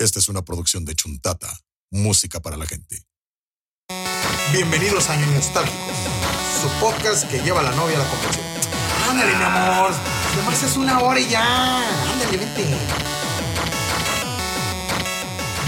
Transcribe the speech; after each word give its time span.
Esta 0.00 0.18
es 0.18 0.30
una 0.30 0.42
producción 0.42 0.86
de 0.86 0.94
Chuntata, 0.94 1.46
música 1.90 2.40
para 2.40 2.56
la 2.56 2.64
gente. 2.64 3.02
Bienvenidos 4.50 5.10
a 5.10 5.12
Año 5.12 5.26
Nostálgicos, 5.26 5.94
su 6.62 6.68
podcast 6.80 7.30
que 7.30 7.38
lleva 7.40 7.60
a 7.60 7.64
la 7.64 7.72
novia 7.72 7.96
a 7.96 8.02
la 8.02 8.08
convención. 8.08 8.46
Ándale, 9.10 9.36
mi 9.36 9.44
amor. 9.44 9.92
Además 10.32 10.62
es 10.62 10.76
una 10.78 11.00
hora 11.00 11.20
y 11.20 11.28
ya. 11.28 12.12
Ándale, 12.12 12.38
vente. 12.38 12.64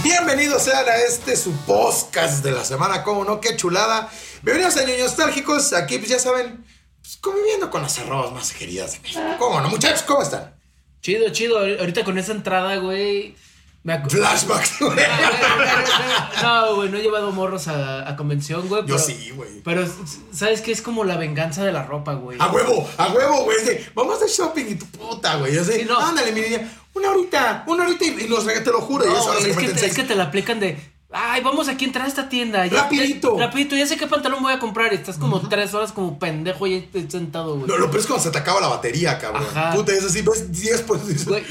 Bienvenidos 0.03 0.63
sean 0.63 0.89
a 0.89 0.97
este 0.97 1.37
su 1.37 1.53
podcast 1.67 2.43
de 2.43 2.53
la 2.53 2.65
semana, 2.65 3.03
como 3.03 3.27
no, 3.27 3.39
qué 3.39 3.55
chulada. 3.55 4.11
Bienvenidos 4.41 4.79
a 4.79 4.81
Año 4.81 4.97
Nostálgicos, 4.99 5.75
aquí 5.75 5.99
pues 5.99 6.09
ya 6.09 6.19
saben, 6.19 6.65
pues, 7.03 7.19
conviviendo 7.19 7.69
con 7.69 7.83
las 7.83 7.99
arrobas 7.99 8.33
más 8.33 8.51
queridas 8.53 8.93
de 8.93 9.01
México. 9.01 9.21
¿Cómo 9.39 9.61
no, 9.61 9.69
muchachos? 9.69 10.05
¿Cómo 10.05 10.23
están? 10.23 10.59
Chido, 11.03 11.29
chido. 11.33 11.59
Ahorita 11.59 12.03
con 12.03 12.17
esa 12.17 12.33
entrada, 12.33 12.77
güey. 12.77 13.37
Me 13.85 13.95
ac- 13.95 14.09
Flashbacks, 14.11 14.79
güey. 14.81 14.97
No, 16.43 16.77
güey, 16.77 16.89
no 16.89 16.99
he 16.99 17.03
llevado 17.03 17.33
morros 17.33 17.69
a, 17.69 18.09
a 18.09 18.17
convención, 18.17 18.69
güey. 18.69 18.83
Yo 18.83 18.95
pero- 18.97 18.99
sí, 19.07 19.33
güey. 19.35 19.61
Pero, 19.65 19.87
¿sabes 20.33 20.61
qué? 20.61 20.73
Es 20.73 20.83
como 20.83 21.05
la 21.05 21.17
venganza 21.17 21.65
de 21.65 21.73
la 21.73 21.83
ropa, 21.85 22.15
güey. 22.15 22.39
A 22.41 22.49
huevo, 22.51 22.89
a 22.99 23.09
huevo, 23.13 23.45
güey. 23.45 23.57
Vamos 23.95 24.21
de 24.21 24.29
shopping 24.29 24.65
y 24.69 24.75
tu 24.77 24.87
puta, 24.87 25.37
güey. 25.37 25.55
Yo 25.55 25.65
sé, 25.65 25.81
Sí, 25.81 25.85
no. 25.89 25.99
ándale, 25.99 26.33
mi 26.33 26.41
niña. 26.43 26.71
Una 26.95 27.11
horita, 27.11 27.65
una 27.67 27.85
horita 27.85 28.05
y, 28.05 28.09
y 28.09 28.29
los 28.29 28.45
te 28.47 28.65
lo 28.71 28.81
juro. 28.81 29.05
y 29.05 29.09
No, 29.09 29.15
eso 29.15 29.29
ahora 29.33 29.41
güey, 29.41 29.45
se 29.45 29.51
es, 29.51 29.57
que 29.75 29.81
te, 29.81 29.87
es 29.87 29.95
que 29.95 30.03
te 30.05 30.15
la 30.15 30.25
aplican 30.25 30.61
de. 30.61 30.79
Ay, 31.13 31.43
vamos 31.43 31.69
aquí 31.69 31.85
a 31.85 31.89
entrar 31.89 32.07
a 32.07 32.09
esta 32.09 32.29
tienda. 32.29 32.67
ya- 32.67 32.83
Rapidito. 32.85 33.37
ya- 33.39 33.47
rapidito, 33.47 33.77
ya 33.77 33.87
sé 33.87 33.97
qué 33.97 34.07
pantalón 34.07 34.43
voy 34.43 34.53
a 34.53 34.59
comprar. 34.59 34.93
Estás 34.95 35.19
como 35.19 35.41
tres 35.49 35.75
horas 35.75 35.93
como 35.93 36.19
pendejo 36.19 36.67
y 36.67 36.89
sentado, 37.09 37.57
güey. 37.57 37.67
No, 37.69 37.77
lo 37.77 37.87
peor 37.91 38.01
es 38.01 38.07
cuando 38.07 38.25
se 38.25 38.31
te 38.31 38.39
acaba 38.39 38.61
la 38.61 38.69
batería, 38.69 39.19
cabrón. 39.19 39.45
Ajá. 39.51 39.75
Puta, 39.75 39.93
es 39.93 40.05
así, 40.05 40.23
ves 40.23 40.51
10 40.51 40.83
pues 40.83 41.03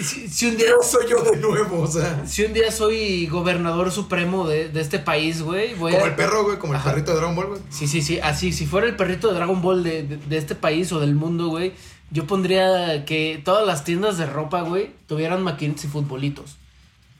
si, 0.03 0.27
si 0.27 0.45
un 0.47 0.57
día. 0.57 0.67
yo 0.69 0.77
soy 0.83 1.05
yo 1.09 1.21
de 1.23 1.37
nuevo, 1.37 1.81
o 1.81 1.87
sea. 1.87 2.23
Si 2.25 2.43
un 2.43 2.53
día 2.53 2.71
soy 2.71 3.27
gobernador 3.27 3.91
supremo 3.91 4.47
de, 4.47 4.69
de 4.69 4.81
este 4.81 4.97
país, 4.99 5.41
güey, 5.41 5.75
voy 5.75 5.91
Como 5.93 6.05
a... 6.05 6.07
el 6.07 6.15
perro, 6.15 6.43
güey, 6.43 6.57
como 6.57 6.73
el 6.73 6.81
perrito 6.81 7.11
de 7.11 7.17
Dragon 7.17 7.35
Ball, 7.35 7.47
güey. 7.47 7.61
Sí, 7.69 7.87
sí, 7.87 8.01
sí, 8.01 8.19
así, 8.19 8.51
si 8.53 8.65
fuera 8.65 8.87
el 8.87 8.95
perrito 8.95 9.27
de 9.27 9.35
Dragon 9.35 9.61
Ball 9.61 9.83
de, 9.83 10.03
de- 10.03 10.17
de 10.17 10.37
este 10.37 10.55
país 10.55 10.91
o 10.91 10.99
del 10.99 11.13
mundo, 11.15 11.47
güey, 11.49 11.73
yo 12.09 12.25
pondría 12.25 13.05
que 13.05 13.41
todas 13.45 13.65
las 13.65 13.83
tiendas 13.83 14.17
de 14.17 14.25
ropa, 14.25 14.61
güey, 14.61 14.91
tuvieran 15.07 15.43
maquinitas 15.43 15.85
y 15.85 15.87
futbolitos. 15.87 16.55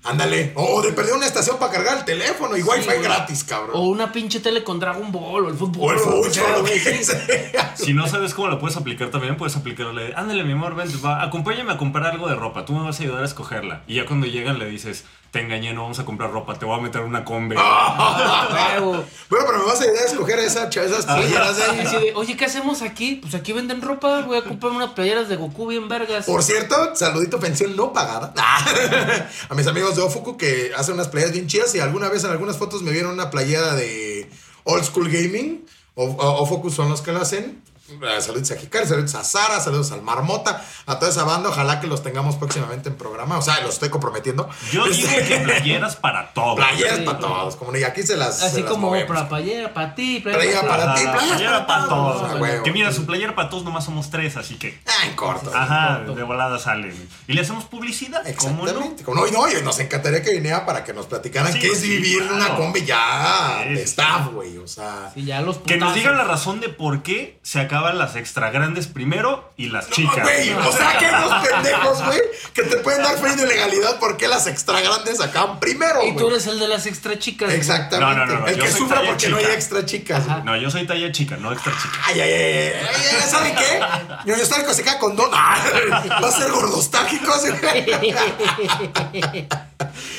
Ándale. 0.04 0.52
O 0.56 0.82
de 0.82 0.94
perder 0.94 1.14
una 1.14 1.28
estación 1.28 1.60
para 1.60 1.72
cargar 1.72 2.00
el 2.00 2.06
teléfono 2.06 2.58
y 2.58 2.64
wifi 2.64 2.86
güey. 2.86 3.02
gratis, 3.04 3.44
cabrón. 3.44 3.72
O 3.76 3.84
una 3.90 4.12
pinche 4.12 4.40
tele 4.40 4.64
con 4.64 4.80
Dragon 4.80 5.12
Ball 5.12 5.46
o 5.46 5.50
el 5.50 5.56
fútbol. 5.56 5.96
O 5.98 6.26
el 6.26 6.32
sea, 6.34 6.58
güey, 6.58 6.80
sí. 6.80 7.04
sea. 7.04 7.76
Si 7.76 7.94
no 7.94 8.08
sabes 8.08 8.34
cómo 8.34 8.48
la 8.48 8.58
puedes 8.60 8.76
aplicar 8.78 9.10
también, 9.12 9.38
puedes 9.38 9.56
aplicarle, 9.56 10.14
ándale 10.16 10.44
mi 10.44 10.54
amor, 10.54 10.76
ven, 10.76 10.90
va, 11.06 11.22
acompáñame 11.22 11.72
a 11.74 11.78
comprar 11.78 12.06
algo 12.08 12.28
de 12.28 12.36
ropa, 12.36 12.66
tú 12.66 12.74
me 12.74 12.84
vas 12.84 13.00
a 13.00 13.04
ayudar 13.04 13.22
a 13.22 13.26
escogerla. 13.26 13.84
Y 13.88 13.96
ya 13.96 14.06
cuando 14.06 14.26
llegan 14.26 14.58
le 14.58 14.66
dices, 14.66 15.06
te 15.32 15.40
engañé, 15.40 15.74
no 15.74 15.84
vamos 15.84 15.98
a 16.00 16.04
comprar 16.06 16.30
ropa, 16.32 16.56
te 16.60 16.66
voy 16.66 16.78
a 16.78 16.82
meter 16.82 17.02
una 17.02 17.24
combe. 17.24 17.56
Ah. 17.58 18.78
Bueno, 18.82 19.06
pero 19.30 19.60
me 19.60 19.66
vas 19.66 19.80
a 19.80 19.84
ayudar 19.86 20.04
a 20.04 20.06
escoger 20.06 20.40
esa, 20.40 20.68
esas 20.68 21.06
playeras 21.06 21.60
ahí. 21.62 21.88
sí, 21.88 21.96
de, 21.96 22.14
Oye, 22.16 22.36
¿qué 22.36 22.46
hacemos 22.46 22.82
aquí? 22.82 23.16
Pues 23.16 23.34
aquí 23.34 23.54
venden 23.54 23.82
ropa, 23.82 24.22
voy 24.24 24.38
a 24.38 24.44
comprar 24.44 24.74
unas 24.74 24.92
playeras 24.92 25.30
de 25.30 25.38
Goku 25.38 25.68
bien 25.68 25.88
vergas. 25.88 26.26
Por 26.26 26.44
cierto, 26.44 26.96
saludito 26.96 27.40
pensión 27.40 27.76
no 27.78 27.94
pagada. 27.94 28.34
a 29.50 29.56
mis 29.56 29.68
amigos 29.68 29.96
de 29.96 30.02
Ofuku 30.02 30.36
que 30.38 30.72
hacen 30.78 30.96
unas 30.96 31.08
playeras 31.08 31.34
bien 31.34 31.48
chidas 31.48 31.74
y 31.76 31.80
alguna 31.80 32.10
vez 32.10 32.24
en 32.26 32.32
algunas 32.32 32.58
fotos 32.58 32.82
me 32.82 32.92
vieron 32.92 33.14
una 33.14 33.30
playera 33.30 33.74
de 33.76 34.30
Old 34.66 34.84
School 34.84 35.10
Gaming. 35.10 35.66
O, 35.96 36.06
o- 36.06 36.42
Ofuku 36.44 36.70
son 36.70 36.90
los 36.90 37.02
que 37.02 37.12
la 37.14 37.22
hacen. 37.22 37.62
Eh, 37.92 38.22
Saludos 38.22 38.52
a 38.52 38.56
Hikari, 38.56 38.88
saludos 38.88 39.16
a 39.16 39.24
Sara, 39.24 39.60
saludos 39.60 39.92
al 39.92 40.02
Marmota, 40.02 40.64
a 40.86 40.98
toda 41.00 41.12
esa 41.12 41.24
banda. 41.24 41.50
Ojalá 41.50 41.80
que 41.80 41.88
los 41.88 42.04
tengamos 42.04 42.36
próximamente 42.36 42.90
en 42.90 42.96
programa. 42.96 43.38
O 43.38 43.42
sea, 43.42 43.60
los 43.62 43.74
estoy 43.74 43.90
comprometiendo. 43.90 44.48
Yo 44.72 44.86
digo 44.86 45.08
Este, 45.10 45.26
que 45.28 45.38
playeras 45.44 45.96
para 45.98 46.32
todo. 46.34 46.56
Playeras 46.56 47.00
Sí, 47.00 47.04
para 47.04 47.20
todos. 47.20 47.56
Como 47.56 47.76
y 47.76 47.84
aquí 47.84 48.04
se 48.04 48.16
las. 48.18 48.42
Así 48.42 48.56
se 48.56 48.62
las 48.62 48.72
como 48.72 48.88
movemos. 48.88 49.08
para 49.16 49.28
playera, 49.30 49.74
para 49.74 49.96
ti, 49.96 50.20
Playera 50.20 50.62
para 50.68 50.94
ti, 50.96 51.02
playera 51.04 51.28
playera 51.28 51.52
para 51.68 51.88
para 51.88 51.90
todos. 51.90 52.32
todos. 52.40 52.62
Que 52.64 52.72
mira, 52.72 52.92
su 52.92 53.06
playera 53.06 53.36
para 53.36 53.50
todos 53.50 53.64
nomás 53.64 53.86
somos 53.86 54.10
tres, 54.10 54.38
así 54.38 54.56
que... 54.56 54.80
Ah, 54.88 55.06
en 55.08 55.16
corto. 55.16 55.52
Ajá, 55.54 56.00
de 56.00 56.24
volada 56.24 56.60
salen. 56.60 57.10
Y 57.28 57.34
le 57.34 57.42
hacemos 57.42 57.66
publicidad, 57.66 58.22
¿cómo 58.38 58.58
no? 58.58 58.70
Exactamente. 58.70 59.04
Como 59.04 59.22
no, 59.22 59.28
y 59.28 59.32
no, 59.32 59.50
y 59.50 59.62
nos 59.64 59.80
encantaría 59.80 60.22
que 60.22 60.32
viniera 60.32 60.66
para 60.66 60.84
que 60.84 60.94
nos 60.94 61.06
platicaran 61.08 61.52
Sí, 61.54 61.60
qué 61.60 61.68
es 61.68 61.82
vivir 61.82 62.22
una 62.24 62.56
combi 62.56 62.86
ya 62.86 63.62
Sí, 63.68 63.74
de 63.74 63.84
staff, 63.84 64.28
güey. 64.32 64.58
O 64.58 64.68
sea. 64.68 65.12
Sí, 65.14 65.24
ya 65.26 65.42
los 65.42 65.58
Que 65.60 65.78
nos 65.78 65.94
digan 65.94 66.18
la 66.18 66.24
razón 66.24 66.60
de 66.60 66.70
por 66.70 67.04
qué 67.04 67.40
se 67.44 67.60
las 67.94 68.16
extra 68.16 68.52
grandes 68.52 68.88
primero 68.88 69.52
y 69.58 69.70
las 69.70 69.90
chicas. 69.90 70.22
Güey, 70.22 70.54
o 70.54 70.72
sea, 70.72 70.98
que 70.98 71.12
los 71.12 71.48
pendejos, 71.48 72.06
güey, 72.06 72.22
que 72.54 72.64
te 72.64 72.78
pueden 72.78 73.02
dar 73.04 73.18
fe 73.18 73.36
de 73.36 73.44
ilegalidad 73.44 73.98
porque 74.00 74.28
las 74.28 74.48
extra 74.48 74.80
grandes 74.82 75.20
acaban 75.20 75.60
primero, 75.60 76.04
Y 76.06 76.16
tú 76.16 76.28
eres 76.28 76.46
el 76.48 76.60
de 76.60 76.68
las 76.68 76.86
extra 76.86 77.18
chicas. 77.18 77.48
güey. 77.48 77.58
Exactamente. 77.58 78.16
No, 78.16 78.26
no, 78.26 78.40
no, 78.40 78.48
el 78.48 78.60
que 78.60 78.70
talla 78.70 79.10
porque 79.10 79.30
no 79.30 79.38
hay 79.38 79.46
extra 79.46 79.86
chicas. 79.86 80.24
No, 80.44 80.56
yo 80.58 80.70
soy 80.70 80.86
talla 80.86 81.12
chica, 81.12 81.38
no 81.38 81.52
extra 81.52 81.74
chica. 81.74 81.98
Ay, 82.06 82.22
ay, 82.22 82.34
ay, 82.34 82.74
ay, 82.84 83.30
¿saben 83.30 83.56
qué? 83.56 83.82
Yo 84.26 84.36
histórico 84.36 84.74
se 84.74 84.84
queda 84.84 85.00
con 85.00 85.16
dos. 85.16 85.30
Ay, 85.34 85.62
Va 86.24 86.28
a 86.28 86.32
ser 86.32 86.52
gordostágico. 86.52 87.32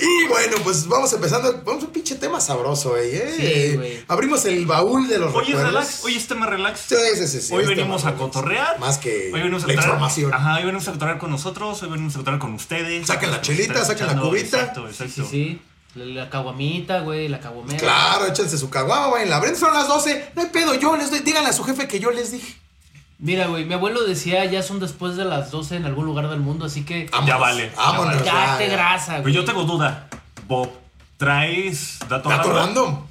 Y 0.00 0.28
bueno, 0.28 0.56
pues 0.64 0.86
vamos 0.88 1.12
empezando. 1.12 1.62
Vamos 1.64 1.82
a 1.82 1.86
un 1.86 1.92
pinche 1.92 2.14
tema 2.16 2.40
sabroso, 2.40 2.90
güey. 2.90 3.10
¿eh? 3.14 3.34
Sí, 3.70 3.76
güey. 3.76 4.04
Abrimos 4.08 4.44
el 4.46 4.64
baúl 4.66 5.08
de 5.08 5.18
los 5.18 5.34
Hoy 5.34 5.42
es 5.42 5.46
recuerdos. 5.48 5.72
relax, 5.74 6.04
hoy 6.04 6.14
es 6.16 6.26
tema 6.26 6.46
relax. 6.46 6.80
Sí, 6.88 6.94
sí, 7.16 7.26
sí, 7.28 7.40
sí, 7.42 7.54
hoy 7.54 7.66
venimos 7.66 8.04
a 8.06 8.14
cotorrear. 8.14 8.78
Más 8.78 8.98
que 8.98 9.30
Hoy 9.32 9.40
venimos 9.40 9.64
a 9.64 9.66
la 9.66 9.74
cotorrear- 9.74 9.84
información. 9.84 10.34
Ajá, 10.34 10.56
hoy 10.56 10.62
venimos 10.64 10.88
a 10.88 10.92
cotorrear 10.92 11.18
con 11.18 11.30
nosotros, 11.30 11.82
hoy 11.82 11.90
venimos 11.90 12.14
a 12.14 12.18
cotorrear 12.18 12.40
con 12.40 12.54
ustedes. 12.54 13.06
Saquen 13.06 13.30
la 13.30 13.40
chelita, 13.40 13.84
saquen 13.84 14.06
la 14.06 14.16
cubita. 14.20 14.58
Exacto, 14.58 14.88
exacto. 14.88 15.24
Sí, 15.24 15.28
sí. 15.30 15.62
La, 15.96 16.04
la 16.04 16.30
caguamita, 16.30 17.00
güey, 17.00 17.28
la 17.28 17.40
caguamera. 17.40 17.78
Claro, 17.78 18.26
échense 18.26 18.56
su 18.56 18.70
caguama, 18.70 19.08
güey. 19.08 19.28
La 19.28 19.40
Brenda 19.40 19.58
son 19.58 19.74
las 19.74 19.88
12. 19.88 20.30
No 20.36 20.42
hay 20.42 20.48
pedo, 20.48 20.74
yo 20.74 20.96
les 20.96 21.10
doy. 21.10 21.18
Díganle 21.20 21.48
a 21.48 21.52
su 21.52 21.64
jefe 21.64 21.88
que 21.88 21.98
yo 21.98 22.10
les 22.12 22.30
dije. 22.32 22.54
Mira, 23.22 23.46
güey, 23.48 23.66
mi 23.66 23.74
abuelo 23.74 24.02
decía 24.04 24.44
ya 24.46 24.62
son 24.62 24.80
después 24.80 25.16
de 25.16 25.24
las 25.26 25.50
12 25.50 25.76
en 25.76 25.84
algún 25.84 26.06
lugar 26.06 26.28
del 26.30 26.40
mundo, 26.40 26.64
así 26.64 26.84
que 26.86 27.06
Vámonos, 27.12 27.38
vale, 27.40 27.70
ya 27.70 27.76
Vámonos. 27.76 28.14
vale. 28.14 28.24
ya, 28.24 28.34
date 28.34 28.66
ya. 28.68 28.72
grasa, 28.72 29.10
Pero 29.12 29.22
güey. 29.22 29.34
yo 29.34 29.44
tengo 29.44 29.64
duda. 29.64 30.08
Bob, 30.48 30.70
¿traes 31.18 31.98
dato, 32.08 32.28
Dato 32.30 32.52
random? 32.52 32.86
random. 32.86 33.06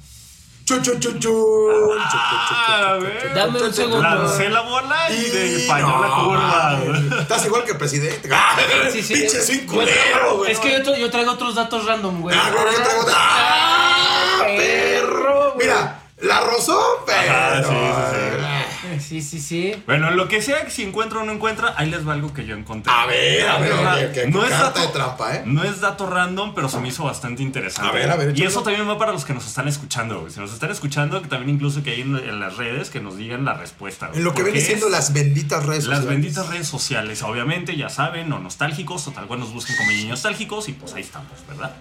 Chu, 0.64 0.80
chu, 0.82 0.98
chu, 1.00 1.18
chu. 1.18 1.92
Ah, 1.98 2.96
Dame 3.34 3.60
un 3.62 3.72
segundo. 3.72 4.02
Lancé 4.02 4.48
la 4.50 4.60
bola 4.60 5.10
y 5.10 5.20
de 5.30 5.58
Y 5.64 5.66
falló 5.66 6.00
la 6.00 6.08
no, 6.08 6.24
curva. 6.24 6.78
mames. 6.84 7.12
Estás 7.22 7.44
igual 7.46 7.64
que 7.64 7.72
el 7.72 7.78
presidente. 7.78 8.28
Sí, 8.92 9.02
sí. 9.02 9.14
Pinche 9.14 9.38
Yo- 9.66 9.72
culero, 9.72 10.36
güey. 10.38 10.52
Es 10.52 10.58
que 10.60 10.70
yo, 10.72 10.78
tra- 10.78 10.96
yo 10.98 11.10
traigo 11.10 11.32
otros 11.32 11.54
datos 11.56 11.86
random, 11.86 12.20
güey. 12.22 12.36
Ah, 12.38 12.50
güey, 12.52 12.64
yo 12.76 12.82
traigo- 12.82 13.06
¡Ah, 13.12 14.42
perro! 14.46 15.52
güey. 15.54 15.66
Mira, 15.66 16.00
la 16.18 16.40
rozó, 16.40 16.80
pero. 17.06 17.32
Ajá, 17.32 17.62
sí, 17.62 17.68
sí, 17.68 17.74
Eh, 18.16 18.59
Sí, 19.00 19.22
sí, 19.22 19.40
sí. 19.40 19.74
Bueno, 19.86 20.08
en 20.08 20.16
lo 20.16 20.28
que 20.28 20.40
sea, 20.42 20.64
que 20.64 20.70
si 20.70 20.82
encuentra 20.82 21.20
o 21.20 21.24
no 21.24 21.32
encuentra, 21.32 21.74
ahí 21.76 21.90
les 21.90 22.06
va 22.06 22.12
algo 22.12 22.32
que 22.32 22.46
yo 22.46 22.54
encontré. 22.56 22.92
A 22.92 23.06
ver, 23.06 23.48
a 23.48 23.58
ver, 23.58 23.72
Ajá. 23.72 23.94
oye, 23.96 24.12
que 24.12 24.26
no 24.28 24.44
es 24.44 24.50
dato, 24.50 24.80
de 24.80 24.88
trampa, 24.88 25.36
¿eh? 25.36 25.42
No 25.46 25.64
es 25.64 25.80
dato 25.80 26.08
random, 26.08 26.54
pero 26.54 26.68
se 26.68 26.78
me 26.80 26.88
hizo 26.88 27.04
bastante 27.04 27.42
interesante. 27.42 27.90
A 27.90 27.92
ver, 27.92 28.10
a 28.10 28.16
ver, 28.16 28.38
Y 28.38 28.42
eso 28.44 28.62
también 28.62 28.88
va 28.88 28.98
para 28.98 29.12
los 29.12 29.24
que 29.24 29.32
nos 29.34 29.46
están 29.46 29.66
escuchando, 29.68 30.20
güey. 30.20 30.32
Si 30.32 30.38
nos 30.40 30.52
están 30.52 30.70
escuchando, 30.70 31.20
que 31.22 31.28
también 31.28 31.54
incluso 31.56 31.82
que 31.82 31.90
hay 31.90 32.00
en, 32.02 32.16
en 32.16 32.38
las 32.40 32.56
redes 32.56 32.90
que 32.90 33.00
nos 33.00 33.16
digan 33.16 33.44
la 33.44 33.54
respuesta. 33.54 34.06
güey. 34.08 34.18
En 34.18 34.24
lo 34.24 34.34
que 34.34 34.42
viene 34.42 34.60
siendo 34.60 34.88
las 34.88 35.12
benditas 35.12 35.64
redes 35.66 35.86
Las 35.86 35.98
sociales. 36.00 36.20
benditas 36.22 36.48
redes 36.48 36.68
sociales, 36.68 37.22
obviamente, 37.22 37.76
ya 37.76 37.88
saben, 37.88 38.32
o 38.32 38.38
nostálgicos, 38.38 39.06
o 39.08 39.10
tal 39.12 39.26
cual 39.26 39.40
nos 39.40 39.52
busquen 39.52 39.76
como 39.76 39.90
niños 39.90 40.08
nostálgicos, 40.10 40.68
y 40.68 40.72
pues 40.72 40.94
ahí 40.94 41.02
estamos, 41.02 41.28
¿verdad? 41.48 41.74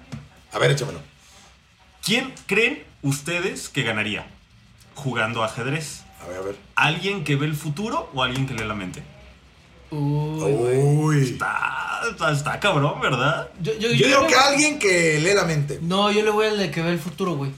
A 0.52 0.60
ver, 0.60 0.72
échamelo. 0.72 1.00
¿Quién 2.04 2.34
creen 2.48 2.84
ustedes 3.02 3.70
que 3.70 3.84
ganaría 3.84 4.26
jugando 4.96 5.44
ajedrez? 5.44 5.99
A 6.24 6.28
ver, 6.28 6.38
a 6.38 6.42
ver. 6.42 6.56
¿Alguien 6.76 7.24
que 7.24 7.36
ve 7.36 7.46
el 7.46 7.56
futuro 7.56 8.10
o 8.14 8.24
alguien 8.24 8.46
que 8.48 8.54
lee 8.54 8.66
la 8.66 8.74
mente? 8.76 9.04
Uy. 9.92 10.52
Uy. 10.54 11.22
Está, 11.24 12.02
está, 12.12 12.32
está 12.32 12.60
cabrón, 12.60 13.02
¿verdad? 13.02 13.50
Yo, 13.62 13.74
yo, 13.74 13.90
Yo 13.90 13.96
yo 13.96 14.08
digo 14.08 14.28
que 14.28 14.36
alguien 14.36 14.78
que 14.80 15.20
lee 15.20 15.34
la 15.34 15.46
mente. 15.46 15.80
No, 15.82 16.12
yo 16.12 16.24
le 16.24 16.30
voy 16.30 16.48
al 16.48 16.58
de 16.60 16.70
que 16.72 16.82
ve 16.82 16.92
el 16.92 17.00
futuro, 17.00 17.36
güey. 17.36 17.52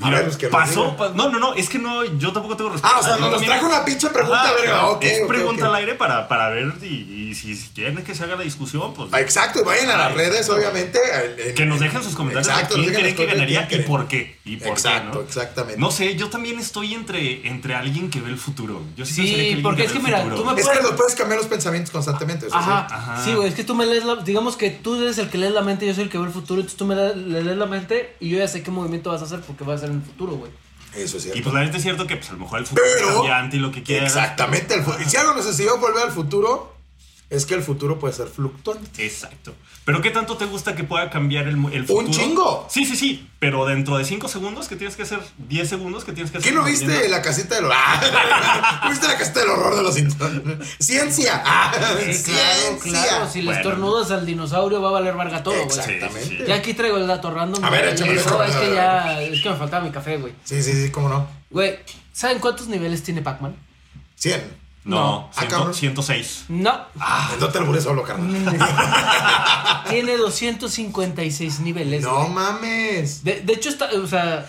A 0.00 0.10
ver, 0.10 0.24
pues 0.26 0.36
que 0.36 0.46
pasó. 0.46 0.96
pa- 0.96 1.08
no, 1.08 1.28
no, 1.28 1.40
no, 1.40 1.54
es 1.54 1.68
que 1.68 1.80
no, 1.80 2.04
yo 2.04 2.32
tampoco 2.32 2.56
tengo 2.56 2.70
respuesta. 2.70 2.96
Ah, 2.98 3.00
o 3.00 3.02
sea, 3.04 3.18
Yo 3.18 3.30
nos 3.32 3.42
trajo 3.44 3.66
una 3.66 3.84
pinche 3.84 4.08
pregunta, 4.10 4.52
verga. 4.52 4.86
Ok, 4.90 5.02
es 5.04 5.26
pregunta 5.26 5.66
al 5.66 5.74
aire 5.74 5.94
para, 5.96 6.28
para 6.28 6.50
ver 6.50 6.72
y, 6.82 6.86
y 7.30 7.34
si, 7.34 7.56
si 7.56 7.70
quieren 7.70 7.96
que 8.04 8.14
se 8.14 8.22
haga 8.22 8.36
la 8.36 8.44
discusión, 8.44 8.94
pues. 8.94 9.08
Ah, 9.12 9.20
Exacto, 9.20 9.60
y 9.60 9.64
vayan 9.64 9.90
a 9.90 9.96
las 9.96 10.14
redes, 10.14 10.48
obviamente. 10.50 11.00
en- 11.40 11.48
en- 11.48 11.54
Que 11.56 11.66
nos 11.66 11.80
dejen 11.80 12.00
sus 12.04 12.14
comentarios 12.14 12.48
Exacto, 12.48 12.76
nos 12.76 12.86
quién 12.86 12.96
creen 13.00 13.16
que 13.16 13.26
ganaría 13.26 13.66
y 13.68 13.78
por 13.80 14.06
qué. 14.06 14.37
Y 14.48 14.56
por 14.56 14.68
Exacto, 14.68 15.10
qué, 15.10 15.18
¿no? 15.18 15.24
exactamente. 15.24 15.78
No 15.80 15.90
sé, 15.90 16.16
yo 16.16 16.28
también 16.30 16.58
estoy 16.58 16.94
entre, 16.94 17.46
entre 17.46 17.74
alguien 17.74 18.08
que 18.10 18.20
ve 18.20 18.30
el 18.30 18.38
futuro. 18.38 18.80
Yo 18.96 19.04
sí, 19.04 19.14
Sí, 19.14 19.34
que 19.56 19.60
porque 19.62 19.82
ve 19.82 19.86
es 19.86 19.92
que 19.92 19.98
el 19.98 20.04
mira, 20.04 20.18
futuro. 20.22 20.36
tú 20.36 20.44
me- 20.44 20.60
Es 20.60 20.68
que 20.68 20.80
nos 20.82 20.92
puedes 20.92 21.14
cambiar 21.14 21.38
los 21.38 21.48
pensamientos 21.48 21.90
constantemente. 21.90 22.46
eso 22.46 22.56
sí. 22.56 22.64
Ajá. 22.66 22.86
Ajá. 22.90 23.24
Sí, 23.24 23.34
güey, 23.34 23.48
es 23.48 23.54
que 23.54 23.64
tú 23.64 23.74
me 23.74 23.84
lees 23.86 24.04
la. 24.04 24.16
Digamos 24.16 24.56
que 24.56 24.70
tú 24.70 24.96
eres 24.96 25.18
el 25.18 25.28
que 25.28 25.38
lees 25.38 25.52
la 25.52 25.62
mente, 25.62 25.86
yo 25.86 25.94
soy 25.94 26.04
el 26.04 26.10
que 26.10 26.18
ve 26.18 26.24
el 26.24 26.30
futuro. 26.32 26.60
Entonces 26.60 26.78
tú 26.78 26.86
me 26.86 26.94
le- 26.94 27.14
le 27.16 27.42
lees 27.44 27.56
la 27.58 27.66
mente 27.66 28.16
y 28.20 28.30
yo 28.30 28.38
ya 28.38 28.48
sé 28.48 28.62
qué 28.62 28.70
movimiento 28.70 29.10
vas 29.10 29.20
a 29.22 29.24
hacer 29.26 29.40
porque 29.42 29.64
va 29.64 29.74
a 29.74 29.78
ser 29.78 29.90
en 29.90 29.96
el 29.96 30.02
futuro, 30.02 30.32
güey. 30.36 30.50
Eso 30.94 31.18
es 31.18 31.24
cierto. 31.24 31.38
Y 31.38 31.42
pues 31.42 31.54
la 31.54 31.60
neta 31.60 31.76
es 31.76 31.82
cierto 31.82 32.06
que 32.06 32.16
pues 32.16 32.30
a 32.30 32.32
lo 32.32 32.38
mejor 32.38 32.60
el 32.60 32.66
futuro 32.66 32.86
es 32.86 33.02
cambiante 33.04 33.56
y 33.58 33.60
lo 33.60 33.70
que 33.70 33.82
quieras. 33.82 34.10
Exactamente. 34.16 34.74
El 34.74 34.84
si 35.10 35.16
algo 35.18 35.34
nos 35.34 35.46
enseñó 35.46 35.76
volver 35.76 36.04
al 36.04 36.12
futuro, 36.12 36.74
es 37.30 37.44
que 37.44 37.54
el 37.54 37.62
futuro 37.62 37.98
puede 37.98 38.14
ser 38.14 38.28
fluctuante. 38.28 39.04
Exacto. 39.04 39.54
Pero 39.84 40.00
¿qué 40.02 40.10
tanto 40.10 40.36
te 40.36 40.44
gusta 40.46 40.74
que 40.74 40.84
pueda 40.84 41.10
cambiar 41.10 41.46
el, 41.46 41.56
el 41.72 41.86
futuro? 41.86 42.06
¡Un 42.06 42.10
chingo! 42.12 42.66
Sí, 42.70 42.84
sí, 42.86 42.96
sí. 42.96 43.28
Pero 43.38 43.64
dentro 43.66 43.96
de 43.98 44.04
5 44.04 44.28
segundos 44.28 44.66
que 44.68 44.76
tienes 44.76 44.96
que 44.96 45.02
hacer 45.02 45.20
10 45.48 45.68
segundos 45.68 46.04
que 46.04 46.12
tienes 46.12 46.30
que 46.30 46.38
hacer. 46.38 46.50
¿Qué 46.50 46.56
no 46.56 46.64
viste 46.64 47.08
la 47.08 47.20
casita 47.22 47.54
del 47.56 47.64
horror? 47.66 47.76
Ah, 47.78 48.80
¿No 48.84 48.90
¿Viste 48.90 49.06
la 49.08 49.16
casita 49.18 49.40
del 49.40 49.50
horror 49.50 49.76
de 49.76 49.82
los 49.82 49.94
Simpsons? 49.94 50.42
¡Ciencia! 50.78 51.42
Ah, 51.44 51.72
Sí, 51.74 51.78
claro, 51.78 52.12
¡Ciencia! 52.80 52.80
claro. 52.82 53.30
Si 53.30 53.38
le 53.40 53.44
Bueno. 53.46 53.58
estornudas 53.60 54.10
al 54.10 54.26
dinosaurio 54.26 54.80
va 54.82 54.88
a 54.88 54.92
valer 54.92 55.14
varga 55.14 55.42
todo, 55.42 55.54
güey. 55.54 55.66
Exactamente. 55.66 56.24
Sí, 56.24 56.36
sí. 56.38 56.44
Ya 56.46 56.54
aquí 56.56 56.74
traigo 56.74 56.96
el 56.96 57.06
dato 57.06 57.30
random. 57.30 57.64
A 57.64 57.70
ver, 57.70 57.88
échame. 57.88 58.14
es 58.14 58.22
que 58.24 58.74
ya. 58.74 59.20
Es 59.22 59.42
que 59.42 59.50
me 59.50 59.56
faltaba 59.56 59.84
mi 59.84 59.90
café, 59.90 60.16
güey. 60.16 60.32
Sí, 60.44 60.62
sí, 60.62 60.72
sí, 60.72 60.90
cómo 60.90 61.08
no. 61.08 61.28
Güey, 61.50 61.78
¿saben 62.12 62.38
cuántos 62.40 62.68
niveles 62.68 63.02
tiene 63.02 63.22
Pac-Man? 63.22 63.54
100. 64.16 64.67
No, 64.84 64.96
No. 64.96 65.30
Ah, 65.34 65.40
ciento- 65.40 65.56
cabrón. 65.56 65.74
106. 65.74 66.44
No. 66.48 66.72
Ah, 66.98 67.30
no 67.40 67.48
te 67.48 67.58
albures 67.58 67.84
solo, 67.84 68.02
carnal. 68.04 68.56
Tiene 69.90 70.16
256 70.16 71.60
niveles. 71.60 72.02
No 72.02 72.20
güey. 72.22 72.30
mames. 72.30 73.24
De, 73.24 73.40
de 73.40 73.52
hecho, 73.52 73.68
está, 73.68 73.90
o 74.02 74.06
sea, 74.06 74.46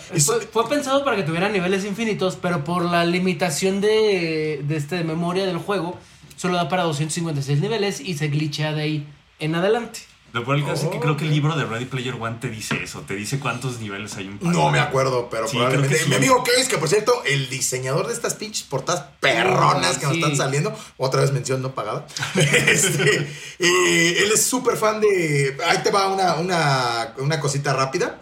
fue 0.52 0.68
pensado 0.68 1.04
para 1.04 1.16
que 1.16 1.22
tuviera 1.24 1.48
niveles 1.48 1.84
infinitos, 1.84 2.36
pero 2.40 2.64
por 2.64 2.84
la 2.84 3.04
limitación 3.04 3.80
de, 3.80 4.62
de 4.64 4.76
este, 4.76 5.04
memoria 5.04 5.46
del 5.46 5.58
juego, 5.58 5.98
solo 6.36 6.56
da 6.56 6.68
para 6.68 6.84
256 6.84 7.60
niveles 7.60 8.00
y 8.00 8.16
se 8.16 8.28
glitchea 8.28 8.72
de 8.72 8.82
ahí 8.82 9.08
en 9.40 9.54
adelante. 9.54 10.00
Lo 10.32 10.44
peor 10.44 10.56
del 10.58 10.66
caso 10.66 10.84
es 10.84 10.90
que 10.90 10.98
Oh, 10.98 11.00
creo 11.00 11.16
que 11.16 11.24
el 11.24 11.30
ok. 11.30 11.34
libro 11.34 11.56
de 11.56 11.64
Ready 11.64 11.86
Player 11.86 12.14
One 12.18 12.36
te 12.40 12.48
dice 12.48 12.82
eso. 12.82 13.00
Te 13.00 13.14
dice 13.14 13.38
cuántos 13.40 13.80
niveles 13.80 14.16
hay 14.16 14.26
en 14.26 14.34
Pac-Man. 14.38 14.52
No 14.52 14.70
me 14.70 14.78
acuerdo, 14.78 15.28
pero 15.30 15.48
Sí, 15.48 15.56
probablemente. 15.56 15.88
creo 15.96 15.98
que 15.98 16.04
sí. 16.04 16.10
Mi 16.10 16.16
amigo 16.16 16.44
Case, 16.44 16.68
que 16.68 16.78
por 16.78 16.88
cierto, 16.88 17.22
el 17.24 17.48
diseñador 17.48 18.06
de 18.06 18.12
estas 18.12 18.34
pinches 18.34 18.62
portadas 18.64 19.06
perronas 19.20 19.98
que 19.98 20.06
nos 20.06 20.14
Sí. 20.14 20.22
están 20.22 20.36
saliendo, 20.36 20.76
otra 20.98 21.20
vez 21.22 21.32
mención 21.32 21.62
no 21.62 21.74
pagada. 21.74 22.06
Este, 22.36 23.28
eh, 23.58 24.14
él 24.22 24.30
es 24.32 24.42
súper 24.44 24.76
fan 24.76 25.00
de. 25.00 25.56
Ahí 25.66 25.78
te 25.82 25.90
va 25.90 26.08
una, 26.08 26.34
una, 26.36 27.14
una 27.18 27.40
cosita 27.40 27.72
rápida. 27.72 28.18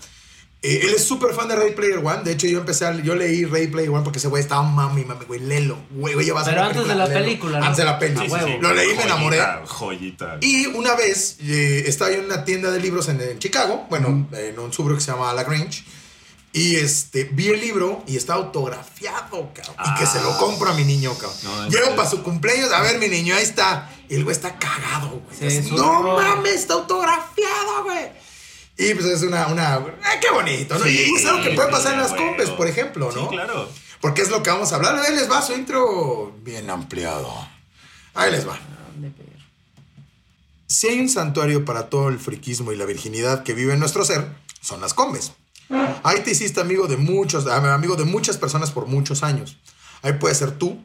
Eh, 0.60 0.81
él 0.82 0.94
es 0.96 1.05
súper 1.05 1.34
fan 1.34 1.46
de 1.46 1.55
Ready 1.55 1.72
Player 1.75 1.99
One. 1.99 2.25
De 2.25 2.32
hecho, 2.32 2.49
yo 2.49 2.58
empecé 2.58 2.84
a. 2.84 2.93
Yo 3.00 3.14
leí 3.14 3.44
Ready 3.44 3.69
Player 3.69 3.90
One 3.90 4.02
porque 4.02 4.19
ese 4.19 4.26
güey 4.26 4.43
estaba 4.43 4.62
mami, 4.62 5.05
mami, 5.05 5.25
güey, 5.25 5.38
lelo. 5.40 5.78
Güey, 5.90 6.14
güey, 6.14 6.31
vas 6.31 6.49
a 6.49 6.50
Pero 6.50 6.62
ver 6.62 6.70
antes 6.76 6.88
de 6.88 7.14
película, 7.14 7.58
¿no? 7.60 7.64
Antes 7.64 7.78
de 7.78 7.84
la 7.84 7.99
peli. 7.99 8.16
A 8.16 8.20
Sí, 8.22 8.26
sí, 8.26 8.32
huevo. 8.32 8.46
sí. 8.46 8.52
Lo 8.60 8.75
leí 8.75 8.90
y 8.90 8.96
me 8.96 9.02
enamoré. 9.05 9.40
Joyita. 9.66 10.38
Y 10.40 10.66
una 10.66 10.96
vez 10.96 11.37
eh, 11.43 11.84
estaba 11.87 12.10
yo 12.10 12.19
en 12.19 12.25
una 12.25 12.44
tienda 12.44 12.72
de 12.72 12.81
libros 12.81 13.08
en, 13.08 13.20
en 13.20 13.38
Chicago, 13.38 13.87
bueno, 13.88 14.28
en 14.32 14.58
un 14.58 14.72
suburbio 14.72 14.96
que 14.99 15.05
se 15.05 15.12
llama 15.12 15.32
La 15.32 15.44
Grange. 15.44 15.84
Y 16.52 16.76
este, 16.76 17.25
vi 17.25 17.49
el 17.49 17.61
libro 17.61 18.02
y 18.06 18.16
está 18.16 18.34
autografiado, 18.34 19.52
cabrón. 19.54 19.76
y 19.94 19.99
que 20.00 20.06
se 20.06 20.20
lo 20.22 20.37
compro 20.38 20.70
a 20.70 20.75
mi 20.75 20.82
niño, 20.84 21.12
cabrón. 21.14 21.37
No, 21.44 21.69
Llego 21.69 21.94
para 21.94 22.08
su 22.08 22.22
cumpleaños, 22.22 22.72
a 22.72 22.81
ver, 22.82 22.99
mi 22.99 23.08
niño, 23.08 23.34
ahí 23.34 23.43
está. 23.43 23.90
Y 24.08 24.14
el 24.16 24.25
güey 24.25 24.34
está 24.34 24.58
cagado, 24.58 25.20
güey. 25.38 25.50
Sí, 25.50 25.70
no 25.70 26.00
horror. 26.00 26.22
mames, 26.22 26.54
está 26.54 26.75
autografiado, 26.75 27.84
güey. 27.84 28.08
Y 28.78 28.94
pues 28.94 29.06
es 29.06 29.22
una, 29.22 29.48
una, 29.48 29.75
¡ay, 29.75 30.19
qué 30.20 30.30
bonito, 30.32 30.78
¿no? 30.78 30.84
Sí, 30.84 31.10
y 31.12 31.19
es 31.19 31.26
algo 31.26 31.42
que 31.42 31.50
puede 31.50 31.69
pasar 31.69 31.94
en 31.94 32.00
las 32.00 32.10
güey. 32.10 32.25
compes, 32.25 32.50
por 32.50 32.69
ejemplo, 32.69 33.10
¿no? 33.12 33.22
Sí, 33.22 33.28
claro. 33.34 33.69
Porque 34.00 34.22
es 34.22 34.30
lo 34.30 34.42
que 34.44 34.50
vamos 34.50 34.72
a 34.72 34.76
hablar. 34.76 34.96
Ahí 34.96 35.16
les 35.16 35.28
va 35.28 35.42
su 35.42 35.52
intro 35.52 36.32
bien 36.42 36.70
ampliado. 36.70 37.28
Ahí 38.14 38.30
les 38.30 38.48
va. 38.48 38.56
Si 40.69 40.86
hay 40.86 41.00
un 41.00 41.08
santuario 41.08 41.64
para 41.64 41.90
todo 41.90 42.08
el 42.08 42.20
friquismo 42.20 42.72
y 42.72 42.76
la 42.76 42.84
virginidad 42.84 43.42
que 43.42 43.52
vive 43.52 43.72
en 43.72 43.80
nuestro 43.80 44.04
ser, 44.04 44.28
son 44.60 44.80
las 44.80 44.94
combes. 44.94 45.32
Ahí 46.04 46.20
te 46.20 46.30
hiciste 46.30 46.60
amigo 46.60 46.86
de 46.86 46.96
muchos, 46.96 47.46
amigo 47.48 47.96
de 47.96 48.04
muchas 48.04 48.36
personas 48.36 48.70
por 48.70 48.86
muchos 48.86 49.25
años. 49.25 49.56
Ahí 50.02 50.12
puede 50.12 50.36
ser 50.36 50.52
tú. 50.52 50.80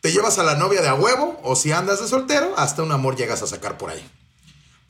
Te 0.00 0.10
llevas 0.10 0.38
a 0.38 0.42
la 0.42 0.56
novia 0.56 0.82
de 0.82 0.88
a 0.88 0.94
huevo, 0.94 1.40
o 1.44 1.54
si 1.54 1.70
andas 1.70 2.00
de 2.00 2.08
soltero, 2.08 2.54
hasta 2.56 2.82
un 2.82 2.90
amor 2.90 3.14
llegas 3.14 3.42
a 3.42 3.46
sacar 3.46 3.78
por 3.78 3.90
ahí. 3.90 4.04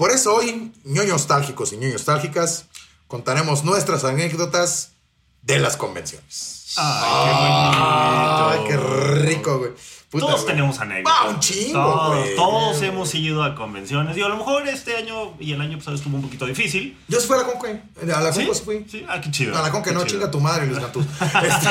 Por 0.03 0.11
eso 0.11 0.35
hoy, 0.35 0.73
ñoños 0.83 1.13
nostálgicos 1.13 1.73
y 1.73 1.77
ñoños 1.77 1.93
nostálgicas, 1.93 2.65
contaremos 3.07 3.63
nuestras 3.63 4.03
anécdotas 4.03 4.95
de 5.43 5.61
las 5.61 5.77
convenciones. 5.77 6.75
Ay, 6.77 7.05
Ay, 7.05 8.59
qué 8.65 8.71
qué 8.71 8.77
bonito. 8.79 9.15
rico, 9.23 9.59
güey. 9.59 9.71
Puta, 10.11 10.27
Todos 10.27 10.43
güey. 10.43 10.55
tenemos 10.57 10.81
anécdotas. 10.81 11.19
Ah, 11.23 11.29
un 11.29 11.39
chingo, 11.39 11.79
Todos, 11.81 12.19
güey. 12.19 12.35
todos 12.35 12.83
hemos 12.83 13.15
ido 13.15 13.45
a 13.45 13.55
convenciones. 13.55 14.17
Y 14.17 14.23
a 14.23 14.29
lo 14.29 14.39
mejor 14.39 14.67
este 14.67 14.97
año 14.97 15.35
y 15.39 15.53
el 15.53 15.61
año 15.61 15.79
pasado 15.79 15.95
estuvo 15.95 16.17
un 16.17 16.23
poquito 16.23 16.47
difícil. 16.47 16.99
Yo 17.07 17.21
fui 17.21 17.37
a 17.37 17.43
la 17.43 17.47
Conque. 17.47 17.81
A 18.13 18.21
la. 18.21 18.33
Conque 18.33 18.55
sí 18.57 18.63
fui. 18.65 18.85
Sí, 18.91 19.07
ah, 19.09 19.21
qué 19.21 19.31
chido. 19.31 19.57
A 19.57 19.63
la 19.63 19.71
Conque 19.71 19.91
Qué 19.91 19.95
no, 19.95 20.01
chido. 20.01 20.15
chinga 20.19 20.33
tu 20.33 20.41
madre, 20.41 20.67
Luis 20.67 20.81
Gatús. 20.81 21.07
Este, 21.45 21.69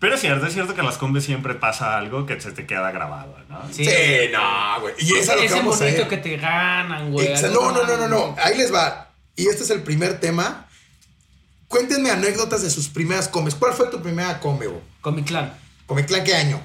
Pero 0.00 0.14
es 0.14 0.20
cierto, 0.20 0.46
es 0.46 0.52
cierto 0.52 0.74
que 0.74 0.80
a 0.80 0.84
las 0.84 0.96
combes 0.96 1.24
siempre 1.24 1.54
pasa 1.54 1.98
algo 1.98 2.24
que 2.24 2.40
se 2.40 2.52
te 2.52 2.66
queda 2.66 2.90
grabado, 2.92 3.34
¿no? 3.48 3.60
Sí. 3.72 3.84
sí, 3.84 3.90
no, 4.32 4.80
güey. 4.80 4.94
Y 4.98 5.14
es 5.16 5.28
a 5.28 5.34
lo 5.34 5.40
que 5.40 5.46
Ese 5.46 5.56
vamos 5.56 5.80
a 5.80 5.84
bonito 5.84 6.02
ir. 6.02 6.08
que 6.08 6.16
te 6.18 6.36
ganan, 6.36 7.10
güey. 7.12 7.26
Exa- 7.34 7.50
No, 7.52 7.72
no, 7.72 7.84
no, 7.84 7.96
no, 7.96 8.08
no. 8.08 8.36
Ahí 8.42 8.56
les 8.56 8.72
va. 8.72 9.10
Y 9.34 9.48
este 9.48 9.64
es 9.64 9.70
el 9.70 9.82
primer 9.82 10.20
tema. 10.20 10.66
Cuéntenme 11.66 12.10
anécdotas 12.10 12.62
de 12.62 12.70
sus 12.70 12.88
primeras 12.88 13.28
comes. 13.28 13.54
¿Cuál 13.54 13.72
fue 13.74 13.88
tu 13.88 14.00
primera 14.00 14.38
come, 14.40 14.66
güey? 14.66 14.80
Con 15.00 15.16
mi 15.16 15.22
clan. 15.22 15.52
¿Comeclán 15.86 16.22
qué 16.24 16.34
año? 16.34 16.60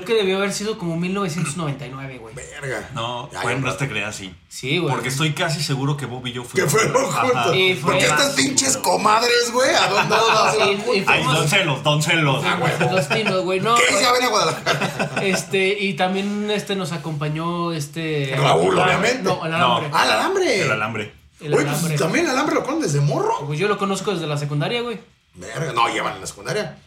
Creo 0.00 0.04
que 0.04 0.14
debió 0.14 0.36
haber 0.38 0.52
sido 0.52 0.78
como 0.78 0.96
1999, 0.96 2.18
güey. 2.18 2.34
Verga. 2.34 2.90
No, 2.94 3.30
Ya, 3.32 3.42
bueno, 3.42 3.66
no 3.66 3.74
te 3.74 3.88
creas 3.88 4.14
así. 4.16 4.34
Sí, 4.48 4.78
güey. 4.78 4.92
Porque 4.92 5.08
estoy 5.08 5.32
casi 5.32 5.62
seguro 5.62 5.96
que 5.96 6.06
Bob 6.06 6.26
y 6.26 6.32
yo 6.32 6.42
Que 6.48 6.66
fuimos. 6.66 6.72
fueron 6.72 7.04
Ajá. 7.10 7.20
juntos. 7.22 7.56
Y 7.56 7.74
fue- 7.74 7.92
Porque 7.92 8.06
estas 8.06 8.34
pinches 8.34 8.76
comadres, 8.78 9.50
güey, 9.52 9.70
¿a 9.74 9.88
dónde 9.88 10.16
vas? 10.16 10.56
Y- 10.56 10.98
y 10.98 11.04
Ay, 11.06 11.22
dónselos, 11.24 11.82
dónselos. 11.82 12.44
Ah, 12.44 12.56
güey. 12.58 12.92
Los 12.92 13.08
tinos, 13.08 13.42
güey. 13.44 13.60
No, 13.60 13.74
¿Qué 13.76 14.04
a 14.04 14.28
Guadalajara? 14.28 15.22
Este, 15.22 15.78
y 15.80 15.94
también 15.94 16.50
este 16.50 16.76
nos 16.76 16.92
acompañó 16.92 17.72
este. 17.72 18.34
Raúl, 18.36 18.78
obviamente. 18.78 19.22
No, 19.22 19.44
el 19.44 19.52
alambre. 19.54 19.90
¡Ah, 19.92 20.04
el 20.04 20.10
alambre! 20.10 20.60
El 20.62 20.70
alambre. 20.70 21.12
El 21.40 21.52
alambre. 21.54 21.76
pues 21.88 22.00
también 22.00 22.24
el 22.24 22.30
alambre 22.30 22.54
lo 22.54 22.64
ponen 22.64 22.80
desde 22.80 23.00
morro. 23.00 23.46
Pues 23.46 23.58
yo 23.58 23.68
lo 23.68 23.76
conozco 23.76 24.12
desde 24.12 24.26
la 24.26 24.38
secundaria, 24.38 24.80
güey. 24.82 24.98
Verga, 25.34 25.72
no, 25.72 25.88
llevan 25.88 26.14
en 26.14 26.20
la 26.20 26.26
secundaria. 26.26 26.78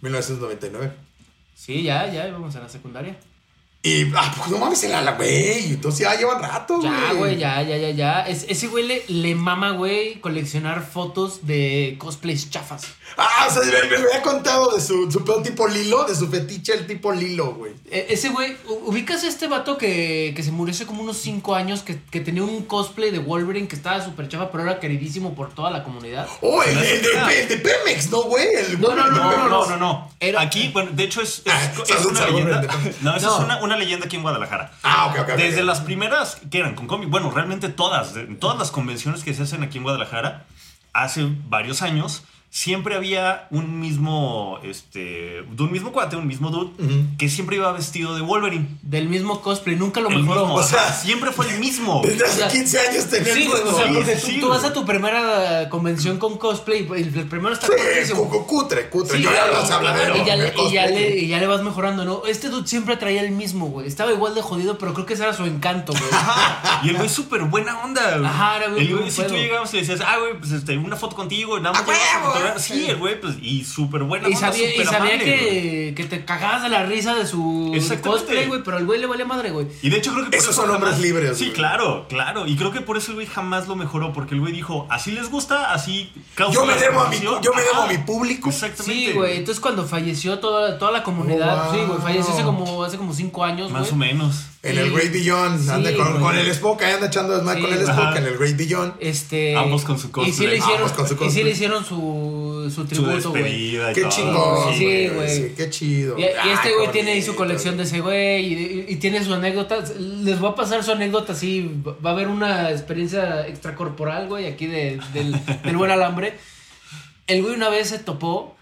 1999. 0.00 0.92
Sí, 1.60 1.82
ya, 1.82 2.06
ya 2.10 2.26
íbamos 2.26 2.56
a 2.56 2.60
la 2.60 2.70
secundaria. 2.70 3.20
Y, 3.82 4.12
ah, 4.14 4.30
pues 4.36 4.50
no 4.50 4.58
mames, 4.58 4.84
el 4.84 4.92
alambre, 4.94 5.26
güey. 5.26 5.64
Entonces 5.72 6.00
ya 6.00 6.14
llevan 6.14 6.42
rato, 6.42 6.76
güey. 6.80 6.90
Ya, 6.90 7.12
güey, 7.14 7.38
ya, 7.38 7.62
ya, 7.62 7.76
ya, 7.78 7.90
ya. 7.90 8.20
Es- 8.26 8.44
ese 8.46 8.66
güey 8.68 8.86
le, 8.86 9.04
le 9.08 9.34
mama, 9.34 9.70
güey, 9.70 10.20
coleccionar 10.20 10.82
fotos 10.86 11.46
de 11.46 11.96
cosplays 11.98 12.50
chafas. 12.50 12.82
Ah, 13.16 13.46
o 13.48 13.50
sea, 13.52 13.62
me, 13.62 13.88
me 13.88 13.96
había 13.96 14.20
contado 14.22 14.74
de 14.76 14.82
su, 14.82 15.10
su 15.10 15.24
pedo 15.24 15.40
tipo 15.42 15.66
Lilo, 15.66 16.04
de 16.04 16.14
su 16.14 16.28
fetiche 16.28 16.74
el 16.74 16.86
tipo 16.86 17.10
Lilo, 17.10 17.54
güey. 17.54 17.72
E- 17.90 18.08
ese 18.10 18.28
güey, 18.28 18.54
ubicas 18.84 19.24
a 19.24 19.28
este 19.28 19.48
vato 19.48 19.78
que, 19.78 20.34
que 20.36 20.42
se 20.42 20.52
murió 20.52 20.74
hace 20.74 20.84
como 20.84 21.02
unos 21.02 21.16
5 21.16 21.54
años, 21.54 21.80
que, 21.82 21.98
que 22.10 22.20
tenía 22.20 22.42
un 22.44 22.64
cosplay 22.64 23.10
de 23.10 23.18
Wolverine 23.18 23.66
que 23.66 23.76
estaba 23.76 24.04
súper 24.04 24.28
chafa, 24.28 24.50
pero 24.52 24.62
era 24.64 24.78
queridísimo 24.78 25.34
por 25.34 25.54
toda 25.54 25.70
la 25.70 25.84
comunidad. 25.84 26.28
Oh, 26.42 26.62
el, 26.62 26.76
el 26.76 27.02
de, 27.02 27.40
el 27.42 27.48
de 27.48 27.56
Pemex, 27.56 28.10
¿no, 28.10 28.22
güey? 28.24 28.46
No, 28.78 28.94
no, 28.94 29.08
No, 29.10 29.30
no, 29.32 29.48
no, 29.48 29.66
no. 29.70 29.76
no. 29.78 30.10
Era- 30.20 30.42
Aquí, 30.42 30.68
bueno, 30.72 30.90
de 30.92 31.04
hecho 31.04 31.22
es, 31.22 31.38
es, 31.38 31.44
Ah, 31.52 31.72
es 31.98 32.04
una 32.04 32.26
leyenda. 32.26 32.62
No, 33.00 33.16
esa 33.16 33.26
No. 33.26 33.38
es 33.38 33.44
una, 33.44 33.62
una 33.62 33.69
leyenda 33.76 34.06
aquí 34.06 34.16
en 34.16 34.22
Guadalajara. 34.22 34.72
Ah, 34.82 35.06
ok, 35.06 35.20
ok. 35.20 35.36
Desde 35.36 35.62
las 35.62 35.80
primeras 35.80 36.40
que 36.50 36.58
eran 36.58 36.74
con 36.74 36.86
cómic, 36.86 37.08
bueno, 37.08 37.30
realmente 37.30 37.68
todas, 37.68 38.14
todas 38.38 38.58
las 38.58 38.70
convenciones 38.70 39.24
que 39.24 39.34
se 39.34 39.42
hacen 39.42 39.62
aquí 39.62 39.78
en 39.78 39.84
Guadalajara, 39.84 40.46
hace 40.92 41.28
varios 41.48 41.82
años, 41.82 42.24
siempre 42.52 42.96
había 42.96 43.46
un 43.52 43.78
mismo, 43.80 44.58
este, 44.64 45.44
de 45.48 45.62
un 45.62 45.70
mismo 45.70 45.92
cuate, 45.92 46.16
un 46.16 46.26
mismo 46.26 46.50
dude, 46.50 46.72
que 47.16 47.28
siempre 47.28 47.56
iba 47.56 47.70
vestido 47.72 48.14
de 48.16 48.22
Wolverine. 48.22 48.66
Del 48.82 49.08
mismo 49.08 49.40
cosplay, 49.40 49.76
nunca 49.76 50.00
lo 50.00 50.08
El 50.08 50.18
mejoró. 50.18 50.40
mismo, 50.46 50.54
o 50.56 50.62
sea, 50.62 50.92
siempre 51.02 51.30
fue 51.30 51.48
el 51.48 51.60
mismo. 51.60 52.02
Desde 52.04 52.24
hace 52.24 52.34
o 52.34 52.38
sea, 52.38 52.48
15 52.48 52.78
años 52.88 53.06
tenía 53.08 53.34
Sí, 53.34 53.42
el 53.44 53.48
güey, 53.50 53.62
o 53.62 53.72
sea, 53.76 53.86
Sí, 53.86 53.94
porque 53.94 54.16
sí, 54.16 54.20
tú, 54.20 54.26
sí, 54.32 54.40
tú 54.40 54.48
vas 54.48 54.58
güey. 54.60 54.70
a 54.70 54.74
tu 54.74 54.84
primera 54.84 55.68
convención 55.68 56.18
con 56.18 56.38
cosplay 56.38 56.88
y 56.96 57.02
el 57.18 57.26
primero 57.28 57.54
está 57.54 57.68
Sí, 57.68 58.12
cutre, 58.46 58.88
cutre. 58.90 59.16
Sí, 59.18 59.22
Yo 59.22 59.30
ya 59.30 59.44
claro, 59.44 59.60
los 59.60 59.70
hablaré. 59.70 60.18
y, 60.18 60.24
ya 60.24 60.36
y, 60.36 60.72
ya 60.72 60.86
le, 60.86 61.16
y 61.18 61.28
ya 61.28 61.38
le 61.38 61.46
vas 61.46 61.62
mejorando, 61.62 62.04
¿no? 62.04 62.22
Este 62.26 62.48
dude 62.48 62.66
siempre 62.66 62.96
traía 62.96 63.20
el 63.22 63.30
mismo, 63.30 63.66
güey. 63.66 63.86
Estaba 63.86 64.10
igual 64.12 64.34
de 64.34 64.42
jodido, 64.42 64.76
pero 64.76 64.92
creo 64.92 65.06
que 65.06 65.14
ese 65.14 65.22
era 65.22 65.32
su 65.34 65.44
encanto, 65.44 65.92
güey. 65.92 66.04
Ajá, 66.12 66.80
y 66.84 66.88
el 66.90 66.96
güey 66.96 67.08
súper 67.08 67.42
buena 67.44 67.80
onda. 67.84 68.16
güey. 68.18 68.26
Ajá, 68.26 68.56
era 68.56 68.66
bien 68.68 68.88
el 68.88 68.96
güey, 68.96 69.10
si 69.10 69.22
tú 69.22 69.34
llegabas 69.34 69.72
y 69.72 69.76
le 69.76 69.82
decías, 69.86 70.00
ah, 70.04 70.18
güey, 70.18 70.36
pues 70.38 70.50
este, 70.50 70.76
una 70.76 70.96
foto 70.96 71.14
contigo, 71.14 71.58
nada 71.60 71.72
más 71.74 71.82
¡A 72.40 72.44
llevas 72.44 72.70
a 72.70 72.74
huevo! 72.74 72.78
fotografiar". 72.78 72.78
Sí, 72.78 72.90
el 72.90 72.96
güey, 72.96 73.20
pues, 73.20 73.34
y 73.42 73.64
súper 73.64 74.02
buena 74.04 74.28
Y 74.28 74.34
onda, 74.34 74.40
sabía, 74.48 74.74
y 74.74 74.84
sabía 74.84 74.98
amable, 75.14 75.24
que, 75.24 75.92
que 75.96 76.04
te 76.04 76.24
cagabas 76.24 76.62
de 76.62 76.68
la 76.68 76.84
risa 76.86 77.14
de 77.14 77.26
su 77.26 77.72
cosplay, 78.02 78.46
güey, 78.46 78.62
pero 78.62 78.76
al 78.76 78.86
güey 78.86 79.00
le 79.00 79.06
valía 79.06 79.24
madre, 79.26 79.50
güey. 79.50 79.66
Y 79.82 79.90
de 79.90 79.96
hecho 79.98 80.12
creo 80.12 80.24
que 80.24 80.30
por 80.30 80.38
Esos 80.38 80.50
eso 80.54 80.62
son 80.62 80.70
hombres 80.70 80.92
jamás- 80.94 81.00
libres, 81.02 81.38
Sí, 81.38 81.50
claro, 81.50 82.06
claro. 82.08 82.46
Y 82.46 82.56
creo 82.56 82.70
que 82.72 82.80
por 82.80 82.96
eso 82.96 83.10
el 83.10 83.16
güey 83.16 83.26
jamás 83.26 83.68
lo 83.68 83.76
mejoró, 83.76 84.12
porque 84.12 84.34
el 84.34 84.40
güey 84.40 84.52
dijo, 84.52 84.86
así 84.90 85.10
les 85.12 85.30
gusta, 85.30 85.72
así 85.72 86.12
causa 86.34 86.54
Yo 86.54 86.64
me 86.66 86.74
debo 86.74 87.00
a 87.00 87.08
mi, 87.08 87.16
sensación". 87.16 87.42
yo 87.42 87.52
me 87.54 87.62
debo 87.62 87.82
a 87.82 87.86
mi 87.86 87.98
público. 87.98 88.48
Exactamente. 88.50 89.06
Sí, 89.06 89.12
güey. 89.12 89.38
Entonces 89.38 89.60
cuando 89.60 89.84
falleció 89.86 90.38
toda, 90.38 90.78
toda 90.78 90.90
la 90.92 91.02
comunidad, 91.02 91.68
Oh, 91.68 91.72
wow. 91.72 91.74
sí, 91.74 91.86
güey, 91.86 92.00
falleció 92.00 92.34
hace 92.34 92.42
como, 92.42 92.82
hace 92.84 92.96
como 92.96 93.12
cinco 93.12 93.44
años, 93.44 93.70
Más 93.70 93.90
o 93.92 93.96
menos. 93.96 94.46
En 94.62 94.76
el 94.76 94.92
Great 94.92 95.10
Beyond. 95.10 95.64
Sí, 95.64 95.70
anda 95.70 95.90
con, 95.94 96.36
el 96.36 96.46
Spock, 96.48 96.82
ahí 96.82 96.92
anda 96.92 97.06
echando 97.06 97.34
desmadre 97.34 97.60
Sí, 97.60 97.64
con 97.66 97.74
el. 97.74 97.80
Spock 97.80 97.98
Ajá. 97.98 98.18
en 98.18 98.26
el 98.26 98.36
Great 98.36 98.56
Beyond. 98.58 98.92
Este. 99.00 99.56
Ambos 99.56 99.84
con 99.84 99.98
su 99.98 100.08
Y 100.08 100.10
sí 100.10 100.12
cosplay. 100.12 100.48
le 100.48 100.56
hicieron, 100.58 100.76
Ambos 100.82 100.92
con 100.92 101.08
su 101.08 101.24
y 101.24 101.30
sí 101.30 101.42
le 101.44 101.50
hicieron 101.50 101.84
su, 101.84 102.72
su 102.74 102.84
tributo, 102.84 103.30
güey. 103.30 103.78
Qué 103.94 104.06
chingón, 104.10 104.74
Sí, 104.76 105.08
güey. 105.08 105.34
Sí, 105.34 105.54
qué 105.56 105.70
chido. 105.70 106.18
Y, 106.18 106.24
este 106.24 106.74
güey 106.76 106.92
tiene 106.92 107.12
ahí 107.12 107.22
su 107.22 107.34
colección 107.34 107.78
de 107.78 107.84
ese 107.84 108.00
güey 108.00 108.44
y, 108.44 108.52
y- 108.54 108.84
y 108.92 108.96
tiene 108.96 109.24
su 109.24 109.32
anécdota. 109.32 109.78
Les 109.98 110.38
voy 110.38 110.50
a 110.50 110.54
pasar 110.54 110.84
su 110.84 110.92
anécdota 110.92 111.32
así. 111.32 111.70
Va 112.04 112.10
a 112.10 112.12
haber 112.12 112.28
una 112.28 112.70
experiencia 112.70 113.46
extracorporal, 113.46 114.28
güey, 114.28 114.46
aquí 114.46 114.66
de- 114.66 115.00
del, 115.14 115.34
del 115.64 115.76
buen 115.78 115.90
alambre. 115.90 116.34
El 117.26 117.40
güey 117.42 117.54
una 117.54 117.70
vez 117.70 117.88
se 117.88 117.98
topó 117.98 118.56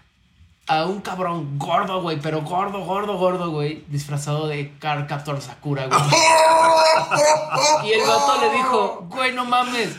a 0.69 0.85
un 0.85 1.01
cabrón 1.01 1.57
gordo, 1.57 1.99
güey, 2.03 2.19
pero 2.21 2.41
gordo, 2.43 2.81
gordo, 2.81 3.17
gordo, 3.17 3.49
güey, 3.49 3.83
disfrazado 3.87 4.47
de 4.47 4.77
Car 4.77 5.07
Captor 5.07 5.41
Sakura, 5.41 5.87
güey. 5.87 5.99
Y 7.85 7.91
el 7.91 8.07
vato 8.07 8.39
le 8.39 8.51
dijo, 8.55 9.07
güey, 9.09 9.33
no 9.33 9.45
mames. 9.45 9.95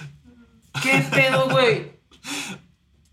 ¿Qué 0.81 1.05
pedo, 1.11 1.49
güey? 1.49 1.99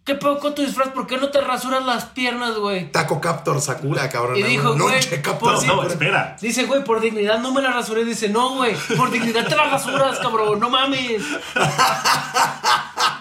¿Qué 0.04 0.14
pedo 0.14 0.38
con 0.38 0.54
tu 0.54 0.62
disfraz? 0.62 0.90
¿Por 0.90 1.08
qué 1.08 1.18
no 1.18 1.30
te 1.30 1.42
rasuras 1.42 1.84
las 1.84 2.06
piernas, 2.06 2.58
güey? 2.58 2.92
Taco 2.92 3.20
Captor 3.20 3.60
Sakura, 3.60 4.08
cabrón. 4.08 4.38
Y 4.38 4.44
dijo, 4.44 4.78
güey, 4.78 5.02
No, 5.42 5.62
no, 5.64 5.84
espera. 5.84 6.38
Dice, 6.40 6.66
güey, 6.66 6.84
por 6.84 7.02
dignidad 7.02 7.40
no 7.40 7.52
me 7.52 7.64
la 7.64 7.72
rasuré. 7.72 8.06
Dice, 8.06 8.30
no, 8.30 8.56
güey, 8.56 8.76
por 8.96 9.10
dignidad 9.10 9.48
te 9.48 9.56
la 9.56 9.66
rasuras, 9.66 10.20
cabrón, 10.20 10.60
no 10.60 10.70
mames. 10.70 11.24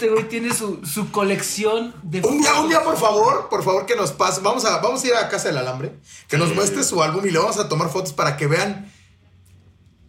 Este 0.00 0.12
güey 0.14 0.28
tiene 0.30 0.54
su, 0.54 0.80
su 0.86 1.10
colección 1.12 1.94
de. 2.02 2.22
Un 2.22 2.40
día, 2.40 2.54
un 2.58 2.68
día, 2.70 2.82
por 2.82 2.96
favor, 2.96 3.48
por 3.50 3.62
favor, 3.62 3.84
que 3.84 3.96
nos 3.96 4.12
pase. 4.12 4.40
Vamos 4.40 4.64
a, 4.64 4.78
vamos 4.78 5.04
a 5.04 5.06
ir 5.06 5.14
a 5.14 5.28
Casa 5.28 5.48
del 5.48 5.58
Alambre, 5.58 5.92
que 6.26 6.38
nos 6.38 6.54
muestre 6.54 6.82
su 6.84 7.02
álbum 7.02 7.22
y 7.26 7.30
le 7.30 7.38
vamos 7.38 7.58
a 7.58 7.68
tomar 7.68 7.90
fotos 7.90 8.14
para 8.14 8.38
que 8.38 8.46
vean 8.46 8.90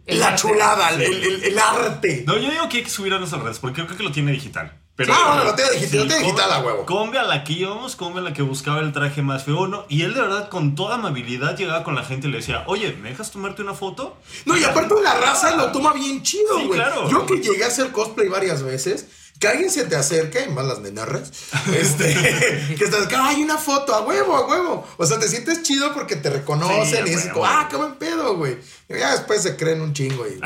El 0.06 0.20
la 0.20 0.28
arte. 0.28 0.40
chulada, 0.40 0.88
el, 0.94 1.02
el- 1.02 1.44
el 1.44 1.58
arte. 1.58 2.24
No, 2.26 2.38
yo 2.38 2.50
digo 2.50 2.68
que 2.70 2.78
hay 2.78 2.84
que 2.84 2.88
subir 2.90 3.12
a 3.12 3.18
nuestras 3.18 3.42
redes 3.42 3.58
porque 3.58 3.82
yo 3.82 3.86
creo 3.86 3.98
que 3.98 4.04
lo 4.04 4.12
tiene 4.12 4.32
digital. 4.32 4.78
Pero, 4.96 5.12
Ah, 5.14 5.36
no, 5.38 5.44
lo 5.44 5.54
tiene 5.54 5.72
digital, 5.72 6.00
lo 6.00 6.06
tiene 6.06 6.22
digital 6.22 6.52
a 6.52 6.60
huevo. 6.60 6.86
Combe 6.86 7.18
a 7.18 7.22
la 7.24 7.44
que 7.44 7.52
íbamos, 7.52 7.94
Combe 7.96 8.20
a 8.20 8.22
la 8.22 8.32
que 8.32 8.40
buscaba 8.42 8.80
el 8.80 8.92
traje 8.92 9.20
más 9.22 9.44
feo, 9.44 9.66
¿no? 9.66 9.84
Y 9.90 10.02
él 10.02 10.14
de 10.14 10.22
verdad, 10.22 10.48
con 10.48 10.74
toda 10.74 10.94
amabilidad, 10.94 11.54
llegaba 11.56 11.82
con 11.84 11.94
la 11.94 12.04
gente 12.04 12.28
y 12.28 12.30
le 12.30 12.38
decía, 12.38 12.64
oye, 12.66 12.96
¿me 13.02 13.10
dejas 13.10 13.30
tomarte 13.30 13.60
una 13.62 13.74
foto? 13.74 14.16
No, 14.46 14.56
y 14.56 14.64
aparte 14.64 14.94
la 15.02 15.14
raza 15.18 15.54
lo 15.56 15.70
toma 15.70 15.92
bien 15.92 16.22
chido, 16.22 16.58
Sí, 16.58 16.64
güey. 16.66 16.78
claro. 16.78 17.10
Yo 17.10 17.26
que 17.26 17.36
llegué 17.40 17.64
a 17.64 17.68
hacer 17.68 17.90
cosplay 17.92 18.28
varias 18.28 18.62
veces, 18.62 19.06
que 19.42 19.48
alguien 19.48 19.70
se 19.72 19.86
te 19.86 19.96
acerque, 19.96 20.46
más 20.46 20.64
las 20.64 20.78
nenarras, 20.78 21.32
este, 21.76 22.14
que 22.78 22.84
estás, 22.84 23.12
hay 23.12 23.42
una 23.42 23.58
foto, 23.58 23.92
a 23.92 24.02
huevo, 24.02 24.36
a 24.36 24.46
huevo. 24.46 24.86
O 24.96 25.04
sea, 25.04 25.18
te 25.18 25.26
sientes 25.26 25.64
chido 25.64 25.92
porque 25.92 26.14
te 26.14 26.30
reconocen 26.30 27.04
Sí, 27.04 27.10
y 27.10 27.14
dices, 27.16 27.32
ah, 27.42 27.66
qué 27.68 27.76
buen 27.76 27.96
pedo, 27.96 28.36
güey. 28.36 28.58
Y 28.88 28.96
Ya 28.96 29.10
después 29.10 29.42
se 29.42 29.56
creen 29.56 29.80
un 29.80 29.94
chingo 29.94 30.24
y 30.28 30.38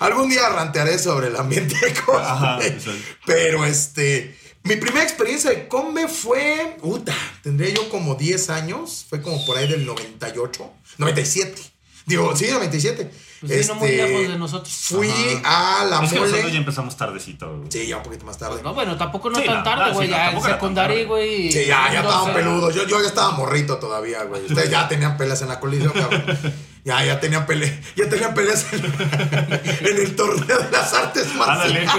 algún 0.00 0.30
día 0.30 0.48
rantearé 0.48 0.98
sobre 0.98 1.26
el 1.26 1.36
ambiente 1.36 1.74
de 1.74 1.92
cosplay. 1.92 2.24
Ajá. 2.24 2.60
Pero 3.26 3.66
este, 3.66 4.38
mi 4.62 4.76
primera 4.76 5.02
experiencia 5.02 5.50
de 5.50 5.68
combe 5.68 6.08
fue, 6.08 6.78
puta, 6.80 7.14
tendría 7.42 7.74
yo 7.74 7.90
como 7.90 8.14
10 8.14 8.48
años, 8.48 9.04
fue 9.06 9.20
como 9.20 9.44
por 9.44 9.58
ahí 9.58 9.68
del 9.68 9.84
98, 9.84 10.72
97. 10.96 11.60
Digo, 12.06 12.34
sí, 12.34 12.46
97. 12.50 13.10
Pues 13.44 13.68
no 13.68 13.74
muy 13.74 13.88
Este, 13.90 14.06
lejos 14.08 14.28
de 14.32 14.38
nosotros. 14.38 14.72
Fui 14.72 15.10
a 15.44 15.84
la 15.90 16.04
es 16.04 16.12
que 16.12 16.20
nosotros 16.20 16.30
ya 16.40 16.42
mole. 16.44 16.56
empezamos 16.58 16.96
tardecito. 16.96 17.56
güey. 17.56 17.70
Sí, 17.72 17.86
ya 17.88 17.96
un 17.96 18.02
poquito 18.04 18.24
más 18.24 18.38
tarde. 18.38 18.62
No, 18.62 18.72
bueno, 18.72 18.96
tampoco 18.96 19.30
no 19.30 19.38
Sí, 19.40 19.44
tan 19.46 19.56
no, 19.58 19.62
tarde, 19.64 19.86
no, 19.88 19.94
güey. 19.94 20.06
sí, 20.06 20.12
no, 20.12 20.16
ya 20.16 20.30
en 20.30 20.42
secundaria, 20.42 21.04
güey. 21.06 21.52
Sí, 21.52 21.64
ya, 21.66 21.92
ya 21.92 22.00
estaban 22.00 22.20
doce. 22.26 22.32
peludos. 22.32 22.74
Yo, 22.74 22.86
yo 22.86 23.00
ya 23.02 23.08
estaba 23.08 23.32
morrito 23.32 23.78
todavía, 23.78 24.22
güey. 24.24 24.44
Ustedes 24.46 24.70
ya 24.70 24.88
tenían 24.88 25.16
peleas 25.16 25.42
en 25.42 25.48
la 25.48 25.58
colisión, 25.60 25.92
cabrón. 25.94 26.24
Ya, 26.84 27.04
ya 27.04 27.18
tenían 27.20 27.44
peleas. 27.46 27.72
Ya 27.96 28.08
tenían 28.08 28.32
peleas 28.34 28.66
en, 28.72 28.84
en 28.84 29.96
el 29.98 30.14
torneo 30.16 30.58
de 30.58 30.70
las 30.70 30.92
artes 30.94 31.34
marciales. 31.34 31.90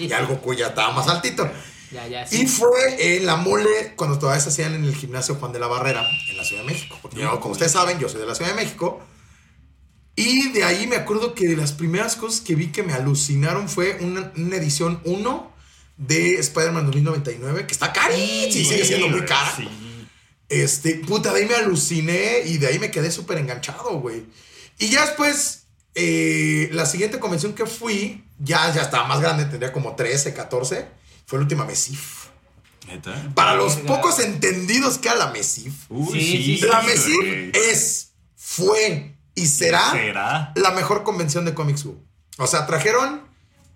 Y 0.00 0.12
algo 0.12 0.38
cuya 0.40 0.68
estaba 0.68 0.92
más 0.92 1.08
altito. 1.08 1.48
Ya, 1.90 2.06
ya, 2.08 2.24
Y 2.24 2.26
sí. 2.26 2.46
fue 2.48 3.16
en 3.16 3.24
la 3.26 3.36
mole 3.36 3.92
cuando 3.96 4.18
todavía 4.18 4.40
se 4.40 4.48
hacían 4.48 4.74
en 4.74 4.84
el 4.84 4.94
gimnasio 4.96 5.36
Juan 5.36 5.52
de 5.52 5.60
la 5.60 5.68
Barrera, 5.68 6.04
en 6.28 6.36
la 6.36 6.42
Ciudad 6.44 6.62
de 6.62 6.72
México. 6.72 6.98
Porque 7.00 7.20
yo, 7.20 7.38
como 7.38 7.52
ustedes 7.52 7.70
saben, 7.72 7.98
yo 8.00 8.08
soy 8.08 8.20
de 8.20 8.26
la 8.26 8.34
Ciudad 8.34 8.50
de 8.50 8.56
México. 8.56 9.00
Y 10.16 10.50
de 10.50 10.64
ahí 10.64 10.86
me 10.86 10.96
acuerdo 10.96 11.34
que 11.34 11.48
de 11.48 11.56
las 11.56 11.72
primeras 11.72 12.14
cosas 12.16 12.40
que 12.40 12.54
vi 12.54 12.68
que 12.68 12.82
me 12.82 12.92
alucinaron 12.92 13.68
fue 13.68 13.98
una, 14.00 14.32
una 14.36 14.56
edición 14.56 15.00
1 15.04 15.52
de 15.96 16.34
Spider-Man 16.38 16.86
2099, 16.86 17.66
que 17.66 17.72
está 17.72 17.92
carísima, 17.92 18.52
sí, 18.52 18.64
sigue 18.64 18.84
siendo 18.84 19.08
muy 19.08 19.24
cara. 19.24 19.52
Sí. 19.56 19.68
Este, 20.48 20.96
puta, 20.96 21.32
de 21.32 21.40
ahí 21.40 21.46
me 21.48 21.54
aluciné 21.54 22.42
y 22.46 22.58
de 22.58 22.68
ahí 22.68 22.78
me 22.78 22.90
quedé 22.90 23.10
súper 23.10 23.38
enganchado, 23.38 23.98
güey. 24.00 24.24
Y 24.78 24.88
ya 24.88 25.04
después, 25.04 25.64
eh, 25.94 26.68
la 26.72 26.86
siguiente 26.86 27.18
convención 27.18 27.54
que 27.54 27.66
fui, 27.66 28.24
ya, 28.38 28.72
ya 28.72 28.82
estaba 28.82 29.06
más 29.06 29.20
grande, 29.20 29.44
tendría 29.46 29.72
como 29.72 29.96
13, 29.96 30.34
14, 30.34 30.86
fue 31.26 31.38
la 31.38 31.42
última 31.42 31.64
Mesif. 31.64 32.26
¿Neta? 32.86 33.32
Para 33.34 33.54
los 33.54 33.76
pocos 33.76 34.18
entendidos 34.18 34.98
que 34.98 35.08
a 35.08 35.14
la 35.14 35.30
Mesif, 35.30 35.72
Uy, 35.88 36.20
Sí, 36.20 36.26
sí. 36.36 36.58
sí, 36.58 36.66
la 36.66 36.82
sí, 36.82 36.86
Mesif 36.86 37.56
es, 37.56 38.08
fue 38.36 39.13
y 39.34 39.46
será 39.46 39.90
¿Será? 39.90 40.52
la 40.56 40.70
mejor 40.72 41.02
convención 41.02 41.44
de 41.44 41.54
Comics 41.54 41.84
U. 41.84 42.02
O 42.38 42.46
sea, 42.46 42.66
trajeron 42.66 43.22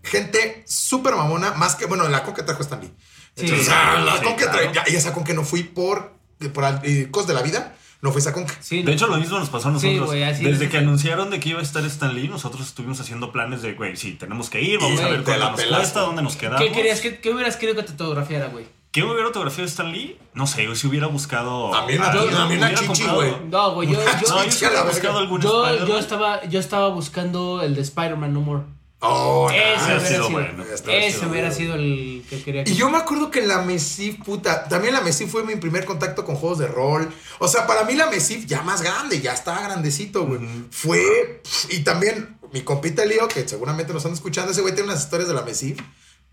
gente 0.02 0.64
súper 0.66 1.14
mamona, 1.16 1.52
más 1.54 1.74
que, 1.74 1.86
bueno, 1.86 2.08
la 2.08 2.22
con 2.24 2.34
que 2.34 2.42
trajo 2.42 2.62
Stan 2.62 2.80
Lee. 2.80 2.92
Sí. 3.36 3.44
Entonces, 3.44 3.68
o 3.68 3.70
sea, 3.70 3.98
la 4.00 4.16
Sí, 4.18 4.24
con 4.24 4.36
que 4.36 4.44
claro. 4.44 4.58
trae, 4.58 4.72
ya, 4.74 4.84
y 4.88 4.96
esa 4.96 5.12
con 5.12 5.24
que 5.24 5.34
no 5.34 5.44
fui 5.44 5.62
por, 5.64 6.14
por 6.52 6.64
eh, 6.84 7.08
cosas 7.10 7.28
de 7.28 7.34
la 7.34 7.42
vida, 7.42 7.76
no 8.00 8.10
fui 8.12 8.20
esa 8.20 8.32
con 8.32 8.46
que. 8.46 8.54
Sí, 8.60 8.82
De 8.82 8.92
hecho, 8.92 9.06
lo 9.08 9.16
mismo 9.18 9.38
nos 9.38 9.48
pasó 9.50 9.68
a 9.68 9.78
Sí, 9.78 9.86
nosotros. 9.88 10.06
güey, 10.10 10.22
así 10.24 10.44
Desde 10.44 10.64
es. 10.66 10.70
que 10.70 10.78
anunciaron 10.78 11.30
de 11.30 11.40
que 11.40 11.50
iba 11.50 11.60
a 11.60 11.62
estar 11.62 11.84
Stan 11.86 12.14
Lee, 12.14 12.28
nosotros 12.28 12.66
estuvimos 12.66 12.98
haciendo 13.00 13.32
planes 13.32 13.62
de, 13.62 13.74
güey, 13.74 13.96
sí, 13.96 14.12
tenemos 14.14 14.50
que 14.50 14.60
ir, 14.62 14.78
vamos 14.80 15.00
Y 15.00 15.02
a 15.04 15.08
ver 15.08 15.22
cuánto 15.24 15.50
nos 15.50 15.64
cuesta, 15.64 16.00
dónde 16.00 16.22
nos 16.22 16.36
quedamos. 16.36 16.60
¿Qué 16.62 16.72
querías? 16.72 17.00
¿Qué, 17.00 17.20
qué 17.20 17.30
hubieras 17.34 17.56
querido 17.56 17.76
que 17.76 17.82
te 17.84 17.90
autografiara, 17.92 18.46
güey? 18.46 18.66
¿Qué 18.90 19.02
hubiera 19.02 19.26
autografiado 19.26 19.64
de 19.64 19.68
Stan 19.71 19.92
Lee? 19.92 20.18
No 20.35 20.47
sé, 20.47 20.75
si 20.75 20.87
hubiera 20.87 21.07
buscado. 21.09 21.75
A 21.75 21.87
mí 21.87 21.95
una- 21.95 22.09
a 22.11 22.12
mí 22.14 22.18
una 22.28 22.47
hubiera 22.47 22.75
chichi, 22.75 22.87
comprado- 22.87 23.14
güey. 23.16 23.33
No, 23.50 23.75
güey, 23.75 23.88
yo, 23.88 23.99
No, 23.99 24.04
yo, 24.04 24.11
yo 24.11 24.35
la 24.37 24.45
hubiera 24.45 24.71
verga. 24.71 24.83
buscado 24.85 25.18
algún 25.18 25.40
yo, 25.42 25.87
yo 25.87 25.99
estaba, 25.99 26.45
yo 26.47 26.59
estaba 26.61 26.88
buscando 26.88 27.62
el 27.62 27.75
de 27.75 27.83
Spider-Man 27.83 28.33
No 28.33 28.40
More. 28.40 28.62
Oh, 29.00 29.49
Ese 29.50 29.85
hubiera 29.85 30.00
sido 30.00 30.09
sido, 30.26 30.30
bueno. 30.30 30.64
Está 30.64 30.92
ese 30.92 31.26
hubiera 31.26 31.52
sido 31.52 31.75
el 31.76 32.25
que 32.28 32.42
quería 32.42 32.64
que 32.64 32.71
Y 32.73 32.75
yo 32.75 32.90
me 32.90 32.99
acuerdo 32.99 33.30
que 33.30 33.42
la 33.42 33.62
Mesif, 33.62 34.16
puta, 34.25 34.64
también 34.68 34.92
la 34.92 35.02
Mesif 35.02 35.30
fue 35.30 35.45
mi 35.45 35.54
primer 35.54 35.85
contacto 35.85 36.25
con 36.25 36.35
juegos 36.35 36.59
de 36.59 36.66
rol. 36.66 37.09
O 37.38 37.47
sea, 37.47 37.64
para 37.68 37.85
mí 37.85 37.95
la 37.95 38.11
Mesif 38.11 38.47
ya 38.47 38.62
más 38.62 38.83
grande, 38.83 39.21
ya 39.21 39.35
estaba 39.35 39.61
grandecito, 39.62 40.26
güey. 40.26 40.40
Fue, 40.73 41.42
y 41.71 41.80
también 41.85 42.38
mi 42.52 42.62
compita 42.62 43.04
Leo, 43.04 43.28
que 43.28 43.47
seguramente 43.47 43.92
nos 43.92 44.00
están 44.00 44.14
escuchando, 44.14 44.50
ese 44.50 44.62
güey 44.62 44.75
tiene 44.75 44.90
unas 44.90 45.04
historias 45.04 45.28
de 45.28 45.35
la 45.35 45.42
Mesif 45.42 45.78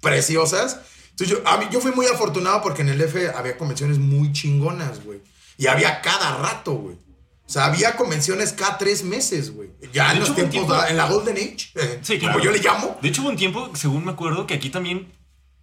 preciosas. 0.02 0.80
Entonces 1.18 1.38
yo, 1.38 1.48
a 1.48 1.58
mí, 1.58 1.66
yo 1.72 1.80
fui 1.80 1.92
muy 1.94 2.08
afortunado 2.08 2.62
porque 2.62 2.82
en 2.82 2.90
el 2.90 3.00
F 3.00 3.30
había 3.34 3.58
convenciones 3.58 3.98
muy 4.00 4.34
chingonas, 4.34 5.04
güey. 5.06 5.22
Y 5.58 5.68
había 5.68 6.02
cada 6.02 6.38
rato, 6.38 6.74
güey. 6.74 6.96
O 6.96 7.50
sea, 7.50 7.66
había 7.66 7.96
convenciones 7.96 8.52
cada 8.52 8.78
tres 8.78 9.04
meses, 9.04 9.52
güey. 9.54 9.70
Ya 9.94 10.08
De 10.10 10.14
en 10.16 10.20
los 10.20 10.30
hecho, 10.30 10.34
hubo 10.40 10.44
un 10.46 10.50
tiempos, 10.50 10.76
tiempo- 10.76 10.90
en 10.92 10.98
la 10.98 11.08
Golden 11.08 11.36
Age, 11.38 11.58
eh, 11.76 12.00
Sí, 12.04 12.20
como 12.20 12.34
claro. 12.34 12.44
yo 12.44 12.52
le 12.52 12.60
llamo. 12.60 12.98
De 13.02 13.08
hecho, 13.10 13.22
hubo 13.22 13.30
un 13.30 13.38
tiempo, 13.38 13.70
según 13.76 14.04
me 14.04 14.12
acuerdo, 14.12 14.46
que 14.46 14.56
aquí 14.56 14.70
también. 14.70 15.12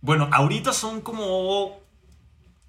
Bueno, 0.00 0.28
ahorita 0.32 0.72
son 0.72 1.00
como 1.02 1.81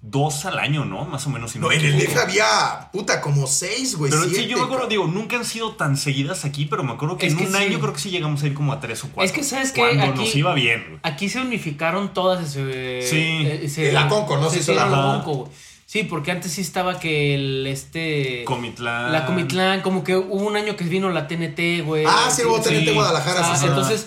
dos 0.06 0.44
al 0.44 0.58
año, 0.58 0.84
¿no? 0.84 1.06
Más 1.06 1.26
o 1.26 1.30
menos. 1.30 1.52
Si 1.52 1.58
no, 1.58 1.72
en 1.72 1.80
el. 1.84 1.98
DF 1.98 2.16
había, 2.18 2.90
puta, 2.92 3.20
como 3.22 3.46
seis, 3.46 3.96
güey. 3.96 4.10
Pero 4.10 4.24
sí, 4.24 4.30
siete, 4.34 4.50
yo 4.50 4.58
me 4.58 4.64
acuerdo, 4.64 4.86
digo, 4.86 5.06
nunca 5.06 5.36
han 5.36 5.44
sido 5.46 5.72
tan 5.76 5.96
seguidas 5.96 6.44
aquí, 6.44 6.66
pero 6.66 6.82
me 6.84 6.92
acuerdo 6.92 7.16
que 7.16 7.26
Es 7.26 7.32
en 7.32 7.38
que 7.38 7.44
un 7.46 7.52
sí. 7.52 7.56
año 7.58 7.80
creo 7.80 7.92
que 7.94 8.00
sí 8.00 8.10
llegamos 8.10 8.42
a 8.42 8.46
ir 8.46 8.54
como 8.54 8.72
a 8.72 8.80
tres 8.80 9.02
o 9.04 9.08
cuatro. 9.08 9.24
Es 9.24 9.32
que, 9.32 9.42
¿sabes 9.42 9.72
qué? 9.72 9.80
Cuando 9.80 10.04
Aquí- 10.04 10.20
nos 10.20 10.36
iba 10.36 10.54
bien. 10.54 10.84
güey. 10.88 11.00
Aquí 11.02 11.28
se 11.28 11.40
unificaron 11.40 12.12
todas 12.12 12.44
ese. 12.50 13.00
Sí. 13.08 13.48
ese- 13.64 13.88
El 13.90 13.96
Aconco, 13.96 14.36
¿no? 14.36 14.50
Se 14.50 14.56
Se 14.56 14.62
hizo 14.62 14.74
la- 14.74 14.86
la 14.88 14.98
Ajá. 14.98 15.12
Aconco, 15.20 15.34
güey. 15.44 15.52
Sí, 15.86 16.02
porque 16.02 16.32
antes 16.32 16.50
sí 16.52 16.60
estaba 16.60 16.98
que 16.98 17.34
el 17.34 17.66
este. 17.66 18.42
Comitlán. 18.44 19.12
La 19.12 19.26
Comitlán, 19.26 19.80
como 19.82 20.02
que 20.02 20.16
hubo 20.16 20.34
un 20.46 20.56
año 20.56 20.76
que 20.76 20.84
vino 20.84 21.08
la 21.10 21.28
TNT, 21.28 21.82
güey. 21.82 22.04
Ah, 22.06 22.28
sí, 22.34 22.42
hubo 22.44 22.60
TNT 22.60 22.92
Guadalajara, 22.92 23.40
Ah, 23.44 23.54
sí, 23.54 23.60
sí. 23.62 23.66
entonces, 23.68 24.06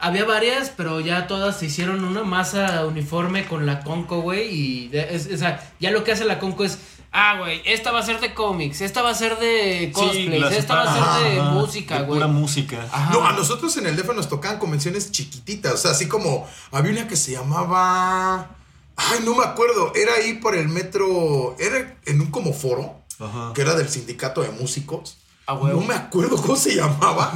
había 0.00 0.24
varias, 0.24 0.70
pero 0.70 1.00
ya 1.00 1.26
todas 1.26 1.58
se 1.58 1.66
hicieron 1.66 2.04
una 2.04 2.22
masa 2.22 2.84
uniforme 2.86 3.46
con 3.46 3.66
la 3.66 3.80
Conco, 3.80 4.20
güey. 4.20 4.48
Y, 4.48 4.88
de- 4.88 5.14
es- 5.14 5.28
ya 5.80 5.90
lo 5.90 6.04
que 6.04 6.12
hace 6.12 6.24
la 6.24 6.38
Conco 6.38 6.64
es. 6.64 6.78
Ah, 7.10 7.38
güey, 7.38 7.62
esta 7.64 7.90
va 7.90 8.00
a 8.00 8.02
ser 8.02 8.20
de 8.20 8.34
cómics, 8.34 8.82
esta 8.82 9.00
va 9.00 9.08
a 9.10 9.14
ser 9.14 9.38
de 9.38 9.90
cosplays, 9.94 10.52
esta 10.52 10.74
va 10.74 10.82
a 10.82 10.94
ser 11.22 11.32
de 11.32 11.40
Ajá, 11.40 11.50
música, 11.52 12.02
güey. 12.02 12.18
Pura 12.20 12.26
música. 12.28 12.86
Ajá. 12.92 13.10
No, 13.12 13.26
a 13.26 13.32
nosotros 13.32 13.74
en 13.78 13.86
el 13.86 13.96
DF 13.96 14.12
nos 14.14 14.28
tocaban 14.28 14.58
convenciones 14.58 15.10
chiquititas. 15.10 15.72
O 15.72 15.76
sea, 15.78 15.92
así 15.92 16.06
como 16.06 16.46
había 16.70 16.92
una 16.92 17.08
que 17.08 17.16
se 17.16 17.32
llamaba. 17.32 18.50
Ay, 18.96 19.20
no 19.24 19.34
me 19.34 19.44
acuerdo. 19.44 19.92
Era 19.94 20.14
ahí 20.14 20.34
por 20.34 20.54
el 20.54 20.68
metro. 20.68 21.56
Era 21.58 21.96
en 22.04 22.20
un 22.20 22.30
como 22.30 22.52
foro. 22.52 22.96
Ajá. 23.18 23.52
Que 23.54 23.62
era 23.62 23.74
del 23.74 23.88
sindicato 23.88 24.42
de 24.42 24.50
músicos. 24.50 25.16
Ah. 25.50 25.58
No 25.62 25.80
me 25.80 25.94
acuerdo 25.94 26.36
cómo 26.36 26.56
se 26.56 26.76
llamaba. 26.76 27.32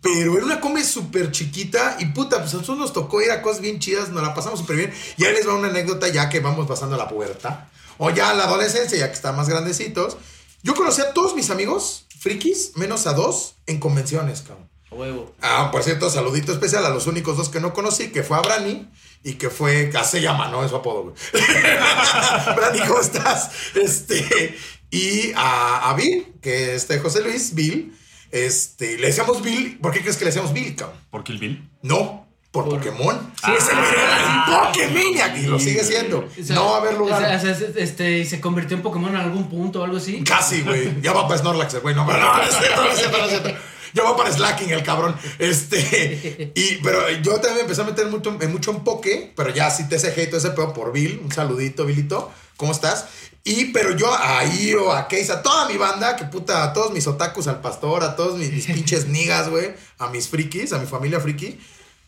pero 0.00 0.36
era 0.36 0.46
una 0.46 0.60
come 0.60 0.84
súper 0.84 1.32
chiquita. 1.32 1.96
Y 1.98 2.06
puta, 2.06 2.38
pues 2.38 2.54
a 2.54 2.58
nosotros 2.58 2.78
nos 2.78 2.92
tocó 2.92 3.20
ir 3.20 3.32
a 3.32 3.42
cosas 3.42 3.60
bien 3.60 3.80
chidas. 3.80 4.10
Nos 4.10 4.22
la 4.22 4.32
pasamos 4.32 4.60
súper 4.60 4.76
bien. 4.76 4.94
Y 5.16 5.24
ahí 5.24 5.32
les 5.32 5.46
va 5.46 5.54
una 5.54 5.66
anécdota 5.66 6.06
ya 6.06 6.28
que 6.28 6.38
vamos 6.38 6.68
pasando 6.68 6.94
a 6.94 6.98
la 6.98 7.08
pubertad. 7.08 7.64
O 7.98 8.10
ya 8.10 8.30
a 8.30 8.34
la 8.34 8.44
adolescencia, 8.44 8.96
ya 8.96 9.08
que 9.08 9.14
están 9.14 9.34
más 9.34 9.48
grandecitos. 9.48 10.16
Yo 10.62 10.76
conocí 10.76 11.00
a 11.00 11.12
todos 11.12 11.34
mis 11.34 11.50
amigos 11.50 12.06
frikis, 12.18 12.72
menos 12.76 13.06
a 13.06 13.12
dos, 13.12 13.54
en 13.66 13.80
convenciones, 13.80 14.42
cabrón. 14.42 14.68
A 14.90 14.94
huevo. 14.94 15.34
Ah, 15.42 15.70
por 15.72 15.82
cierto, 15.82 16.10
saludito 16.10 16.52
especial 16.52 16.86
a 16.86 16.90
los 16.90 17.06
únicos 17.06 17.36
dos 17.36 17.48
que 17.48 17.60
no 17.60 17.74
conocí, 17.74 18.10
que 18.10 18.22
fue 18.22 18.36
a 18.36 18.40
Brani 18.40 18.88
y 19.22 19.34
que 19.34 19.50
fue, 19.50 19.90
ah, 19.98 20.04
se 20.04 20.20
llama, 20.20 20.48
¿no? 20.48 20.64
Es 20.64 20.70
su 20.70 20.76
apodo, 20.76 21.02
güey. 21.02 21.14
Brani, 22.56 22.80
¿cómo 22.86 23.00
estás? 23.00 23.50
Este, 23.74 24.56
y 24.90 25.32
a, 25.36 25.90
a 25.90 25.94
Bill, 25.94 26.26
que 26.40 26.74
este 26.74 26.98
José 26.98 27.22
Luis, 27.22 27.54
Bill, 27.54 27.94
este, 28.30 28.98
le 28.98 29.08
decíamos 29.08 29.42
Bill, 29.42 29.78
¿por 29.80 29.92
qué 29.92 30.00
crees 30.00 30.16
que 30.16 30.24
le 30.24 30.30
decíamos 30.30 30.52
Bill, 30.52 30.74
cabrón? 30.76 30.98
¿Por 31.10 31.24
Kill 31.24 31.38
Bill? 31.38 31.68
No, 31.82 32.26
por, 32.50 32.64
Por- 32.64 32.78
Pokémon. 32.78 33.32
Sí, 33.44 33.50
es 33.56 33.68
el 33.68 33.76
ah, 33.78 34.70
Pokémon 34.72 35.38
y 35.38 35.46
lo 35.46 35.58
sigue 35.58 35.84
siendo. 35.84 36.18
O 36.20 36.44
sea, 36.44 36.54
no 36.54 36.66
va 36.66 36.76
a 36.76 36.80
haber 36.80 36.94
lugar. 36.94 37.22
o 37.36 37.40
sea, 37.40 37.56
este, 37.76 38.18
y 38.18 38.24
se 38.24 38.40
convirtió 38.40 38.76
en 38.76 38.82
Pokémon 38.82 39.10
en 39.10 39.16
algún 39.16 39.48
punto 39.48 39.80
o 39.80 39.84
algo 39.84 39.98
así. 39.98 40.22
Casi, 40.24 40.62
güey. 40.62 41.00
Ya 41.02 41.12
va 41.12 41.28
para 41.28 41.38
Snorlax, 41.40 41.74
el 41.74 41.80
güey. 41.80 41.94
No, 41.94 42.06
pero 42.06 42.18
no, 42.18 42.36
no 42.36 42.42
es 42.42 42.56
cierto, 42.56 42.82
no 42.84 42.90
es 42.90 42.98
cierto, 42.98 43.18
no 43.18 43.24
es 43.24 43.30
cierto. 43.30 43.50
Ya 43.94 44.02
va 44.02 44.16
para 44.16 44.30
Slacking, 44.30 44.70
el 44.70 44.82
cabrón. 44.82 45.16
Este. 45.38 46.52
Y, 46.54 46.76
pero 46.82 47.08
yo 47.22 47.34
también 47.34 47.54
me 47.56 47.60
empecé 47.62 47.80
a 47.80 47.84
meter 47.84 48.06
mucho, 48.06 48.36
en 48.40 48.52
mucho 48.52 48.70
en 48.70 48.84
Poké, 48.84 49.32
pero 49.34 49.50
ya 49.50 49.70
sí 49.70 49.88
TCG 49.88 50.24
y 50.24 50.26
todo 50.26 50.36
ese 50.38 50.50
pedo 50.50 50.72
por 50.74 50.92
Bill. 50.92 51.20
Un 51.24 51.32
saludito, 51.32 51.86
Billito. 51.86 52.30
¿Cómo 52.56 52.72
estás? 52.72 53.06
Y, 53.50 53.64
pero 53.66 53.96
yo 53.96 54.12
a 54.12 54.44
Io, 54.44 54.92
a 54.92 55.08
Case, 55.08 55.32
a 55.32 55.42
toda 55.42 55.66
mi 55.68 55.76
banda, 55.76 56.16
que 56.16 56.24
puta, 56.24 56.62
a 56.64 56.72
todos 56.72 56.92
mis 56.92 57.06
otakus, 57.06 57.46
al 57.48 57.60
pastor, 57.60 58.04
a 58.04 58.14
todos 58.14 58.36
mis, 58.38 58.52
mis 58.52 58.66
pinches 58.74 59.06
nigas, 59.06 59.48
güey, 59.48 59.70
a 59.98 60.08
mis 60.08 60.28
frikis, 60.28 60.72
a 60.72 60.78
mi 60.78 60.86
familia 60.86 61.18
friki. 61.20 61.58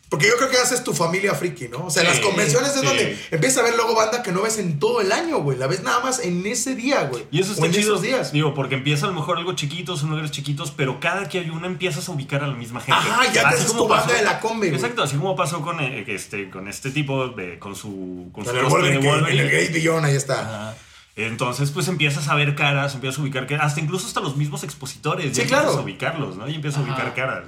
Porque 0.09 0.27
yo 0.27 0.35
creo 0.35 0.49
que 0.49 0.57
haces 0.57 0.83
tu 0.83 0.93
familia 0.93 1.33
friki, 1.33 1.69
¿no? 1.69 1.85
O 1.85 1.89
sea, 1.89 2.01
Sí, 2.03 2.09
las 2.09 2.19
convenciones 2.19 2.71
es 2.75 2.81
sí. 2.81 2.85
donde 2.85 3.17
empiezas 3.31 3.59
a 3.59 3.61
ver 3.63 3.75
luego 3.77 3.95
banda 3.95 4.21
que 4.21 4.33
no 4.33 4.41
ves 4.41 4.57
en 4.57 4.77
todo 4.77 4.99
el 4.99 5.09
año, 5.13 5.39
güey. 5.39 5.57
La 5.57 5.67
ves 5.67 5.83
nada 5.83 6.01
más 6.01 6.19
en 6.19 6.45
ese 6.45 6.75
día, 6.75 7.03
güey. 7.03 7.25
Y 7.31 7.39
eso 7.39 7.51
O 7.51 7.53
está 7.53 7.65
en 7.67 7.71
chido. 7.71 7.93
esos 7.93 8.01
días. 8.01 8.33
Digo, 8.33 8.53
porque 8.53 8.75
empieza 8.75 9.05
a 9.05 9.09
lo 9.09 9.15
mejor 9.15 9.37
algo 9.37 9.53
chiquito, 9.53 9.95
son 9.95 10.09
lugares 10.09 10.31
chiquitos, 10.31 10.71
pero 10.71 10.99
cada 10.99 11.29
que 11.29 11.39
hay 11.39 11.49
una 11.49 11.65
empiezas 11.67 12.09
a 12.09 12.11
ubicar 12.11 12.43
a 12.43 12.47
la 12.47 12.55
misma 12.55 12.81
gente. 12.81 12.99
Ajá, 12.99 13.23
ya 13.27 13.31
te 13.31 13.39
Así 13.39 13.55
haces 13.55 13.67
como 13.67 13.83
tu 13.83 13.87
banda 13.87 14.05
pasó- 14.07 14.17
de 14.17 14.23
la 14.25 14.39
combi, 14.41 14.67
güey. 14.67 14.75
Exacto, 14.81 15.01
así 15.01 15.15
como 15.15 15.33
pasó 15.37 15.61
con, 15.61 15.79
eh, 15.79 16.03
este, 16.07 16.49
con 16.49 16.67
este 16.67 16.91
tipo, 16.91 17.29
de, 17.29 17.57
con 17.57 17.73
su, 17.77 18.29
con 18.33 18.43
su 18.43 18.49
En 18.51 18.57
el 18.57 18.65
Wolverine, 18.65 19.09
en 19.31 19.39
el 19.39 19.49
Great 19.49 19.71
Beyond, 19.71 20.05
ahí 20.07 20.15
está. 20.17 20.41
Ajá. 20.41 20.75
Entonces, 21.15 21.71
pues 21.71 21.87
empiezas 21.87 22.27
a 22.29 22.35
ver 22.35 22.55
caras, 22.55 22.95
empiezas 22.95 23.19
a 23.19 23.21
ubicar 23.23 23.45
caras, 23.47 23.65
hasta 23.67 23.81
incluso 23.81 24.07
hasta 24.07 24.21
los 24.21 24.37
mismos 24.37 24.63
expositores. 24.63 25.25
ya 25.29 25.33
Sí, 25.35 25.41
empiezas 25.41 25.63
claro. 25.65 25.79
a 25.79 25.83
ubicarlos, 25.83 26.37
¿no? 26.37 26.47
Y 26.49 26.55
empiezas 26.55 26.79
a 26.79 26.83
ubicar 26.83 27.13
caras. 27.13 27.43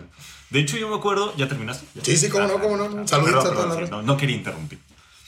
De 0.50 0.60
hecho, 0.60 0.78
yo 0.78 0.88
me 0.90 0.96
acuerdo, 0.96 1.34
¿ya 1.38 1.48
terminaste? 1.48 1.86
Sí, 2.04 2.18
sí, 2.18 2.30
cómo 2.30 2.48
no, 2.48 2.60
cómo 2.60 2.78
no. 2.78 2.84
Ah, 2.84 3.08
Saluditos 3.08 3.16
perdón, 3.16 3.38
a 3.40 3.44
toda 3.44 3.54
la 3.54 3.54
perdón, 3.56 3.76
sí, 3.76 3.82
raza. 3.82 3.96
no, 3.96 4.02
no 4.04 4.18
quería 4.18 4.36
interrumpir. 4.36 4.80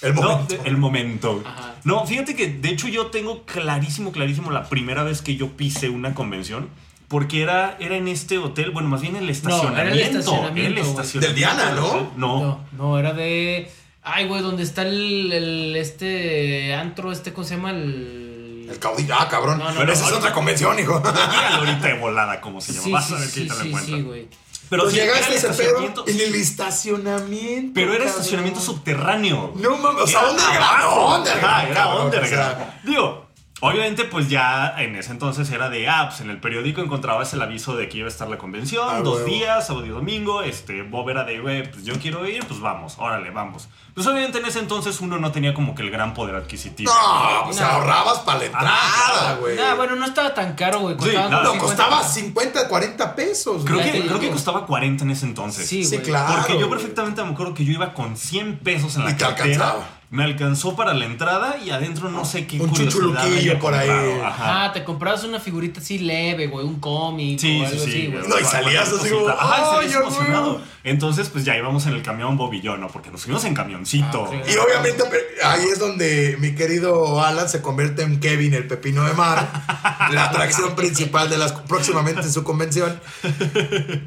El 0.01 0.13
momento. 0.13 0.55
No, 0.57 0.63
el 0.65 0.77
momento. 0.77 1.43
Ajá. 1.45 1.75
No, 1.85 2.05
fíjate 2.05 2.35
que 2.35 2.47
de 2.47 2.69
hecho 2.69 2.87
yo 2.89 3.07
tengo 3.07 3.43
clarísimo, 3.45 4.11
clarísimo 4.11 4.51
la 4.51 4.67
primera 4.69 5.03
vez 5.03 5.21
que 5.21 5.35
yo 5.35 5.51
pisé 5.53 5.89
una 5.89 6.13
convención. 6.13 6.69
Porque 7.07 7.41
era, 7.43 7.77
era 7.79 7.95
en 7.97 8.07
este 8.07 8.39
hotel, 8.39 8.71
bueno, 8.71 8.89
más 8.89 8.99
bien 9.01 9.15
el 9.15 9.29
estacionamiento. 9.29 9.79
era 9.81 9.91
el 9.93 9.99
estacionamiento, 9.99 10.81
güey. 10.81 10.89
estacionamiento 10.91 11.27
Del 11.27 11.35
Diana. 11.35 11.71
No. 11.71 12.11
No, 12.17 12.65
no, 12.77 12.99
era 12.99 13.13
de. 13.13 13.71
Ay, 14.05 14.27
güey, 14.27 14.41
donde 14.41 14.63
está 14.63 14.83
el, 14.83 15.31
el- 15.33 15.75
este 15.75 16.73
antro, 16.75 17.11
este, 17.11 17.33
¿cómo 17.33 17.45
se 17.45 17.55
llama? 17.55 17.71
El. 17.71 18.67
El 18.69 18.79
caudillo. 18.79 19.15
Ah, 19.19 19.27
cabrón. 19.29 19.57
No, 19.59 19.65
no, 19.65 19.73
pero 19.73 19.85
no, 19.87 19.93
esa 19.93 20.05
es 20.07 20.11
otra 20.11 20.31
convención, 20.33 20.77
hijo. 20.79 20.99
Llega 21.03 21.55
ahorita 21.57 21.87
de 21.87 21.93
volada, 21.99 22.39
como 22.41 22.61
se 22.61 22.73
llama. 22.73 22.83
Sí, 22.85 22.91
Vas 22.91 23.07
sí, 23.07 23.13
a 23.13 23.17
ver 23.17 23.27
sí, 23.29 23.39
ahorita 23.49 23.55
lo 23.55 23.61
sí, 23.79 23.85
sí, 23.85 24.01
güey. 24.01 24.27
Pero 24.69 24.83
Pues 24.83 24.95
llegaste 24.95 25.35
ese 25.35 25.47
pedo 25.49 25.51
estacionamiento. 25.51 26.03
en 26.07 26.19
el 26.21 26.35
estacionamiento. 26.35 27.71
Pero 27.75 27.89
era 27.91 27.97
cabrón. 27.99 28.07
estacionamiento 28.09 28.59
subterráneo. 28.61 29.53
No 29.55 29.77
mames, 29.77 30.01
o 30.03 30.07
sea, 30.07 30.21
Era 30.21 30.29
underground, 30.31 31.27
era 31.71 31.95
underground. 31.95 32.27
sea. 32.29 32.81
Digo, 32.83 33.24
obviamente, 33.65 34.05
pues 34.05 34.29
ya 34.29 34.75
en 34.77 34.95
ese 34.95 35.11
entonces 35.11 35.49
era 35.51 35.69
de 35.69 35.87
apps. 35.89 36.21
en 36.21 36.29
el 36.29 36.39
periódico 36.39 36.81
encontrabas 36.81 37.33
el 37.33 37.41
aviso 37.41 37.75
de 37.75 37.89
que 37.89 37.97
iba 37.99 38.07
a 38.07 38.09
estar 38.09 38.27
la 38.27 38.37
convención, 38.37 38.87
Ah, 38.89 39.01
dos 39.01 39.15
huevo. 39.17 39.27
días, 39.27 39.67
sábado 39.67 39.85
y 39.85 39.89
domingo. 39.89 40.41
Este, 40.41 40.81
Bob 40.83 41.09
era 41.09 41.23
de, 41.23 41.39
güey, 41.39 41.69
pues 41.71 41.83
yo 41.85 41.93
quiero 41.99 42.25
ir, 42.27 42.45
pues 42.45 42.59
vamos, 42.59 42.95
órale, 42.97 43.29
vamos. 43.31 43.67
Pues 43.93 44.05
obviamente 44.07 44.39
en 44.39 44.45
ese 44.45 44.59
entonces 44.59 44.99
uno 44.99 45.17
no 45.19 45.31
tenía 45.31 45.53
como 45.53 45.73
que 45.73 45.81
el 45.81 45.89
gran 45.91 46.13
poder 46.13 46.35
adquisitivo. 46.35 46.91
No, 46.91 47.45
pues 47.45 47.59
No. 47.59 47.65
ahorrabas 47.65 48.19
para 48.19 48.39
la 48.39 48.45
entrada, 48.45 49.37
güey. 49.39 49.57
Ah, 49.59 49.73
bueno, 49.75 49.95
no 49.95 50.05
estaba 50.05 50.33
tan 50.33 50.53
caro, 50.55 50.79
güey. 50.81 50.95
Sí, 50.99 51.11
no, 51.15 51.29
No, 51.29 51.51
50. 51.53 51.59
costaba 51.59 52.03
50, 52.03 52.67
40 52.67 53.15
pesos. 53.15 53.63
Creo 53.65 53.79
que, 53.81 54.01
creo 54.05 54.19
que 54.19 54.29
costaba 54.31 54.65
40 54.65 55.03
en 55.05 55.11
ese 55.11 55.25
entonces. 55.25 55.67
Sí, 55.67 55.85
Sí, 55.85 55.99
claro. 55.99 56.35
Porque 56.41 56.59
yo 56.59 56.69
perfectamente 56.69 57.23
me 57.23 57.29
acuerdo 57.31 57.53
que 57.53 57.63
yo 57.63 57.71
iba 57.71 57.93
con 57.93 58.17
100 58.17 58.57
pesos 58.59 58.95
en 58.97 59.05
la 59.05 59.11
Y 59.11 59.13
te 59.13 59.19
cartera. 59.23 59.45
alcanzaba. 59.45 59.89
Me 60.15 60.23
alcanzó 60.23 60.77
para 60.77 60.93
la 60.93 61.03
entrada 61.05 61.57
y 61.63 61.71
adentro 61.71 62.09
no 62.09 62.23
sé 62.23 62.47
qué 62.47 62.61
Un 62.61 62.71
chuchuluquillo 62.71 63.59
por 63.59 63.73
ahí. 63.73 63.89
Ajá. 64.23 64.65
Ah, 64.65 64.71
te 64.71 64.85
comprabas 64.85 65.25
una 65.25 65.41
figurita 65.41 65.81
así 65.81 65.97
leve, 65.99 66.47
güey, 66.47 66.65
un 66.65 66.79
cómic 66.79 67.37
Sí, 67.37 67.61
o 67.61 67.67
sí, 67.67 67.73
algo 67.73 67.83
sí. 67.85 67.89
así, 67.91 68.07
güey. 68.07 68.27
No, 68.27 68.39
y 68.39 68.43
salías 68.45 68.93
así 68.93 69.09
como, 69.09 69.27
Ajá, 69.27 69.61
y 69.61 69.65
salías 69.75 69.95
¡ay, 69.95 70.01
emocionado. 70.01 70.61
Entonces, 70.85 71.29
pues 71.29 71.43
ya 71.43 71.57
íbamos 71.57 71.87
en 71.87 71.93
el 71.93 72.03
camión 72.03 72.37
Bob 72.37 72.53
y 72.53 72.61
yo, 72.61 72.77
¿no? 72.77 72.89
Porque 72.89 73.09
nos 73.09 73.23
fuimos 73.23 73.43
en 73.43 73.55
camioncito. 73.55 74.29
Ah, 74.31 74.41
sí. 74.45 74.53
Y 74.53 74.57
obviamente 74.57 75.03
ahí 75.43 75.65
es 75.65 75.79
donde 75.79 76.37
mi 76.39 76.53
querido 76.53 77.23
Alan 77.23 77.49
se 77.49 77.63
convierte 77.63 78.03
en 78.03 78.19
Kevin, 78.19 78.53
el 78.53 78.67
pepino 78.67 79.03
de 79.03 79.13
mar, 79.13 79.49
la 80.11 80.25
atracción 80.25 80.75
principal 80.75 81.27
de 81.27 81.39
las 81.39 81.53
próximamente 81.53 82.21
en 82.21 82.31
su 82.31 82.43
convención. 82.43 83.01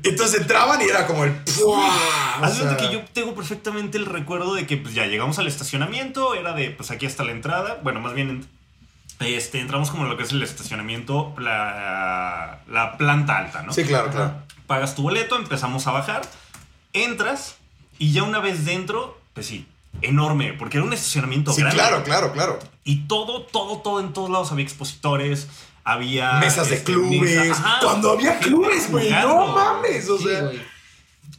Entonces 0.04 0.40
entraban 0.40 0.80
y 0.80 0.84
era 0.84 1.08
como 1.08 1.24
el 1.24 1.34
que 2.78 2.92
yo 2.92 3.00
tengo 3.12 3.34
perfectamente 3.34 3.98
el 3.98 4.06
recuerdo 4.06 4.54
de 4.54 4.64
que 4.64 4.76
pues 4.76 4.94
ya 4.94 5.06
llegamos 5.06 5.40
al 5.40 5.48
estacionamiento, 5.48 6.36
era 6.36 6.52
de 6.52 6.70
pues 6.70 6.92
aquí 6.92 7.06
está 7.06 7.24
la 7.24 7.32
entrada, 7.32 7.80
bueno, 7.82 7.98
más 7.98 8.14
bien 8.14 8.46
este, 9.18 9.58
entramos 9.58 9.90
como 9.90 10.04
en 10.04 10.10
lo 10.10 10.16
que 10.16 10.22
es 10.22 10.30
el 10.30 10.44
estacionamiento, 10.44 11.34
la, 11.38 12.60
la 12.68 12.96
planta 12.96 13.36
alta, 13.36 13.62
¿no? 13.62 13.72
Sí, 13.72 13.82
claro, 13.82 14.10
claro. 14.10 14.34
Pagas 14.68 14.94
tu 14.94 15.02
boleto, 15.02 15.36
empezamos 15.36 15.86
a 15.88 15.90
bajar, 15.90 16.22
entras 16.92 17.56
y 17.98 18.12
ya 18.12 18.22
una 18.22 18.38
vez 18.40 18.64
dentro, 18.64 19.18
pues 19.34 19.46
sí, 19.46 19.66
enorme, 20.02 20.52
porque 20.52 20.76
era 20.78 20.86
un 20.86 20.92
estacionamiento 20.92 21.52
Sí, 21.52 21.60
grande. 21.60 21.76
claro, 21.76 22.04
claro, 22.04 22.32
claro. 22.32 22.58
Y 22.84 23.06
todo, 23.06 23.42
todo, 23.42 23.78
todo, 23.78 24.00
en 24.00 24.12
todos 24.12 24.30
lados 24.30 24.52
había 24.52 24.64
expositores, 24.64 25.48
había... 25.84 26.34
Mesas 26.34 26.68
de 26.68 26.76
este, 26.76 26.92
clubes. 26.92 27.56
Cuando 27.82 28.12
había 28.12 28.38
clubes, 28.38 28.90
güey. 28.90 29.10
No 29.10 29.48
mames. 29.48 30.08
O 30.08 30.18
Sí, 30.18 30.24
sea. 30.24 30.50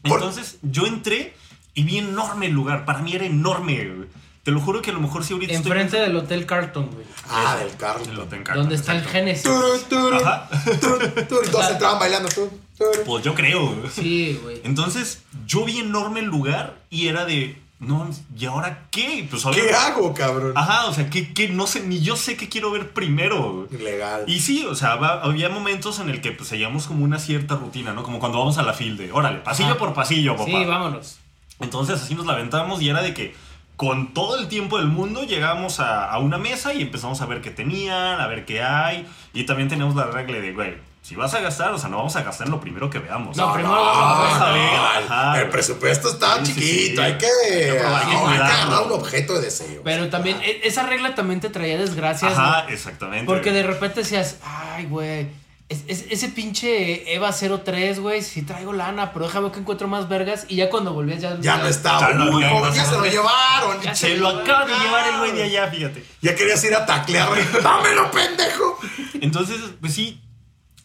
Por- 0.04 0.20
Entonces 0.20 0.58
yo 0.62 0.86
entré 0.86 1.34
y 1.74 1.84
vi 1.84 1.98
enorme 2.00 2.48
el 2.48 2.54
lugar. 2.54 2.86
Para 2.86 3.00
mí 3.00 3.14
era 3.14 3.26
enorme. 3.26 4.06
Te 4.50 4.54
lo 4.56 4.62
juro 4.62 4.82
que 4.82 4.90
a 4.90 4.94
lo 4.94 5.00
mejor 5.00 5.24
si 5.24 5.34
ahorita 5.34 5.54
Enfrente 5.54 5.98
del 5.98 6.16
Hotel 6.16 6.48
Carlton, 6.48 6.88
güey. 6.92 7.06
ah, 7.30 7.54
Eso, 7.60 7.68
del 7.68 7.78
Carlton. 7.78 8.10
el 8.14 8.20
Hotel 8.20 8.44
Carlton, 8.44 8.64
Donde 8.64 8.76
está 8.76 8.96
el. 8.96 9.06
Génesis. 9.06 9.44
Turu, 9.44 9.80
turu, 9.88 10.16
Ajá. 10.16 10.50
turu, 10.82 10.98
turu. 11.28 11.42
Y 11.46 11.50
todos 11.52 11.70
entraban 11.70 12.00
bailando. 12.00 12.30
turu. 12.30 12.50
Pues 13.06 13.24
yo 13.24 13.36
creo. 13.36 13.76
Sí, 13.94 14.40
güey. 14.42 14.60
Entonces 14.64 15.22
yo 15.46 15.66
vi 15.66 15.78
enorme 15.82 16.22
el 16.22 16.26
lugar 16.26 16.78
y 16.90 17.10
era 17.10 17.26
de, 17.26 17.62
no, 17.80 18.10
¿y 18.36 18.46
ahora 18.46 18.88
qué? 18.90 19.28
Pues 19.30 19.44
¿Qué 19.54 19.72
hago, 19.72 20.16
cabrón? 20.16 20.54
Ajá, 20.56 20.88
o 20.88 20.94
sea, 20.96 21.12
que, 21.12 21.32
que 21.32 21.48
no 21.50 21.68
sé, 21.68 21.82
ni 21.82 22.00
yo 22.00 22.16
sé 22.16 22.36
qué 22.36 22.50
quiero 22.50 22.72
ver 22.72 22.90
primero. 22.92 23.68
güey. 23.70 23.82
Ilegal. 23.82 24.24
Y 24.26 24.40
sí, 24.40 24.66
o 24.66 24.74
sea, 24.74 24.96
va- 24.96 25.22
había 25.22 25.50
momentos 25.50 26.00
en 26.00 26.10
el 26.10 26.22
que 26.22 26.32
pues 26.32 26.50
seguíamos 26.50 26.88
como 26.88 27.04
una 27.06 27.20
cierta 27.20 27.56
rutina, 27.56 27.94
¿no? 27.94 28.02
Como 28.02 28.18
cuando 28.18 28.40
vamos 28.40 28.58
a 28.58 28.64
la 28.64 28.74
fil 28.74 28.98
de, 28.98 29.12
órale, 29.12 29.38
pasillo 29.42 29.70
Ajá. 29.70 29.78
por 29.78 29.94
pasillo, 29.94 30.36
papá. 30.36 30.46
Sí, 30.50 30.66
vámonos. 30.66 31.18
Entonces 31.60 32.02
así 32.02 32.16
nos 32.16 32.26
la 32.26 32.34
aventamos 32.34 32.82
y 32.82 32.90
era 32.90 33.04
de 33.04 33.14
que 33.14 33.36
con 33.80 34.14
todo 34.14 34.38
el 34.38 34.50
tiempo 34.50 34.78
del 34.78 34.88
mundo 34.88 35.24
llegábamos 35.24 35.80
a, 35.80 36.12
a 36.12 36.20
una 36.20 36.38
mesa 36.38 36.74
y 36.74 36.82
empezamos 36.82 37.22
a 37.22 37.26
ver 37.26 37.40
qué 37.42 37.50
tenían, 37.50 38.20
a 38.20 38.28
ver 38.28 38.44
qué 38.44 38.62
hay. 38.62 39.08
Y 39.34 39.46
también 39.46 39.70
teníamos 39.70 39.96
la 39.96 40.04
regla 40.08 40.38
de, 40.40 40.52
güey, 40.52 40.74
si 41.02 41.16
vas 41.16 41.34
a 41.34 41.40
gastar, 41.40 41.72
o 41.72 41.78
sea, 41.78 41.88
no 41.88 41.96
vamos 41.96 42.14
a 42.18 42.24
gastar 42.24 42.48
en 42.48 42.52
lo 42.52 42.60
primero 42.60 42.90
que 42.90 43.00
veamos. 43.00 43.38
No, 43.38 43.54
primero 43.54 43.74
no, 43.74 43.82
vamos 43.82 44.42
a 44.42 44.52
ver, 44.52 44.74
no, 44.74 44.86
ajá. 45.16 45.40
el 45.42 45.48
presupuesto 45.48 46.10
está 46.10 46.44
Sí, 46.44 46.54
chiquito, 46.54 47.02
sí. 47.02 47.08
hay 47.08 47.18
que, 47.18 47.26
Hay 47.26 47.72
que 47.72 47.74
probar, 47.80 48.02
hay 48.04 48.08
que 48.10 48.14
no, 48.16 48.20
hay 48.28 48.34
que 48.34 48.38
cuidarlo. 48.42 48.64
agarrar 48.66 48.84
un 48.88 48.92
objeto 49.00 49.34
de 49.36 49.42
deseo. 49.42 49.82
Pero 49.86 50.10
también, 50.10 50.42
e- 50.44 50.60
esa 50.66 50.84
regla 50.84 51.16
también 51.16 51.40
te 51.40 51.50
traía 51.50 51.78
desgracias. 51.78 52.34
Ajá, 52.38 52.66
exactamente. 52.68 53.26
Porque 53.28 53.54
de 53.54 53.64
repente 53.64 54.02
decías, 54.02 54.40
ay, 54.44 54.88
güey. 54.88 55.28
Es- 55.70 55.84
es- 55.88 56.06
ese 56.10 56.30
pinche 56.30 57.14
Eva 57.14 57.32
03, 57.32 58.00
güey, 58.00 58.22
sí 58.24 58.42
traigo 58.42 58.74
lana, 58.74 59.14
pero 59.14 59.26
déjame 59.28 59.46
ver 59.46 59.54
que 59.54 59.60
encuentro 59.60 59.88
más 59.88 60.10
vergas. 60.10 60.46
Y 60.50 60.56
ya 60.58 60.70
cuando 60.70 60.94
volvías 60.94 61.22
ya... 61.22 61.38
ya 61.40 61.58
no 61.58 61.68
estaba. 61.68 62.10
Ya 62.10 62.14
no, 62.16 62.26
Uy, 62.36 62.42
ya 62.42 62.50
joven, 62.50 62.70
no, 62.70 62.76
ya 62.76 62.84
ya 62.84 62.90
se 62.90 62.98
lo 62.98 63.06
llevaron. 63.06 63.82
Ya 63.82 63.96
Se 63.96 64.18
lo 64.18 64.28
acaba 64.30 64.66
de 64.66 64.74
llevar 64.74 65.08
el 65.14 65.18
güey 65.20 65.32
de 65.34 65.44
allá, 65.44 65.68
fíjate. 65.70 66.04
Ya 66.22 66.36
querías 66.36 66.64
ir 66.64 66.74
a 66.76 66.86
taclear. 66.86 67.28
güey. 67.30 67.42
¡Dámelo, 67.64 68.10
pendejo! 68.12 68.80
Entonces, 69.22 69.58
pues 69.80 69.94
sí, 69.94 70.22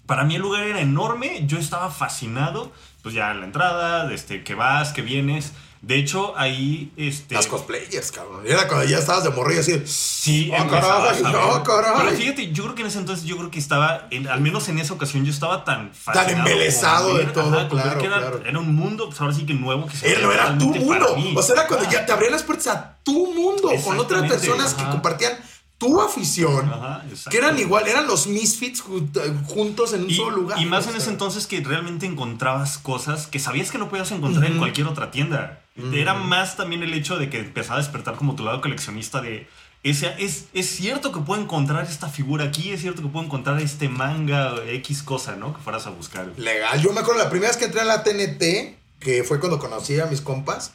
para 0.07 0.25
mí 0.25 0.35
el 0.37 0.42
lugar 0.42 0.64
era 0.64 0.81
enorme, 0.81 1.47
yo 1.47 1.59
estaba 1.59 1.90
fascinado, 1.90 2.70
pues 3.03 3.14
ya 3.14 3.33
la 3.33 3.44
entrada, 3.47 4.12
este, 4.12 4.44
que 4.44 4.55
vas, 4.55 4.92
que 4.92 5.03
vienes. 5.03 5.53
De 5.87 5.97
hecho, 5.99 6.33
ahí, 6.37 6.90
este... 6.97 7.35
Las 7.35 7.47
cosplayers, 7.47 8.11
cabrón. 8.11 8.42
Era 8.47 8.66
cuando 8.68 8.87
ya 8.87 8.99
estabas 8.99 9.23
de 9.25 9.29
morrillo 9.31 9.61
así. 9.61 9.83
Sí, 9.85 10.51
Oh, 10.51 10.66
caray, 10.66 11.23
oh, 11.23 11.62
caray. 11.62 11.92
Pero 12.07 12.16
fíjate, 12.16 12.53
yo 12.53 12.62
creo 12.64 12.75
que 12.75 12.81
en 12.83 12.88
ese 12.88 12.99
entonces, 13.01 13.27
yo 13.27 13.37
creo 13.37 13.51
que 13.51 13.59
estaba, 13.59 14.07
en- 14.11 14.27
al 14.29 14.40
menos 14.40 14.66
en 14.70 14.79
esa 14.79 14.94
ocasión, 14.94 15.27
yo 15.27 15.31
estaba 15.31 15.62
tan 15.64 15.92
fascinado. 15.92 16.49
embelesado 16.49 17.18
de 17.18 17.27
todo, 17.27 17.68
claro, 17.68 18.01
era, 18.01 18.18
claro. 18.18 18.40
era 18.47 18.59
un 18.59 18.75
mundo, 18.75 19.09
pues 19.09 19.20
ahora 19.20 19.35
sí 19.35 19.44
que 19.44 19.53
nuevo, 19.53 19.87
que 19.87 19.97
se 19.97 20.09
no 20.20 20.29
abría 20.29 20.42
era 20.44 20.59
tu 20.59 20.73
mundo. 20.75 21.35
O 21.37 21.42
sea, 21.42 21.55
era 21.57 21.66
cuando 21.66 21.87
Ah. 21.87 21.90
ya 21.92 22.07
te 22.07 22.12
abrían 22.12 22.33
las 22.33 22.44
puertas 22.44 22.66
a 22.68 22.99
tu 23.03 23.33
mundo 23.35 23.70
con 23.85 23.99
otras 23.99 24.23
personas 24.31 24.73
que 24.73 24.85
compartían 24.85 25.35
tu 25.77 26.01
afición, 26.01 26.66
Ajá, 26.73 27.05
que 27.29 27.37
eran 27.37 27.59
igual, 27.59 27.87
eran 27.87 28.07
los 28.07 28.27
misfits 28.27 28.81
juntos 29.47 29.92
en 29.92 30.05
un 30.05 30.11
Y, 30.11 30.14
solo 30.14 30.37
lugar. 30.37 30.59
y 30.59 30.64
más 30.64 30.87
o 30.87 30.90
en 30.90 30.97
ese 30.97 31.11
entonces 31.11 31.47
que 31.47 31.61
realmente 31.61 32.07
encontrabas 32.07 32.79
cosas 32.79 33.27
que 33.27 33.38
sabías 33.38 33.70
que 33.70 33.77
no 33.79 33.88
podías 33.90 34.11
encontrar 34.12 34.47
en 34.51 34.57
cualquier 34.59 34.87
otra 34.87 35.11
tienda. 35.11 35.61
Era 35.76 36.14
más 36.14 36.56
también 36.56 36.82
el 36.82 36.94
hecho 36.94 37.18
de 37.18 37.28
que 37.28 37.40
empezaba 37.40 37.76
a 37.76 37.82
despertar 37.82 38.14
como 38.16 38.37
tu 38.37 38.44
lado 38.44 38.60
coleccionista 38.60 39.20
de... 39.20 39.48
Ese, 39.82 40.14
es, 40.18 40.46
es 40.54 40.66
cierto 40.66 41.12
que 41.12 41.20
puedo 41.20 41.42
encontrar 41.42 41.84
esta 41.84 42.08
figura 42.08 42.44
aquí, 42.44 42.70
es 42.70 42.80
cierto 42.80 43.02
que 43.02 43.08
puedo 43.08 43.26
encontrar 43.26 43.60
este 43.60 43.90
manga, 43.90 44.54
X 44.66 45.02
cosa, 45.02 45.37
¿no? 45.37 45.54
Que 45.54 45.60
fueras 45.60 45.87
a 45.87 45.90
buscar. 45.90 46.32
Legal. 46.38 46.80
Yo 46.80 46.92
me 46.94 47.00
acuerdo 47.00 47.22
la 47.22 47.28
primera 47.28 47.50
vez 47.50 47.58
que 47.58 47.66
entré 47.66 47.82
a 47.82 47.84
la 47.84 48.02
TNT, 48.02 48.78
que 48.98 49.24
fue 49.24 49.40
cuando 49.40 49.58
conocí 49.58 50.00
a 50.00 50.06
mis 50.06 50.22
compas. 50.22 50.72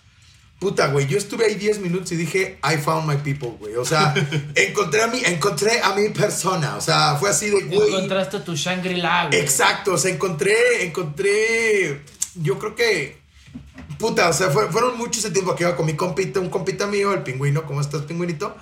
Puta, 0.59 0.88
güey, 0.88 1.07
yo 1.07 1.17
estuve 1.17 1.45
ahí 1.45 1.55
10 1.55 1.79
minutos 1.79 2.12
y 2.12 2.17
dije, 2.17 2.59
I 2.62 2.77
found 2.77 3.07
my 3.07 3.15
people, 3.15 3.57
güey. 3.57 3.77
O 3.77 3.85
sea, 3.85 4.13
encontré 4.55 5.01
a 5.01 5.07
mi, 5.07 5.19
encontré 5.23 5.81
a 5.81 5.95
mi 5.95 6.09
persona. 6.09 6.75
O 6.75 6.81
sea, 6.81 7.15
fue 7.15 7.29
así 7.29 7.49
de, 7.49 7.63
güey. 7.63 7.95
Encontraste 7.95 8.41
tu 8.41 8.55
Shangri-La, 8.55 9.27
güey. 9.27 9.39
Exacto, 9.39 9.93
o 9.93 9.97
sea, 9.97 10.12
encontré, 10.12 10.83
encontré, 10.83 12.03
yo 12.35 12.59
creo 12.59 12.75
que, 12.75 13.18
puta, 13.99 14.29
o 14.29 14.33
sea, 14.33 14.49
fue- 14.49 14.71
fueron 14.71 14.97
mucho 14.97 15.19
ese 15.19 15.29
tiempo 15.31 15.55
que 15.55 15.63
iba 15.63 15.75
con 15.75 15.85
mi 15.85 15.95
compita, 15.95 16.39
un 16.39 16.49
compita 16.49 16.88
mío, 16.88 17.13
el 17.13 17.21
pingüino, 17.23 17.65
¿cómo 17.65 17.81
estás, 17.81 18.01
pingüinito? 18.03 18.55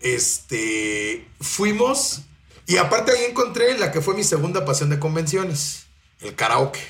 Este, 0.00 1.28
fuimos, 1.40 2.22
y 2.66 2.76
aparte 2.78 3.12
ahí 3.12 3.24
encontré 3.30 3.78
la 3.78 3.92
que 3.92 4.00
fue 4.00 4.14
mi 4.14 4.24
segunda 4.24 4.64
pasión 4.64 4.90
de 4.90 4.98
convenciones, 4.98 5.86
el 6.20 6.34
karaoke. 6.34 6.80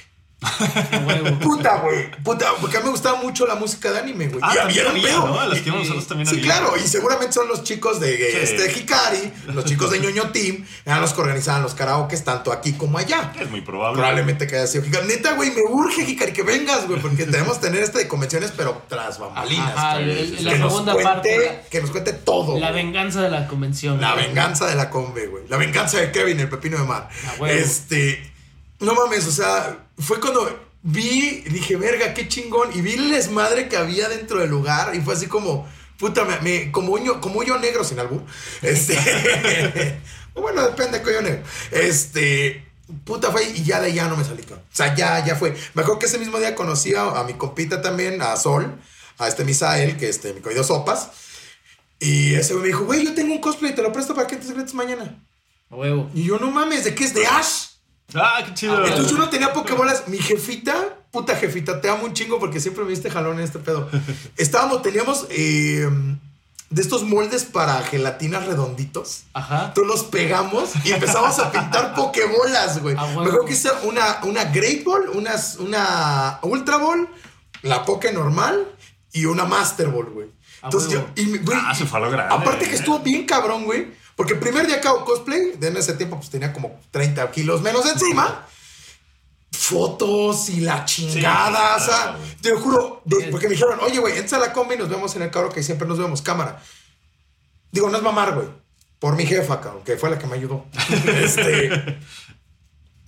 Huevo. 0.40 1.38
Puta, 1.40 1.78
güey. 1.78 2.10
Puta, 2.22 2.52
porque 2.60 2.76
a 2.76 2.80
mí 2.80 2.86
me 2.86 2.92
gustaba 2.92 3.20
mucho 3.20 3.44
la 3.46 3.56
música 3.56 3.90
de 3.90 3.98
anime, 3.98 4.28
güey. 4.28 4.40
Ah, 4.42 4.54
Y- 4.54 4.58
había. 4.58 4.84
Las 5.48 5.60
que 5.60 5.70
nosotros 5.70 6.06
también 6.06 6.28
Sí, 6.28 6.36
había. 6.36 6.44
claro, 6.44 6.76
y 6.76 6.86
seguramente 6.86 7.32
son 7.32 7.48
los 7.48 7.64
chicos 7.64 7.98
de 7.98 8.16
Sí. 8.16 8.36
este 8.40 8.72
Hikari, 8.78 9.32
los 9.46 9.64
chicos 9.64 9.90
de 9.90 9.98
ñoño 9.98 10.30
Team, 10.30 10.64
eran 10.84 11.00
los 11.00 11.12
que 11.12 11.20
organizaban 11.22 11.62
los 11.62 11.74
karaokes 11.74 12.22
tanto 12.22 12.52
aquí 12.52 12.74
como 12.74 12.98
allá. 12.98 13.32
Es 13.40 13.50
muy 13.50 13.62
probable. 13.62 13.96
Probablemente 13.98 14.46
que 14.46 14.56
haya 14.56 14.66
sido 14.68 14.84
Hikari. 14.86 15.08
Neta, 15.08 15.32
güey, 15.34 15.50
me 15.50 15.62
urge 15.62 16.02
Hikari 16.02 16.32
que 16.32 16.42
vengas, 16.44 16.86
güey, 16.86 17.00
porque 17.00 17.24
tenemos 17.24 17.58
que 17.58 17.66
tener 17.66 17.82
este 17.82 17.98
de 17.98 18.08
convenciones, 18.08 18.52
pero 18.56 18.82
tras 18.88 19.18
bambalinas. 19.18 19.72
Ajá, 19.76 19.90
cabrón. 19.94 20.10
el- 20.10 20.36
que 20.36 20.42
la 20.44 20.56
nos 20.58 20.72
segunda 20.72 20.92
cuente, 20.92 21.08
parte. 21.10 21.60
Que 21.70 21.80
nos 21.80 21.90
cuente 21.90 22.12
todo. 22.12 22.58
La 22.60 22.70
güey. 22.70 22.84
venganza 22.84 23.22
de 23.22 23.30
la 23.30 23.48
convención. 23.48 24.00
La 24.00 24.12
güey. 24.12 24.26
venganza 24.26 24.66
de 24.66 24.76
la 24.76 24.88
combe, 24.90 25.26
güey. 25.26 25.44
La 25.48 25.56
venganza 25.56 25.98
de 25.98 26.12
Kevin, 26.12 26.38
el 26.38 26.48
pepino 26.48 26.78
de 26.78 26.84
mar. 26.84 27.08
A 27.26 27.40
huevo. 27.40 27.46
Este. 27.58 28.27
No 28.80 28.94
mames, 28.94 29.26
o 29.26 29.32
sea, 29.32 29.88
fue 29.98 30.20
cuando 30.20 30.58
vi, 30.82 31.40
dije, 31.48 31.76
verga, 31.76 32.14
qué 32.14 32.28
chingón. 32.28 32.70
Y 32.74 32.80
vi 32.80 32.92
el 32.94 33.10
desmadre 33.10 33.68
que 33.68 33.76
había 33.76 34.08
dentro 34.08 34.38
del 34.40 34.50
lugar. 34.50 34.94
Y 34.94 35.00
fue 35.00 35.14
así 35.14 35.26
como, 35.26 35.68
puta, 35.98 36.24
me, 36.24 36.38
me- 36.40 36.70
como, 36.72 36.92
uño, 36.92 37.20
como 37.20 37.42
yo 37.42 37.58
negro 37.58 37.82
sin 37.84 37.98
albur. 37.98 38.22
Este. 38.62 38.96
bueno, 40.34 40.62
depende 40.66 40.98
de 40.98 41.04
coño 41.04 41.22
negro. 41.22 41.42
Este. 41.72 42.64
Puta, 43.04 43.30
fue 43.30 43.44
y 43.44 43.64
ya 43.64 43.80
de 43.80 43.92
ya 43.92 44.08
no 44.08 44.16
me 44.16 44.24
salí. 44.24 44.42
O 44.50 44.56
sea, 44.72 44.94
ya, 44.94 45.24
ya 45.24 45.36
fue. 45.36 45.50
Me 45.74 45.82
acuerdo 45.82 45.98
que 45.98 46.06
ese 46.06 46.18
mismo 46.18 46.38
día 46.38 46.54
conocí 46.54 46.94
a, 46.94 47.02
a 47.02 47.24
mi 47.24 47.34
compita 47.34 47.82
también, 47.82 48.22
a 48.22 48.34
Sol, 48.36 48.80
a 49.18 49.28
este 49.28 49.44
Misael, 49.44 49.96
que 49.98 50.08
este, 50.08 50.32
me 50.32 50.40
cogió 50.40 50.64
sopas. 50.64 51.10
Y 52.00 52.34
ese 52.34 52.52
güey 52.54 52.62
me 52.62 52.68
dijo, 52.68 52.84
güey, 52.84 53.04
yo 53.04 53.12
tengo 53.14 53.34
un 53.34 53.40
cosplay, 53.40 53.74
te 53.74 53.82
lo 53.82 53.92
presto 53.92 54.14
para 54.14 54.26
que 54.26 54.36
te 54.36 54.46
secretos 54.46 54.72
mañana. 54.72 55.22
A 55.68 55.74
huevo. 55.74 56.08
Y 56.14 56.24
yo, 56.24 56.38
no 56.38 56.50
mames, 56.50 56.84
¿de 56.84 56.94
qué 56.94 57.04
es? 57.04 57.12
¿De 57.12 57.26
Ash? 57.26 57.66
Ah, 58.14 58.42
qué 58.46 58.54
chido. 58.54 58.84
Entonces 58.84 59.10
yo 59.12 59.18
no 59.18 59.28
tenía 59.28 59.52
pokebolas. 59.52 60.08
Mi 60.08 60.18
jefita, 60.18 60.74
puta 61.10 61.36
jefita, 61.36 61.80
te 61.80 61.88
amo 61.90 62.04
un 62.04 62.14
chingo 62.14 62.38
porque 62.38 62.60
siempre 62.60 62.84
me 62.84 62.90
diste 62.90 63.10
jalón 63.10 63.38
en 63.38 63.44
este 63.44 63.58
pedo. 63.58 63.88
Estábamos, 64.36 64.82
teníamos 64.82 65.26
eh, 65.30 65.88
de 66.70 66.82
estos 66.82 67.02
moldes 67.02 67.44
para 67.44 67.82
gelatinas 67.82 68.46
redonditos. 68.46 69.24
Ajá. 69.34 69.66
Entonces 69.68 69.86
los 69.94 70.04
pegamos 70.04 70.70
y 70.84 70.92
empezamos 70.92 71.38
a 71.38 71.50
pintar 71.52 71.94
pokebolas, 71.96 72.80
güey. 72.80 72.94
Ah, 72.98 73.02
Me 73.02 73.08
huevo. 73.08 73.20
acuerdo 73.22 73.44
que 73.46 73.52
hice 73.52 73.70
una, 73.84 74.20
una 74.22 74.44
Great 74.44 74.84
Ball, 74.84 75.08
unas- 75.14 75.56
una 75.56 76.38
Ultra 76.42 76.78
Ball, 76.78 77.08
la 77.62 77.84
Poke 77.84 78.12
normal 78.12 78.68
y 79.12 79.26
una 79.26 79.44
Master 79.44 79.88
Ball, 79.88 80.06
güey. 80.06 80.28
Ah, 80.62 80.66
Entonces 80.66 80.90
yo, 80.90 81.06
y, 81.14 81.38
güey, 81.38 81.58
Ah, 81.62 81.74
se 81.74 81.84
fue 81.86 82.00
a 82.00 82.28
Aparte 82.28 82.68
que 82.68 82.74
estuvo 82.74 82.98
bien 83.00 83.26
cabrón, 83.26 83.64
güey. 83.64 83.88
Porque 84.18 84.32
el 84.32 84.40
primer 84.40 84.66
día 84.66 84.80
que 84.80 84.88
hago 84.88 85.04
cosplay, 85.04 85.52
de 85.60 85.68
en 85.68 85.76
ese 85.76 85.92
tiempo 85.92 86.16
pues 86.16 86.28
tenía 86.28 86.52
como 86.52 86.80
30 86.90 87.30
kilos 87.30 87.62
menos 87.62 87.86
encima. 87.86 88.48
Fotos 89.52 90.48
y 90.48 90.58
la 90.58 90.84
chingada, 90.84 91.78
Sí, 91.78 91.84
o 91.84 91.86
sea, 91.86 92.02
claro. 92.02 92.18
te 92.42 92.50
juro, 92.50 93.02
porque 93.30 93.46
me 93.46 93.54
dijeron, 93.54 93.78
oye, 93.80 94.00
güey, 94.00 94.18
entra 94.18 94.38
a 94.38 94.40
la 94.40 94.52
combi 94.52 94.74
y 94.74 94.78
nos 94.78 94.88
vemos 94.88 95.14
en 95.14 95.22
el 95.22 95.30
carro 95.30 95.50
que 95.50 95.62
siempre 95.62 95.86
nos 95.86 95.98
vemos, 95.98 96.20
cámara. 96.20 96.60
Digo, 97.70 97.88
no 97.90 97.96
es 97.96 98.02
mamar, 98.02 98.34
güey. 98.34 98.48
Por 98.98 99.14
mi 99.14 99.24
jefa, 99.24 99.60
cabrón, 99.60 99.84
que 99.84 99.96
fue 99.96 100.10
la 100.10 100.18
que 100.18 100.26
me 100.26 100.34
ayudó. 100.34 100.66
este. 101.22 102.00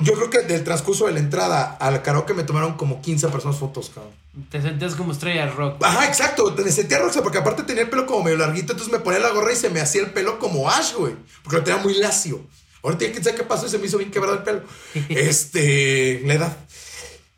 Yo 0.00 0.14
creo 0.14 0.30
que 0.30 0.40
del 0.42 0.64
transcurso 0.64 1.06
de 1.06 1.12
la 1.12 1.20
entrada 1.20 1.76
al 1.78 2.02
karaoke 2.02 2.34
me 2.34 2.42
tomaron 2.42 2.74
como 2.74 3.00
15 3.02 3.28
personas 3.28 3.56
fotos, 3.56 3.90
cabrón. 3.94 4.12
Te 4.48 4.62
sentías 4.62 4.94
como 4.94 5.12
estrella 5.12 5.46
de 5.46 5.52
rock. 5.52 5.82
Ajá, 5.82 6.06
exacto. 6.06 6.54
Me 6.56 6.70
sentía 6.70 6.98
roxa 6.98 7.22
porque 7.22 7.38
aparte 7.38 7.64
tenía 7.64 7.82
el 7.82 7.90
pelo 7.90 8.06
como 8.06 8.24
medio 8.24 8.38
larguito, 8.38 8.72
entonces 8.72 8.92
me 8.92 9.00
ponía 9.00 9.18
la 9.18 9.30
gorra 9.30 9.52
y 9.52 9.56
se 9.56 9.70
me 9.70 9.80
hacía 9.80 10.02
el 10.02 10.10
pelo 10.12 10.38
como 10.38 10.70
Ash, 10.70 10.94
güey. 10.94 11.14
Porque 11.42 11.58
lo 11.58 11.64
tenía 11.64 11.82
muy 11.82 11.94
lacio. 11.94 12.40
Ahorita 12.82 13.04
ya 13.04 13.12
quién 13.12 13.24
sabe 13.24 13.36
qué 13.36 13.42
pasó 13.42 13.66
y 13.66 13.68
se 13.68 13.78
me 13.78 13.86
hizo 13.86 13.98
bien 13.98 14.10
quebrado 14.10 14.36
el 14.38 14.42
pelo. 14.42 14.62
Este, 15.08 16.22
la 16.24 16.34
edad. 16.34 16.56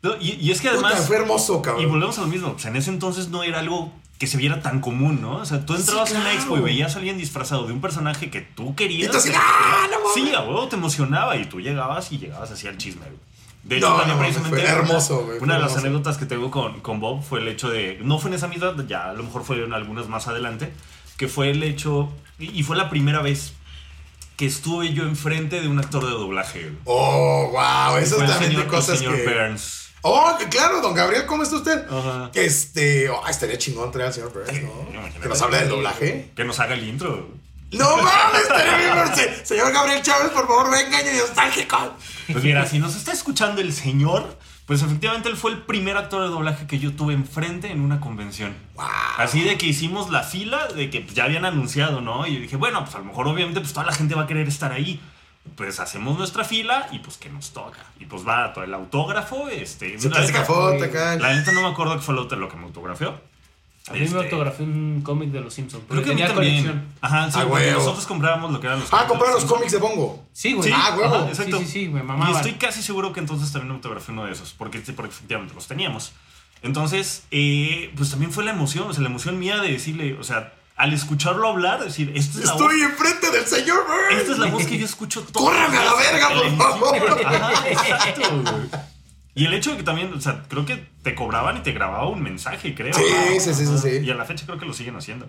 No, 0.03 0.15
y, 0.19 0.31
y 0.39 0.51
es 0.51 0.61
que 0.61 0.69
Puta, 0.69 0.87
además. 0.87 1.07
fue 1.07 1.15
hermoso, 1.15 1.59
Y 1.59 1.61
cabrón. 1.63 1.89
volvemos 1.89 2.17
a 2.17 2.21
lo 2.21 2.27
mismo. 2.27 2.53
Pues 2.53 2.65
en 2.65 2.75
ese 2.75 2.89
entonces 2.91 3.29
no 3.29 3.41
era 3.43 3.59
algo 3.59 3.91
que 4.19 4.27
se 4.27 4.37
viera 4.37 4.61
tan 4.61 4.79
común, 4.81 5.21
¿no? 5.21 5.37
O 5.37 5.45
sea, 5.45 5.65
tú 5.65 5.73
entrabas 5.75 6.09
Sí, 6.09 6.15
a 6.15 6.19
una 6.19 6.25
claro. 6.29 6.39
expo 6.39 6.57
y 6.57 6.61
veías 6.61 6.95
a 6.95 6.99
alguien 6.99 7.17
disfrazado 7.17 7.65
de 7.65 7.73
un 7.73 7.81
personaje 7.81 8.29
que 8.29 8.41
tú 8.41 8.75
querías. 8.75 9.25
Y 9.25 9.29
que- 9.31 9.35
¡ah, 9.35 9.87
no! 9.91 9.97
Sí, 10.13 10.33
a 10.35 10.41
huevo 10.41 10.67
te 10.67 10.75
emocionaba 10.75 11.35
y 11.37 11.45
tú 11.45 11.59
llegabas 11.61 12.11
y 12.11 12.19
llegabas 12.19 12.51
así 12.51 12.67
al 12.67 12.77
chisme, 12.77 13.01
güey. 13.05 13.17
De 13.63 13.77
hecho, 13.77 13.89
No, 13.89 13.95
también 13.95 14.19
precisamente. 14.19 14.59
fue 14.59 14.69
hermoso, 14.69 15.23
güey, 15.25 15.39
Una 15.39 15.53
de 15.55 15.59
las 15.61 15.71
hermoso. 15.71 15.87
anécdotas 15.87 16.17
que 16.17 16.25
tengo 16.25 16.51
con, 16.51 16.81
con 16.81 16.99
Bob 16.99 17.23
fue 17.23 17.39
el 17.39 17.47
hecho 17.47 17.69
de. 17.69 17.97
No 18.03 18.19
fue 18.19 18.29
en 18.29 18.35
esa 18.35 18.49
misma, 18.49 18.75
ya 18.87 19.09
a 19.09 19.13
lo 19.13 19.23
mejor 19.23 19.45
fueron 19.45 19.73
algunas 19.73 20.09
más 20.09 20.27
adelante. 20.27 20.73
Que 21.15 21.29
fue 21.29 21.49
el 21.49 21.63
hecho. 21.63 22.11
Y, 22.39 22.59
y 22.59 22.63
fue 22.63 22.75
la 22.75 22.89
primera 22.89 23.21
vez 23.21 23.53
que 24.35 24.45
estuve 24.45 24.93
yo 24.93 25.03
enfrente 25.03 25.61
de 25.61 25.67
un 25.69 25.79
actor 25.79 26.03
de 26.03 26.11
doblaje. 26.11 26.73
Oh, 26.83 27.51
wow. 27.53 27.97
Eso 27.97 28.17
también 28.17 28.53
de 28.55 28.67
cosas 28.67 28.89
el 29.01 29.07
señor 29.07 29.15
que. 29.15 29.23
Burns. 29.33 29.82
Oh, 30.05 30.35
que 30.37 30.49
claro, 30.49 30.81
don 30.81 30.93
Gabriel, 30.93 31.25
¿cómo 31.25 31.43
está 31.43 31.55
usted? 31.55 31.85
Ajá. 31.89 32.29
Este, 32.33 33.09
oh, 33.09 33.25
estaría 33.25 33.57
chingón 33.57 33.89
traer 33.89 34.07
al 34.07 34.13
señor 34.13 34.33
Burns, 34.33 34.61
¿no? 34.61 35.21
Que 35.21 35.29
nos 35.29 35.41
hable 35.41 35.59
del 35.59 35.69
doblaje. 35.69 36.31
Que 36.35 36.43
nos 36.43 36.59
haga 36.59 36.73
el 36.73 36.87
intro. 36.87 37.29
No 37.71 37.97
mames, 37.97 38.41
estaría. 38.41 39.45
Señor 39.45 39.71
Gabriel 39.71 40.01
Chávez, 40.01 40.29
por 40.31 40.45
favor, 40.45 40.69
venga 40.69 41.01
y 41.01 41.17
nostálgico. 41.17 41.95
Pues 42.31 42.43
mira, 42.43 42.65
si 42.65 42.79
nos 42.79 42.95
está 42.97 43.13
escuchando 43.13 43.61
el 43.61 43.71
señor, 43.71 44.37
pues 44.65 44.81
efectivamente 44.81 45.29
él 45.29 45.37
fue 45.37 45.51
el 45.51 45.61
primer 45.63 45.95
actor 45.95 46.23
de 46.23 46.29
doblaje 46.29 46.67
que 46.67 46.79
yo 46.79 46.93
tuve 46.93 47.13
enfrente 47.13 47.71
en 47.71 47.79
una 47.79 48.01
convención. 48.01 48.55
Así 49.17 49.41
de 49.41 49.57
que 49.57 49.67
hicimos 49.67 50.09
la 50.09 50.23
fila, 50.23 50.67
de 50.67 50.89
que 50.89 50.99
pues, 50.99 51.15
ya 51.15 51.23
habían 51.23 51.45
anunciado, 51.45 52.01
¿no? 52.01 52.27
Y 52.27 52.35
yo 52.35 52.41
dije, 52.41 52.57
bueno, 52.57 52.83
pues 52.83 52.93
a 52.95 52.99
lo 52.99 53.05
mejor 53.05 53.27
obviamente 53.27 53.61
pues 53.61 53.71
toda 53.71 53.85
la 53.85 53.93
gente 53.93 54.15
va 54.15 54.23
a 54.23 54.27
querer 54.27 54.49
estar 54.49 54.73
ahí. 54.73 55.01
Pues 55.55 55.79
hacemos 55.79 56.17
nuestra 56.17 56.43
fila 56.43 56.87
y 56.91 56.99
pues 56.99 57.17
que 57.17 57.29
nos 57.29 57.51
toca. 57.51 57.79
Y 57.99 58.05
pues 58.05 58.25
va 58.27 58.53
todo 58.53 58.63
el 58.63 58.73
autógrafo, 58.73 59.49
este... 59.49 59.99
Se 59.99 60.09
la 60.09 60.21
neta- 60.21 60.45
foto 60.45 60.83
acá. 60.83 61.15
La 61.17 61.33
neta 61.35 61.51
no 61.51 61.61
me 61.61 61.67
acuerdo 61.67 61.95
qué 61.95 62.01
fue 62.01 62.15
lo, 62.15 62.23
lo 62.23 62.49
que 62.49 62.55
me 62.55 62.63
autografió. 62.63 63.19
A 63.89 63.91
mí 63.93 63.99
me 63.99 64.05
Este, 64.05 64.17
autografié 64.17 64.65
un 64.65 65.01
cómic 65.03 65.29
de 65.31 65.41
los 65.41 65.53
Simpsons. 65.53 65.83
Creo 65.89 66.01
que 66.01 66.11
a 66.11 66.13
mí 66.13 66.21
tenía 66.21 66.33
también. 66.33 66.63
colección. 66.63 66.87
Ajá, 67.01 67.29
sí, 67.29 67.37
Ah, 67.41 67.45
porque 67.49 67.65
huevo. 67.65 67.79
nosotros 67.79 68.07
comprábamos 68.07 68.51
lo 68.53 68.59
que 68.61 68.67
eran 68.67 68.79
los 68.79 68.93
Ah, 68.93 69.05
comprar 69.07 69.33
los 69.33 69.43
cómics 69.43 69.73
de 69.73 69.77
Bongo. 69.79 70.25
Sí, 70.31 70.53
güey. 70.53 70.69
Sí, 70.69 70.73
Ah, 70.75 70.97
ajá, 71.03 71.27
exacto. 71.27 71.59
Sí, 71.59 71.65
sí, 71.65 71.71
sí, 71.71 71.87
me 71.89 71.99
Y 71.99 72.03
mamaban. 72.03 72.35
estoy 72.37 72.53
casi 72.53 72.81
seguro 72.81 73.11
que 73.11 73.19
entonces 73.19 73.51
también 73.51 73.67
me 73.67 73.75
autografié 73.75 74.13
uno 74.13 74.23
de 74.25 74.31
esos, 74.31 74.53
porque, 74.53 74.79
porque 74.95 75.11
efectivamente 75.13 75.53
los 75.53 75.67
teníamos. 75.67 76.13
Entonces, 76.61 77.25
eh, 77.31 77.91
pues 77.97 78.09
también 78.09 78.31
fue 78.31 78.45
la 78.45 78.51
emoción, 78.51 78.87
o 78.89 78.93
sea, 78.93 79.03
la 79.03 79.09
emoción 79.09 79.37
mía 79.37 79.57
de 79.61 79.69
decirle, 79.73 80.13
o 80.17 80.23
sea, 80.23 80.53
al 80.75 80.93
escucharlo 80.93 81.47
hablar, 81.47 81.83
decir, 81.83 82.11
esta 82.15 82.39
es 82.39 82.45
la 82.45 82.53
voz, 82.53 82.61
Estoy 82.61 82.81
enfrente 82.81 83.31
del 83.31 83.45
señor 83.45 83.85
Burns. 83.85 84.21
esta 84.21 84.31
es 84.33 84.39
la 84.39 84.47
voz 84.47 84.65
que 84.65 84.77
yo 84.77 84.85
escucho 84.85 85.21
todo. 85.23 85.45
¡Córrame 85.45 85.77
a 85.77 85.85
la 85.85 85.95
verga, 85.95 86.29
por 86.29 86.57
favor! 86.57 87.21
Ajá, 87.25 87.69
exacto, 87.69 88.41
güey. 88.41 88.69
Y 89.35 89.45
el 89.45 89.53
hecho 89.53 89.71
de 89.71 89.77
que 89.77 89.83
también, 89.83 90.13
o 90.13 90.21
sea, 90.21 90.43
creo 90.47 90.65
que 90.65 90.87
te 91.01 91.15
cobraban 91.15 91.57
y 91.57 91.61
te 91.61 91.71
grababa 91.71 92.07
un 92.07 92.21
mensaje, 92.21 92.75
creo. 92.75 92.93
Sí, 92.93 93.01
¿no? 93.01 93.39
sí, 93.39 93.53
sí, 93.53 93.65
sí, 93.65 93.77
sí. 93.77 94.05
Y 94.05 94.11
a 94.11 94.15
la 94.15 94.25
fecha 94.25 94.45
creo 94.45 94.59
que 94.59 94.65
lo 94.65 94.73
siguen 94.73 94.95
haciendo. 94.95 95.27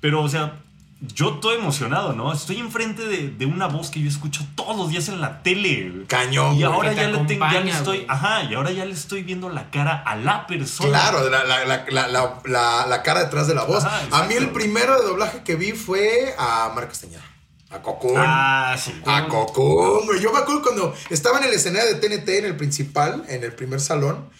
Pero, 0.00 0.22
o 0.22 0.28
sea, 0.28 0.60
yo 1.00 1.34
estoy 1.34 1.56
emocionado, 1.56 2.14
¿no? 2.14 2.32
Estoy 2.32 2.58
enfrente 2.58 3.06
de, 3.06 3.28
de 3.28 3.46
una 3.46 3.66
voz 3.66 3.90
que 3.90 4.00
yo 4.00 4.08
escucho 4.08 4.46
todos 4.54 4.76
los 4.76 4.88
días 4.88 5.08
en 5.08 5.20
la 5.20 5.42
tele. 5.42 5.90
güey. 5.90 6.06
Cañón. 6.06 6.56
Y 6.56 6.62
ahora 6.62 6.92
ya 6.94 7.08
le, 7.08 7.26
ya 7.26 7.60
estoy, 7.60 7.98
güey. 7.98 8.06
ajá, 8.08 8.44
y 8.44 8.54
ahora 8.54 8.70
ya 8.70 8.84
le 8.86 8.92
estoy 8.92 9.22
viendo 9.22 9.50
la 9.50 9.70
cara 9.70 10.02
a 10.06 10.16
la 10.16 10.46
persona. 10.46 10.88
Claro, 10.88 11.28
la, 11.28 11.44
la, 11.44 11.64
la, 11.90 12.86
la, 12.86 13.02
cara 13.02 13.24
detrás 13.24 13.46
de 13.46 13.54
la 13.54 13.64
voz. 13.64 13.84
Ajá, 13.84 14.00
a 14.10 14.22
mí 14.24 14.34
el 14.34 14.50
primero 14.50 14.98
de 14.98 15.06
doblaje 15.06 15.42
que 15.42 15.54
vi 15.54 15.72
fue 15.72 16.34
a 16.38 16.72
Marco 16.74 16.90
Castañeda. 16.90 17.24
A 17.68 17.82
Cocoon. 17.82 18.14
Ah, 18.16 18.76
sí. 18.78 18.94
A 19.04 19.26
Cocoon, 19.28 20.06
güey. 20.06 20.20
Yo 20.20 20.32
me 20.32 20.38
acuerdo 20.38 20.62
cuando 20.62 20.94
estaba 21.10 21.38
en 21.38 21.44
el 21.44 21.52
escenario 21.52 21.94
de 21.94 21.96
TNT, 21.96 22.28
en 22.30 22.44
el 22.46 22.56
principal, 22.56 23.24
en 23.28 23.44
el 23.44 23.52
primer 23.52 23.80
salón. 23.80 24.30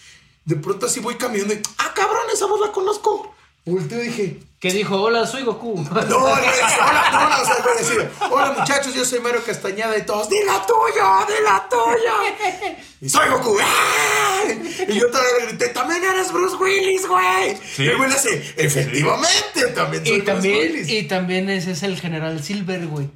De 0.46 0.56
pronto 0.56 0.86
así 0.86 1.00
voy 1.00 1.16
caminando 1.16 1.52
y, 1.52 1.60
ah, 1.78 1.92
cabrón, 1.94 2.22
esa 2.32 2.46
voz 2.46 2.60
la 2.60 2.72
conozco. 2.72 3.35
Volteo 3.72 4.02
y 4.02 4.06
dije, 4.08 4.38
Que 4.60 4.70
dijo, 4.72 4.96
hola, 5.00 5.26
soy 5.26 5.42
Goku. 5.42 5.74
no, 5.90 6.00
le 6.00 6.14
voy 6.14 6.30
a 6.32 6.36
decir, 6.40 6.78
hola, 6.80 7.08
no, 7.12 7.28
no, 7.30 7.42
o 7.42 7.44
sea, 7.44 7.54
le 7.56 7.62
voy 7.62 7.72
a 7.72 7.76
decir, 7.76 8.08
hola 8.30 8.52
muchachos, 8.58 8.94
yo 8.94 9.04
soy 9.04 9.20
Mario 9.20 9.42
Castañeda 9.44 9.96
y 9.98 10.02
todos, 10.06 10.28
di 10.30 10.36
la 10.44 10.64
tuya, 10.66 11.26
di 11.28 11.44
la 11.44 11.68
tuya. 11.68 12.76
Y 13.00 13.08
soy 13.08 13.28
Goku. 13.28 13.58
¡ay! 13.60 14.86
Y 14.88 14.94
yo 14.98 15.06
todavía 15.10 15.46
grité, 15.48 15.68
también 15.68 16.02
eres 16.04 16.32
Bruce 16.32 16.56
Willis, 16.56 17.06
güey. 17.06 17.56
Sí. 17.56 17.82
Y 17.84 17.88
el 17.88 17.96
güey 17.98 18.08
le 18.08 18.16
hace, 18.16 18.54
efectivamente, 18.56 19.66
también 19.74 20.04
soy 20.06 20.14
Y 20.14 20.20
Bruce 20.20 20.32
también, 20.32 20.58
Willis. 20.72 20.88
y 20.88 21.02
también 21.04 21.50
ese 21.50 21.72
es 21.72 21.82
el 21.82 22.00
general 22.00 22.42
Silver, 22.42 22.86
güey. 22.86 23.08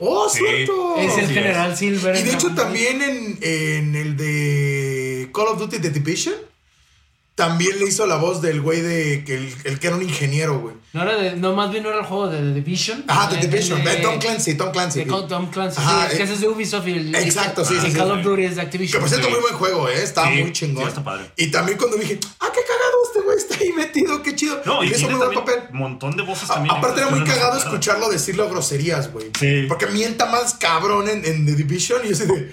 Oh, 0.00 0.28
Sí. 0.28 0.38
cierto. 0.38 0.96
es 0.98 1.18
el 1.18 1.28
sí 1.28 1.34
general 1.34 1.76
Silver. 1.76 2.16
Y 2.16 2.22
de 2.22 2.32
hecho 2.32 2.54
también 2.54 3.00
en, 3.02 3.38
en 3.42 3.94
el 3.96 4.16
de 4.16 5.30
Call 5.34 5.48
of 5.48 5.58
Duty 5.58 5.78
The 5.78 5.90
Division, 5.90 6.34
también 7.34 7.78
le 7.80 7.86
hizo 7.86 8.06
la 8.06 8.16
voz 8.16 8.40
del 8.40 8.60
güey 8.60 8.80
de 8.80 9.24
que 9.24 9.34
el, 9.34 9.54
el 9.64 9.80
que 9.80 9.88
era 9.88 9.96
un 9.96 10.02
ingeniero, 10.02 10.60
güey. 10.60 10.76
No, 10.92 11.02
era 11.02 11.16
de, 11.16 11.34
no, 11.34 11.52
más 11.54 11.70
bien 11.72 11.82
no 11.82 11.88
era 11.88 11.98
el 11.98 12.04
juego 12.04 12.28
de 12.28 12.38
The 12.38 12.52
Division. 12.54 13.04
Ajá, 13.08 13.28
The 13.28 13.36
De- 13.36 13.48
Division, 13.48 13.82
de- 13.82 13.90
de 13.90 13.96
Tom 13.96 14.18
Clancy, 14.20 14.54
Tom 14.54 14.70
Clancy. 14.70 15.00
De 15.00 15.06
Tom 15.06 15.50
Clancy, 15.50 15.80
Ajá, 15.80 16.08
sí, 16.10 16.16
que 16.16 16.22
eh, 16.22 16.24
ese 16.26 16.34
es 16.34 16.40
de 16.40 16.48
Ubisoft 16.48 16.86
y 16.86 16.92
el, 16.92 17.14
Exacto, 17.16 17.64
sí, 17.64 17.74
y 17.76 17.90
sí. 17.90 17.92
Call 17.92 18.12
of 18.12 18.22
Duty 18.22 18.44
es 18.44 18.50
de 18.50 18.54
Que 18.56 18.66
Activision. 18.66 19.00
por 19.00 19.08
cierto, 19.08 19.28
muy 19.30 19.40
buen 19.40 19.54
juego, 19.54 19.88
¿eh? 19.88 20.06
Sí, 20.06 20.42
muy 20.42 20.52
chingón. 20.52 20.84
sí, 20.84 20.88
está 20.90 21.02
padre. 21.02 21.30
Y 21.36 21.48
también 21.48 21.76
cuando 21.76 21.96
dije, 21.96 22.20
ah, 22.38 22.46
qué 22.54 22.60
cagado 22.60 22.96
este 23.08 23.20
güey 23.22 23.36
está 23.36 23.56
ahí 23.56 23.72
metido, 23.72 24.22
qué 24.22 24.36
chido. 24.36 24.60
No, 24.64 24.84
y 24.84 24.86
hizo 24.86 24.98
tiene 24.98 25.16
muy 25.16 25.26
buen 25.26 25.38
papel. 25.40 25.60
un 25.72 25.78
montón 25.78 26.16
de 26.16 26.22
voces 26.22 26.48
A- 26.50 26.54
también. 26.54 26.76
aparte 26.76 27.00
era 27.00 27.10
muy 27.10 27.24
que 27.24 27.30
cagado 27.32 27.58
escucharlo 27.58 28.08
decirlo 28.10 28.48
groserías, 28.48 29.10
güey. 29.12 29.30
Sí. 29.36 29.64
Porque 29.68 29.86
mienta 29.88 30.26
más 30.26 30.54
cabrón 30.54 31.08
en, 31.08 31.24
en 31.24 31.44
The 31.46 31.54
Division 31.56 32.02
y 32.04 32.10
yo 32.10 32.14
así 32.14 32.26
de... 32.26 32.52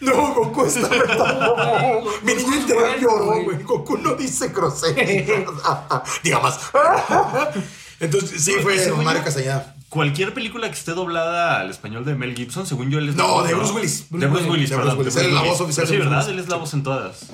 No, 0.00 0.34
Goku 0.34 0.64
está 0.64 0.88
verdad. 0.88 2.00
Mi 2.22 2.34
niño 2.34 2.56
interior 2.56 2.98
lloró, 3.00 3.42
güey. 3.44 3.62
Goku 3.62 3.96
no 3.98 4.14
dice 4.14 4.48
groserías. 4.48 5.40
Diga 6.22 6.40
más. 6.40 6.58
Entonces, 8.00 8.42
sí, 8.44 8.52
fue 8.62 8.78
según 8.78 9.04
Mario 9.04 9.22
Castañeda. 9.24 9.74
Cualquier 9.88 10.34
película 10.34 10.68
que 10.68 10.74
esté 10.74 10.92
doblada 10.92 11.60
al 11.60 11.70
español 11.70 12.04
de 12.04 12.14
Mel 12.14 12.34
Gibson, 12.36 12.66
según 12.66 12.90
yo, 12.90 12.98
él 12.98 13.08
es 13.10 13.14
No, 13.16 13.42
de 13.42 13.54
Bruce 13.54 13.72
Willis. 13.72 14.06
De 14.10 14.26
Bruce 14.26 14.50
Willis, 14.50 14.70
De 14.70 14.76
perdón. 14.76 14.98
Bruce 14.98 15.16
Willis. 15.18 15.24
Él 15.24 15.26
es 15.28 15.32
la 15.34 15.42
voz 15.50 15.60
oficial 15.60 15.86
Sí, 15.86 15.96
¿verdad? 15.96 16.28
Él 16.28 16.38
es 16.38 16.48
la 16.48 16.56
voz 16.56 16.74
en 16.74 16.82
todas. 16.82 17.26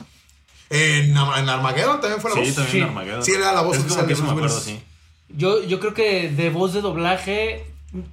En, 0.70 1.10
en 1.10 1.48
Armageddon 1.48 2.00
también 2.00 2.20
fue 2.20 2.30
la 2.30 2.36
Sí, 2.36 2.42
voz. 2.42 2.54
también 2.54 2.70
Sí. 2.72 2.78
en 2.78 2.84
Armageddon. 2.84 3.24
Sí, 3.24 3.32
era 3.32 3.52
la 3.52 3.62
voz 3.62 3.76
Es 3.76 3.82
oficial 3.84 4.06
de 4.06 4.14
Bruce 4.14 4.32
Willis. 4.34 4.52
sí. 4.54 4.82
Yo, 5.34 5.62
yo 5.64 5.80
creo 5.80 5.94
que 5.94 6.28
de 6.28 6.50
voz 6.50 6.74
de 6.74 6.82
doblaje, 6.82 7.66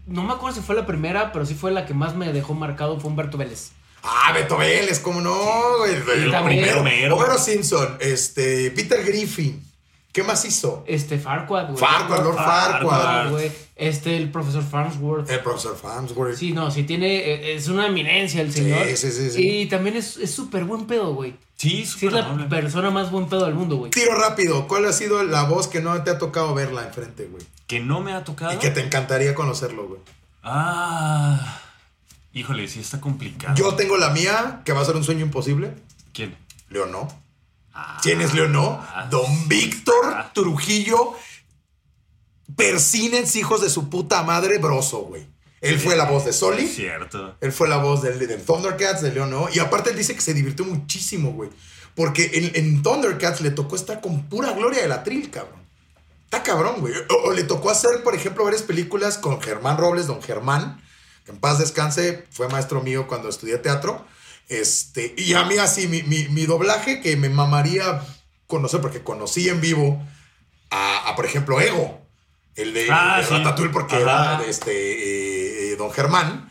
no 0.08 0.24
me 0.24 0.32
acuerdo 0.34 0.56
si 0.56 0.64
fue 0.66 0.74
la 0.76 0.86
primera, 0.86 1.32
pero 1.34 1.46
sí 1.46 1.54
fue 1.54 1.70
la 1.72 1.86
que 1.86 1.94
más 1.94 2.16
me 2.16 2.32
dejó 2.32 2.54
marcado, 2.54 2.98
fue 3.00 3.10
Humberto 3.10 3.38
Vélez. 3.38 3.72
Ah, 4.04 4.32
Beto 4.34 4.58
Vélez, 4.58 5.00
¿cómo 5.00 5.22
no? 5.22 5.78
güey? 5.80 5.94
El, 5.96 6.04
primero. 6.04 7.16
Homero 7.16 7.38
Simpson, 7.38 7.98
este, 8.00 8.72
Peter 8.72 9.04
Griffin. 9.04 9.64
¿Qué 10.12 10.24
más 10.24 10.44
hizo? 10.44 10.84
Este, 10.88 11.20
Farquaad, 11.20 11.68
güey. 11.68 11.78
Farquaad, 11.78 12.24
Lord 12.24 12.36
Farquaad. 12.36 12.82
Farquaad, 12.82 13.32
güey. 13.32 13.52
Este, 13.76 14.18
el 14.18 14.32
profesor 14.32 14.64
Farnsworth. 14.64 15.30
El 15.30 15.40
profesor 15.42 15.78
Farnsworth. 15.78 16.36
Sí, 16.36 16.52
no, 16.52 16.72
sí 16.72 16.84
tiene, 16.84 17.16
eh, 17.18 17.56
es 17.56 17.68
una 17.68 17.88
eminencia 17.88 18.42
el 18.42 18.52
señor. 18.52 18.86
sí, 18.88 19.12
sí, 19.12 19.30
sí. 19.30 19.48
Y 19.62 19.66
también 19.68 19.96
es 19.96 20.18
es 20.18 20.32
súper 20.32 20.64
buen 20.64 20.88
pedo, 20.88 21.14
güey. 21.14 21.36
Sí, 21.56 21.70
Sí, 21.70 21.82
es 21.84 21.90
súper 21.90 22.14
la 22.14 22.26
amable. 22.26 22.46
persona 22.46 22.90
más 22.90 23.12
buen 23.12 23.28
pedo 23.30 23.46
del 23.46 23.54
mundo, 23.54 23.76
güey. 23.78 23.92
Tiro 23.92 24.16
rápido, 24.16 24.68
¿cuál 24.68 24.86
ha 24.86 24.94
sido 24.94 25.24
la 25.24 25.44
voz 25.44 25.68
que 25.68 25.80
no 25.82 26.02
te 26.04 26.10
ha 26.10 26.18
tocado 26.18 26.56
verla 26.56 26.86
enfrente, 26.88 27.26
güey? 27.26 27.44
Que 27.68 27.80
no 27.80 28.00
me 28.02 28.14
ha 28.14 28.24
tocado. 28.24 28.54
Y 28.54 28.58
que 28.58 28.72
te 28.72 28.82
encantaría 28.82 29.36
conocerlo, 29.36 29.88
güey. 29.88 30.02
Ah. 30.44 31.62
Híjole, 32.34 32.68
sí 32.68 32.80
está 32.80 33.02
complicado. 33.02 33.56
Yo 33.56 33.76
tengo 33.76 33.98
la 33.98 34.10
mía, 34.12 34.62
que 34.66 34.72
va 34.74 34.82
a 34.82 34.86
ser 34.86 34.96
un 34.96 35.04
sueño 35.04 35.26
imposible. 35.26 35.74
¿Quién? 36.14 36.38
Leonó. 36.70 37.08
Ah. 37.74 38.00
¿Quién 38.04 38.22
es 38.22 38.34
Leonó? 38.34 38.86
Don 39.10 39.48
Víctor 39.48 40.14
Ah. 40.14 40.32
Trujillo. 40.34 41.14
Persínense, 42.56 43.40
hijos 43.40 43.62
de 43.62 43.70
su 43.70 43.90
puta 43.90 44.24
madre, 44.24 44.58
broso, 44.58 45.00
güey. 45.00 45.26
Él 45.62 45.80
fue 45.80 45.96
la 45.96 46.06
voz 46.06 46.26
de 46.26 46.34
Soli. 46.34 46.64
Es 46.64 46.76
cierto. 46.76 47.36
Él 47.42 47.52
fue 47.52 47.68
la 47.68 47.78
voz 47.78 48.02
del, 48.02 48.18
del 48.20 48.42
Thundercats, 48.44 49.02
de 49.02 49.12
León, 49.12 49.30
¿no? 49.30 49.48
Y 49.54 49.60
aparte 49.60 49.90
él 49.90 49.98
dice 49.98 50.16
que 50.16 50.22
se 50.22 50.34
divirtió 50.34 50.66
muchísimo, 50.66 51.32
güey. 51.34 51.50
Porque 51.96 52.30
en, 52.34 52.52
en 52.56 52.82
Thundercats 52.82 53.42
le 53.42 53.52
tocó 53.52 53.76
estar 53.76 54.00
con 54.00 54.24
pura 54.30 54.54
gloria 54.54 54.82
de 54.82 54.88
la 54.88 55.04
tril, 55.04 55.30
cabrón. 55.30 55.60
Está 56.26 56.44
cabrón, 56.44 56.76
güey. 56.80 56.94
O, 57.10 57.30
o 57.30 57.34
le 57.34 57.44
tocó 57.44 57.70
hacer, 57.70 58.04
por 58.04 58.16
ejemplo, 58.16 58.46
varias 58.46 58.62
películas 58.64 59.18
con 59.18 59.42
Germán 59.42 59.78
Robles, 59.78 60.08
don 60.08 60.22
Germán, 60.22 60.82
en 61.30 61.38
paz 61.40 61.60
descanse, 61.60 62.26
fue 62.32 62.48
maestro 62.50 62.82
mío 62.82 63.08
cuando 63.08 63.30
estudié 63.30 63.58
teatro. 63.58 64.06
Este, 64.48 65.14
y 65.18 65.34
a 65.34 65.44
mí 65.46 65.58
así, 65.58 65.88
mi, 65.88 66.02
mi- 66.04 66.28
mi 66.30 66.46
doblaje 66.46 67.02
que 67.02 67.16
me 67.16 67.30
mamaría 67.30 68.02
conocer, 68.48 68.82
porque 68.82 69.02
conocí 69.04 69.48
en 69.50 69.62
vivo 69.62 70.04
a, 70.72 71.10
a, 71.10 71.16
por 71.16 71.26
ejemplo, 71.26 71.62
Ego, 71.62 72.02
el 72.56 72.74
de, 72.74 72.88
Ah, 72.92 73.18
de 73.20 73.26
sí. 73.28 73.34
Ratatouille, 73.34 73.72
porque 73.72 73.96
Ajá. 73.98 74.36
era 74.40 74.44
este, 74.48 74.72
eh, 74.72 75.74
eh, 75.74 75.76
don 75.78 75.92
Germán. 75.92 76.50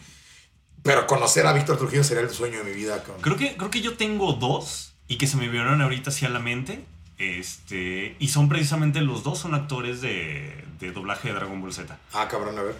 Pero 0.84 1.06
conocer 1.06 1.44
a 1.46 1.52
Víctor 1.52 1.76
Trujillo 1.76 2.04
sería 2.04 2.22
el 2.22 2.30
sueño 2.30 2.58
de 2.58 2.64
mi 2.64 2.72
vida. 2.72 3.02
cabrón. 3.02 3.20
Creo 3.20 3.36
que, 3.36 3.56
creo 3.56 3.70
que 3.70 3.80
yo 3.80 3.96
tengo 3.96 4.32
dos 4.34 4.94
y 5.08 5.18
que 5.18 5.26
se 5.26 5.36
me 5.36 5.48
vinieron 5.48 5.82
ahorita 5.82 6.10
así 6.10 6.24
a 6.24 6.28
la 6.28 6.38
mente. 6.38 6.84
Este, 7.18 8.14
y 8.20 8.28
son 8.28 8.48
precisamente 8.48 9.00
los 9.00 9.22
dos 9.24 9.40
son 9.40 9.54
actores 9.54 10.00
de, 10.00 10.64
de 10.78 10.92
doblaje 10.92 11.28
de 11.28 11.34
Dragon 11.34 11.60
Ball 11.60 11.72
Z. 11.74 11.98
Ah, 12.12 12.28
cabrón, 12.28 12.56
a 12.58 12.62
ver. 12.62 12.76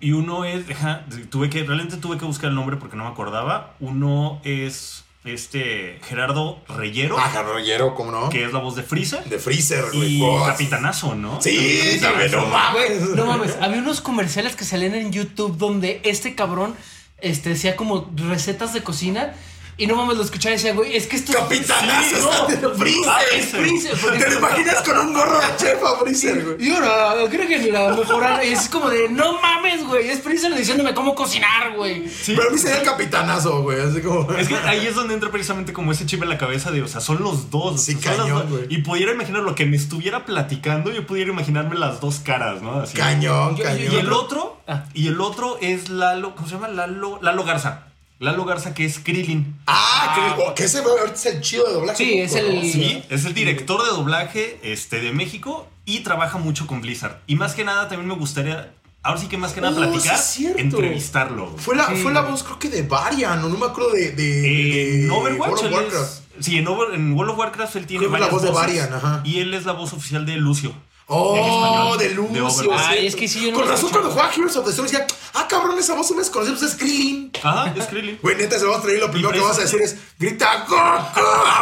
Y 0.00 0.12
uno 0.12 0.44
es, 0.44 0.70
ajá, 0.70 1.04
tuve 1.30 1.48
que, 1.50 1.64
realmente 1.64 1.96
tuve 1.96 2.18
que 2.18 2.24
buscar 2.24 2.50
el 2.50 2.54
nombre 2.56 2.76
porque 2.76 2.96
no 2.96 3.04
me 3.04 3.10
acordaba. 3.10 3.74
Uno 3.80 4.40
es 4.44 5.04
este 5.24 5.98
Gerardo 6.04 6.60
Reyero, 6.68 7.16
Ah, 7.18 7.30
Carrollero, 7.32 7.94
¿cómo 7.94 8.12
no? 8.12 8.28
que 8.28 8.44
es 8.44 8.52
la 8.52 8.60
voz 8.60 8.76
de 8.76 8.82
Freezer. 8.84 9.24
De 9.24 9.38
Freezer. 9.38 9.84
Y 9.94 10.20
Oh, 10.22 10.44
Capitanazo, 10.46 11.14
¿no? 11.16 11.40
Sí, 11.42 11.98
también, 12.00 12.30
no 12.30 12.46
mames. 12.46 13.00
No 13.16 13.26
mames, 13.26 13.56
había 13.60 13.78
unos 13.78 14.00
comerciales 14.00 14.54
que 14.54 14.64
salían 14.64 14.94
en 14.94 15.12
YouTube 15.12 15.56
donde 15.56 16.00
este 16.04 16.34
cabrón 16.36 16.74
este, 17.20 17.50
decía 17.50 17.74
como 17.76 18.08
recetas 18.28 18.72
de 18.72 18.82
cocina 18.82 19.32
y 19.78 19.86
no 19.86 19.94
mames, 19.96 20.16
lo 20.16 20.22
escuchaba 20.22 20.54
y 20.54 20.56
decía, 20.56 20.72
güey, 20.72 20.96
es 20.96 21.06
que 21.06 21.16
esto 21.16 21.32
Capitanazo, 21.34 22.46
Sí, 22.48 22.54
no, 22.62 22.70
Freezer. 22.74 23.12
es 23.34 23.46
Freezer, 23.50 23.96
porque- 24.00 24.18
¿Te 24.18 24.30
lo 24.30 24.38
imaginas 24.38 24.76
con 24.82 24.98
un 24.98 25.12
gorro 25.12 25.38
de 25.38 25.46
chef 25.58 25.82
a 25.84 25.98
Freezer, 25.98 26.44
güey? 26.44 26.56
Y 26.68 26.70
ahora, 26.74 27.28
creo 27.30 27.46
que 27.46 27.70
la 27.70 27.90
mejorar. 27.90 28.44
Y 28.44 28.48
es 28.48 28.68
como 28.68 28.88
de, 28.88 29.08
no 29.10 29.40
mames, 29.40 29.86
güey. 29.86 30.08
Es 30.08 30.22
Freezer 30.22 30.54
diciéndome 30.54 30.94
cómo 30.94 31.14
cocinar, 31.14 31.74
güey. 31.76 32.08
Sí. 32.08 32.34
Pero 32.36 32.48
a 32.48 32.52
mí 32.52 32.58
sería 32.58 32.78
el 32.78 32.84
capitanazo, 32.86 33.62
güey. 33.62 33.80
Así 33.80 34.00
como. 34.00 34.32
Es 34.32 34.48
que 34.48 34.56
ahí 34.56 34.86
es 34.86 34.94
donde 34.94 35.14
entra 35.14 35.30
precisamente 35.30 35.72
como 35.72 35.92
ese 35.92 36.06
chip 36.06 36.22
en 36.22 36.28
la 36.30 36.38
cabeza 36.38 36.70
de, 36.70 36.82
o 36.82 36.88
sea, 36.88 37.00
son 37.02 37.22
los 37.22 37.50
dos. 37.50 37.82
Sí, 37.82 37.94
o 37.96 38.00
sea, 38.00 38.16
cañón, 38.16 38.48
dos. 38.48 38.50
güey. 38.50 38.66
Y 38.74 38.78
pudiera 38.78 39.12
imaginar 39.12 39.42
lo 39.42 39.54
que 39.54 39.66
me 39.66 39.76
estuviera 39.76 40.24
platicando, 40.24 40.90
yo 40.90 41.06
pudiera 41.06 41.30
imaginarme 41.32 41.76
las 41.76 42.00
dos 42.00 42.20
caras, 42.20 42.62
¿no? 42.62 42.80
Así. 42.80 42.96
Cañón, 42.96 43.56
Yo- 43.56 43.64
yo- 43.64 43.64
cañón. 43.64 43.92
Y 43.92 43.96
el 43.96 44.12
otro, 44.12 44.60
Ah. 44.66 44.84
y 44.94 45.08
el 45.08 45.20
otro 45.20 45.58
es 45.60 45.90
Lalo, 45.90 46.34
¿cómo 46.34 46.48
se 46.48 46.54
llama? 46.54 46.68
Lalo, 46.68 47.18
Lalo 47.20 47.44
Garza. 47.44 47.85
Lalo 48.18 48.44
Garza, 48.46 48.72
que 48.72 48.84
es 48.86 48.98
Krillin. 48.98 49.58
Ah, 49.66 50.14
que, 50.36 50.42
oh, 50.42 50.54
que 50.54 50.64
ese 50.64 50.78
ahorita 50.78 51.12
es 51.14 51.26
el 51.26 51.40
chido 51.42 51.66
de 51.66 51.72
doblaje. 51.74 51.98
Sí, 52.04 52.18
es 52.18 52.34
el- 52.34 52.54
¿no? 52.56 52.62
Sí, 52.62 53.02
es 53.10 53.24
el 53.26 53.34
director 53.34 53.82
de 53.82 53.90
doblaje 53.90 54.58
este, 54.62 55.00
de 55.00 55.12
México 55.12 55.68
y 55.84 56.00
trabaja 56.00 56.38
mucho 56.38 56.66
con 56.66 56.80
Blizzard. 56.80 57.18
Y 57.26 57.36
más 57.36 57.54
que 57.54 57.64
nada, 57.64 57.88
también 57.88 58.08
me 58.08 58.14
gustaría, 58.14 58.72
ahora 59.02 59.20
sí 59.20 59.26
que 59.28 59.36
más 59.36 59.52
que 59.52 59.60
nada 59.60 59.74
Oh, 59.74 59.76
platicar, 59.90 60.16
sí 60.16 60.46
es 60.46 60.54
cierto. 60.54 60.60
entrevistarlo. 60.60 61.54
Fue 61.58 61.76
la, 61.76 61.88
Sí. 61.88 61.96
fue 61.96 62.12
la 62.14 62.22
voz, 62.22 62.42
creo 62.42 62.58
que 62.58 62.70
de 62.70 62.82
Varian, 62.82 63.44
o 63.44 63.48
no 63.50 63.58
me 63.58 63.66
acuerdo 63.66 63.90
de. 63.90 64.12
de, 64.12 64.38
Eh, 64.40 64.92
de 64.96 65.04
en 65.04 65.10
Overwatch, 65.10 65.50
World 65.50 65.66
of 65.66 65.72
Warcraft. 65.72 66.20
es- 66.38 66.44
sí, 66.46 66.56
en, 66.58 66.66
Over- 66.68 66.94
en 66.94 67.12
World 67.12 67.32
of 67.32 67.38
Warcraft 67.38 67.76
él 67.76 67.86
tiene 67.86 68.06
Creo 68.06 68.14
es 68.16 68.20
la 68.20 68.26
varias 68.26 68.32
voz 68.32 68.42
de 68.42 68.50
Varian, 68.50 68.94
ajá. 68.94 69.20
Y 69.24 69.40
él 69.40 69.52
es 69.52 69.66
la 69.66 69.72
voz 69.72 69.92
oficial 69.92 70.24
de 70.24 70.36
Lucio. 70.36 70.72
Oh, 71.08 71.96
de 71.96 72.10
Lucio. 72.10 72.70
Ay, 72.76 73.06
es 73.06 73.14
que 73.14 73.28
sí, 73.28 73.40
yo 73.44 73.52
no 73.52 73.58
Con 73.60 73.68
razón, 73.68 73.90
cuando 73.90 74.10
jugaba 74.10 74.32
Heroes 74.34 74.56
of 74.56 74.64
the 74.64 74.70
Storm 74.70 74.88
decía, 74.88 75.06
ah, 75.34 75.46
cabrón, 75.48 75.78
esa 75.78 75.94
voz 75.94 76.10
no 76.10 76.20
es 76.20 76.28
conocida, 76.30 76.56
pues 76.58 76.72
es 76.72 76.76
Krillin. 76.78 77.30
Ajá, 77.42 77.72
es 77.76 77.86
Krillin. 77.86 78.18
Güey, 78.20 78.36
neta, 78.36 78.58
se 78.58 78.64
lo 78.64 78.70
vamos 78.70 78.80
a 78.82 78.86
traer 78.86 78.98
y 78.98 79.00
lo 79.02 79.10
primero 79.12 79.32
que 79.32 79.38
vas 79.40 79.56
a 79.58 79.60
decir 79.62 79.80
es, 79.82 79.96
grita 80.18 80.64
Goku. 80.68 81.20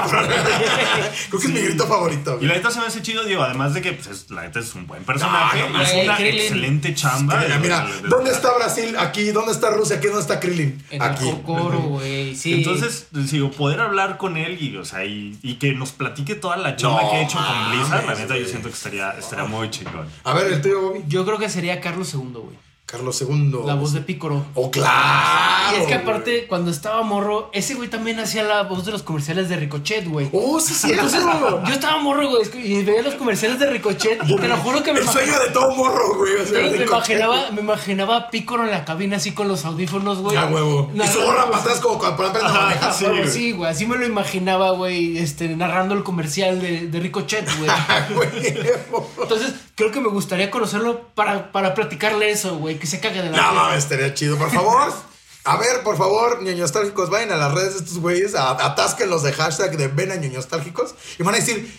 Creo 1.29 1.41
que 1.41 1.47
es 1.47 1.53
mi 1.53 1.61
grito 1.61 1.87
favorito. 1.87 2.39
Y 2.41 2.47
la 2.47 2.55
neta 2.55 2.71
se 2.71 2.81
me 2.81 2.87
hace 2.87 3.03
chido, 3.03 3.25
digo, 3.25 3.43
además 3.43 3.75
de 3.75 3.83
que 3.83 3.93
pues, 3.93 4.07
es- 4.07 4.31
la 4.31 4.43
neta 4.43 4.61
es 4.61 4.75
un 4.75 4.87
buen 4.87 5.05
personaje, 5.05 5.61
No, 5.61 5.69
no, 5.71 5.83
es 5.83 5.93
una 6.05 6.17
Krillin. 6.17 6.41
excelente 6.41 6.95
chamba. 6.95 7.37
Mira, 7.41 7.59
mira, 7.59 7.87
de- 7.87 8.03
de- 8.03 8.09
¿dónde 8.09 8.31
está 8.31 8.55
Brasil? 8.57 8.97
Aquí, 8.99 9.31
¿dónde 9.33 9.53
está 9.53 9.71
Rusia? 9.71 9.97
Aquí, 9.97 10.07
¿dónde 10.07 10.23
está 10.23 10.41
Krillin? 10.41 10.83
En 10.91 11.03
Aquí. 11.03 11.29
el 11.29 11.35
cocoro, 11.43 11.79
güey. 11.81 12.35
Sí. 12.35 12.55
Entonces, 12.55 13.09
digo, 13.13 13.51
poder 13.51 13.81
hablar 13.81 14.17
con 14.17 14.37
él 14.37 14.57
y, 14.63 14.77
o 14.77 14.85
sea, 14.85 15.05
y, 15.05 15.39
y 15.43 15.57
que 15.57 15.73
nos 15.75 15.93
platique 15.93 16.35
toda 16.35 16.57
la 16.57 16.77
chamba 16.77 17.03
No 17.03 17.11
que 17.11 17.17
ha 17.17 17.23
hecho 17.23 17.39
con 17.39 17.71
Blizzard, 17.73 18.07
la 18.07 18.15
neta 18.15 18.37
yo 18.39 18.47
siento 18.47 18.69
que 18.69 18.75
estaría, 18.75 19.11
estaría 19.35 19.57
muy 19.57 19.71
chingón. 19.71 20.09
A 20.25 20.35
ver, 20.35 20.53
el 20.53 20.63
tío 20.63 20.81
Bobby. 20.81 21.05
Yo 21.09 21.25
creo 21.25 21.39
que 21.39 21.49
sería 21.49 21.81
Carlos 21.81 22.15
II, 22.15 22.21
güey. 22.33 22.64
Carlos 22.87 23.21
II. 23.23 23.61
La 23.65 23.75
voz 23.75 23.93
de 23.95 24.03
Pícoro. 24.03 24.45
¡Oh, 24.55 24.71
claro! 24.71 25.73
Y 25.73 25.81
es 25.81 25.87
que 25.87 25.95
güey. 25.95 26.07
aparte, 26.07 26.47
cuando 26.47 26.71
estaba 26.71 27.03
morro, 27.03 27.51
ese 27.55 27.75
güey 27.75 27.89
también 27.89 28.21
hacía 28.21 28.43
la 28.43 28.63
voz 28.65 28.85
de 28.85 28.93
los 28.93 29.03
comerciales 29.03 29.49
de 29.49 29.57
Ricochet, 29.57 30.07
güey. 30.07 30.29
¡Oh, 30.33 30.61
sí, 30.61 30.75
sí! 30.75 30.93
Entonces, 30.93 31.21
yo 31.67 31.73
estaba 31.73 31.99
morro, 32.03 32.29
güey, 32.29 32.43
y 32.63 32.85
veía 32.85 33.03
los 33.03 33.15
comerciales 33.15 33.59
de 33.59 33.71
Ricochet 33.71 34.21
y 34.29 34.37
te 34.37 34.49
lo 34.49 34.57
juro 34.59 34.83
que 34.83 34.93
me 34.93 35.01
El 35.01 35.09
sueño 35.09 35.33
de 35.41 35.51
todo 35.51 35.75
morro, 35.75 36.17
güey. 36.19 36.35
o 36.35 36.47
sea, 36.47 36.71
Sí, 36.71 36.79
me 36.79 36.85
imaginaba, 36.85 37.51
me 37.53 37.61
imaginaba 37.63 38.17
a 38.17 38.31
Pícoro 38.31 38.65
en 38.65 38.71
la 38.71 38.85
cabina 38.85 39.17
así 39.17 39.33
con 39.33 39.49
los 39.49 39.65
audífonos, 39.65 40.19
güey. 40.19 40.35
Ya, 40.35 40.47
huevo. 40.47 40.91
Y 40.95 41.09
su 41.09 41.21
gorra 41.23 41.47
para 41.47 41.63
atrás 41.63 41.81
como 41.81 41.99
cuando 41.99 42.15
aprender 42.23 42.45
a 42.45 42.53
manejar. 42.53 42.93
Sí, 42.93 43.07
güey, 43.07 43.29
sí, 43.29 43.53
güey, 43.53 43.71
así 43.71 43.87
me 43.87 43.97
lo 43.97 44.05
imaginaba, 44.07 44.73
güey, 44.73 45.17
este, 45.19 45.49
narrando 45.57 45.95
el 45.95 46.05
comercial 46.05 46.61
de, 46.61 46.87
de 46.89 47.01
Ricochet, 47.01 47.49
güey. 47.59 47.71
Huevo. 48.15 49.11
Entonces, 49.23 49.55
creo 49.75 49.91
que 49.91 50.01
me 50.01 50.09
gustaría 50.09 50.51
conocerlo 50.51 51.09
para, 51.15 51.53
para 51.53 51.75
platicarle 51.75 52.31
eso, 52.31 52.57
güey, 52.59 52.79
que 52.79 52.87
se 52.87 53.01
cague 53.01 53.23
de 53.23 53.31
la 53.31 53.37
No 53.37 53.55
mames, 53.55 53.79
estaría 53.79 54.15
chido. 54.15 54.37
Por 54.37 54.51
favor. 54.51 54.93
A 55.47 55.59
ver, 55.59 55.83
por 55.83 55.99
favor, 55.99 56.43
ñoños 56.43 56.61
nostálgicos, 56.61 57.11
vayan 57.11 57.31
a 57.31 57.37
las 57.37 57.53
redes 57.53 57.75
de 57.75 57.81
estos 57.81 57.99
güeyes, 57.99 58.35
atásquenlos 58.35 59.23
de 59.23 59.35
hashtag 59.35 59.77
de 59.77 59.89
ven 59.89 60.11
a 60.11 60.17
ñoños 60.17 60.37
nostálgicos 60.37 60.95
y 61.19 61.23
van 61.23 61.35
a 61.35 61.39
decir 61.39 61.71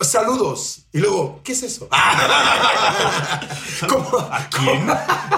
saludos. 0.00 0.86
Y 0.92 0.98
luego, 0.98 1.40
¿qué 1.42 1.52
es 1.52 1.62
eso? 1.62 1.88
¿Cómo? 3.88 4.18
¿A 4.18 4.48
quién? 4.48 4.88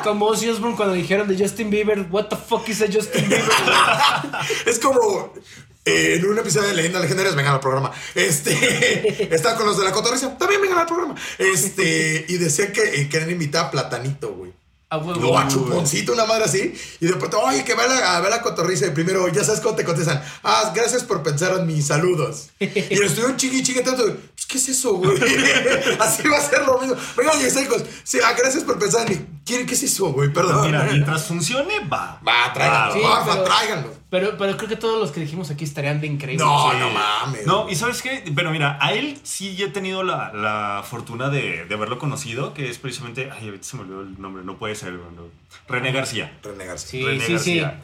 Como 0.05 0.27
Ozzy 0.27 0.51
Osbourne 0.51 0.77
cuando 0.77 0.94
dijeron 0.94 1.29
de 1.29 1.42
Justin 1.42 1.70
Bieber, 1.70 2.07
what 2.11 2.27
the 2.27 2.37
fuck 2.37 2.68
is 2.68 2.83
a 2.83 2.87
Justin 2.87 3.29
Bieber? 3.29 3.51
Es 4.66 4.79
como 4.79 5.33
en 5.85 6.25
un 6.27 6.38
episodio 6.38 6.69
de 6.69 6.75
Leyendas 6.75 7.03
Legendarias, 7.03 7.35
vengan 7.35 7.55
al 7.55 7.61
programa. 7.61 7.93
Este, 8.14 9.35
están 9.35 9.57
con 9.57 9.66
los 9.66 9.79
de 9.79 9.85
la 9.85 9.93
cotorriza, 9.93 10.37
también 10.37 10.61
vengan 10.61 10.79
al 10.79 10.87
programa. 10.87 11.14
Este, 11.38 12.25
y 12.29 12.37
decían 12.37 12.73
que 12.73 13.01
eh, 13.01 13.09
querían 13.09 13.31
invitar 13.31 13.66
a 13.66 13.71
Platanito, 13.71 14.35
güey. 14.35 14.53
A 14.90 14.98
huevo. 14.98 15.31
O 15.31 15.38
a 15.38 15.46
Chuponcito, 15.46 16.12
una 16.12 16.24
madre 16.26 16.44
así. 16.44 16.74
Y 17.00 17.07
de 17.07 17.14
pronto, 17.14 17.38
oye, 17.40 17.64
que 17.64 17.74
ve 17.74 17.87
la, 17.88 18.16
a 18.16 18.20
ver 18.20 18.31
la 18.31 18.42
cotorriza. 18.42 18.87
Y 18.87 18.90
primero, 18.90 19.29
ya 19.29 19.44
sabes 19.44 19.61
cómo 19.61 19.76
te 19.76 19.85
contestan. 19.85 20.20
Ah, 20.42 20.72
gracias 20.74 21.05
por 21.05 21.22
pensar 21.22 21.57
en 21.59 21.66
mis 21.66 21.87
saludos. 21.87 22.50
Y 22.59 22.66
le 22.66 23.07
estuvieron 23.07 23.37
chingui, 23.37 23.62
chingui, 23.62 23.83
tanto. 23.85 24.05
Pues, 24.05 24.46
¿qué 24.48 24.59
es 24.59 24.68
eso, 24.68 24.94
güey? 24.94 25.16
así 26.00 26.26
va 26.29 26.37
a 26.38 26.40
ser 26.40 26.64
lo 26.66 26.79
mismo. 26.81 26.96
Venga, 27.16 27.33
oye, 27.33 27.48
secos. 27.50 27.83
Sí, 28.03 28.18
ah, 28.24 28.33
gracias 28.37 28.64
por 28.64 28.79
pensar 28.79 29.11
en 29.11 29.18
mí. 29.18 29.26
¿Quién- 29.44 29.64
¿Qué 29.66 29.74
es 29.74 29.83
eso, 29.85 30.07
güey? 30.12 30.33
Perdón. 30.33 30.66
Mira, 30.66 30.85
mientras 30.85 31.24
funcione, 31.24 31.81
va. 31.88 32.20
Va, 32.26 32.53
tráiganlo. 32.53 32.94
Sí, 32.94 33.00
porfa, 33.00 33.33
pero- 33.33 33.44
tráiganlo. 33.44 34.00
Pero, 34.11 34.37
pero 34.37 34.57
creo 34.57 34.68
que 34.68 34.74
todos 34.74 34.98
los 35.00 35.12
que 35.12 35.20
dijimos 35.20 35.50
aquí 35.53 35.62
estarían 35.64 36.00
de 36.00 36.09
increíbles. 36.09 36.44
No, 36.44 36.72
Sí. 36.72 36.76
no 36.81 36.90
mames. 36.90 37.46
No, 37.46 37.70
y 37.70 37.76
sabes 37.76 38.03
qué, 38.03 38.24
pero 38.35 38.50
mira, 38.50 38.76
a 38.81 38.92
él 38.92 39.20
sí 39.22 39.57
he 39.62 39.68
tenido 39.68 40.03
la, 40.03 40.33
la 40.33 40.83
fortuna 40.88 41.29
de, 41.29 41.64
de 41.66 41.74
haberlo 41.76 41.96
conocido, 42.00 42.53
que 42.53 42.68
es 42.68 42.79
precisamente, 42.79 43.31
ay, 43.33 43.46
ahorita 43.46 43.62
se 43.64 43.76
me 43.76 43.83
olvidó 43.85 44.00
el 44.00 44.20
nombre, 44.20 44.42
no 44.44 44.59
puede 44.59 44.74
ser. 44.81 44.99
René 45.69 45.93
García. 45.93 46.38
Renegarse. 46.43 46.87
Sí, 46.88 47.05
René 47.05 47.25
sí, 47.25 47.33
García. 47.33 47.81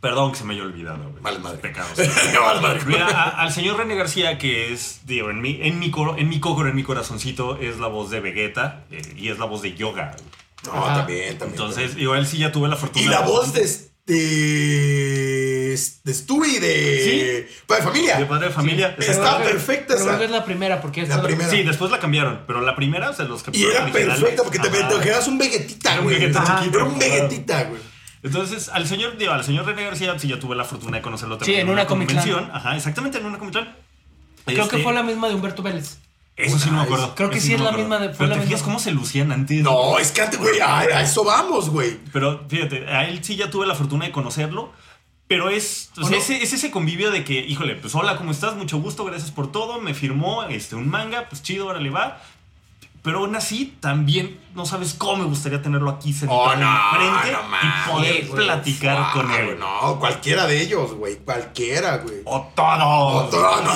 Perdón 0.00 0.32
que 0.32 0.38
se 0.38 0.44
me 0.44 0.54
haya 0.54 0.64
olvidado. 0.64 1.10
güey. 1.10 1.22
Vale 1.22 1.38
madre. 1.38 1.58
Pecados. 1.58 1.92
Madre. 2.62 2.80
Mira, 2.86 3.06
a- 3.06 3.40
al 3.42 3.52
señor 3.52 3.76
René 3.78 3.94
García, 3.94 4.36
que 4.36 4.72
es, 4.72 5.02
digo, 5.04 5.30
en 5.30 5.40
mi, 5.40 5.60
en 5.62 5.78
mi 5.78 5.90
coro, 5.92 6.16
en 6.18 6.28
mi 6.28 6.40
en 6.42 6.74
mi 6.76 6.82
corazoncito, 6.82 7.56
es 7.58 7.78
la 7.78 7.86
voz 7.86 8.10
de 8.10 8.18
Vegeta 8.20 8.84
eh, 8.90 9.00
y 9.16 9.28
es 9.28 9.38
la 9.38 9.44
voz 9.44 9.62
de 9.62 9.74
Yoga. 9.74 10.16
No, 10.64 10.72
Ajá. 10.72 10.96
también, 10.98 11.38
también. 11.38 11.50
Entonces, 11.60 11.94
yo 11.96 12.14
él 12.16 12.26
sí 12.26 12.38
ya 12.38 12.50
tuve 12.50 12.68
la 12.68 12.76
fortuna. 12.76 13.04
Y 13.04 13.08
la 13.08 13.20
voz 13.20 13.52
de, 13.52 13.68
de, 14.06 15.78
de 16.04 16.14
Stewie 16.14 16.60
de 16.60 17.48
Padre 17.66 17.82
de 17.82 17.88
Familia. 17.88 18.16
de 18.18 18.26
padre 18.26 18.46
de 18.48 18.52
familia. 18.52 18.94
Pero 18.96 19.12
Está 19.12 19.38
que- 19.38 19.44
perfecta 19.44 19.94
Pero 19.96 20.08
esa. 20.10 20.18
que 20.18 20.24
es 20.24 20.30
la 20.30 20.44
primera, 20.44 20.80
porque 20.80 21.02
La 21.02 21.08
esta- 21.08 21.22
primera. 21.22 21.48
Sí, 21.50 21.62
después 21.62 21.90
la 21.90 21.98
cambiaron, 22.00 22.40
pero 22.46 22.60
la 22.60 22.74
primera, 22.76 23.10
o 23.10 23.14
sea, 23.14 23.24
los 23.26 23.44
Y 23.52 23.64
era 23.64 23.86
perfecta 23.90 24.42
porque 24.42 24.58
te, 24.58 24.68
Ajá. 24.68 24.88
te 24.88 25.00
quedas 25.00 25.28
un 25.28 25.38
vegetita, 25.38 25.98
un 25.98 26.04
güey. 26.04 26.18
Vegeta 26.18 26.42
Ajá. 26.42 26.58
chiquito, 26.60 26.78
Era 26.78 26.86
un 26.88 26.98
vegetita, 26.98 27.62
güey. 27.64 27.80
Entonces, 28.24 28.68
al 28.68 28.86
señor, 28.86 29.16
digo, 29.18 29.32
al 29.32 29.42
señor 29.44 29.66
René 29.66 29.84
García, 29.84 30.16
sí 30.18 30.28
ya 30.28 30.38
tuve 30.38 30.54
la 30.54 30.64
fortuna 30.64 30.98
de 30.98 31.02
conocerlo 31.02 31.34
Sí, 31.36 31.40
también 31.40 31.60
en 31.66 31.70
una 31.72 31.86
Con. 31.86 31.98
convención. 32.06 32.50
Ajá, 32.52 32.76
exactamente, 32.76 33.18
en 33.18 33.26
una 33.26 33.38
Comic 33.38 33.54
Con. 33.54 33.68
Creo 34.44 34.62
Este, 34.64 34.76
que 34.76 34.82
fue 34.82 34.92
la 34.92 35.02
misma 35.02 35.28
de 35.28 35.34
Humberto 35.34 35.62
Vélez. 35.62 35.98
Eso 36.36 36.58
sí 36.58 36.70
no 36.70 36.76
me 36.78 36.82
acuerdo. 36.82 37.14
Creo 37.14 37.28
que 37.30 37.40
sí 37.40 37.52
es 37.54 37.58
no 37.60 37.66
la 37.70 37.76
misma 37.76 37.98
de- 37.98 38.08
Pero 38.08 38.26
la 38.26 38.34
te 38.34 38.40
misma. 38.40 38.44
fijas 38.48 38.62
cómo 38.62 38.78
se 38.78 38.90
lucían 38.92 39.32
antes. 39.32 39.62
No, 39.62 39.98
es 39.98 40.12
que 40.12 40.22
antes, 40.22 40.38
güey, 40.40 40.60
a, 40.60 40.78
a 40.78 41.02
eso 41.02 41.24
vamos, 41.24 41.68
güey. 41.70 41.98
Pero 42.12 42.44
fíjate, 42.48 42.86
a 42.88 43.06
él 43.08 43.22
sí 43.22 43.36
ya 43.36 43.50
tuve 43.50 43.66
la 43.66 43.74
fortuna 43.74 44.06
de 44.06 44.12
conocerlo. 44.12 44.72
Pero 45.28 45.48
es, 45.50 45.90
o 45.96 46.00
¿O 46.00 46.04
sea, 46.04 46.16
no? 46.16 46.22
ese, 46.22 46.42
es 46.42 46.52
ese 46.52 46.70
convivio 46.70 47.10
de 47.10 47.24
que, 47.24 47.34
híjole, 47.40 47.74
pues 47.76 47.94
hola, 47.94 48.16
¿cómo 48.16 48.30
estás? 48.32 48.54
Mucho 48.56 48.78
gusto, 48.78 49.04
gracias 49.04 49.30
por 49.30 49.50
todo. 49.52 49.80
Me 49.80 49.94
firmó 49.94 50.44
este, 50.44 50.74
un 50.76 50.88
manga, 50.88 51.26
pues 51.28 51.42
chido, 51.42 51.68
ahora 51.68 51.80
le 51.80 51.90
va. 51.90 52.20
Pero 53.02 53.18
aún 53.18 53.34
así, 53.34 53.76
también 53.80 54.40
no 54.54 54.64
sabes 54.64 54.94
cómo 54.94 55.24
me 55.24 55.24
gustaría 55.24 55.60
tenerlo 55.60 55.90
aquí 55.90 56.12
sentado 56.12 56.40
Oh, 56.40 56.54
no, 56.54 56.78
enfrente 56.94 57.32
no 57.32 58.04
y 58.04 58.22
poder 58.22 58.30
platicar 58.30 59.12
con 59.12 59.28
él. 59.32 59.58
No, 59.58 59.98
cualquiera 59.98 60.46
de 60.46 60.62
ellos, 60.62 60.92
güey. 60.92 61.16
Cualquiera, 61.16 61.96
güey. 61.98 62.22
O 62.24 62.52
todo. 62.54 63.26
Otro, 63.26 63.60
no. 63.62 63.72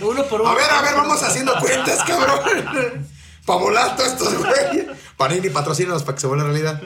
Uno 0.06 0.24
por 0.24 0.42
uno. 0.42 0.50
A 0.50 0.54
ver, 0.54 0.70
a 0.70 0.82
ver, 0.82 0.94
vamos 0.96 1.22
haciendo 1.22 1.54
cuentas, 1.60 2.04
cabrón. 2.04 3.08
Para 3.46 3.58
volar 3.58 3.96
todos 3.96 4.12
estos, 4.12 4.38
güey. 4.38 4.86
Panini, 5.16 5.48
patrocínanos 5.48 6.02
para 6.02 6.14
que 6.14 6.20
se 6.20 6.26
vuelva 6.26 6.44
realidad. 6.44 6.80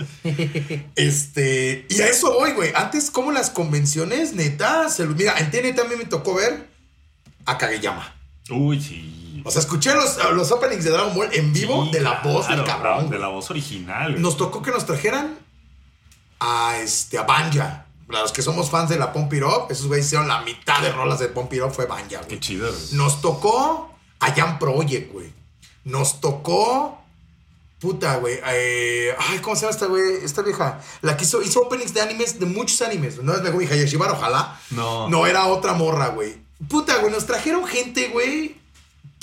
Este. 0.94 1.84
Y 1.90 2.00
a 2.00 2.06
eso 2.06 2.32
voy, 2.32 2.52
güey. 2.52 2.72
Antes, 2.74 3.10
como 3.10 3.32
las 3.32 3.50
convenciones, 3.50 4.34
neta. 4.34 4.88
Se, 4.88 5.04
mira, 5.04 5.34
en 5.38 5.50
TNT 5.50 5.76
también 5.76 5.98
me 5.98 6.06
tocó 6.06 6.34
ver 6.34 6.68
a 7.44 7.58
Kageyama. 7.58 8.14
Uy, 8.50 8.80
sí. 8.80 9.23
O 9.44 9.50
sea, 9.50 9.60
escuché 9.60 9.94
los, 9.94 10.16
los 10.32 10.50
openings 10.50 10.82
de 10.84 10.90
Dragon 10.90 11.14
Ball 11.14 11.28
en 11.32 11.52
vivo 11.52 11.84
Sí, 11.84 11.92
de 11.92 12.00
la 12.00 12.20
voz 12.24 12.48
del 12.48 12.64
cabrón. 12.64 13.10
De 13.10 13.18
la 13.18 13.28
voz 13.28 13.50
original. 13.50 14.12
güey. 14.12 14.22
Nos 14.22 14.36
tocó 14.36 14.62
que 14.62 14.70
nos 14.70 14.86
trajeran 14.86 15.38
a 16.40 16.78
este 16.78 17.18
a 17.18 17.22
Banja. 17.22 17.86
Los 18.08 18.32
que 18.32 18.42
somos 18.42 18.70
fans 18.70 18.90
de 18.90 18.98
la 18.98 19.12
Pump 19.12 19.32
It 19.32 19.42
Up, 19.42 19.66
esos 19.70 19.86
güeyes 19.86 20.06
hicieron 20.06 20.28
la 20.28 20.40
mitad 20.42 20.80
de 20.82 20.92
rolas 20.92 21.18
de 21.18 21.28
Pump 21.28 21.52
It 21.52 21.62
Up 21.62 21.72
fue 21.72 21.86
Banja, 21.86 22.18
güey. 22.18 22.28
Qué 22.28 22.40
chido. 22.40 22.68
güey. 22.70 22.82
Nos 22.92 23.20
tocó 23.20 23.94
a 24.20 24.32
Jam 24.32 24.58
Project, 24.58 25.12
güey. 25.12 25.32
Nos 25.84 26.20
tocó. 26.20 27.00
Puta, 27.80 28.16
güey. 28.16 28.38
eh, 28.46 29.14
ay, 29.18 29.38
¿cómo 29.40 29.56
se 29.56 29.62
llama 29.62 29.72
esta, 29.72 29.86
güey? 29.86 30.24
Esta 30.24 30.40
vieja. 30.42 30.80
La 31.02 31.16
que 31.16 31.24
hizo, 31.24 31.42
hizo 31.42 31.60
openings 31.60 31.92
de 31.92 32.00
animes, 32.00 32.38
de 32.40 32.46
muchos 32.46 32.80
animes. 32.82 33.22
No 33.22 33.34
es 33.34 33.42
Megumi 33.42 33.66
Hayashibara, 33.66 34.12
ojalá. 34.12 34.58
No. 34.70 35.08
No, 35.10 35.26
era 35.26 35.46
otra 35.46 35.74
morra, 35.74 36.08
güey. 36.08 36.36
Puta, 36.68 36.96
güey. 36.98 37.12
Nos 37.12 37.26
trajeron 37.26 37.66
gente, 37.66 38.08
güey. 38.08 38.56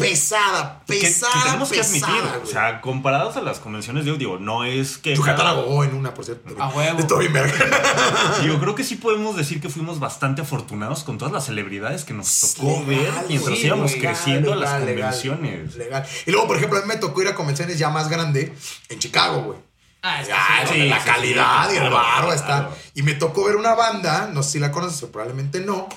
Pesada, 0.02 0.84
Que, 0.88 1.00
que 1.00 1.08
pesada. 1.08 1.44
tenemos 1.46 1.70
que 1.70 1.78
pesada, 1.78 2.14
admitir, 2.18 2.42
o 2.44 2.46
sea, 2.46 2.82
comparados 2.82 3.38
a 3.38 3.42
las 3.42 3.60
convenciones, 3.60 4.06
yo 4.06 4.16
digo, 4.18 4.38
no 4.38 4.64
es 4.64 4.98
que. 4.98 5.16
Yucatán 5.16 5.48
abogó 5.48 5.84
en 5.84 5.94
una, 5.94 6.14
por 6.14 6.26
cierto. 6.26 6.56
A 6.62 6.70
huevo. 6.70 7.02
De 7.02 7.28
verga. 7.30 8.38
Digo, 8.42 8.60
creo 8.60 8.76
que 8.76 8.84
sí 8.84 8.96
podemos 8.96 9.36
decir 9.36 9.62
que 9.62 9.70
fuimos 9.70 10.00
bastante 10.00 10.42
afortunados 10.42 11.04
con 11.04 11.18
todas 11.18 11.34
las 11.34 11.46
celebridades 11.46 12.04
que 12.04 12.14
nos 12.14 12.56
tocó 12.56 12.84
Legal, 12.86 12.86
ver 12.88 13.14
mientras 13.28 13.58
sí, 13.58 13.68
íbamos 13.68 13.92
creciendo 13.94 14.54
a 14.54 14.56
las 14.56 14.80
convenciones. 14.80 15.76
Legal. 15.76 16.06
Y 16.26 16.32
luego, 16.32 16.48
por 16.48 16.58
ejemplo, 16.58 16.78
a 16.80 16.82
mí 16.82 16.88
me 16.88 16.98
tocó 16.98 17.22
ir 17.22 17.28
a 17.28 17.36
convenciones 17.36 17.78
ya 17.78 17.90
más 17.90 18.10
grande 18.10 18.54
en 18.90 19.00
Chicago, 19.00 19.42
güey. 19.44 19.60
Ah, 20.04 20.20
es 20.22 20.28
que 20.28 20.34
Ah, 20.34 20.66
sí, 20.72 20.90
la 20.90 21.00
sí, 21.00 21.06
calidad 21.06 21.68
sí, 21.70 21.74
y 21.76 21.78
el 21.78 21.82
claro, 21.90 21.96
barro 21.96 22.34
está. 22.34 22.70
Y 22.96 23.04
me 23.04 23.14
tocó 23.14 23.44
ver 23.44 23.56
una 23.56 23.76
banda, 23.76 24.30
no 24.34 24.42
sé 24.42 24.52
si 24.54 24.60
la 24.60 24.72
conoces, 24.72 25.04
o 25.04 25.12
probablemente 25.12 25.60
no, 25.60 25.88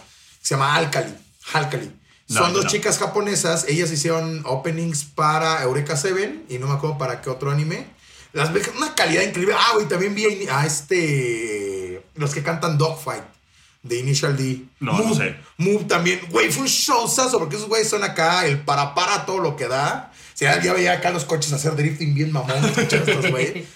se 0.42 0.54
llama 0.54 0.74
Alcali. 0.74 1.14
Alcali. 1.54 1.90
No, 2.28 2.40
Son 2.40 2.52
dos 2.54 2.64
no. 2.64 2.70
chicas 2.70 2.98
japonesas, 2.98 3.66
ellas 3.68 3.90
hicieron 3.90 4.42
openings 4.46 5.04
para 5.04 5.62
Eureka 5.62 5.96
Seven 5.96 6.46
y 6.48 6.58
no 6.58 6.66
me 6.68 6.74
acuerdo 6.74 6.96
para 6.96 7.20
qué 7.20 7.28
otro 7.30 7.50
anime. 7.50 7.86
Las 8.32 8.50
una 8.76 8.94
calidad 8.94 9.22
increíble. 9.22 9.54
Ah, 9.56 9.72
güey, 9.74 9.86
también 9.86 10.14
vi 10.14 10.24
a, 10.48 10.66
este. 10.66 12.02
Los 12.16 12.32
que 12.34 12.42
cantan 12.42 12.78
Dogfight 12.78 13.22
de 13.82 13.98
Initial 13.98 14.36
D. 14.36 14.64
No, 14.80 14.98
no 14.98 15.14
sé. 15.14 15.36
Move 15.58 15.84
también. 15.84 16.20
Güey, 16.30 16.50
fue 16.50 16.62
un 16.62 16.68
showzazo 16.68 17.38
porque 17.38 17.56
esos 17.56 17.68
güeyes 17.68 17.88
son 17.88 18.02
acá 18.02 18.46
el 18.46 18.60
para 18.64 18.94
para 18.94 19.26
todo 19.26 19.38
lo 19.38 19.54
que 19.56 19.68
da. 19.68 20.10
O 20.12 20.36
sea, 20.36 20.60
ya 20.62 20.72
veía 20.72 20.94
acá 20.94 21.10
los 21.10 21.24
coches 21.24 21.52
hacer 21.52 21.76
drifting 21.76 22.14
bien 22.14 22.32
mamón. 22.32 22.56
estos 22.76 23.30
güeyes. 23.30 23.68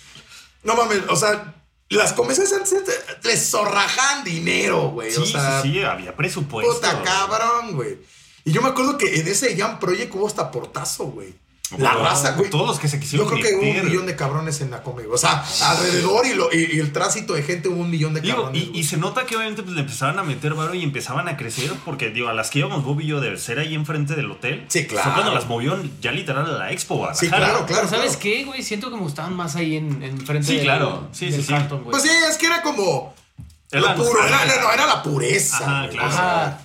No 0.65 0.75
mames, 0.75 1.03
o 1.09 1.15
sea, 1.17 1.55
las 1.91 2.13
convenciones 2.15 2.53
antes 2.53 2.83
te- 2.85 3.29
les 3.29 3.49
zorrajan 3.51 4.25
dinero, 4.25 4.91
güey. 4.91 5.13
Sí, 5.13 5.21
o 5.21 5.27
sea, 5.27 5.63
sí, 5.63 5.73
sí, 5.75 5.83
había 5.83 6.17
presupuesto. 6.17 6.75
puta 6.75 7.03
cabrón, 7.05 7.77
güey. 7.77 7.99
Y 8.49 8.53
yo 8.53 8.63
me 8.63 8.69
acuerdo 8.69 8.97
que 8.99 9.21
en 9.21 9.29
ese 9.29 9.57
Jam 9.57 9.79
Project 9.79 10.15
hubo 10.15 10.27
hasta 10.27 10.51
portazo, 10.51 11.05
güey. 11.07 11.35
La 11.77 11.93
raza, 11.93 12.31
güey. 12.33 12.49
Todos 12.49 12.67
los 12.67 12.79
que 12.79 12.89
se 12.89 12.97
Yo 12.97 13.01
quisieron 13.03 13.29
creo 13.29 13.43
que 13.43 13.55
hubo 13.57 13.61
un 13.81 13.85
millón 13.85 14.07
de 14.07 14.17
cabrones 14.17 14.63
en 14.63 14.71
la 14.71 14.83
comedia. 14.83 15.11
O 15.13 15.19
sea, 15.19 15.45
alrededor 15.67 16.25
y, 16.27 16.33
lo- 16.33 16.51
y- 16.51 16.77
y 16.77 16.79
el 16.81 16.93
tránsito 16.95 17.35
de 17.35 17.43
gente 17.43 17.69
hubo 17.69 17.83
un 17.83 17.91
millón 17.91 18.15
de 18.15 18.23
Digo, 18.23 18.37
cabrones. 18.45 18.69
y, 18.73 18.85
se 18.85 18.97
nota 18.97 19.27
que 19.27 19.37
obviamente 19.37 19.63
pues, 19.63 19.75
le 19.75 19.83
empezaban 19.83 20.19
a 20.19 20.23
meter 20.23 20.55
varo 20.55 20.73
y 20.73 20.83
empezaban 20.83 21.29
a 21.29 21.37
crecer, 21.37 21.71
porque 21.85 22.09
digo, 22.09 22.29
a 22.29 22.33
las 22.33 22.49
que 22.49 22.61
íbamos 22.61 22.85
Bob 22.85 23.03
y 23.03 23.07
yo 23.09 23.21
de 23.21 23.37
ser 23.37 23.59
ahí 23.59 23.75
enfrente 23.75 24.15
del 24.15 24.31
hotel, 24.31 24.65
Sí, 24.69 24.87
claro. 24.87 25.05
fue 25.11 25.13
cuando 25.21 25.35
las 25.35 25.47
movió 25.47 25.79
ya 26.01 26.11
literal 26.11 26.47
a 26.47 26.53
la 26.59 26.73
Expo 26.73 26.95
Sí, 26.95 27.27
Guadalajara. 27.27 27.37
claro, 27.53 27.67
claro. 27.67 27.83
Pero 27.87 27.89
¿sabes 27.99 28.17
claro. 28.17 28.21
qué, 28.23 28.45
güey? 28.47 28.63
Siento 28.63 28.89
que 28.89 28.97
me 28.97 29.03
gustaban 29.03 29.37
más 29.37 29.55
ahí 29.55 29.77
en, 29.77 30.03
en 30.03 30.19
frente 30.25 30.47
Sí, 30.49 30.55
del- 30.55 30.65
claro. 30.65 31.09
Sí, 31.13 31.27
del 31.27 31.35
sí, 31.35 31.43
sí. 31.43 31.53
Carlton. 31.53 31.85
Pues 31.85 32.03
sí, 32.03 32.09
es 32.31 32.39
que 32.39 32.47
era 32.47 32.63
como. 32.63 33.15
Era 33.71 33.95
lo 33.95 33.95
puro, 34.03 34.27
era, 34.27 34.43
no, 34.47 34.73
era 34.73 34.87
la 34.87 35.03
pureza. 35.03 35.59
Ajá, 35.59 35.89
claro. 35.91 36.09
O 36.09 36.13
sea, 36.13 36.47
Ajá. 36.47 36.63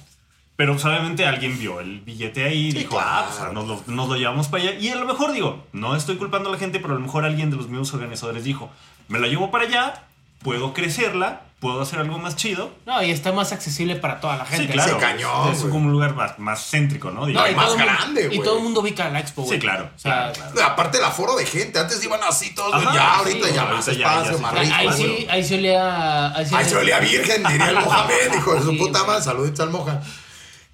Pero 0.55 0.73
pues, 0.73 0.85
obviamente 0.85 1.25
alguien 1.25 1.57
vio 1.57 1.79
el 1.79 2.01
billete 2.01 2.43
ahí 2.45 2.67
y 2.67 2.71
Sí, 2.71 2.77
dijo, 2.79 2.99
ah, 2.99 3.23
pues, 3.25 3.37
claro. 3.37 3.53
nos 3.53 3.67
lo, 3.67 3.83
nos 3.87 4.07
lo 4.09 4.15
llevamos 4.15 4.47
para 4.49 4.63
allá. 4.63 4.73
Y 4.79 4.89
a 4.89 4.95
lo 4.95 5.05
mejor 5.05 5.31
digo, 5.33 5.65
no 5.73 5.95
estoy 5.95 6.17
culpando 6.17 6.49
a 6.49 6.51
la 6.51 6.59
gente, 6.59 6.79
pero 6.79 6.93
a 6.93 6.97
lo 6.97 7.01
mejor 7.01 7.25
alguien 7.25 7.49
de 7.49 7.57
los 7.57 7.67
mismos 7.69 7.93
organizadores 7.93 8.43
dijo, 8.43 8.69
me 9.07 9.19
la 9.19 9.27
llevo 9.27 9.49
para 9.49 9.63
allá, 9.65 10.03
puedo 10.43 10.73
crecerla, 10.73 11.41
puedo 11.59 11.81
hacer 11.81 11.97
algo 11.97 12.19
más 12.19 12.35
chido. 12.35 12.71
No, 12.85 13.01
y 13.01 13.09
está 13.09 13.31
más 13.31 13.51
accesible 13.51 13.95
para 13.95 14.19
toda 14.19 14.37
la 14.37 14.45
gente. 14.45 14.67
sí, 14.67 14.73
claro. 14.73 14.93
Sí, 14.93 14.99
cañón, 14.99 15.53
Es 15.53 15.61
como 15.63 15.85
un 15.87 15.91
lugar 15.91 16.13
más, 16.13 16.37
más 16.37 16.69
céntrico, 16.69 17.09
¿no? 17.09 17.21
No, 17.21 17.25
Digamos. 17.25 17.51
y 17.51 17.55
más 17.55 17.75
grande, 17.75 18.23
Y 18.25 18.27
güey. 18.27 18.43
todo 18.43 18.57
el 18.57 18.63
mundo 18.63 18.81
ubica 18.81 19.09
la 19.09 19.21
expo, 19.21 19.41
güey. 19.43 19.55
Sí, 19.55 19.59
claro, 19.59 19.89
O 19.95 19.99
sea, 19.99 20.31
claro, 20.33 20.51
claro. 20.53 20.69
Aparte 20.71 20.97
el 20.99 21.03
aforo 21.05 21.35
de 21.35 21.45
gente, 21.47 21.79
antes 21.79 22.03
iban 22.03 22.19
así 22.29 22.53
todos, 22.53 22.75
Ajá, 22.75 22.93
ya 22.93 23.15
ahorita 23.15 23.47
sí, 23.47 23.53
ya 23.55 23.65
más 23.65 23.85
ya- 23.87 23.91
espacio, 23.93 24.31
ya 24.31 24.35
se- 24.37 24.41
más 24.41 24.53
ahí, 24.53 24.65
rico. 24.65 24.75
ahí 24.77 24.85
güey. 24.85 24.97
sí, 25.17 25.27
ahí 25.31 25.43
se 25.43 25.55
olía. 25.55 26.35
Ahí 26.37 26.45
se 26.65 26.75
olía 26.75 26.99
virgen, 26.99 27.43
diría 27.47 27.69
el 27.69 27.75
Mohamed, 27.85 28.35
hijo 28.37 28.53
de 28.53 28.61
su 28.61 28.77
puta 28.77 29.03
madre. 29.05 29.23
Saluditos 29.23 29.59
al 29.61 29.69
Moja. 29.71 30.01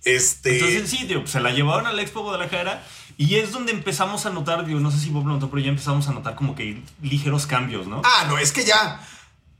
Este. 0.03 0.55
Entonces 0.55 0.89
sí, 0.89 1.05
digo, 1.05 1.27
se 1.27 1.39
la 1.39 1.51
llevaron 1.51 1.87
a 1.87 1.93
la 1.93 2.01
Expo 2.01 2.21
Guadalajara 2.21 2.83
y 3.17 3.35
es 3.35 3.51
donde 3.51 3.73
empezamos 3.73 4.25
a 4.25 4.29
notar, 4.29 4.65
digo, 4.65 4.79
no 4.79 4.91
sé 4.91 4.99
si 4.99 5.09
Bob 5.09 5.27
lo 5.27 5.33
notó, 5.33 5.49
pero 5.49 5.61
ya 5.61 5.69
empezamos 5.69 6.07
a 6.07 6.13
notar 6.13 6.35
como 6.35 6.55
que 6.55 6.81
ligeros 7.01 7.47
cambios, 7.47 7.85
¿no? 7.85 8.01
ah, 8.05 8.25
no, 8.29 8.37
es 8.37 8.51
que 8.51 8.63
ya. 8.63 9.05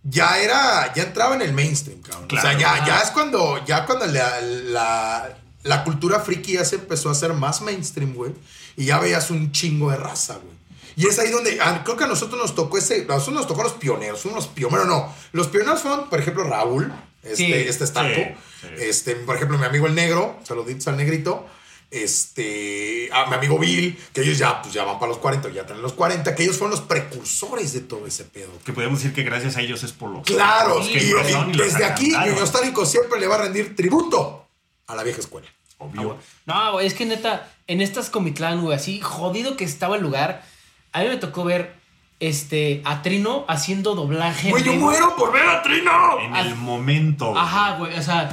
Ya 0.03 0.39
era. 0.39 0.93
Ya 0.93 1.03
entraba 1.03 1.35
en 1.35 1.41
el 1.41 1.51
mainstream, 1.51 2.01
cabrón. 2.01 2.27
Claro. 2.27 2.47
o 2.47 2.51
sea, 2.51 2.59
ya, 2.59 2.85
ya 2.85 2.99
es 2.99 3.11
cuando. 3.11 3.63
Ya 3.65 3.85
cuando 3.85 4.05
la, 4.05 4.39
la, 4.39 5.37
la 5.63 5.83
cultura 5.83 6.21
friki 6.21 6.53
ya 6.53 6.63
se 6.63 6.75
empezó 6.75 7.09
a 7.09 7.11
hacer 7.11 7.33
más 7.33 7.61
mainstream, 7.61 8.13
güey. 8.13 8.31
Y 8.77 8.85
ya 8.85 8.99
veías 8.99 9.29
un 9.29 9.51
chingo 9.51 9.91
de 9.91 9.97
raza, 9.97 10.35
güey. 10.35 10.55
Y 10.95 11.07
es 11.07 11.19
ahí 11.19 11.29
donde. 11.29 11.59
ah, 11.61 11.81
creo 11.83 11.97
que 11.97 12.05
a 12.05 12.07
nosotros 12.07 12.39
nos 12.41 12.55
tocó 12.55 12.77
ese. 12.77 13.05
A 13.09 13.13
nosotros 13.13 13.35
nos 13.35 13.47
tocó 13.47 13.63
los 13.63 13.73
pioneros. 13.73 14.23
Unos 14.23 14.47
pioneros, 14.47 14.87
no. 14.87 15.13
Los 15.33 15.47
pioneros 15.47 15.81
fueron, 15.81 16.09
por 16.09 16.19
ejemplo, 16.21 16.45
Raúl. 16.45 16.93
Este, 17.24 17.36
Sí. 17.36 17.53
este 17.53 17.86
Starco. 17.88 18.22
Sí, 18.61 18.67
sí. 18.78 18.84
Este, 18.84 19.15
por 19.15 19.36
ejemplo, 19.36 19.57
mi 19.57 19.65
amigo 19.65 19.88
el 19.88 19.95
negro. 19.95 20.39
Saluditos 20.43 20.88
al 20.88 20.97
negrito. 20.97 21.45
Este, 21.91 23.09
a 23.11 23.26
mi 23.28 23.36
amigo 23.36 23.57
Bill, 23.57 23.97
que 24.13 24.22
ellos 24.22 24.38
ya, 24.38 24.61
pues 24.61 24.74
ya 24.74 24.84
van 24.84 24.99
para 24.99 25.09
los 25.09 25.17
40, 25.17 25.49
ya 25.49 25.65
tienen 25.65 25.82
los 25.82 25.93
40, 25.93 26.36
que 26.36 26.43
ellos 26.43 26.57
fueron 26.57 26.72
los 26.78 26.82
precursores 26.86 27.74
de 27.74 27.82
todo 27.82 28.05
ese 28.05 28.26
pedo. 28.26 28.51
Que 28.63 28.74
podemos 28.74 28.99
decir 28.99 29.13
que 29.13 29.24
gracias 29.24 29.57
a 29.57 29.61
ellos 29.61 29.84
es 29.84 29.91
por 29.91 30.11
los... 30.11 30.24
Claro, 30.24 30.82
y, 30.84 30.91
y 30.97 30.97
y 30.97 31.57
desde 31.57 31.86
aquí, 31.86 32.13
Stálico 32.45 32.86
siempre 32.86 33.20
le 33.20 33.28
va 33.28 33.36
a 33.36 33.41
rendir 33.43 33.76
tributo 33.76 34.47
a 34.88 34.95
la 34.95 35.03
vieja 35.03 35.20
escuela. 35.20 35.47
Obvio. 35.80 36.17
No, 36.45 36.74
güey, 36.74 36.86
es 36.86 36.93
que 36.93 37.05
neta, 37.05 37.51
en 37.65 37.82
estas 37.82 38.09
Comitlán, 38.09 38.61
güey, 38.61 38.76
así 38.76 38.99
jodido 39.01 39.55
que 39.57 39.63
estaba 39.63 39.95
el 39.95 40.01
lugar, 40.03 40.43
a 40.91 41.01
mí 41.01 41.07
me 41.07 41.17
tocó 41.17 41.43
ver 41.43 41.74
este 42.20 42.82
a 42.86 43.01
Trino 43.01 43.45
haciendo 43.47 43.95
doblaje. 43.95 44.49
Güey, 44.49 44.63
yo 44.63 44.74
muero 44.74 45.15
por 45.15 45.32
ver 45.32 45.47
a 45.47 45.61
Trino. 45.61 46.20
En 46.20 46.36
el 46.36 46.55
momento. 46.55 47.38
Ajá, 47.38 47.78
güey, 47.78 47.97
o 47.97 48.01
sea, 48.01 48.30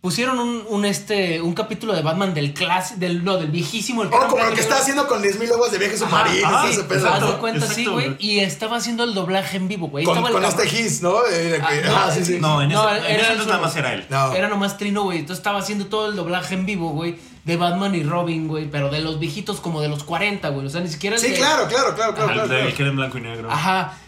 pusieron 0.00 0.38
un, 0.40 0.64
un, 0.68 0.84
este 0.86 1.42
un 1.42 1.52
capítulo 1.52 1.92
de 1.94 2.00
Batman 2.00 2.32
del 2.32 2.54
clásico 2.54 2.98
del 3.00 3.22
no, 3.22 3.36
del 3.36 3.50
viejísimo 3.50 4.02
el 4.02 4.08
Oh, 4.08 4.28
como 4.28 4.42
lo 4.44 4.54
que 4.54 4.60
está 4.62 4.78
haciendo 4.78 5.06
con 5.06 5.22
10.000 5.22 5.48
lobos 5.48 5.70
de 5.72 5.78
viaje 5.78 5.96
submarino, 5.98 6.64
ese 6.64 6.72
sí, 6.74 6.80
de 6.82 7.36
cuenta 7.38 7.66
exacto, 7.66 7.92
güey, 7.92 8.06
güey. 8.06 8.16
y 8.18 8.40
estaba 8.40 8.78
haciendo 8.78 9.04
el 9.04 9.12
doblaje 9.14 9.58
en 9.58 9.68
vivo, 9.68 9.88
güey. 9.88 10.04
Con, 10.06 10.42
este. 10.44 10.66
Giz, 10.68 11.02
¿no? 11.02 11.16
Eh, 11.30 11.60
Ah, 11.62 11.70
no, 11.84 11.96
ah, 11.96 12.10
sí, 12.10 12.24
sí. 12.24 12.38
No, 12.40 12.62
en 12.62 12.72
ese, 12.72 12.80
en 12.80 13.04
era 13.20 13.32
ese 13.34 13.46
nada 13.46 13.58
más 13.58 13.76
era 13.76 13.92
él. 13.92 14.06
No. 14.08 14.32
Era 14.32 14.48
nomás 14.48 14.78
Trino, 14.78 15.02
güey. 15.02 15.18
Entonces 15.18 15.38
estaba 15.40 15.58
haciendo 15.58 15.86
todo 15.86 16.08
el 16.08 16.16
doblaje 16.16 16.54
en 16.54 16.64
vivo, 16.64 16.90
güey, 16.90 17.18
de 17.44 17.56
Batman 17.56 17.94
y 17.94 18.02
Robin, 18.02 18.48
güey, 18.48 18.70
pero 18.70 18.88
de 18.88 19.00
los 19.00 19.18
viejitos 19.18 19.60
como 19.60 19.82
de 19.82 19.88
los 19.88 20.02
40, 20.04 20.48
güey. 20.48 20.66
O 20.66 20.70
sea, 20.70 20.80
ni 20.80 20.88
siquiera 20.88 21.16
el 21.16 21.22
Sí, 21.22 21.28
de- 21.30 21.36
claro, 21.36 21.68
claro, 21.68 21.94
claro, 21.94 22.14
claro. 22.14 22.28
El 22.30 22.34
claro, 22.34 22.42
de- 22.48 22.54
claro. 22.54 22.68
el 22.68 22.74
que 22.74 22.82
era 22.82 22.90
en 22.90 22.96
blanco 22.96 23.18
y 23.18 23.20
negro. 23.20 23.50
Ajá. 23.50 23.98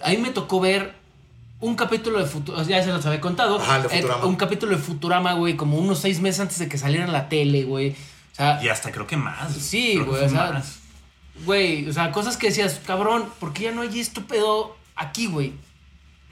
Ahí 0.00 0.18
me 0.18 0.30
tocó 0.30 0.58
ver 0.60 0.94
un 1.60 1.74
capítulo 1.74 2.18
de 2.18 2.26
Futurama, 2.26 2.64
ya 2.64 2.82
se 2.82 2.90
los 2.92 3.04
había 3.06 3.20
contado. 3.20 3.58
Ajá, 3.58 3.82
Eh, 3.90 4.04
un 4.24 4.36
capítulo 4.36 4.76
de 4.76 4.82
Futurama, 4.82 5.32
güey, 5.34 5.56
como 5.56 5.78
unos 5.78 5.98
seis 6.00 6.20
meses 6.20 6.40
antes 6.40 6.58
de 6.58 6.68
que 6.68 6.78
saliera 6.78 7.04
en 7.04 7.12
la 7.12 7.28
tele, 7.28 7.64
güey. 7.64 7.90
O 7.90 8.34
sea, 8.36 8.62
Y 8.62 8.68
hasta 8.68 8.92
creo 8.92 9.06
que 9.06 9.16
más. 9.16 9.52
Sí, 9.54 9.98
güey, 9.98 10.24
o 10.24 10.28
sea, 10.28 10.62
güey, 11.44 11.88
o 11.88 11.92
sea, 11.92 12.12
cosas 12.12 12.36
que 12.36 12.48
decías, 12.48 12.80
cabrón, 12.86 13.24
¿por 13.40 13.52
qué 13.52 13.64
ya 13.64 13.72
no 13.72 13.82
hay 13.82 13.98
esto 14.00 14.22
pedo 14.22 14.76
aquí, 14.94 15.26
güey? 15.26 15.52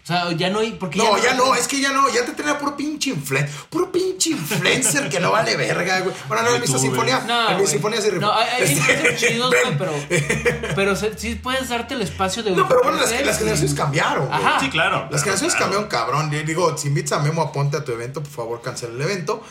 O 0.05 0.07
sea, 0.07 0.31
ya 0.33 0.51
no 0.51 0.59
hay, 0.59 0.73
porque 0.73 0.99
No, 0.99 1.17
ya 1.17 1.33
no, 1.33 1.55
es 1.55 1.67
que 1.67 1.81
ya 1.81 1.91
no, 1.91 2.13
ya 2.13 2.27
te 2.27 2.33
tenía 2.33 2.59
puro 2.59 2.77
pinche 2.77 3.09
influencer, 3.09 3.51
puro 3.71 3.91
pinche 3.91 4.31
influencer 4.31 5.09
que 5.09 5.19
no 5.19 5.33
vale 5.33 5.57
verga, 5.57 6.01
güey. 6.01 6.15
Bueno, 6.29 6.43
no, 6.43 6.55
en 6.57 6.61
mi 6.61 6.67
sinfonía, 6.67 7.21
No, 7.21 7.53
en 7.53 7.61
mi 7.63 7.67
sinfonía 7.67 8.03
se. 8.03 8.13
No, 8.13 8.31
hay, 8.31 8.47
hay 8.49 8.63
Este, 8.65 9.17
chidos, 9.17 9.55
güey, 9.65 9.79
pero, 9.79 9.93
pero 10.75 10.95
sí 10.95 11.37
puedes 11.37 11.71
darte 11.71 11.95
el 11.95 12.03
espacio 12.03 12.43
de 12.43 12.51
No, 12.51 12.69
pero 12.69 12.83
bueno, 12.83 12.99
las, 12.99 13.13
generaciones 13.13 13.73
cambiaron, 13.73 14.27
güey. 14.27 14.39
Ajá. 14.39 14.61
Sí, 14.61 14.69
claro. 14.69 15.09
Las 15.11 15.23
claro, 15.23 15.39
generaciones 15.39 15.55
claro. 15.55 15.73
cambiaron 15.73 15.89
cabrón. 15.89 16.31
Yo 16.31 16.43
Digo, 16.43 16.77
si 16.77 16.89
invitas 16.89 17.13
a 17.19 17.23
Memo 17.23 17.41
a 17.41 17.51
Ponte 17.51 17.79
a 17.79 17.85
tu 17.85 17.93
evento, 17.93 18.23
por 18.23 18.31
favor, 18.31 18.61
cancela 18.61 18.93
el 18.93 19.01
evento. 19.01 19.43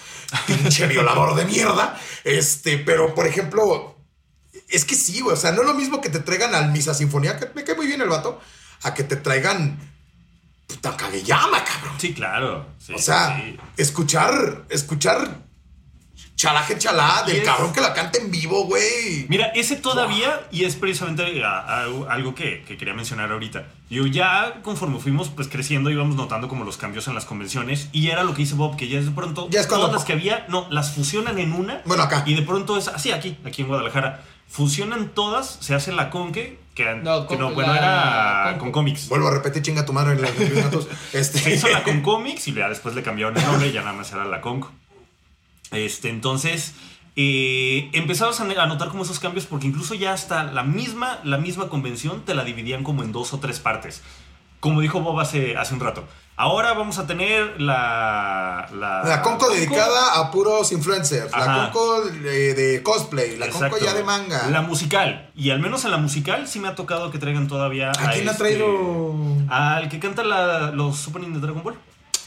Pinche 0.46 0.86
violador 0.86 1.34
de 1.34 1.46
mierda. 1.46 2.00
Este, 2.24 2.78
pero 2.78 3.16
por 3.16 3.26
ejemplo, 3.26 3.96
es 4.70 4.86
que 4.86 4.94
sí, 4.94 5.20
güey. 5.22 5.34
O 5.34 5.40
sea, 5.40 5.52
no 5.52 5.62
es 5.62 5.68
lo 5.68 5.74
mismo 5.74 6.00
que 6.00 6.10
te 6.10 6.20
traigan 6.20 6.54
al 6.54 6.72
Misa 6.72 6.94
Sinfonía, 6.94 7.40
que 7.40 7.50
me 7.56 7.64
cae 7.64 7.74
muy 7.74 7.88
bien 7.88 8.02
el 8.02 8.10
vato, 8.10 8.40
a 8.84 8.94
que 8.94 9.04
te 9.04 9.16
traigan 9.16 9.93
puta 10.74 10.96
Kageyama, 10.98 11.64
cabrón. 11.64 11.94
Sí, 11.98 12.14
claro. 12.14 12.66
sí, 12.80 12.94
O 12.94 12.98
sea, 12.98 13.38
sí. 13.38 13.58
escuchar, 13.78 14.64
escuchar 14.70 15.42
chalaje 16.36 16.78
chalá 16.78 17.24
del 17.26 17.38
es- 17.38 17.44
cabrón 17.46 17.72
que 17.72 17.80
la 17.80 17.94
canta 17.94 18.18
en 18.20 18.30
vivo, 18.32 18.66
güey. 18.66 19.26
Mira, 19.30 19.48
ese 19.56 19.76
todavía, 19.78 20.42
y 20.52 20.66
es 20.66 20.76
precisamente 20.76 21.44
a- 21.44 21.60
a- 21.60 21.86
algo 22.10 22.36
que, 22.36 22.64
que 22.68 22.76
quería 22.76 22.94
mencionar 22.94 23.32
ahorita. 23.32 23.68
Yo 23.90 24.06
ya 24.08 24.62
conforme 24.64 25.00
fuimos 25.00 25.30
pues 25.30 25.48
creciendo 25.48 25.90
íbamos 25.92 26.16
notando 26.16 26.48
como 26.50 26.66
los 26.66 26.76
cambios 26.78 27.08
en 27.08 27.14
las 27.16 27.26
convenciones 27.26 27.88
y 27.94 28.10
era 28.10 28.24
lo 28.24 28.34
que 28.34 28.42
hizo 28.42 28.56
Bob, 28.56 28.76
que 28.76 28.88
ya 28.90 29.00
de 29.00 29.12
pronto 29.12 29.48
Ya 29.52 29.62
es 29.62 29.68
cuando- 29.68 29.86
todas 29.88 30.02
las 30.02 30.06
que 30.06 30.14
había, 30.14 30.46
no, 30.50 30.68
las 30.70 30.92
fusionan 30.92 31.38
en 31.40 31.54
una. 31.54 31.82
Bueno, 31.86 32.04
acá. 32.04 32.24
Y 32.26 32.34
de 32.34 32.42
pronto 32.42 32.78
es 32.78 32.88
así 32.90 33.12
aquí, 33.12 33.38
aquí 33.46 33.62
en 33.62 33.68
Guadalajara. 33.70 34.24
Fusionan 34.50 35.10
todas, 35.10 35.58
se 35.62 35.74
hace 35.76 35.92
la 35.94 36.10
conque, 36.10 36.60
que, 36.74 36.96
No, 36.96 37.22
que 37.28 37.36
con- 37.36 37.40
no, 37.40 37.54
bueno, 37.54 37.74
la 37.74 37.80
era 37.80 38.44
Conco. 38.52 38.60
con 38.60 38.72
cómics. 38.72 39.10
Vuelvo 39.10 39.28
a 39.28 39.32
repetir, 39.32 39.62
chinga 39.62 39.86
tu 39.86 39.94
madre 39.94 40.14
en 40.14 40.22
las 40.22 40.38
de 40.38 40.50
gatos. 40.50 40.88
Este, 41.14 41.40
Se 41.40 41.54
hizo 41.56 41.70
la 41.70 41.84
con 41.84 42.02
cómics 42.04 42.48
y 42.48 42.54
ya 42.54 42.70
después 42.70 42.96
le 42.96 43.04
cambiaron 43.04 43.38
el 43.38 43.44
nombre 43.46 43.68
y 43.68 43.72
ya 43.72 43.82
nada 43.82 43.94
más 43.94 44.12
era 44.12 44.26
la 44.26 44.42
Conco. 44.42 44.72
Este, 45.72 46.10
entonces, 46.10 46.74
eh, 47.16 47.90
empezabas 47.94 48.40
a 48.40 48.44
a 48.44 48.68
notar 48.68 48.90
como 48.90 49.04
esos 49.04 49.20
cambios 49.20 49.46
porque 49.46 49.68
incluso 49.68 49.94
ya 49.94 50.14
hasta 50.14 50.44
la 50.44 50.64
misma, 50.64 51.20
la 51.24 51.38
misma 51.38 51.70
convención 51.70 52.24
te 52.26 52.34
la 52.36 52.44
dividían 52.44 52.84
como 52.84 53.04
en 53.04 53.12
dos 53.12 53.34
o 53.34 53.40
tres 53.40 53.60
partes. 53.60 54.02
Como 54.64 54.80
dijo 54.80 55.02
Bob 55.02 55.20
hace, 55.20 55.58
hace 55.58 55.74
un 55.74 55.82
rato. 55.82 56.06
Ahora 56.38 56.72
vamos 56.74 56.98
a 56.98 57.06
tener 57.06 57.60
la... 57.60 58.66
La, 58.74 59.04
La 59.04 59.22
Conco 59.22 59.50
dedicada 59.50 60.22
a 60.22 60.32
puros 60.32 60.72
influencers. 60.72 61.30
La. 61.34 61.70
Conco 61.74 62.02
de, 62.06 62.54
de 62.54 62.82
cosplay. 62.82 63.36
La 63.36 63.50
Conco 63.50 63.78
ya 63.78 63.94
de 63.94 64.06
manga. 64.06 64.48
La 64.50 64.62
musical. 64.62 65.30
Y 65.36 65.50
al 65.50 65.60
menos 65.60 65.84
en 65.84 65.92
la 65.92 65.98
musical 65.98 66.48
sí 66.48 66.62
me 66.62 66.70
ha 66.70 66.76
tocado 66.76 67.12
que 67.12 67.20
traigan 67.20 67.50
todavía... 67.50 67.90
¿A 67.92 68.12
quién 68.14 68.26
ha 68.30 68.32
este- 68.32 68.38
traído? 68.38 69.14
Al 69.50 69.90
que 69.90 70.00
canta 70.00 70.24
la- 70.24 70.72
los 70.72 71.06
opening 71.10 71.34
de 71.34 71.40
Dragon 71.42 71.62
Ball. 71.62 71.76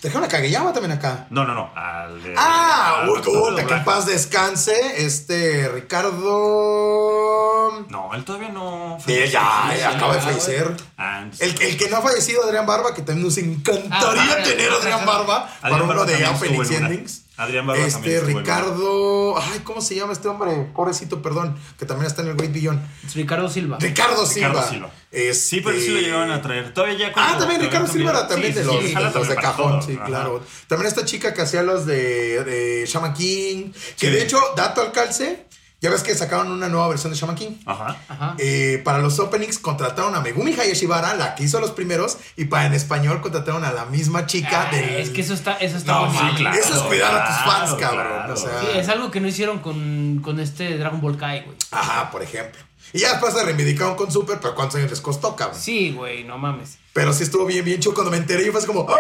Dejaron 0.07 0.25
a 0.25 0.29
Kageyama 0.29 0.73
también 0.73 0.93
acá. 0.97 1.27
No, 1.31 1.45
no, 1.45 1.53
no. 1.53 1.69
Al. 1.75 2.23
Ah, 2.37 3.01
al 3.03 3.09
puta, 3.23 3.67
que 3.67 3.75
en 3.75 3.83
paz 3.85 4.07
descanse. 4.07 5.05
Este, 5.05 5.69
Ricardo. 5.69 7.85
No, 7.89 8.15
él 8.15 8.25
todavía 8.25 8.51
no... 8.51 8.97
Sí, 9.05 9.17
ya, 9.29 9.69
sí, 9.75 9.83
acaba 9.83 10.15
de 10.15 10.21
fallecer. 10.21 10.77
Ah, 10.97 11.25
El, 11.41 11.61
el 11.61 11.77
que 11.77 11.91
no 11.91 11.97
ha 11.97 12.03
fallecido, 12.03 12.45
Adrián 12.45 12.67
Barba, 12.67 12.95
que 12.95 13.03
también 13.03 13.27
nos 13.27 13.37
encantaría 13.39 14.37
Ah, 14.39 14.43
tener 14.45 14.71
a 14.71 14.75
Adrián 14.77 15.05
Barba 15.05 15.51
para 15.61 15.75
uno 15.83 16.05
de 16.05 16.15
una. 16.15 16.77
Endings. 16.77 17.23
Adrián 17.39 17.67
Barba 17.67 17.87
también 17.89 18.17
Este. 18.17 18.33
Ricardo. 18.35 19.39
Ay, 19.39 19.61
¿cómo 19.63 19.81
se 19.81 19.95
llama 19.95 20.13
este 20.13 20.29
hombre? 20.29 20.71
Pobrecito, 20.75 21.21
perdón. 21.23 21.57
Que 21.79 21.85
también 21.85 22.07
está 22.07 22.23
en 22.23 22.29
el 22.29 22.35
Great 22.37 22.53
Beyond. 22.53 22.81
Ricardo 23.15 23.49
Silva. 23.51 23.77
Ricardo 23.81 24.27
Silva. 24.27 24.49
Ricardo 24.49 24.69
Silva. 24.71 24.91
Este- 25.11 25.35
Sí, 25.35 25.61
pero 25.61 25.79
sí 25.79 25.89
lo 25.89 26.01
llegaban 26.01 26.31
a 26.31 26.43
traer. 26.43 26.73
Todavía 26.75 26.99
ya 26.99 27.13
Ah, 27.15 27.37
también 27.39 27.61
Ricardo 27.61 27.87
Silva 27.87 28.11
era 28.11 28.29
también 28.29 28.53
Sí, 28.53 28.59
de 28.61 28.65
los, 28.65 28.77
sí, 28.77 28.95
de 28.95 29.01
los 29.01 29.13
de 29.15 29.21
también 29.21 29.37
cajón, 29.41 29.71
todo. 29.73 29.83
sí, 29.83 29.95
Ajá. 29.97 30.05
claro. 30.05 30.43
También 30.67 30.89
esta 30.89 31.05
chica 31.05 31.33
que 31.35 31.43
hacía 31.43 31.63
los 31.63 31.87
de, 31.87 32.45
de 32.45 32.85
Shaman 32.87 33.15
King. 33.15 33.73
Que 33.99 34.07
Sí. 34.09 34.13
de 34.13 34.23
hecho, 34.23 34.39
dato 34.57 34.81
al 34.83 34.93
calce, 34.93 35.46
ya 35.81 35.91
ves 35.91 36.03
que 36.03 36.15
sacaron 36.15 36.51
una 36.51 36.69
nueva 36.69 36.89
versión 36.89 37.13
de 37.13 37.19
Shaman 37.19 37.37
King. 37.37 37.51
Ajá. 37.67 37.97
Ajá. 38.09 38.35
Eh, 38.39 38.81
para 38.85 38.99
los 38.99 39.19
openings 39.19 39.59
contrataron 39.59 40.15
a 40.15 40.21
Megumi 40.21 40.53
Hayashibara, 40.59 41.15
la 41.15 41.35
que 41.35 41.45
hizo 41.45 41.61
los 41.61 41.71
primeros, 41.73 42.17
y 42.37 42.47
para 42.47 42.67
en 42.67 42.75
español 42.75 43.21
contrataron 43.21 43.65
a 43.65 43.73
la 43.73 43.85
misma 43.85 44.27
chica 44.27 44.69
Ah, 44.69 44.75
del. 44.75 44.85
Es 44.97 45.11
que 45.11 45.21
eso 45.21 45.35
está, 45.35 45.53
eso 45.57 45.77
está 45.77 45.93
No, 45.93 46.07
muy 46.07 46.17
sí, 46.17 46.23
mal. 46.25 46.35
claro. 46.37 46.57
Eso 46.59 46.75
es 46.75 46.81
cuidar 46.83 47.15
a 47.15 47.27
tus 47.27 47.37
fans, 47.53 47.75
claro, 47.75 47.97
cabrón. 47.97 48.13
claro. 48.17 48.35
O 48.35 48.37
sea, 48.37 48.61
Sí, 48.61 48.67
es 48.79 48.89
algo 48.89 49.11
que 49.11 49.21
no 49.21 49.29
hicieron 49.29 49.59
con, 49.59 50.21
con 50.25 50.41
este 50.41 50.77
Dragon 50.79 51.01
Ball 51.01 51.17
Kai, 51.19 51.43
güey. 51.45 51.57
Ajá, 51.71 52.11
por 52.11 52.23
ejemplo. 52.23 52.61
Y 52.93 53.01
ya 53.01 53.11
después 53.11 53.35
se 53.35 53.45
reivindicaron 53.45 53.97
con 53.97 54.11
Super, 54.11 54.39
pero 54.41 54.55
¿cuántos 54.55 54.77
años 54.77 54.89
les 54.91 55.01
costó, 55.01 55.37
cabrón? 55.37 55.59
Sí, 55.61 55.93
güey, 55.93 56.25
no 56.25 56.39
mames. 56.39 56.79
Pero 56.95 57.13
sí 57.13 57.25
estuvo 57.25 57.45
bien, 57.45 57.65
bien 57.65 57.81
chido. 57.81 57.93
Cuando 57.93 58.11
me 58.11 58.17
enteré, 58.17 58.47
yo 58.47 58.53
fue 58.53 58.59
así 58.61 58.67
como, 58.67 58.87
¡ah! 58.89 58.95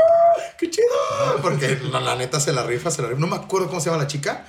¡Qué 0.58 0.68
chido! 0.68 0.86
Porque 1.40 1.78
la, 1.90 2.00
la 2.00 2.16
neta 2.16 2.38
se 2.40 2.52
la 2.52 2.62
rifa, 2.64 2.90
se 2.90 3.00
la 3.00 3.08
rifa. 3.08 3.20
No 3.20 3.26
me 3.28 3.36
acuerdo 3.36 3.68
cómo 3.68 3.80
se 3.80 3.86
llama 3.88 4.02
la 4.02 4.08
chica. 4.08 4.46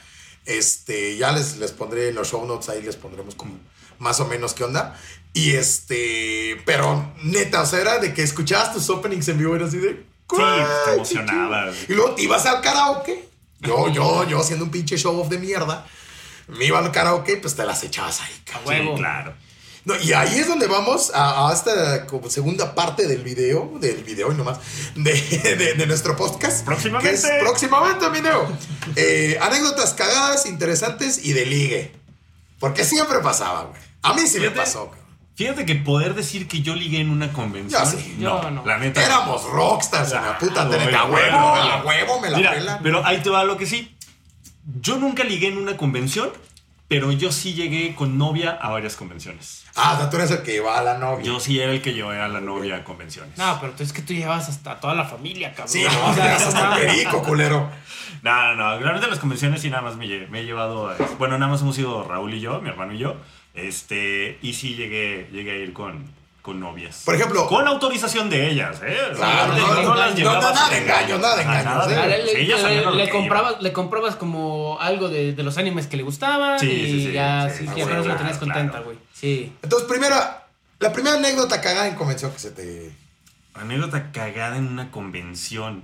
Este, 0.48 1.18
ya 1.18 1.32
les, 1.32 1.58
les 1.58 1.72
pondré 1.72 2.10
en 2.10 2.16
los 2.16 2.30
show 2.30 2.46
notes, 2.46 2.70
ahí 2.70 2.82
les 2.82 2.96
pondremos 2.96 3.36
como 3.36 3.60
más 4.00 4.20
o 4.20 4.26
menos 4.26 4.54
qué 4.54 4.64
onda. 4.64 5.00
Y 5.34 5.54
este, 5.54 6.62
pero 6.66 7.14
neta, 7.24 7.62
o 7.62 7.66
sea, 7.66 7.80
era 7.82 8.00
de 8.00 8.14
que 8.14 8.24
escuchabas 8.24 8.74
tus 8.74 8.90
openings 8.90 9.28
en 9.28 9.38
vivo, 9.38 9.56
era 9.56 9.66
así 9.68 9.78
de. 9.78 10.06
Sí, 10.30 10.44
"Ay, 10.44 10.98
te 11.04 11.10
chido". 11.10 11.22
Y 11.90 11.94
luego 11.94 12.16
te 12.16 12.24
ibas 12.24 12.46
al 12.46 12.62
karaoke 12.62 13.28
Yo, 13.60 13.90
yo, 13.90 14.24
yo 14.28 14.44
siendo 14.44 14.66
un 14.66 14.72
pinche 14.72 14.98
show 14.98 15.20
off 15.20 15.30
de 15.30 15.38
mierda, 15.40 15.86
me 16.48 16.66
iba 16.66 16.80
al 16.80 16.92
karaoke, 16.92 17.38
pues 17.38 17.56
te 17.56 17.66
las 17.66 17.84
echabas 17.84 18.22
ahí, 18.22 18.34
cabrón. 18.46 18.64
Sí, 18.96 18.98
claro. 18.98 19.34
No, 19.88 19.96
y 20.02 20.12
ahí 20.12 20.38
es 20.38 20.48
donde 20.50 20.68
vamos 20.68 21.12
a, 21.16 21.48
a 21.50 21.54
esta 21.54 22.06
como 22.08 22.30
segunda 22.30 22.76
parte 22.76 23.08
del 23.08 23.24
video, 23.24 23.72
del 23.80 24.04
video 24.04 24.34
y 24.34 24.36
nomás, 24.36 24.60
de, 24.96 25.14
de, 25.14 25.74
de 25.76 25.88
nuestro 25.88 26.18
podcast. 26.18 26.66
Próximamente. 26.66 27.10
Que 27.10 27.16
es 27.38 27.42
próximamente 27.42 28.10
video. 28.10 28.48
Eh, 28.98 29.38
anécdotas 29.42 29.94
cagadas, 29.94 30.46
interesantes 30.46 31.24
y 31.24 31.32
de 31.32 31.46
ligue. 31.46 31.92
Porque 32.60 32.84
siempre 32.84 33.20
pasaba, 33.20 33.64
güey. 33.64 33.82
A 34.02 34.14
mí 34.14 34.28
sí 34.28 34.42
me 34.42 34.52
pasó, 34.52 34.90
cabrón. 34.90 35.08
Fíjate 35.36 35.66
que 35.66 35.76
poder 35.76 36.16
decir 36.16 36.48
que 36.50 36.62
yo 36.62 36.76
ligué 36.76 37.00
en 37.00 37.10
una 37.10 37.32
convención. 37.32 37.82
Yo 37.86 37.90
sí. 37.98 38.16
no, 38.20 38.42
Yo 38.42 38.52
no. 38.52 38.66
La 38.66 38.80
neta. 38.80 39.06
Éramos 39.06 39.44
rockstars, 39.46 40.12
en 40.12 40.16
la 40.22 40.32
Ah, 40.32 40.38
puta 40.38 40.66
güey, 40.66 40.80
tele. 40.80 40.98
A 40.98 41.04
güey, 41.04 41.24
huevo, 41.24 41.50
güey. 41.52 41.62
a 41.72 41.84
huevo, 41.86 42.20
me 42.20 42.30
la 42.32 42.38
Mira, 42.38 42.52
pelan. 42.52 42.80
pero 42.84 43.06
ahí 43.06 43.20
te 43.22 43.30
va 43.30 43.46
lo 43.46 43.56
que 43.56 43.66
sí. 43.68 43.96
Yo 44.82 44.98
nunca 44.98 45.24
ligué 45.24 45.48
en 45.48 45.58
una 45.60 45.78
convención, 45.78 46.30
pero 46.88 47.12
yo 47.12 47.32
sí 47.32 47.54
llegué 47.54 47.94
con 47.96 48.18
novia 48.18 48.52
a 48.52 48.70
varias 48.70 48.96
convenciones. 48.96 49.66
Ah, 49.76 49.94
o 49.96 49.98
sea, 49.98 50.10
tú 50.10 50.18
eres 50.18 50.32
el 50.32 50.42
que 50.42 50.54
lleva 50.54 50.78
a 50.80 50.82
la 50.84 50.98
novia. 50.98 51.26
Yo 51.26 51.40
sí 51.40 51.60
era 51.60 51.72
el 51.72 51.82
que 51.82 51.94
llevé 51.94 52.20
a 52.20 52.28
la 52.28 52.40
novia 52.42 52.78
a 52.78 52.84
convenciones. 52.84 53.38
No, 53.38 53.58
pero 53.60 53.74
tú 53.74 53.84
es 53.84 53.92
que 53.94 54.02
tú 54.02 54.14
llevas 54.14 54.48
hasta 54.50 54.80
toda 54.80 54.94
la 54.96 55.04
familia, 55.06 55.50
cabrón. 55.54 55.68
Sí, 55.70 55.84
O 55.86 55.90
no, 55.92 56.14
sea, 56.14 56.24
te 56.24 56.30
das 56.32 56.42
hasta 56.48 56.70
no. 56.70 56.76
perico, 56.78 57.22
culero. 57.24 57.70
No, 58.24 58.56
no, 58.56 58.56
no. 58.56 58.80
Realmente 58.80 59.08
las 59.08 59.20
convenciones 59.20 59.62
sí 59.62 59.70
nada 59.70 59.82
más 59.84 59.96
me, 59.98 60.06
lle- 60.08 60.28
me 60.30 60.40
he 60.40 60.46
llevado. 60.46 60.90
a- 60.90 60.96
Bueno, 61.20 61.38
nada 61.38 61.52
más 61.52 61.62
hemos 61.62 61.78
ido 61.78 62.04
Raúl 62.08 62.34
y 62.34 62.40
yo, 62.40 62.62
mi 62.62 62.70
hermano 62.70 62.94
y 62.94 62.98
yo. 62.98 63.18
Este, 63.54 64.38
y 64.42 64.54
sí 64.54 64.76
llegué, 64.76 65.30
llegué 65.32 65.52
a 65.52 65.56
ir 65.58 65.74
con, 65.74 66.06
con 66.48 66.62
novias. 66.62 67.02
Por 67.04 67.14
ejemplo- 67.14 67.46
Con 67.46 67.68
autorización 67.68 68.30
de 68.30 68.50
ellas, 68.50 68.80
¿eh? 68.82 68.98
Claro, 69.14 69.54
no, 69.54 69.82
no, 69.84 69.96
las 69.96 70.16
nada 70.18 70.70
de 70.70 70.78
engaños, 70.78 71.20
nada 71.20 71.36
de 71.36 71.42
¿eh? 71.44 71.46
Ah, 71.50 72.08
le, 72.96 73.06
sí, 73.06 73.12
comprabas, 73.12 73.62
le 73.62 73.74
comprabas 73.74 74.16
como 74.16 74.78
algo 74.80 75.10
de, 75.10 75.34
de 75.34 75.44
los 75.44 75.58
animes 75.58 75.88
que 75.88 75.98
le 75.98 76.04
gustaban 76.04 76.58
Sí, 76.58 76.72
y 76.72 76.86
sí, 76.86 77.06
sí, 77.08 77.12
ya, 77.12 77.50
sí, 77.50 77.68
sí, 77.68 77.82
bueno, 77.84 78.02
la 78.06 78.16
tenías 78.16 78.38
contenta, 78.38 78.80
güey. 78.80 78.98
Sí. 79.14 79.52
Entonces, 79.62 79.90
primera, 79.90 80.46
la 80.80 80.94
primera 80.94 81.18
anécdota 81.18 81.60
cagada 81.60 81.86
en 81.90 81.96
convención 81.96 82.32
que 82.32 82.40
se 82.40 82.52
te. 82.52 82.94
Anécdota 83.54 84.14
cagada 84.14 84.56
en 84.56 84.68
una 84.68 84.90
convención. 84.90 85.84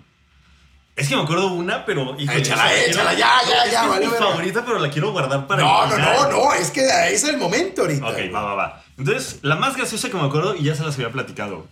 Es 0.96 1.10
que 1.10 1.18
me 1.18 1.24
acuerdo 1.24 1.48
una, 1.52 1.86
pero. 1.86 2.16
híjole, 2.18 2.40
Échala, 2.40 2.74
esa- 2.74 2.86
échala, 2.90 3.14
ya, 3.16 3.32
ya, 3.50 3.66
es 3.66 3.72
ya, 3.74 3.84
es 3.84 3.90
vale, 3.90 4.08
mi 4.08 4.14
favorita, 4.14 4.64
pero 4.64 4.80
la 4.80 4.90
quiero 4.90 5.12
guardar 5.12 5.46
para 5.46 5.62
No, 5.62 5.88
no, 5.88 5.98
no, 5.98 6.30
no, 6.30 6.54
es 6.54 6.72
que 6.72 6.88
es 7.12 7.24
el 7.26 7.36
momento 7.38 7.82
ahorita. 7.82 8.08
Ok, 8.08 8.14
güey. 8.14 8.30
va, 8.30 8.44
va, 8.44 8.56
va. 8.56 8.83
Entonces, 8.98 9.40
la 9.42 9.56
más 9.56 9.76
graciosa 9.76 10.10
que 10.10 10.16
me 10.18 10.24
acuerdo, 10.26 10.56
y 10.56 10.64
ya 10.64 10.76
se 10.76 10.84
las 10.84 10.96
había 10.96 11.12
platicado, 11.12 11.68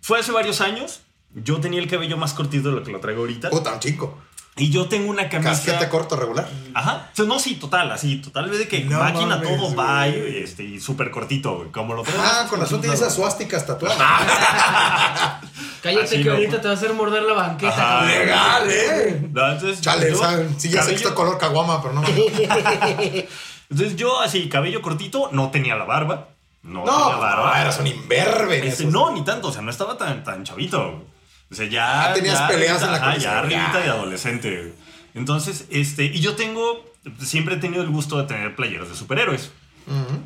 fue 0.00 0.18
hace 0.20 0.32
varios 0.32 0.60
años. 0.60 1.00
Yo 1.34 1.60
tenía 1.60 1.80
el 1.80 1.88
cabello 1.88 2.16
más 2.16 2.32
cortito 2.32 2.70
de 2.70 2.74
lo 2.76 2.82
que 2.82 2.90
lo 2.90 3.00
traigo 3.00 3.20
ahorita. 3.20 3.50
Puta, 3.50 3.74
un 3.74 3.80
chico. 3.80 4.18
Y 4.56 4.70
yo 4.70 4.88
tengo 4.88 5.08
una 5.10 5.28
camisa. 5.28 5.50
Casquete 5.50 5.88
corto 5.88 6.16
regular. 6.16 6.48
Ajá. 6.74 7.10
O 7.12 7.16
sea, 7.16 7.24
no, 7.26 7.38
sí, 7.38 7.54
total, 7.56 7.92
así, 7.92 8.16
total, 8.20 8.50
de 8.50 8.66
que 8.66 8.84
No 8.84 8.98
máquina 8.98 9.36
mames, 9.36 9.56
todo 9.56 9.76
va 9.76 10.08
y, 10.08 10.40
este, 10.42 10.80
súper 10.80 11.12
cortito, 11.12 11.58
güey, 11.58 11.70
como 11.70 11.94
lo 11.94 12.02
traigo. 12.02 12.20
Ah, 12.24 12.46
con 12.50 12.58
razón 12.58 12.80
tiene 12.80 12.96
esas 12.96 13.14
suásticas 13.14 13.64
tatuadas. 13.64 13.98
Cállate 15.82 16.04
Así 16.04 16.16
que 16.18 16.24
no. 16.24 16.32
ahorita 16.32 16.60
te 16.60 16.66
va 16.66 16.74
a 16.74 16.76
hacer 16.76 16.92
morder 16.92 17.22
la 17.22 17.34
banqueta, 17.34 17.98
Ajá. 18.00 18.06
Legal, 18.06 18.68
eh. 18.68 19.28
No, 19.32 19.52
entonces, 19.52 19.80
Chale, 19.80 20.10
yo, 20.10 20.18
¿saben? 20.18 20.58
Sí, 20.58 20.70
ya 20.70 20.82
sé 20.82 20.88
que 20.88 20.94
cabello- 20.96 21.08
está 21.08 21.14
color 21.14 21.38
caguama, 21.38 21.80
pero 21.80 21.94
no. 21.94 22.02
Entonces 23.70 23.96
yo 23.96 24.20
así, 24.20 24.48
cabello 24.48 24.80
cortito, 24.82 25.28
no 25.32 25.50
tenía 25.50 25.76
la 25.76 25.84
barba. 25.84 26.28
No, 26.62 26.84
No, 26.84 27.02
tenía 27.02 27.16
barba. 27.16 27.50
no, 27.54 27.60
eras 27.60 27.78
un 27.80 27.86
imberbe. 27.86 28.66
Este, 28.66 28.84
no, 28.86 29.12
ni 29.12 29.22
tanto, 29.24 29.48
o 29.48 29.52
sea, 29.52 29.62
no 29.62 29.70
estaba 29.70 29.96
tan, 29.98 30.24
tan 30.24 30.44
chavito. 30.44 31.04
O 31.50 31.54
sea, 31.54 31.66
ya. 31.66 32.10
Ah, 32.10 32.14
tenías 32.14 32.38
ya 32.38 32.48
peleas 32.48 32.82
en 32.82 32.92
la 32.92 33.00
comisión, 33.00 33.22
Ya 33.22 33.38
arribita 33.38 33.78
de 33.78 33.88
adolescente. 33.88 34.74
Entonces, 35.14 35.66
este, 35.70 36.04
y 36.04 36.20
yo 36.20 36.34
tengo, 36.36 36.84
siempre 37.20 37.54
he 37.56 37.58
tenido 37.58 37.82
el 37.82 37.88
gusto 37.88 38.18
de 38.18 38.24
tener 38.24 38.54
playeras 38.54 38.88
de 38.88 38.94
superhéroes. 38.94 39.50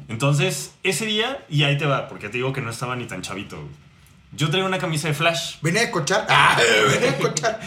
Entonces, 0.09 0.73
ese 0.83 1.07
día, 1.07 1.45
y 1.49 1.63
ahí 1.63 1.79
te 1.79 1.87
va, 1.87 2.09
porque 2.09 2.29
te 2.29 2.39
digo 2.39 2.53
que 2.53 2.61
no 2.61 2.71
estaba 2.71 2.97
ni 2.97 3.05
tan 3.07 3.23
chavito. 3.23 3.63
Yo 4.33 4.51
traía 4.51 4.65
una 4.65 4.79
camisa 4.79 5.09
de 5.09 5.15
Flash. 5.15 5.57
Venía 5.61 5.83
a 5.83 5.91
cochar. 5.91 6.27
Ah, 6.31 6.57
venía 6.91 7.11
a 7.11 7.17
cochar. 7.19 7.61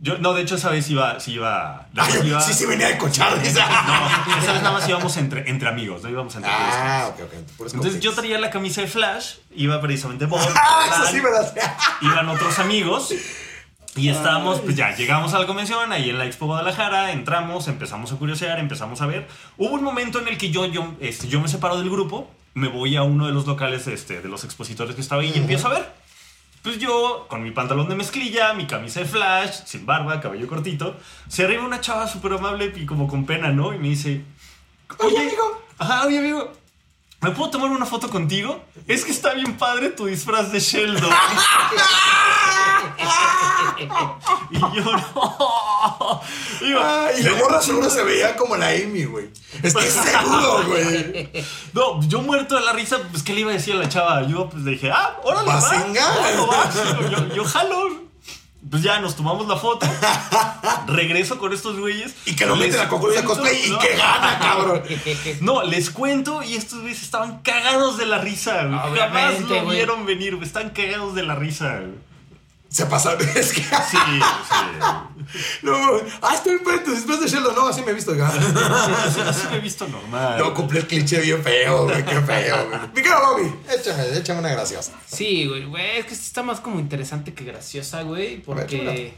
Yo, 0.00 0.18
no, 0.18 0.34
de 0.34 0.42
hecho, 0.42 0.56
esa 0.56 0.70
vez 0.70 0.88
iba, 0.90 1.18
sí 1.20 1.32
iba. 1.32 1.86
Ah, 1.96 2.08
iba- 2.22 2.40
sí, 2.40 2.52
sí, 2.52 2.66
venía 2.66 2.88
a 2.88 2.98
cochar. 2.98 3.34
No, 3.36 3.42
esa 3.42 4.52
vez 4.52 4.62
nada 4.62 4.72
más 4.72 4.86
íbamos 4.88 5.16
entre, 5.16 5.48
entre 5.48 5.68
amigos, 5.68 6.02
no 6.02 6.10
íbamos 6.10 6.34
entre 6.36 6.50
amigos. 6.52 6.74
Ah, 6.76 7.08
ok, 7.12 7.20
ok. 7.24 7.32
puros 7.56 7.74
Entonces 7.74 8.00
yo 8.00 8.12
traía 8.12 8.38
la 8.38 8.50
camisa 8.50 8.82
de 8.82 8.88
Flash, 8.88 9.36
iba 9.54 9.80
precisamente 9.80 10.26
por 10.28 10.38
Ah, 10.54 10.86
eso 11.02 11.06
sí 11.10 11.20
me 11.22 11.30
sé. 11.30 11.60
iban 12.02 12.28
otros 12.28 12.58
amigos 12.58 13.12
y 13.94 14.10
estábamos, 14.10 14.60
pues 14.60 14.76
ya, 14.76 14.94
llegamos 14.94 15.32
a 15.32 15.38
la 15.38 15.46
convención 15.46 15.90
ahí 15.90 16.10
en 16.10 16.18
la 16.18 16.26
Expo 16.26 16.44
Guadalajara, 16.44 17.12
entramos, 17.12 17.66
empezamos 17.66 18.12
a 18.12 18.16
curiosear, 18.16 18.58
empezamos 18.58 19.00
a 19.00 19.06
ver. 19.06 19.26
Hubo 19.56 19.74
un 19.74 19.82
momento 19.82 20.20
en 20.20 20.28
el 20.28 20.36
que 20.36 20.50
yo, 20.50 20.66
yo, 20.66 20.92
este, 21.00 21.26
yo 21.28 21.40
me 21.40 21.48
separo 21.48 21.78
del 21.78 21.88
grupo, 21.88 22.30
me 22.52 22.68
voy 22.68 22.96
a 22.96 23.02
uno 23.02 23.26
de 23.26 23.32
los 23.32 23.46
locales 23.46 23.86
este, 23.86 24.20
de 24.20 24.28
los 24.28 24.44
expositores 24.44 24.94
que 24.94 25.00
estaba 25.00 25.22
ahí 25.22 25.32
y 25.34 25.38
empiezo 25.38 25.68
a 25.68 25.70
ver. 25.70 26.05
Pues 26.66 26.78
yo, 26.78 27.26
con 27.28 27.44
mi 27.44 27.52
pantalón 27.52 27.88
de 27.88 27.94
mezclilla, 27.94 28.52
mi 28.52 28.66
camisa 28.66 28.98
de 28.98 29.06
flash, 29.06 29.66
sin 29.66 29.86
barba, 29.86 30.20
cabello 30.20 30.48
cortito, 30.48 30.96
se 31.28 31.44
arriba 31.44 31.64
una 31.64 31.80
chava 31.80 32.08
súper 32.08 32.32
amable 32.32 32.72
y 32.74 32.84
como 32.84 33.06
con 33.06 33.24
pena, 33.24 33.52
¿no? 33.52 33.72
Y 33.72 33.78
me 33.78 33.90
dice, 33.90 34.24
Oye, 34.98 35.16
amigo. 35.16 35.62
Ajá, 35.78 36.06
oye, 36.06 36.18
amigo. 36.18 36.52
¿Me 37.26 37.32
puedo 37.32 37.50
tomar 37.50 37.70
una 37.70 37.86
foto 37.86 38.08
contigo? 38.08 38.62
Es 38.86 39.04
que 39.04 39.10
está 39.10 39.34
bien 39.34 39.56
padre 39.56 39.88
tu 39.88 40.06
disfraz 40.06 40.52
de 40.52 40.60
Sheldon. 40.60 41.10
y 44.50 44.58
yo 44.60 44.84
no. 44.84 46.20
Digo, 46.60 46.80
Ay, 46.80 47.16
y 47.18 47.22
la 47.24 47.34
morra 47.34 47.60
seguro 47.60 47.90
se 47.90 48.04
veía 48.04 48.36
como 48.36 48.56
la 48.56 48.68
Amy, 48.68 49.06
güey. 49.06 49.28
Estoy 49.60 49.86
seguro, 49.88 50.68
güey. 50.68 51.28
no, 51.72 52.00
yo 52.02 52.22
muerto 52.22 52.54
de 52.54 52.60
la 52.60 52.72
risa, 52.72 52.98
pues 53.10 53.24
¿qué 53.24 53.32
le 53.32 53.40
iba 53.40 53.50
a 53.50 53.54
decir 53.54 53.74
a 53.74 53.78
la 53.78 53.88
chava? 53.88 54.22
Yo 54.28 54.48
pues 54.48 54.62
le 54.62 54.70
dije, 54.70 54.92
ah. 54.92 55.18
Órale, 55.24 55.48
va. 55.48 57.10
Yo, 57.10 57.34
yo 57.34 57.44
jalo. 57.44 58.05
Pues 58.70 58.82
ya 58.82 59.00
nos 59.00 59.14
tomamos 59.16 59.46
la 59.46 59.56
foto. 59.56 59.86
Regreso 60.88 61.38
con 61.38 61.52
estos 61.52 61.78
güeyes. 61.78 62.14
Y 62.26 62.34
que 62.34 62.46
lo 62.46 62.56
meten 62.56 62.80
a 62.80 62.88
concurso 62.88 63.20
de 63.20 63.24
cosplay 63.24 63.66
y 63.66 63.70
no. 63.70 63.78
que 63.78 63.96
gana, 63.96 64.38
cabrón. 64.40 64.82
No, 65.40 65.62
les 65.62 65.90
cuento 65.90 66.42
y 66.42 66.54
estos 66.56 66.80
güeyes 66.80 67.02
estaban 67.02 67.38
cagados 67.42 67.98
de 67.98 68.06
la 68.06 68.18
risa. 68.18 68.64
güey. 68.64 68.98
Jamás 68.98 69.40
lo 69.40 69.66
vieron 69.66 70.06
venir, 70.06 70.34
güey. 70.36 70.46
Están 70.46 70.70
cagados 70.70 71.14
de 71.14 71.22
la 71.22 71.34
risa. 71.36 71.78
güey. 71.80 72.15
Se 72.68 72.86
pasaron. 72.86 73.26
Es 73.36 73.52
que. 73.52 73.62
Sí, 73.62 73.68
sí. 73.92 73.96
No, 75.62 75.72
ah, 76.22 76.34
estoy 76.34 76.58
pedo. 76.58 76.94
Después 76.94 77.20
de 77.20 77.28
Sheldon, 77.28 77.54
no, 77.54 77.68
así 77.68 77.82
me 77.82 77.90
he 77.90 77.94
visto. 77.94 78.12
Así, 78.12 79.20
así 79.20 79.46
me 79.50 79.56
he 79.56 79.60
visto 79.60 79.86
normal. 79.88 80.38
No 80.38 80.54
cumplí 80.54 80.78
el 80.78 80.86
cliché 80.86 81.20
bien 81.20 81.42
feo, 81.42 81.84
güey. 81.84 82.04
Qué 82.04 82.20
feo, 82.20 82.68
güey. 82.68 82.80
Mi 82.94 83.02
cara, 83.02 83.30
Bobby, 83.30 83.52
échame, 83.74 84.16
échame 84.16 84.40
una 84.40 84.50
graciosa. 84.50 84.92
Sí, 85.06 85.46
güey, 85.46 85.64
güey, 85.64 85.98
es 85.98 86.06
que 86.06 86.14
esta 86.14 86.26
está 86.26 86.42
más 86.42 86.60
como 86.60 86.78
interesante 86.78 87.34
que 87.34 87.44
graciosa, 87.44 88.02
güey, 88.02 88.40
porque 88.42 89.14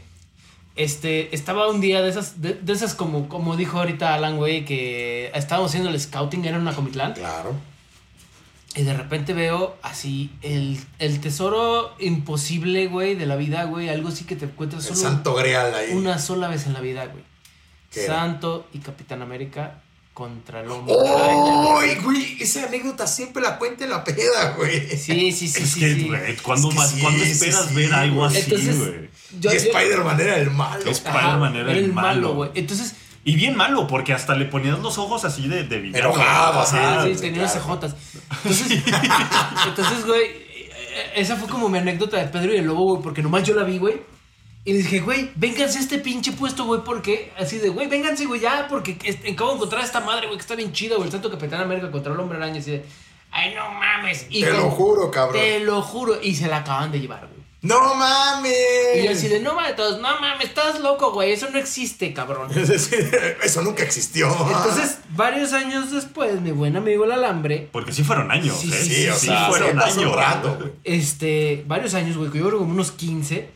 este 0.75 1.33
estaba 1.35 1.67
un 1.67 1.81
día 1.81 2.01
de 2.01 2.09
esas 2.09 2.41
de, 2.41 2.53
de 2.53 2.73
esas 2.73 2.95
como 2.95 3.27
como 3.27 3.55
dijo 3.57 3.79
ahorita 3.79 4.13
Alan, 4.13 4.37
güey, 4.37 4.65
que 4.65 5.31
estábamos 5.33 5.71
haciendo 5.71 5.89
el 5.89 5.99
scouting 5.99 6.45
era 6.45 6.55
en 6.55 6.61
una 6.61 6.73
Comitlán 6.73 7.13
Claro. 7.13 7.53
Y 8.79 8.83
de 8.83 8.93
repente 8.93 9.33
veo 9.33 9.75
así 9.81 10.31
el, 10.41 10.79
el 10.99 11.19
tesoro 11.19 11.93
imposible, 11.99 12.87
güey, 12.87 13.15
de 13.15 13.25
la 13.25 13.35
vida, 13.35 13.65
güey, 13.65 13.89
algo 13.89 14.07
así 14.09 14.23
que 14.23 14.35
te 14.35 14.45
encuentras 14.45 14.85
El 14.87 14.95
solo 14.95 15.09
santo 15.09 15.33
grial 15.35 15.73
ahí. 15.75 15.91
una 15.93 16.17
sola 16.19 16.47
vez 16.47 16.65
en 16.67 16.73
la 16.73 16.79
vida, 16.79 17.05
güey. 17.07 17.23
¿Qué 17.91 18.05
era? 18.05 18.15
Santo 18.15 18.67
y 18.73 18.79
Capitán 18.79 19.21
América 19.21 19.81
contra 20.13 20.61
el 20.61 20.69
hombre. 20.69 20.93
¡Ay, 21.79 21.95
güey! 22.03 22.37
Esa 22.41 22.65
anécdota 22.67 23.07
siempre 23.07 23.41
la 23.41 23.57
cuenta 23.57 23.83
en 23.85 23.89
la 23.89 24.03
peda, 24.03 24.53
güey. 24.57 24.87
Sí, 24.97 25.31
sí, 25.31 25.47
sí, 25.47 25.63
es 25.63 25.69
sí, 25.71 25.79
que, 25.79 25.93
sí. 25.95 26.07
güey, 26.07 26.35
¿cuándo, 26.37 26.67
Es 26.69 26.73
que 26.75 26.79
vas- 26.79 26.91
sí, 26.91 27.01
¿cuándo 27.01 27.23
sí, 27.23 27.31
esperas 27.31 27.65
sí, 27.69 27.75
ver 27.75 27.93
algo 27.93 28.25
así, 28.25 28.39
Entonces, 28.39 28.77
güey? 28.79 29.09
Spider-Man 29.57 30.19
era 30.21 30.37
el 30.37 30.51
malo. 30.51 30.89
Spider-Man 30.91 31.55
era 31.55 31.71
el 31.73 31.93
malo. 31.93 32.33
güey. 32.35 32.51
Entonces, 32.55 32.93
Y 33.23 33.35
bien 33.35 33.55
malo, 33.55 33.85
porque 33.87 34.13
hasta 34.13 34.35
le 34.35 34.45
ponías 34.45 34.79
los 34.79 34.97
ojos 34.97 35.25
así 35.25 35.47
de, 35.47 35.63
de 35.63 35.79
villano. 35.79 36.11
Enojado, 36.11 36.61
así. 36.61 36.77
Ah, 36.79 37.01
sí, 37.05 37.15
sí, 37.15 37.21
tenía 37.21 37.43
claro. 37.43 37.53
cejotas. 37.53 37.95
Entonces, 38.43 38.83
entonces, 39.67 40.05
güey, 40.05 40.23
eh, 40.23 41.11
esa 41.15 41.35
fue 41.35 41.49
como 41.49 41.67
mi 41.69 41.77
anécdota 41.77 42.17
de 42.17 42.25
Pedro 42.25 42.53
y 42.53 42.57
el 42.57 42.65
Lobo, 42.65 42.85
güey, 42.85 43.01
porque 43.01 43.21
nomás 43.21 43.43
yo 43.43 43.55
la 43.55 43.63
vi, 43.63 43.77
güey. 43.77 44.01
Y 44.65 44.73
dije, 44.73 44.99
güey, 44.99 45.31
vénganse 45.35 45.79
a 45.79 45.81
este 45.81 45.99
pinche 45.99 46.31
puesto, 46.31 46.65
güey, 46.65 46.81
porque 46.83 47.31
así 47.37 47.57
de, 47.57 47.69
güey, 47.69 47.87
vénganse, 47.87 48.25
güey, 48.25 48.41
ya, 48.41 48.67
porque 48.69 48.97
acabo 49.31 49.51
de 49.51 49.55
encontrar 49.55 49.81
a 49.81 49.85
esta 49.85 49.99
madre, 49.99 50.27
güey, 50.27 50.37
que 50.37 50.41
está 50.41 50.55
bien 50.55 50.71
chida, 50.73 50.95
güey, 50.95 51.07
el 51.07 51.11
Santo 51.11 51.31
Capitán 51.31 51.61
América 51.61 51.89
contra 51.91 52.13
el 52.13 52.19
Hombre 52.19 52.37
Araña, 52.37 52.59
así 52.59 52.71
de, 52.71 52.85
ay, 53.31 53.55
no 53.55 53.69
mames. 53.71 54.27
Y 54.29 54.41
Te 54.41 54.51
lo 54.51 54.69
juro, 54.69 55.09
cabrón. 55.09 55.41
Te 55.41 55.59
lo 55.61 55.81
juro. 55.81 56.19
Y 56.21 56.35
se 56.35 56.47
la 56.47 56.57
acaban 56.57 56.91
de 56.91 56.99
llevar, 56.99 57.27
güey. 57.27 57.38
¡No 57.61 57.93
mames! 57.95 58.53
Y 58.95 59.03
yo 59.03 59.11
así 59.11 59.27
de, 59.27 59.41
no 59.41 59.53
mames, 59.53 59.75
todos, 59.75 59.99
no 59.99 60.21
mames, 60.21 60.47
estás 60.47 60.79
loco, 60.79 61.11
güey, 61.11 61.33
eso 61.33 61.49
no 61.51 61.57
existe, 61.59 62.13
cabrón. 62.13 62.49
Es 62.55 62.89
Eso 63.43 63.61
nunca 63.63 63.83
existió. 63.83 64.29
Entonces, 64.29 64.99
varios 65.09 65.51
años 65.51 65.91
después, 65.91 66.39
mi 66.39 66.51
buen 66.51 66.77
amigo 66.77 67.03
el 67.03 67.11
alambre, 67.11 67.67
Porque 67.71 67.91
sí 67.91 68.03
fueron 68.03 68.31
años, 68.31 68.57
Sí, 68.59 68.71
¿eh? 68.71 68.75
sí, 68.81 68.89
Sí, 68.95 69.07
o 69.09 69.15
sea, 69.15 69.47
fueron 69.49 69.71
sí 69.81 69.99
años. 69.99 70.11
un 70.11 70.17
rato, 70.17 70.55
güey. 70.57 70.71
este, 70.85 71.63
varios 71.67 71.93
años, 71.95 72.15
güey, 72.15 72.31
que 72.31 72.37
yo 72.39 72.47
creo 72.47 72.59
como 72.59 72.71
unos 72.71 72.91
15. 72.93 73.49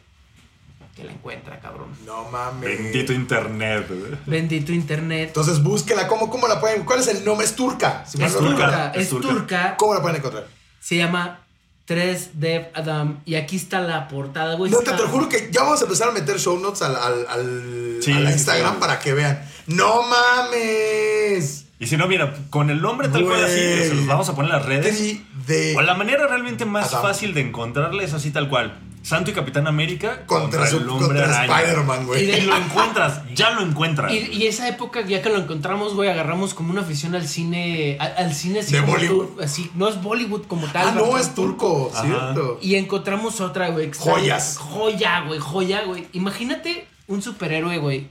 que 0.97 1.03
la 1.05 1.11
encuentra, 1.13 1.59
cabrón. 1.61 1.87
No 2.05 2.25
mames. 2.29 2.77
Bendito 2.77 3.13
internet. 3.13 3.87
güey. 3.87 4.11
Bendito 4.25 4.73
internet. 4.73 5.29
Entonces 5.29 5.63
búsquela. 5.63 6.07
¿Cómo, 6.07 6.29
¿Cómo 6.29 6.47
la 6.47 6.59
pueden? 6.59 6.83
¿Cuál 6.83 6.99
es 6.99 7.07
el 7.07 7.23
nombre? 7.25 7.45
Es 7.47 7.55
turca. 7.55 8.05
si 8.05 8.21
Es 8.21 8.33
turca. 8.33 8.49
recuerdo. 8.49 8.65
turca, 8.65 8.91
es 8.95 9.01
es 9.03 9.09
turca. 9.09 9.27
turca. 9.29 9.75
¿Cómo 9.77 9.93
la 9.95 10.01
pueden 10.01 10.17
encontrar? 10.17 10.47
Se 10.79 10.97
llama 10.97 11.39
3 11.86 12.29
Dev 12.39 12.67
Adam. 12.73 13.19
Y 13.25 13.36
aquí 13.36 13.55
está 13.57 13.81
la 13.81 14.07
portada, 14.07 14.55
güey. 14.55 14.71
No, 14.71 14.77
te, 14.79 14.86
Está- 14.86 14.97
te 14.97 15.03
lo 15.03 15.09
juro 15.09 15.27
que 15.29 15.49
ya 15.51 15.63
vamos 15.63 15.81
a 15.81 15.84
empezar 15.84 16.09
a 16.09 16.11
meter 16.11 16.39
show 16.39 16.57
notes 16.59 16.81
al, 16.81 16.95
al, 16.95 17.25
al- 17.27 17.97
Sí, 18.01 18.11
a 18.11 18.19
la 18.19 18.29
sí, 18.29 18.36
Instagram 18.38 18.73
sí. 18.75 18.79
para 18.79 18.99
que 18.99 19.13
vean. 19.13 19.43
¡No 19.67 20.03
mames! 20.03 21.65
Y 21.79 21.88
si 21.88 21.97
no, 21.97 22.07
mira, 22.07 22.34
con 22.49 22.69
el 22.69 22.81
nombre 22.81 23.09
tal 23.09 23.25
cual 23.25 23.43
así, 23.43 23.55
se 23.55 23.93
los 23.93 24.05
vamos 24.07 24.29
a 24.29 24.36
poner 24.36 24.51
en 24.51 24.57
las 24.57 24.65
redes. 24.65 24.97
Tri 24.97 25.25
de 25.47 25.75
O 25.75 25.81
la 25.81 25.95
manera 25.95 26.27
realmente 26.27 26.63
más 26.65 26.89
Adam. 26.93 27.01
fácil 27.01 27.34
de 27.34 27.41
encontrarle 27.41 28.03
es 28.05 28.13
así 28.13 28.31
tal 28.31 28.47
cual. 28.49 28.77
Santo 29.03 29.29
y 29.31 29.33
Capitán 29.33 29.67
América 29.67 30.25
contra, 30.25 30.65
su, 30.65 30.77
el 30.77 30.89
hombre 30.89 31.07
contra 31.07 31.25
araña. 31.43 31.59
Spider-Man, 31.59 32.01
Y 32.01 32.05
güey. 32.05 32.25
de- 32.25 32.37
Y 32.39 32.41
lo 32.41 32.55
encuentras, 32.57 33.21
ya 33.35 33.49
lo 33.51 33.61
encuentras. 33.61 34.11
Y, 34.13 34.17
y 34.31 34.47
esa 34.47 34.67
época, 34.69 35.01
ya 35.01 35.21
que 35.21 35.29
lo 35.29 35.37
encontramos, 35.37 35.93
güey, 35.93 36.09
agarramos 36.09 36.53
como 36.53 36.71
una 36.71 36.81
afición 36.81 37.13
al 37.13 37.27
cine. 37.27 37.97
Al, 37.99 38.13
al 38.17 38.33
cine 38.33 38.59
así 38.61 38.71
De 38.73 38.79
como 38.81 38.93
Bollywood. 38.93 39.25
tur- 39.37 39.43
así, 39.43 39.69
no 39.75 39.89
es 39.89 40.01
Bollywood 40.01 40.43
como 40.47 40.67
tal. 40.67 40.87
Ah, 40.87 40.91
no, 40.95 41.17
es 41.17 41.35
turco, 41.35 41.91
Ajá. 41.93 42.05
¿cierto? 42.05 42.59
Y 42.61 42.75
encontramos 42.75 43.41
otra, 43.41 43.69
güey. 43.69 43.91
Joyas. 43.93 44.57
Joya, 44.57 45.21
güey, 45.27 45.39
joya, 45.39 45.83
güey. 45.83 46.07
Imagínate 46.13 46.87
un 47.07 47.21
superhéroe, 47.21 47.77
güey, 47.79 48.07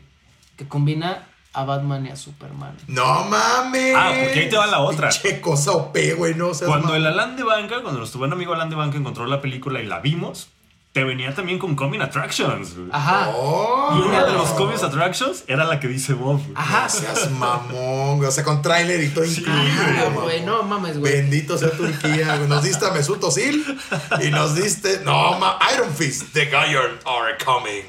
que 0.56 0.68
combina 0.68 1.26
a 1.54 1.64
Batman 1.64 2.06
y 2.06 2.10
a 2.10 2.16
Superman. 2.16 2.76
No 2.86 3.24
mames. 3.24 3.94
Ah, 3.96 4.12
porque 4.22 4.40
ahí 4.40 4.48
te 4.48 4.56
va 4.56 4.66
la 4.66 4.80
otra. 4.80 5.08
Pinche 5.08 5.40
cosa 5.40 5.72
OP, 5.72 5.96
güey, 6.16 6.34
no 6.34 6.52
seas 6.54 6.68
Cuando 6.68 6.94
el 6.94 7.06
Alan 7.06 7.36
de 7.36 7.42
Banca, 7.44 7.80
cuando 7.82 7.98
nuestro 8.00 8.18
buen 8.20 8.32
amigo 8.32 8.54
Alan 8.54 8.70
de 8.70 8.76
Banca 8.76 8.96
encontró 8.98 9.26
la 9.26 9.40
película 9.40 9.80
y 9.82 9.86
la 9.86 10.00
vimos, 10.00 10.48
te 10.92 11.04
venía 11.04 11.34
también 11.34 11.58
con 11.58 11.74
Coming 11.74 12.00
Attractions. 12.00 12.74
güey. 12.76 12.88
Ajá. 12.92 13.30
Oh. 13.34 13.94
Y 13.96 14.02
una 14.06 14.24
de 14.26 14.32
los 14.34 14.50
Coming 14.50 14.76
Attractions 14.76 15.44
era 15.46 15.64
la 15.64 15.80
que 15.80 15.88
dice 15.88 16.12
Bob. 16.12 16.36
güey. 16.42 16.52
Ajá. 16.54 16.86
Seas 16.88 17.30
mamón, 17.30 18.18
güey. 18.18 18.28
O 18.28 18.30
sea, 18.32 18.44
con 18.44 18.60
tráiler 18.60 19.02
y 19.02 19.08
todo 19.08 19.24
Sí, 19.24 19.40
incluido, 19.40 19.60
Ajá, 19.82 20.04
mamón. 20.10 20.24
güey, 20.24 20.42
no 20.44 20.62
mames, 20.64 20.98
güey. 20.98 21.12
Bendito 21.14 21.56
sea 21.56 21.70
Turquía, 21.70 22.36
güey. 22.36 22.48
Nos 22.48 22.62
diste 22.62 22.84
a 22.86 22.90
Mesut 22.90 23.24
Özil 23.24 23.78
y 24.22 24.30
nos 24.30 24.54
diste... 24.54 25.00
No, 25.04 25.38
ma... 25.38 25.58
Iron 25.74 25.90
Fist. 25.94 26.32
The 26.34 26.46
Giant 26.46 27.00
are 27.06 27.36
coming. 27.42 27.84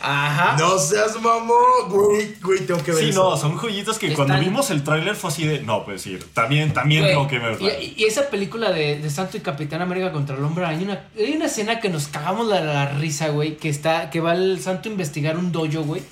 Ajá. 0.00 0.56
No 0.58 0.78
seas 0.78 1.20
mamón, 1.20 1.88
güey. 1.90 2.34
Güey, 2.42 2.60
tengo 2.66 2.82
que 2.82 2.90
ver 2.92 3.04
Sí, 3.04 3.10
eso. 3.10 3.30
no, 3.30 3.36
son 3.36 3.56
joyitas 3.56 3.98
que 3.98 4.08
Están- 4.08 4.26
cuando 4.26 4.44
vimos 4.44 4.70
el 4.70 4.82
tráiler 4.82 5.14
fue 5.14 5.30
así 5.30 5.46
de, 5.46 5.60
no, 5.62 5.84
pues 5.84 6.02
sí, 6.02 6.18
también, 6.34 6.72
también 6.72 7.02
Güey, 7.02 7.12
tengo 7.14 7.28
que 7.28 7.38
verla. 7.38 7.78
y, 7.80 7.94
y 7.96 8.04
esa 8.04 8.28
película 8.30 8.70
de, 8.72 8.98
de 8.98 9.10
Santo 9.10 9.36
y 9.36 9.40
Capitán 9.40 9.82
América 9.82 10.10
contra 10.12 10.36
el 10.36 10.42
Hombre 10.44 10.64
Araña, 10.64 10.78
hay 10.78 10.84
una, 10.84 11.04
hay 11.16 11.36
una 11.36 11.46
escena 11.46 11.80
que 11.80 11.88
nos 11.88 12.08
cagamos 12.08 12.47
la, 12.48 12.60
la 12.60 12.86
risa, 12.90 13.28
güey, 13.28 13.56
que 13.56 13.68
está, 13.68 14.10
que 14.10 14.20
va 14.20 14.32
el 14.34 14.60
Santo 14.60 14.88
a 14.88 14.92
investigar 14.92 15.36
un 15.38 15.52
dojo, 15.52 15.82
güey. 15.84 16.02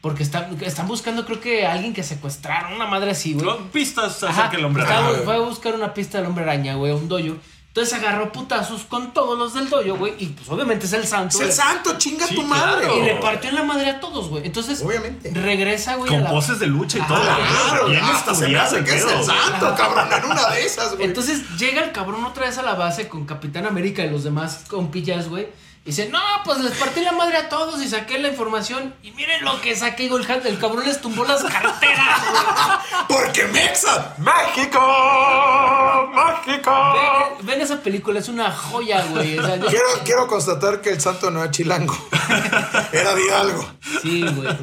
Porque 0.00 0.22
está- 0.22 0.48
están 0.62 0.86
buscando, 0.86 1.26
creo 1.26 1.40
que 1.40 1.66
a 1.66 1.72
alguien 1.72 1.92
que 1.92 2.02
secuestraron, 2.04 2.72
una 2.74 2.86
madre 2.86 3.10
así, 3.10 3.34
güey. 3.34 3.46
Pistas 3.72 4.22
acerca 4.22 4.50
del 4.52 4.64
hombre 4.64 4.84
estaba- 4.84 5.08
araña. 5.08 5.22
Fue 5.24 5.34
a 5.34 5.38
buscar 5.40 5.74
una 5.74 5.92
pista 5.92 6.18
del 6.18 6.28
hombre 6.28 6.44
araña, 6.44 6.76
güey, 6.76 6.92
un 6.92 7.08
dojo. 7.08 7.36
Entonces 7.78 7.94
agarró 8.04 8.32
putazos 8.32 8.82
con 8.82 9.12
todos 9.12 9.38
los 9.38 9.54
del 9.54 9.68
dojo, 9.70 9.96
güey. 9.96 10.12
Y 10.18 10.26
pues 10.26 10.48
obviamente 10.48 10.86
es 10.86 10.92
el 10.94 11.06
santo. 11.06 11.36
Es 11.38 11.44
el 11.46 11.52
santo, 11.52 11.96
chinga 11.96 12.26
Sí, 12.26 12.34
tu 12.34 12.42
madre. 12.42 12.86
claro. 12.86 12.98
Y 12.98 13.02
le 13.02 13.14
partió 13.16 13.50
en 13.50 13.54
la 13.54 13.62
madre 13.62 13.88
a 13.90 14.00
todos, 14.00 14.28
güey. 14.28 14.44
Entonces, 14.44 14.82
Obviamente. 14.82 15.30
regresa, 15.32 15.94
güey. 15.94 16.08
a 16.10 16.14
Con 16.14 16.24
la- 16.24 16.30
poses 16.30 16.58
de 16.58 16.66
lucha 16.66 16.98
y 16.98 17.02
todo. 17.02 17.20
Claro, 17.22 17.86
Bien 17.88 18.02
hasta 18.02 18.34
se 18.34 18.48
me 18.48 18.58
hace 18.58 18.82
que 18.82 18.96
es 18.96 19.04
el 19.04 19.22
santo, 19.24 19.74
cabrón, 19.76 20.08
en 20.12 20.24
una 20.28 20.48
de 20.50 20.66
esas, 20.66 20.96
güey. 20.96 21.04
Entonces 21.06 21.42
llega 21.56 21.84
el 21.84 21.92
cabrón 21.92 22.24
otra 22.24 22.46
vez 22.46 22.58
a 22.58 22.62
la 22.62 22.74
base 22.74 23.08
con 23.08 23.24
Capitán 23.26 23.64
América 23.64 24.04
y 24.04 24.10
los 24.10 24.24
demás 24.24 24.64
compillas, 24.68 25.28
güey. 25.28 25.46
Y 25.88 25.90
dice, 25.92 26.10
no, 26.10 26.20
pues 26.44 26.58
les 26.58 26.76
partí 26.76 27.00
la 27.00 27.12
madre 27.12 27.38
a 27.38 27.48
todos 27.48 27.80
y 27.80 27.88
saqué 27.88 28.18
la 28.18 28.28
información. 28.28 28.94
Y 29.02 29.10
miren 29.12 29.42
lo 29.42 29.58
que 29.62 29.74
saqué, 29.74 30.02
digo, 30.02 30.18
el, 30.18 30.26
cabrón 30.26 30.84
les 30.84 31.00
tumbó 31.00 31.24
las 31.24 31.42
carteras, 31.42 32.20
güey. 32.30 33.06
Porque 33.08 33.44
Mexa. 33.46 34.14
¡México! 34.18 34.78
¡México! 36.12 36.70
Ven, 36.92 37.46
ven 37.46 37.60
esa 37.62 37.80
película, 37.80 38.18
es 38.20 38.28
una 38.28 38.52
joya, 38.52 39.02
güey. 39.06 39.38
O 39.38 39.46
sea, 39.46 39.56
yo- 39.56 39.66
Quiero, 39.68 39.86
quiero 40.04 40.26
constatar 40.26 40.82
que 40.82 40.90
el 40.90 41.00
santo 41.00 41.30
no 41.30 41.40
era 41.42 41.50
chilango. 41.50 41.96
Era 42.92 43.14
de 43.14 43.24
Hidalgo. 43.24 43.66
Sí, 44.02 44.26
güey. 44.28 44.56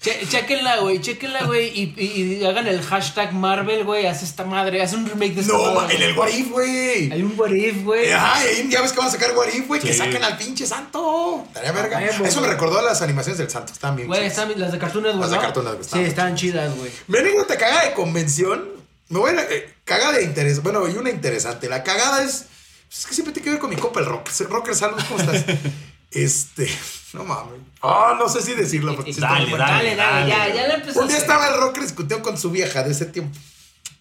Che- 0.00 0.26
Chequenla, 0.28 0.76
güey, 0.80 1.00
chequenla, 1.00 1.44
güey. 1.46 1.68
Y, 1.68 1.94
y- 1.96 2.34
y 2.40 2.44
hagan 2.44 2.66
el 2.66 2.82
hashtag 2.82 3.32
Marvel, 3.32 3.82
güey. 3.84 4.06
Hace 4.06 4.24
esta 4.26 4.44
madre, 4.44 4.82
hace 4.82 4.94
un 4.94 5.06
remake 5.08 5.34
de 5.34 5.40
esta 5.40 5.52
No, 5.54 5.72
madre, 5.74 5.96
en 5.96 6.02
el. 6.02 6.18
What 6.18 6.28
If, 6.28 6.50
güey. 6.50 7.10
Hay 7.10 7.22
un 7.22 7.34
what 7.36 7.50
if, 7.50 7.82
güey. 7.82 8.12
Ajá, 8.12 8.40
y 8.52 8.68
ya 8.70 8.82
ves 8.82 8.92
que 8.92 8.98
van 8.98 9.08
a 9.08 9.10
sacar 9.10 9.34
What 9.36 9.48
If, 9.48 9.66
güey. 9.66 9.80
Que 9.80 9.94
saquen 9.94 10.22
al 10.22 10.36
pinche 10.36 10.66
santo. 10.66 11.42
Estaría 11.48 11.72
verga. 11.72 11.98
huevo, 11.98 12.24
Eso 12.26 12.40
me 12.42 12.46
recordó 12.46 12.78
a 12.78 12.82
las 12.82 13.00
animaciones 13.02 13.38
del 13.38 13.48
santo. 13.50 13.72
Están 13.72 13.96
bien. 13.96 14.06
Güey, 14.06 14.26
están 14.26 14.52
las 14.60 14.70
de 14.70 14.78
Cartoon 14.78 15.04
Network, 15.04 15.22
Las 15.22 15.30
de. 15.30 15.38
Cartoon 15.38 15.64
Network, 15.64 15.88
Sí, 15.90 16.00
están 16.00 16.36
chidas, 16.36 16.76
güey. 16.76 16.90
Mi 17.08 17.18
anécdota 17.18 17.56
cagada 17.56 17.86
de 17.86 17.94
convención. 17.94 18.68
Me 19.08 19.18
voy 19.18 19.30
a. 19.30 19.42
eh, 19.42 19.74
cagada 19.84 20.12
de 20.18 20.24
interés. 20.24 20.62
Bueno, 20.62 20.86
y 20.88 20.92
una 20.92 21.10
interesante. 21.10 21.68
La 21.70 21.82
cagada 21.82 22.22
es. 22.22 22.44
pues, 22.88 23.00
es 23.00 23.06
que 23.06 23.14
siempre 23.14 23.32
tiene 23.32 23.44
que 23.44 23.50
ver 23.52 23.58
con 23.60 23.70
mi 23.70 23.76
copa, 23.76 24.00
el 24.00 24.06
rock. 24.06 24.28
Rocker, 24.50 24.74
saludos, 24.74 25.04
¿cómo 25.04 25.20
estás? 25.20 25.42
este. 26.10 26.68
No 27.12 27.24
mames. 27.24 27.60
Ah, 27.82 28.16
no 28.18 28.28
sé 28.28 28.42
si 28.42 28.54
decirlo. 28.54 28.94
Porque 28.96 29.12
sí 29.12 29.20
está 29.20 29.34
Dale. 29.34 29.56
Dale, 29.56 29.96
dale, 29.96 30.28
ya, 30.28 30.38
dale. 30.38 30.54
ya 30.54 30.68
la 30.68 30.74
empezó. 30.74 31.00
Un 31.00 31.08
día 31.08 31.18
estaba 31.18 31.48
el 31.48 31.60
rocker 31.60 31.82
discutiendo 31.82 32.22
con 32.22 32.36
su 32.36 32.50
vieja 32.50 32.82
de 32.82 32.90
ese 32.90 33.06
tiempo. 33.06 33.38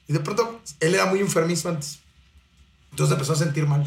Y 0.07 0.13
de 0.13 0.19
pronto 0.19 0.61
él 0.79 0.95
era 0.95 1.05
muy 1.05 1.19
enfermizo 1.19 1.69
antes. 1.69 1.99
Entonces 2.91 3.13
empezó 3.13 3.33
a 3.33 3.35
sentir 3.35 3.67
mal. 3.67 3.85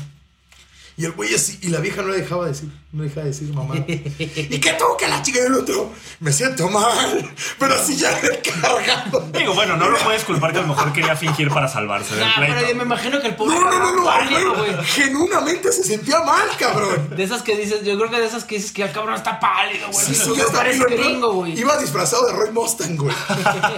Y 0.98 1.04
el 1.04 1.12
güey 1.12 1.32
así, 1.32 1.56
y 1.62 1.68
la 1.68 1.78
vieja 1.78 2.02
no 2.02 2.08
le 2.08 2.18
dejaba 2.22 2.46
decir, 2.46 2.68
no 2.90 3.04
dejaba 3.04 3.22
de 3.22 3.28
decir 3.28 3.54
mamá. 3.54 3.76
¿Y 3.86 4.58
qué 4.58 4.72
tú 4.72 4.84
que 4.98 5.06
la 5.06 5.22
chica 5.22 5.40
del 5.44 5.54
otro? 5.54 5.92
Me 6.18 6.32
siento 6.32 6.68
mal, 6.68 7.30
pero 7.56 7.74
así 7.76 7.94
ya 7.96 8.18
recargado. 8.18 9.28
Digo, 9.32 9.54
bueno, 9.54 9.76
no 9.76 9.88
lo 9.90 9.96
puedes 9.98 10.24
culpar 10.24 10.50
que 10.50 10.58
a 10.58 10.62
lo 10.62 10.66
mejor 10.66 10.92
quería 10.92 11.14
fingir 11.14 11.50
para 11.50 11.68
salvarse 11.68 12.16
del 12.16 12.24
Nah, 12.24 12.32
pero 12.38 12.52
pleito. 12.54 12.68
yo 12.70 12.76
me 12.76 12.82
imagino 12.82 13.20
que 13.20 13.28
el 13.28 13.36
pobre. 13.36 13.54
No, 13.60 13.70
no, 13.70 13.78
no, 13.78 13.92
no, 13.94 14.04
pálido. 14.04 14.82
Genuinamente 14.82 15.70
se 15.70 15.84
sentía 15.84 16.18
mal, 16.22 16.48
cabrón. 16.58 17.10
De 17.14 17.22
esas 17.22 17.42
que 17.42 17.56
dices, 17.56 17.84
yo 17.84 17.96
creo 17.96 18.10
que 18.10 18.18
de 18.18 18.26
esas 18.26 18.42
que 18.42 18.56
dices 18.56 18.72
que 18.72 18.82
el 18.82 18.90
cabrón 18.90 19.14
está 19.14 19.38
pálido, 19.38 19.86
güey. 19.92 20.04
Sí, 20.04 20.16
sí, 20.16 20.32
está 20.36 20.52
parece 20.52 20.84
bien, 20.86 21.00
gringo, 21.00 21.32
güey. 21.32 21.56
Iba 21.56 21.78
disfrazado 21.78 22.26
de 22.26 22.32
Roy 22.32 22.50
Mustang, 22.50 22.96
güey. 22.96 23.14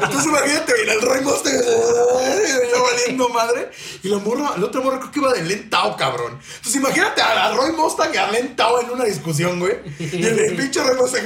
Entonces 0.03 0.25
imagínate, 0.25 0.73
y 0.87 0.89
el 0.89 1.03
Roy 1.03 1.21
Mustang 1.21 1.53
ya 1.53 2.81
valiendo 2.81 3.29
madre. 3.29 3.71
Y 4.03 4.09
la 4.09 4.16
morra, 4.18 4.57
la 4.57 4.64
otra 4.64 4.81
morra 4.81 4.99
creo 5.01 5.11
que 5.12 5.18
iba 5.18 5.33
de 5.35 5.43
lentao, 5.43 5.95
cabrón. 5.99 6.39
Entonces 6.57 6.77
imagínate 6.77 7.10
a, 7.19 7.47
a 7.47 7.55
Roy 7.55 7.73
Mustang 7.73 8.15
y 8.15 8.17
a 8.17 8.31
lentao 8.31 8.81
en 8.81 8.91
una 8.91 9.05
discusión, 9.05 9.59
güey. 9.59 9.77
Y 9.99 10.25
el, 10.25 10.55
pinche 10.57 10.83
Roy 10.83 10.97
Mustang. 10.97 11.25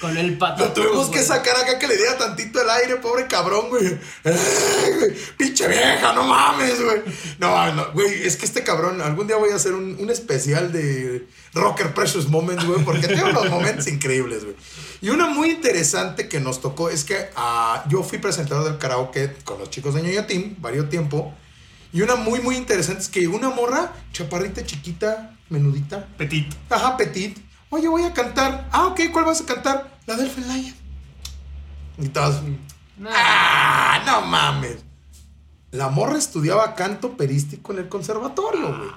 Con 0.00 0.16
el 0.16 0.38
pato. 0.38 0.64
Lo 0.64 0.72
tuvimos 0.72 1.10
que 1.10 1.22
sacar 1.22 1.56
acá 1.56 1.78
que 1.78 1.86
le 1.86 1.96
diera 1.96 2.16
tantito 2.16 2.62
el 2.62 2.70
aire, 2.70 2.96
pobre 2.96 3.26
cabrón, 3.26 3.68
güey. 3.68 3.98
Ay, 4.24 4.92
güey, 4.98 5.14
Pinche 5.36 5.68
vieja, 5.68 6.14
no 6.14 6.22
mames, 6.22 6.82
güey. 6.82 7.02
No, 7.38 7.72
no, 7.74 7.92
güey, 7.92 8.26
es 8.26 8.36
que 8.36 8.46
este 8.46 8.62
cabrón, 8.62 9.02
algún 9.02 9.26
día 9.26 9.36
voy 9.36 9.50
a 9.50 9.56
hacer 9.56 9.74
un, 9.74 9.96
un 9.98 10.08
especial 10.08 10.72
de 10.72 11.26
Rocker 11.52 11.92
Precious 11.92 12.28
Moments, 12.28 12.64
güey, 12.64 12.82
porque 12.84 13.08
tiene 13.08 13.24
unos 13.24 13.50
momentos 13.50 13.88
increíbles, 13.88 14.44
güey. 14.44 14.56
Y 15.02 15.10
una 15.10 15.26
muy 15.26 15.50
interesante 15.50 16.28
que 16.28 16.40
nos 16.40 16.60
tocó 16.60 16.88
es 16.88 17.04
que 17.04 17.28
ah, 17.36 17.84
yo 17.88 18.02
fui 18.02 18.18
presentador 18.18 18.64
del 18.64 18.78
karaoke 18.78 19.34
con 19.44 19.58
los 19.58 19.70
chicos 19.70 19.94
de 19.94 20.02
Ñoño 20.02 20.26
Team, 20.26 20.56
varios 20.58 20.88
tiempo. 20.88 21.34
Y 21.92 22.02
una 22.02 22.16
muy, 22.16 22.40
muy 22.40 22.56
interesante 22.56 23.02
es 23.02 23.08
que 23.08 23.20
llegó 23.20 23.36
una 23.36 23.50
morra, 23.50 23.92
chaparrita, 24.12 24.64
chiquita, 24.64 25.36
menudita, 25.48 26.06
Petit. 26.16 26.54
Ajá, 26.68 26.96
Petit. 26.96 27.36
Oye, 27.70 27.88
voy 27.88 28.02
a 28.02 28.12
cantar. 28.12 28.68
Ah, 28.72 28.86
ok, 28.86 29.00
¿cuál 29.12 29.24
vas 29.24 29.40
a 29.40 29.46
cantar? 29.46 29.98
La 30.06 30.16
del 30.16 30.30
Lion. 30.36 30.74
Y 31.98 32.08
todos. 32.08 32.42
Nah. 32.96 33.10
¡Ah! 33.12 34.02
No 34.06 34.22
mames. 34.22 34.76
La 35.72 35.88
morra 35.88 36.18
estudiaba 36.18 36.74
canto 36.74 37.16
perístico 37.16 37.72
en 37.72 37.80
el 37.80 37.88
conservatorio, 37.88 38.76
güey. 38.76 38.90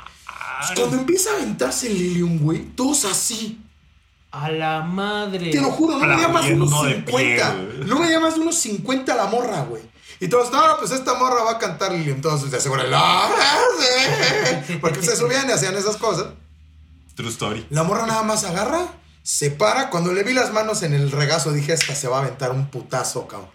Pues 0.60 0.80
cuando 0.80 0.98
empieza 0.98 1.32
a 1.32 1.36
aventarse 1.36 1.88
el 1.88 1.98
Lilium, 1.98 2.40
güey, 2.40 2.64
todos 2.76 3.06
así. 3.06 3.60
A 4.32 4.50
la 4.50 4.82
madre. 4.82 5.52
Te 5.52 5.62
lo 5.62 5.70
juro, 5.72 5.98
no 6.00 6.08
me 6.08 6.18
llamas 6.22 6.46
de 6.48 6.54
unos 6.56 6.74
Aplaudiendo 6.74 7.06
de 7.06 7.12
pie, 7.12 7.38
50. 7.38 7.56
güey. 7.78 7.90
No 7.90 8.00
me 8.00 8.10
llamas 8.10 8.36
de 8.36 8.42
unos 8.42 8.56
50 8.56 9.16
la 9.16 9.26
morra, 9.28 9.62
güey. 9.62 9.84
Y 10.24 10.30
todos, 10.30 10.52
no, 10.52 10.62
pues 10.80 10.92
esta 10.92 11.16
morra 11.16 11.44
va 11.44 11.52
a 11.52 11.58
cantar 11.60 11.92
Lilium. 11.92 12.16
Entonces 12.16 12.50
se 12.50 12.58
asegura, 12.58 12.84
"Ah, 12.94 13.30
sí". 14.68 14.74
Porque 14.80 15.02
se 15.02 15.16
subían 15.16 15.50
y 15.50 15.52
hacían 15.52 15.76
esas 15.76 15.98
cosas. 15.98 16.28
True 17.16 17.30
story. 17.30 17.66
La 17.70 17.84
morra 17.84 18.06
nada 18.08 18.24
más 18.24 18.44
agarra, 18.46 18.88
se 19.22 19.52
para. 19.52 19.90
Cuando 19.90 20.14
le 20.14 20.24
vi 20.24 20.34
las 20.34 20.54
manos 20.54 20.82
en 20.84 20.94
el 20.94 21.12
regazo, 21.12 21.52
dije, 21.52 21.74
esta 21.74 21.94
se 21.94 22.08
va 22.08 22.18
a 22.20 22.22
aventar 22.22 22.52
un 22.52 22.68
putazo, 22.70 23.28
cabrón. 23.28 23.50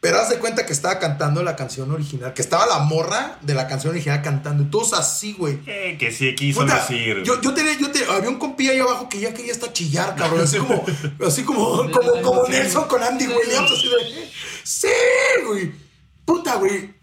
Pero 0.00 0.18
haz 0.20 0.28
de 0.28 0.36
cuenta 0.38 0.66
que 0.66 0.74
estaba 0.74 0.98
cantando 0.98 1.42
la 1.42 1.56
canción 1.56 1.90
original, 1.90 2.34
que 2.34 2.42
estaba 2.42 2.66
la 2.66 2.80
morra 2.80 3.38
de 3.40 3.54
la 3.54 3.66
canción 3.66 3.92
original 3.94 4.20
cantando. 4.20 4.62
Y 4.62 4.66
todos 4.66 4.92
así, 4.92 5.32
güey. 5.32 5.60
Eh, 5.66 5.96
que 5.98 6.12
sí 6.12 6.34
quiso 6.34 6.60
Puta, 6.60 6.74
decir. 6.80 7.22
yo, 7.22 7.40
yo 7.40 7.54
tenía, 7.54 7.72
yo 7.78 7.88
había 8.12 8.28
un 8.28 8.38
compilla 8.38 8.72
ahí 8.72 8.80
abajo 8.80 9.08
que 9.08 9.18
ya 9.20 9.32
quería 9.32 9.52
hasta 9.52 9.72
chillar, 9.72 10.14
cabrón. 10.14 10.42
Así 10.42 10.58
como, 10.58 10.84
así 11.26 11.42
como, 11.44 11.90
como, 11.90 12.20
como. 12.22 12.46
Nelson 12.48 12.86
con 12.86 13.02
Andy. 13.02 13.26
Williams, 13.26 13.70
así 13.72 13.88
de. 13.88 14.30
Sí, 14.62 14.88
güey. 15.48 15.83
Puta, 16.24 16.56
güey. 16.56 16.94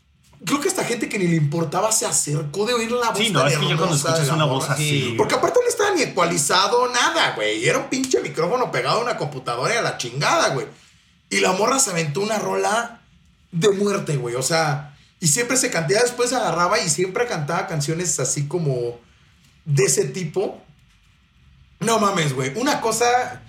creo 0.46 0.60
que 0.60 0.68
esta 0.68 0.84
gente 0.84 1.08
que 1.08 1.20
ni 1.20 1.28
le 1.28 1.36
importaba 1.36 1.92
se 1.92 2.06
acercó 2.06 2.66
de 2.66 2.74
oír 2.74 2.92
la 2.92 3.10
voz 3.10 3.18
Sí, 3.18 3.30
no, 3.30 3.46
es 3.46 3.58
que 3.58 3.68
ya 3.68 3.78
cuando 3.78 3.96
escuchas 3.96 4.30
una 4.30 4.46
voz 4.46 4.70
así. 4.70 5.14
Porque 5.18 5.36
aparte 5.36 5.60
no 5.62 5.70
estaba 5.70 5.92
ni 5.92 6.02
ecualizado 6.02 6.88
nada, 6.90 7.36
güey. 7.36 7.68
Era 7.68 7.78
un 7.78 7.90
pinche 7.90 8.22
micrófono 8.22 8.72
pegado 8.72 9.00
a 9.00 9.04
una 9.04 9.18
computadora 9.18 9.74
y 9.74 9.78
a 9.78 9.82
la 9.82 9.98
chingada, 9.98 10.50
güey. 10.50 10.68
Y 11.30 11.40
la 11.40 11.54
morra 11.54 11.80
se 11.80 11.92
aventó 11.92 12.22
una 12.22 12.40
rola 12.40 13.02
de 13.52 13.70
muerte, 13.70 14.18
güey. 14.18 14.36
O 14.36 14.44
sea, 14.44 14.98
y 15.20 15.28
siempre 15.28 15.56
se 15.56 15.70
cantaba, 15.70 16.02
después 16.02 16.30
se 16.30 16.36
agarraba 16.36 16.80
y 16.80 16.90
siempre 16.90 17.28
cantaba 17.28 17.68
canciones 17.68 18.20
así 18.20 18.48
como 18.48 19.00
de 19.66 19.86
ese 19.86 20.06
tipo. 20.06 20.62
No 21.80 22.00
mames, 22.00 22.34
güey. 22.34 22.52
Una 22.58 22.82
cosa 22.82 23.42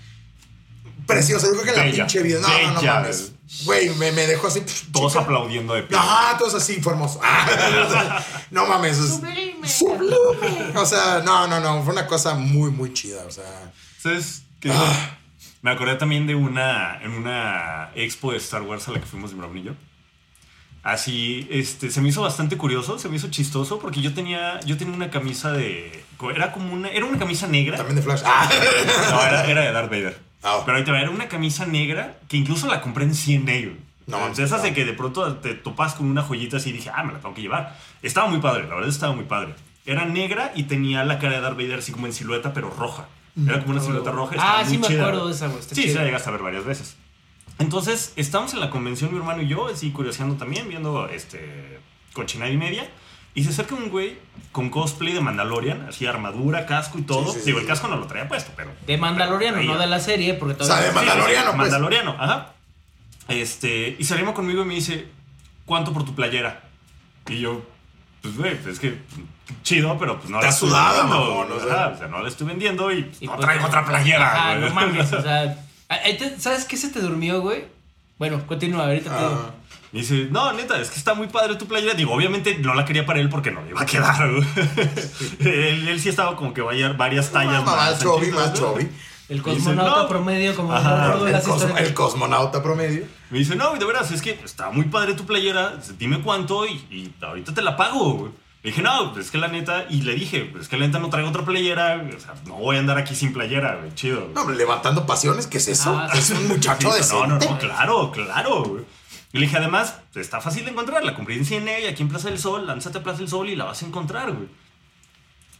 preciosa. 1.06 1.46
Yo 1.46 1.52
creo 1.52 1.64
que 1.64 1.72
la 1.72 1.84
Bella, 1.84 2.04
pinche 2.04 2.22
vida. 2.22 2.40
No, 2.40 2.48
no, 2.48 2.72
no 2.74 2.82
mames. 2.82 3.31
Güey, 3.64 3.90
me, 3.96 4.12
me 4.12 4.26
dejó 4.26 4.46
así. 4.46 4.60
pff, 4.60 4.90
Todos 4.92 5.12
chica. 5.12 5.24
aplaudiendo 5.24 5.74
de 5.74 5.82
pie. 5.82 5.96
Ajá, 5.96 6.38
todos 6.38 6.54
así, 6.54 6.80
fue 6.80 6.92
hermoso. 6.92 7.20
Ah, 7.22 8.24
no 8.50 8.66
mames. 8.66 8.98
es- 8.98 9.10
Sublime. 9.16 9.68
Sublime. 9.68 10.72
O 10.76 10.86
sea, 10.86 11.20
no, 11.24 11.46
no, 11.48 11.60
no. 11.60 11.82
Fue 11.82 11.92
una 11.92 12.06
cosa 12.06 12.34
muy, 12.34 12.70
muy 12.70 12.92
chida. 12.94 13.24
O 13.26 13.30
sea. 13.30 13.72
¿Sabes 13.98 14.44
qué? 14.60 14.70
Ah. 14.72 15.18
Me 15.60 15.70
acordé 15.70 15.94
también 15.96 16.26
de 16.26 16.34
una, 16.34 17.00
en 17.02 17.12
una 17.12 17.90
expo 17.94 18.32
de 18.32 18.38
Star 18.38 18.62
Wars 18.62 18.88
a 18.88 18.92
la 18.92 19.00
que 19.00 19.06
fuimos 19.06 19.30
de 19.30 19.36
Brown 19.36 19.56
y 19.58 19.62
yo. 19.64 19.72
Así, 20.82 21.46
este, 21.50 21.92
se 21.92 22.00
me 22.00 22.08
hizo 22.08 22.22
bastante 22.22 22.56
curioso, 22.56 22.98
se 22.98 23.08
me 23.08 23.14
hizo 23.16 23.28
chistoso 23.30 23.78
porque 23.78 24.00
yo 24.00 24.12
tenía, 24.14 24.58
yo 24.60 24.76
tenía 24.76 24.92
una 24.94 25.10
camisa 25.10 25.52
de, 25.52 26.04
era 26.34 26.50
como 26.50 26.72
una, 26.74 26.88
era 26.88 27.04
una 27.06 27.20
camisa 27.20 27.46
negra. 27.46 27.76
También 27.76 27.94
de 27.96 28.02
Flash. 28.02 28.22
Ah. 28.24 28.50
No, 29.10 29.22
era, 29.22 29.44
era 29.46 29.60
de 29.60 29.72
Darth 29.72 29.90
Vader. 29.90 30.18
Ah. 30.42 30.62
Pero 30.64 30.76
ahí 30.78 30.84
te 30.84 30.90
va, 30.90 31.00
era 31.00 31.10
una 31.10 31.28
camisa 31.28 31.66
negra 31.66 32.18
que 32.28 32.36
incluso 32.36 32.66
la 32.66 32.80
compré 32.80 33.04
en 33.04 33.14
100 33.14 33.44
negro. 33.44 33.72
No, 34.06 34.18
No, 34.18 34.32
esas 34.32 34.50
no. 34.50 34.62
de 34.62 34.74
que 34.74 34.84
de 34.84 34.92
pronto 34.92 35.36
te 35.36 35.54
topas 35.54 35.94
con 35.94 36.06
una 36.06 36.22
joyita 36.22 36.56
así 36.56 36.70
y 36.70 36.72
dije, 36.72 36.90
ah, 36.92 37.04
me 37.04 37.12
la 37.12 37.20
tengo 37.20 37.34
que 37.34 37.42
llevar. 37.42 37.78
Estaba 38.02 38.26
muy 38.28 38.40
padre, 38.40 38.66
la 38.68 38.74
verdad 38.74 38.88
estaba 38.90 39.12
muy 39.14 39.24
padre. 39.24 39.54
Era 39.86 40.04
negra 40.04 40.52
y 40.54 40.64
tenía 40.64 41.04
la 41.04 41.18
cara 41.18 41.34
de 41.36 41.40
Darth 41.40 41.56
Vader 41.56 41.78
así 41.78 41.92
como 41.92 42.06
en 42.06 42.12
silueta, 42.12 42.52
pero 42.52 42.70
roja. 42.70 43.06
Era 43.46 43.60
como 43.60 43.72
una 43.72 43.80
silueta 43.80 44.10
roja. 44.10 44.34
Ah, 44.38 44.62
sí 44.64 44.72
muy 44.78 44.78
me 44.78 44.88
chida. 44.88 45.02
acuerdo 45.02 45.26
de 45.28 45.34
esa, 45.34 45.46
güey. 45.46 45.62
Sí, 45.62 45.74
chida. 45.82 46.00
la 46.00 46.04
llegaste 46.04 46.28
a 46.28 46.32
ver 46.32 46.42
varias 46.42 46.64
veces. 46.64 46.96
Entonces, 47.58 48.12
estamos 48.16 48.52
en 48.54 48.60
la 48.60 48.70
convención, 48.70 49.10
mi 49.12 49.18
hermano 49.18 49.42
y 49.42 49.48
yo, 49.48 49.68
así 49.68 49.90
curioseando 49.92 50.36
también, 50.36 50.68
viendo 50.68 51.08
este 51.08 51.78
cochinada 52.12 52.50
y 52.50 52.56
media. 52.56 52.88
Y 53.34 53.44
se 53.44 53.50
acerca 53.50 53.74
un 53.74 53.88
güey 53.88 54.18
con 54.52 54.68
cosplay 54.68 55.14
de 55.14 55.20
Mandalorian, 55.20 55.86
así 55.88 56.04
armadura, 56.06 56.66
casco 56.66 56.98
y 56.98 57.02
todo. 57.02 57.32
Sí, 57.32 57.38
sí, 57.40 57.46
Digo, 57.46 57.58
sí. 57.58 57.62
el 57.64 57.68
casco 57.68 57.88
no 57.88 57.96
lo 57.96 58.06
traía 58.06 58.28
puesto, 58.28 58.52
pero. 58.56 58.70
De 58.86 58.98
Mandaloriano, 58.98 59.58
pero 59.58 59.72
no 59.74 59.78
de 59.78 59.86
la 59.86 60.00
serie, 60.00 60.34
porque 60.34 60.54
O 60.62 60.64
sea, 60.66 60.76
todavía. 60.76 60.88
de 60.88 60.94
Mandaloriano, 60.94 61.44
pues. 61.46 61.56
Mandaloriano, 61.56 62.16
ajá. 62.18 62.48
Este, 63.28 63.96
y 63.98 64.04
se 64.04 64.14
arrima 64.14 64.34
conmigo 64.34 64.62
y 64.62 64.64
me 64.66 64.74
dice, 64.74 65.08
¿cuánto 65.64 65.92
por 65.92 66.04
tu 66.04 66.14
playera? 66.14 66.60
Y 67.28 67.38
yo, 67.40 67.62
pues, 68.20 68.36
güey, 68.36 68.54
pues, 68.56 68.74
es 68.74 68.80
que 68.80 68.98
chido, 69.62 69.96
pero 69.98 70.18
pues 70.18 70.28
no 70.30 70.40
la 70.40 70.48
estoy 70.48 70.68
sudada, 70.68 71.02
vendiendo. 71.04 71.30
mamón, 71.30 71.52
o 71.52 71.60
sea. 71.60 71.88
O 71.88 71.98
sea, 71.98 72.08
no 72.08 72.20
la 72.22 72.28
estoy 72.28 72.46
vendiendo 72.46 72.92
y, 72.92 73.10
Y 73.20 73.26
no 73.26 73.36
pues, 73.36 73.46
traigo 73.46 73.66
otra 73.66 73.84
playera. 73.86 74.26
Ajá, 74.34 74.56
güey. 74.58 74.68
no 74.68 74.74
mames, 74.74 75.12
o 75.12 75.22
sea. 75.22 75.56
¿Sabes 76.38 76.64
qué 76.64 76.76
se 76.76 76.88
te 76.90 77.00
durmió, 77.00 77.40
güey? 77.40 77.64
Bueno, 78.18 78.46
continúa, 78.46 78.84
ahorita 78.84 79.10
te 79.10 79.16
Ah. 79.16 79.28
digo. 79.28 79.52
Me 79.92 80.00
dice, 80.00 80.28
no, 80.30 80.52
neta, 80.54 80.80
es 80.80 80.88
que 80.90 80.96
está 80.96 81.12
muy 81.14 81.28
padre 81.28 81.54
tu 81.56 81.66
playera. 81.66 81.92
Digo, 81.94 82.14
obviamente 82.14 82.56
no 82.58 82.74
la 82.74 82.84
quería 82.84 83.04
para 83.04 83.20
él 83.20 83.28
porque 83.28 83.50
no 83.50 83.62
le 83.62 83.70
iba 83.70 83.82
a 83.82 83.86
quedar. 83.86 84.24
él, 85.40 85.88
él 85.88 86.00
sí 86.00 86.08
estaba 86.08 86.36
como 86.36 86.54
que 86.54 86.62
vaya 86.62 86.92
varias 86.94 87.30
tallas 87.30 87.64
Más 87.64 88.02
anchitas, 88.02 88.32
más 88.34 88.54
chovi. 88.54 88.88
El 89.28 89.38
Dice, 89.38 89.42
cosmonauta 89.54 90.02
no. 90.02 90.08
promedio, 90.08 90.54
como 90.56 90.72
Ajá. 90.74 91.16
de 91.18 91.26
El, 91.26 91.32
las 91.32 91.46
cos- 91.46 91.78
el 91.78 91.94
cosmonauta 91.94 92.62
promedio. 92.62 93.04
Me 93.30 93.38
dice, 93.38 93.56
no, 93.56 93.74
de 93.74 93.84
veras, 93.84 94.10
es 94.10 94.20
que 94.20 94.32
está 94.44 94.70
muy 94.70 94.86
padre 94.86 95.14
tu 95.14 95.24
playera. 95.24 95.78
Dime 95.98 96.20
cuánto 96.20 96.66
y, 96.66 96.72
y 96.90 97.14
ahorita 97.22 97.54
te 97.54 97.62
la 97.62 97.76
pago. 97.76 98.14
güey". 98.14 98.32
Le 98.62 98.70
dije, 98.70 98.82
no, 98.82 99.12
pues 99.12 99.26
es 99.26 99.30
que 99.32 99.38
la 99.38 99.48
neta, 99.48 99.86
y 99.90 100.02
le 100.02 100.14
dije, 100.14 100.52
es 100.60 100.68
que 100.68 100.76
la 100.76 100.86
neta 100.86 100.98
no 100.98 101.08
traigo 101.10 101.30
otra 101.30 101.44
playera, 101.44 102.04
o 102.16 102.20
sea, 102.20 102.34
no 102.46 102.54
voy 102.56 102.76
a 102.76 102.78
andar 102.80 102.96
aquí 102.98 103.14
sin 103.14 103.32
playera, 103.32 103.76
güey, 103.76 103.94
chido. 103.94 104.20
güey". 104.20 104.34
No, 104.34 104.50
levantando 104.52 105.06
pasiones, 105.06 105.46
¿qué 105.46 105.58
es 105.58 105.68
eso? 105.68 105.96
Ah, 105.98 106.10
es 106.14 106.30
un 106.30 106.48
muchacho 106.48 106.90
decente. 106.94 107.26
No, 107.26 107.38
no, 107.38 107.50
no, 107.50 107.58
claro, 107.58 108.10
claro. 108.12 108.64
güey. 108.64 108.84
Y 109.32 109.38
le 109.38 109.46
dije, 109.46 109.56
además, 109.56 109.96
está 110.14 110.40
fácil 110.40 110.64
de 110.64 110.72
encontrar. 110.72 111.04
La 111.04 111.14
compré 111.14 111.36
en 111.36 111.44
Cine 111.44 111.80
y 111.80 111.86
aquí 111.86 112.02
en 112.02 112.08
Plaza 112.08 112.28
del 112.28 112.38
Sol. 112.38 112.66
Lánzate 112.66 112.98
a 112.98 113.02
Plaza 113.02 113.18
del 113.18 113.28
Sol 113.28 113.48
y 113.48 113.56
la 113.56 113.64
vas 113.64 113.82
a 113.82 113.86
encontrar, 113.86 114.32
güey. 114.32 114.48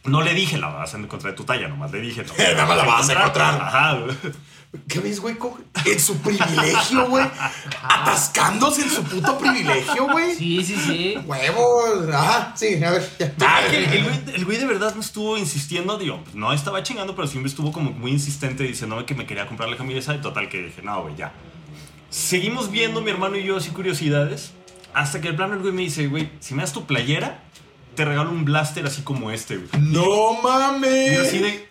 No 0.05 0.21
le 0.21 0.33
dije, 0.33 0.57
la 0.57 0.67
vas 0.67 0.93
a 0.93 0.97
encontrar 0.97 1.31
de 1.31 1.37
tu 1.37 1.45
talla, 1.45 1.67
nomás 1.69 1.91
le 1.91 2.01
dije. 2.01 2.23
No, 2.23 2.33
Nada 2.37 2.65
más 2.65 2.77
la 2.77 2.83
vas 2.83 3.09
a 3.09 3.13
encontrar. 3.13 3.61
Ajá, 3.61 3.93
güey. 3.93 4.15
¿Qué 4.87 4.99
ves, 4.99 5.19
güey? 5.19 5.37
En 5.85 5.99
su 5.99 6.17
privilegio, 6.17 7.07
güey. 7.07 7.25
Atascándose 7.83 8.81
en 8.81 8.89
su 8.89 9.03
puto 9.03 9.37
privilegio, 9.37 10.07
güey. 10.07 10.35
Sí, 10.35 10.63
sí, 10.63 10.75
sí. 10.75 11.15
Huevos. 11.25 12.09
Ajá, 12.11 12.53
sí, 12.55 12.83
a 12.83 12.91
ver, 12.91 13.09
ya. 13.19 13.33
Ah, 13.41 13.61
que 13.69 13.77
el, 13.77 14.03
güey, 14.03 14.19
el 14.33 14.45
güey 14.45 14.57
de 14.57 14.65
verdad 14.65 14.93
me 14.95 15.01
estuvo 15.01 15.37
insistiendo, 15.37 15.97
digo, 15.97 16.21
pues, 16.23 16.35
no 16.35 16.51
estaba 16.53 16.81
chingando, 16.81 17.15
pero 17.15 17.27
sí 17.27 17.37
me 17.37 17.47
estuvo 17.47 17.71
como 17.71 17.91
muy 17.91 18.11
insistente 18.11 18.63
diciéndome 18.63 19.05
que 19.05 19.13
me 19.13 19.27
quería 19.27 19.47
comprar 19.47 19.69
la 19.69 19.77
camisa 19.77 20.15
y 20.15 20.21
total 20.21 20.49
que 20.49 20.63
dije, 20.63 20.81
no, 20.81 21.03
güey, 21.03 21.15
ya. 21.15 21.33
Seguimos 22.13 22.69
viendo 22.69 23.01
mi 23.01 23.09
hermano 23.09 23.37
y 23.37 23.43
yo 23.43 23.57
así 23.57 23.71
curiosidades, 23.71 24.53
hasta 24.93 25.19
que 25.19 25.29
el 25.29 25.35
plano 25.35 25.55
el 25.55 25.61
güey 25.61 25.73
me 25.73 25.81
dice, 25.81 26.05
güey, 26.05 26.29
si 26.39 26.53
me 26.53 26.61
das 26.61 26.71
tu 26.71 26.85
playera, 26.85 27.39
te 27.95 28.05
regalo 28.05 28.29
un 28.29 28.45
blaster 28.45 28.85
así 28.85 29.01
como 29.01 29.31
este, 29.31 29.57
güey. 29.57 29.69
No 29.81 30.33
Y 30.39 30.43
mames. 30.43 31.15
yo 31.15 31.21
así 31.23 31.39
de, 31.39 31.67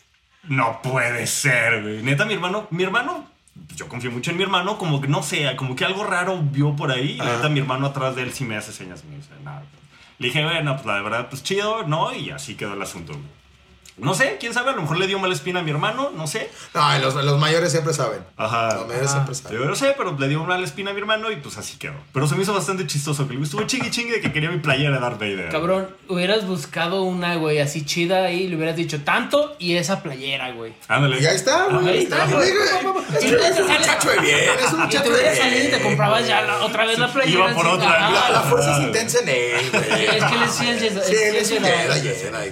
no 0.48 0.82
puede 0.82 1.28
ser, 1.28 1.82
güey. 1.82 2.02
Neta, 2.02 2.24
mi 2.24 2.34
hermano, 2.34 2.66
mi 2.72 2.82
hermano, 2.82 3.24
yo 3.76 3.86
confío 3.86 4.10
mucho 4.10 4.32
en 4.32 4.36
mi 4.36 4.42
hermano, 4.42 4.78
como 4.78 5.00
que 5.00 5.06
no 5.06 5.22
sé, 5.22 5.54
como 5.54 5.76
que 5.76 5.84
algo 5.84 6.02
raro 6.02 6.42
vio 6.42 6.74
por 6.74 6.90
ahí. 6.90 7.12
Y 7.12 7.20
Ajá. 7.20 7.36
neta, 7.36 7.48
mi 7.48 7.60
hermano 7.60 7.86
atrás 7.86 8.16
de 8.16 8.22
él 8.22 8.32
sí 8.32 8.44
me 8.44 8.56
hace 8.56 8.72
señas 8.72 9.04
y 9.06 9.10
me 9.10 9.18
dice, 9.18 9.28
nada. 9.44 9.62
Le 10.18 10.26
dije, 10.26 10.42
bueno, 10.42 10.74
pues 10.74 10.86
la 10.86 11.00
verdad, 11.02 11.28
pues 11.30 11.44
chido, 11.44 11.84
¿no? 11.84 12.12
Y 12.12 12.30
así 12.30 12.56
quedó 12.56 12.74
el 12.74 12.82
asunto. 12.82 13.12
güey. 13.12 13.24
No 13.98 14.14
sé, 14.14 14.36
quién 14.40 14.54
sabe, 14.54 14.70
a 14.70 14.72
lo 14.74 14.82
mejor 14.82 14.96
le 14.98 15.06
dio 15.06 15.18
mala 15.18 15.34
espina 15.34 15.60
a 15.60 15.62
mi 15.62 15.70
hermano, 15.70 16.10
no 16.16 16.26
sé. 16.26 16.50
No, 16.74 16.98
los, 16.98 17.14
los 17.14 17.38
mayores 17.38 17.70
siempre 17.72 17.92
saben. 17.92 18.24
Ajá. 18.36 18.74
Los 18.74 18.86
mayores 18.86 19.02
Ajá. 19.08 19.12
siempre 19.14 19.34
saben. 19.34 19.58
Yo 19.58 19.64
no 19.66 19.76
sé, 19.76 19.94
pero 19.96 20.16
le 20.18 20.28
dio 20.28 20.42
mala 20.44 20.64
espina 20.64 20.90
a 20.90 20.94
mi 20.94 21.00
hermano 21.00 21.30
y 21.30 21.36
pues 21.36 21.58
así 21.58 21.76
quedó. 21.78 21.94
Pero 22.12 22.26
se 22.26 22.34
me 22.34 22.42
hizo 22.42 22.54
bastante 22.54 22.86
chistoso 22.86 23.28
que 23.28 23.34
le 23.34 23.42
estuvo 23.42 23.62
chingui 23.64 23.90
chingue 23.90 24.14
de 24.14 24.20
que 24.20 24.32
quería 24.32 24.50
mi 24.50 24.58
playera 24.58 24.94
de 24.94 25.00
Darth 25.00 25.20
Vader. 25.20 25.50
Cabrón, 25.50 25.88
hubieras 26.08 26.46
buscado 26.46 27.02
una, 27.02 27.36
güey, 27.36 27.58
así 27.60 27.84
chida 27.84 28.24
ahí, 28.24 28.48
le 28.48 28.56
hubieras 28.56 28.76
dicho 28.76 29.02
tanto 29.02 29.54
y 29.58 29.76
esa 29.76 30.02
playera, 30.02 30.50
güey. 30.52 30.72
Ándale. 30.88 31.20
Y 31.20 31.26
ahí 31.26 31.36
está, 31.36 31.64
güey. 31.66 31.88
Ahí 31.88 32.02
está, 32.04 32.26
Güey. 32.26 32.48
Es 33.14 33.24
un 33.60 33.66
muchacho 33.68 34.10
de 34.10 34.20
bien, 34.20 34.38
es 34.58 34.72
un 34.72 34.80
Y 34.80 34.82
muchacho 34.84 35.02
te 35.04 35.10
de 35.16 35.22
bien. 35.22 35.36
salido 35.36 35.64
y 35.64 35.70
te 35.70 35.80
comprabas 35.82 36.26
ya 36.26 36.42
la- 36.42 36.64
otra 36.64 36.86
vez 36.86 36.98
la 36.98 37.12
playera. 37.12 37.38
Iba 37.50 37.54
por 37.54 37.66
así, 37.66 37.74
otra. 37.76 38.10
La, 38.10 38.30
la 38.30 38.40
fuerza 38.42 38.76
es 38.78 38.82
intensa 38.84 39.18
en 39.20 39.28
él, 39.28 39.70
güey. 39.70 40.04
Es 40.06 40.24
que 40.24 40.34
él 40.34 40.42
es 40.42 40.52
Sí, 40.52 41.14
él 41.14 41.36
es 41.36 41.50
un 41.50 41.58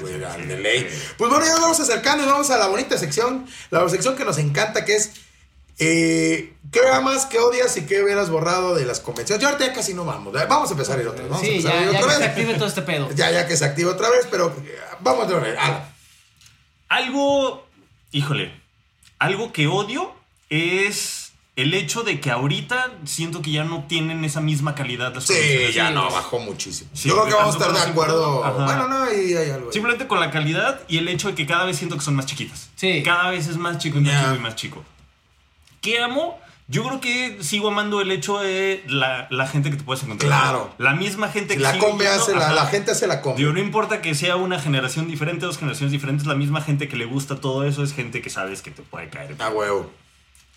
güey, 0.00 0.46
de 0.48 0.58
ley. 0.58 0.88
Pues 1.16 1.29
bueno, 1.30 1.46
ya 1.46 1.52
nos 1.52 1.60
vamos 1.62 1.80
acercando 1.80 2.24
y 2.24 2.26
vamos 2.26 2.50
a 2.50 2.58
la 2.58 2.66
bonita 2.66 2.98
sección. 2.98 3.46
La 3.70 3.88
sección 3.88 4.16
que 4.16 4.24
nos 4.24 4.36
encanta, 4.38 4.84
que 4.84 4.96
es. 4.96 5.12
eh, 5.78 6.52
¿Qué 6.70 6.80
amas, 6.92 7.26
qué 7.26 7.38
odias 7.38 7.76
y 7.78 7.86
qué 7.86 8.02
hubieras 8.02 8.30
borrado 8.30 8.74
de 8.74 8.84
las 8.84 9.00
convenciones? 9.00 9.40
Yo 9.42 9.48
ahorita 9.48 9.66
ya 9.68 9.72
casi 9.72 9.94
no 9.94 10.04
vamos. 10.04 10.32
Vamos 10.32 10.68
a 10.68 10.72
empezar 10.72 10.98
a 10.98 11.02
ir 11.02 11.08
otra 11.08 11.22
vez. 11.22 11.30
Vamos 11.30 11.44
a 11.44 11.50
empezar 11.50 11.72
a 11.72 11.74
ya, 11.80 11.86
ir 11.86 11.92
ya 11.92 11.98
otra 11.98 12.08
que 12.08 12.14
se 12.14 12.20
vez. 12.20 12.28
active 12.28 12.54
todo 12.54 12.68
este 12.68 12.82
pedo. 12.82 13.08
Ya, 13.16 13.30
ya 13.30 13.46
que 13.48 13.56
se 13.56 13.64
activa 13.64 13.90
otra 13.92 14.08
vez, 14.10 14.26
pero 14.30 14.48
eh, 14.64 14.78
vamos 15.00 15.32
a 15.32 15.38
ver. 15.38 15.56
Algo, 16.88 17.66
híjole, 18.12 18.52
algo 19.18 19.52
que 19.52 19.66
odio 19.68 20.12
es 20.48 21.19
el 21.56 21.74
hecho 21.74 22.02
de 22.02 22.20
que 22.20 22.30
ahorita 22.30 22.90
siento 23.04 23.42
que 23.42 23.50
ya 23.50 23.64
no 23.64 23.84
tienen 23.86 24.24
esa 24.24 24.40
misma 24.40 24.74
calidad 24.74 25.14
las 25.14 25.24
sí, 25.24 25.34
ya 25.74 25.88
Sí. 25.88 25.94
no, 25.94 26.10
bajó 26.10 26.38
muchísimo. 26.38 26.88
Sí, 26.94 27.08
Yo 27.08 27.14
creo 27.16 27.26
que 27.26 27.34
vamos 27.34 27.54
a 27.56 27.58
estar 27.58 27.72
de 27.74 27.90
acuerdo. 27.90 28.44
Ajá. 28.44 28.64
Bueno, 28.64 28.88
no, 28.88 29.02
ahí 29.04 29.34
hay 29.34 29.50
algo. 29.50 29.66
ahí. 29.66 29.72
Simplemente 29.72 30.06
con 30.06 30.20
la 30.20 30.30
calidad 30.30 30.80
y 30.88 30.98
el 30.98 31.08
hecho 31.08 31.28
de 31.28 31.34
que 31.34 31.46
cada 31.46 31.64
vez 31.64 31.76
siento 31.76 31.96
que 31.96 32.02
son 32.02 32.14
más 32.14 32.26
chiquitas. 32.26 32.70
Sí. 32.76 33.02
Cada 33.04 33.30
vez 33.30 33.46
es 33.48 33.56
más 33.56 33.78
chico 33.78 33.98
y 33.98 34.02
más 34.02 34.12
Ya. 34.12 34.20
chico 34.22 34.34
y 34.36 34.38
más 34.38 34.56
chico. 34.56 34.84
¿Qué 35.80 35.98
amo? 36.00 36.38
Yo 36.68 36.84
creo 36.84 37.00
que 37.00 37.42
sigo 37.42 37.68
amando 37.68 38.00
el 38.00 38.12
hecho 38.12 38.38
de 38.38 38.84
la, 38.86 39.26
la 39.30 39.48
gente 39.48 39.70
que 39.70 39.76
te 39.76 39.82
puedes 39.82 40.04
encontrar. 40.04 40.30
Claro. 40.30 40.72
La 40.78 40.94
misma 40.94 41.28
gente 41.28 41.54
que 41.56 41.60
La 41.60 41.76
combe 41.78 42.06
hace, 42.06 42.32
la, 42.32 42.52
la 42.52 42.66
gente 42.66 42.92
hace 42.92 43.08
la 43.08 43.20
combe. 43.22 43.38
Digo, 43.38 43.52
no 43.52 43.58
importa 43.58 44.00
que 44.00 44.14
sea 44.14 44.36
una 44.36 44.60
generación 44.60 45.08
diferente, 45.08 45.46
dos 45.46 45.58
generaciones 45.58 45.90
diferentes, 45.90 46.28
la 46.28 46.36
misma 46.36 46.60
gente 46.62 46.86
que 46.86 46.94
le 46.96 47.06
gusta 47.06 47.40
todo 47.40 47.64
eso 47.64 47.82
es 47.82 47.92
gente 47.92 48.22
que 48.22 48.30
sabes 48.30 48.62
que 48.62 48.70
te 48.70 48.82
puede 48.82 49.08
caer. 49.08 49.34
A 49.40 49.48
huevo. 49.48 49.90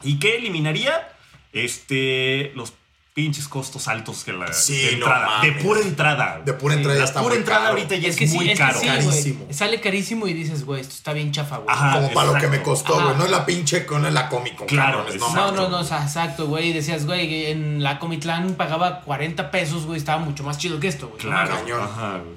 ¿Y 0.04 0.20
qué 0.20 0.36
eliminaría? 0.38 1.10
Este, 1.54 2.52
los 2.56 2.74
pinches 3.14 3.48
costos 3.48 3.88
altos 3.88 4.24
que 4.24 4.34
la 4.34 4.52
Sí, 4.54 4.76
de 4.76 4.86
no 4.94 5.06
entrada. 5.06 5.42
de 5.42 5.52
pura 5.52 5.80
entrada. 5.82 6.42
De 6.44 6.54
pura 6.54 6.74
entrada 6.74 6.96
ya 6.96 7.00
La 7.04 7.06
está 7.06 7.20
pura 7.22 7.34
muy 7.36 7.38
entrada 7.40 7.62
caro. 7.66 7.74
ahorita 7.76 7.96
ya 7.98 8.08
es, 8.10 8.16
que 8.16 8.28
sí, 8.28 8.36
muy 8.36 8.50
es 8.50 8.58
que 8.58 8.66
caro. 8.66 8.80
sí, 8.80 8.88
Carísimo. 8.88 9.48
Sale 9.52 9.80
carísimo 9.80 10.28
y 10.28 10.34
dices, 10.34 10.66
güey, 10.66 10.82
esto 10.82 10.96
está 10.96 11.14
bien 11.14 11.32
chafa, 11.32 11.58
güey. 11.58 11.68
Ajá. 11.76 11.94
Como 11.94 12.12
para 12.12 12.32
lo 12.34 12.40
que 12.40 12.48
me 12.48 12.64
costó, 12.64 12.96
güey. 13.00 13.16
No 13.16 13.26
es 13.26 13.30
la 13.30 13.46
pinche 13.46 13.86
con 13.86 14.12
la 14.12 14.30
Comic 14.30 14.56
Con. 14.56 14.68
Claro, 14.68 15.06
cabrones. 15.06 15.20
No, 15.22 15.52
no, 15.52 15.70
no, 15.70 15.80
o 15.80 15.84
sea, 15.84 16.02
exacto, 16.02 16.48
güey. 16.48 16.70
Y 16.70 16.74
decías, 16.74 17.06
güey, 17.06 17.52
en 17.52 17.84
la 17.84 18.00
Comitlán 18.00 18.56
pagaba 18.56 19.02
40 19.02 19.52
pesos, 19.52 19.86
güey, 19.86 20.00
estaba 20.00 20.18
mucho 20.18 20.44
más 20.44 20.58
chido 20.58 20.80
que 20.80 20.88
esto, 20.88 21.08
güey. 21.10 21.20
Claro. 21.20 21.54
cañón. 21.56 21.82
Ajá, 21.84 22.18
güey. 22.18 22.36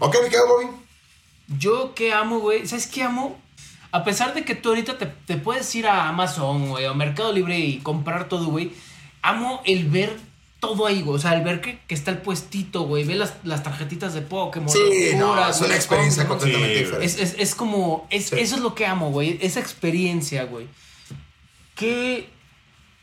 Ok, 0.00 0.16
mi 0.24 0.30
querido 0.30 0.48
Bobby. 0.48 0.66
Yo 1.58 1.94
que 1.94 2.12
amo, 2.12 2.40
güey, 2.40 2.66
¿sabes 2.66 2.88
qué 2.88 3.04
amo? 3.04 3.40
A 3.90 4.04
pesar 4.04 4.34
de 4.34 4.44
que 4.44 4.54
tú 4.54 4.68
ahorita 4.70 4.98
te, 4.98 5.06
te 5.06 5.36
puedes 5.36 5.74
ir 5.74 5.86
a 5.86 6.08
Amazon, 6.08 6.68
güey, 6.70 6.84
o 6.86 6.94
Mercado 6.94 7.32
Libre 7.32 7.58
y 7.58 7.78
comprar 7.78 8.28
todo, 8.28 8.46
güey, 8.46 8.72
amo 9.22 9.62
el 9.64 9.88
ver 9.88 10.14
todo 10.60 10.86
ahí, 10.86 11.02
güey. 11.02 11.16
O 11.16 11.20
sea, 11.20 11.30
al 11.30 11.42
ver 11.42 11.60
que, 11.60 11.78
que 11.86 11.94
está 11.94 12.10
el 12.10 12.18
puestito, 12.18 12.82
güey, 12.82 13.04
ve 13.04 13.14
las, 13.14 13.34
las 13.44 13.62
tarjetitas 13.62 14.12
de 14.12 14.20
Pokémon. 14.22 14.68
Sí, 14.68 15.10
las 15.12 15.18
no, 15.20 15.48
es 15.48 15.56
güey, 15.58 15.70
una 15.70 15.76
experiencia 15.76 16.24
¿no? 16.24 16.28
completamente 16.30 16.74
Sí, 16.74 16.80
diferente. 16.84 17.06
Es, 17.06 17.18
es, 17.18 17.36
es 17.38 17.54
como. 17.54 18.06
Es, 18.10 18.26
Sí. 18.28 18.36
Eso 18.38 18.56
es 18.56 18.60
lo 18.60 18.74
que 18.74 18.84
amo, 18.84 19.10
güey. 19.10 19.38
Esa 19.40 19.60
experiencia, 19.60 20.44
güey. 20.44 20.66
¿Qué, 21.74 22.28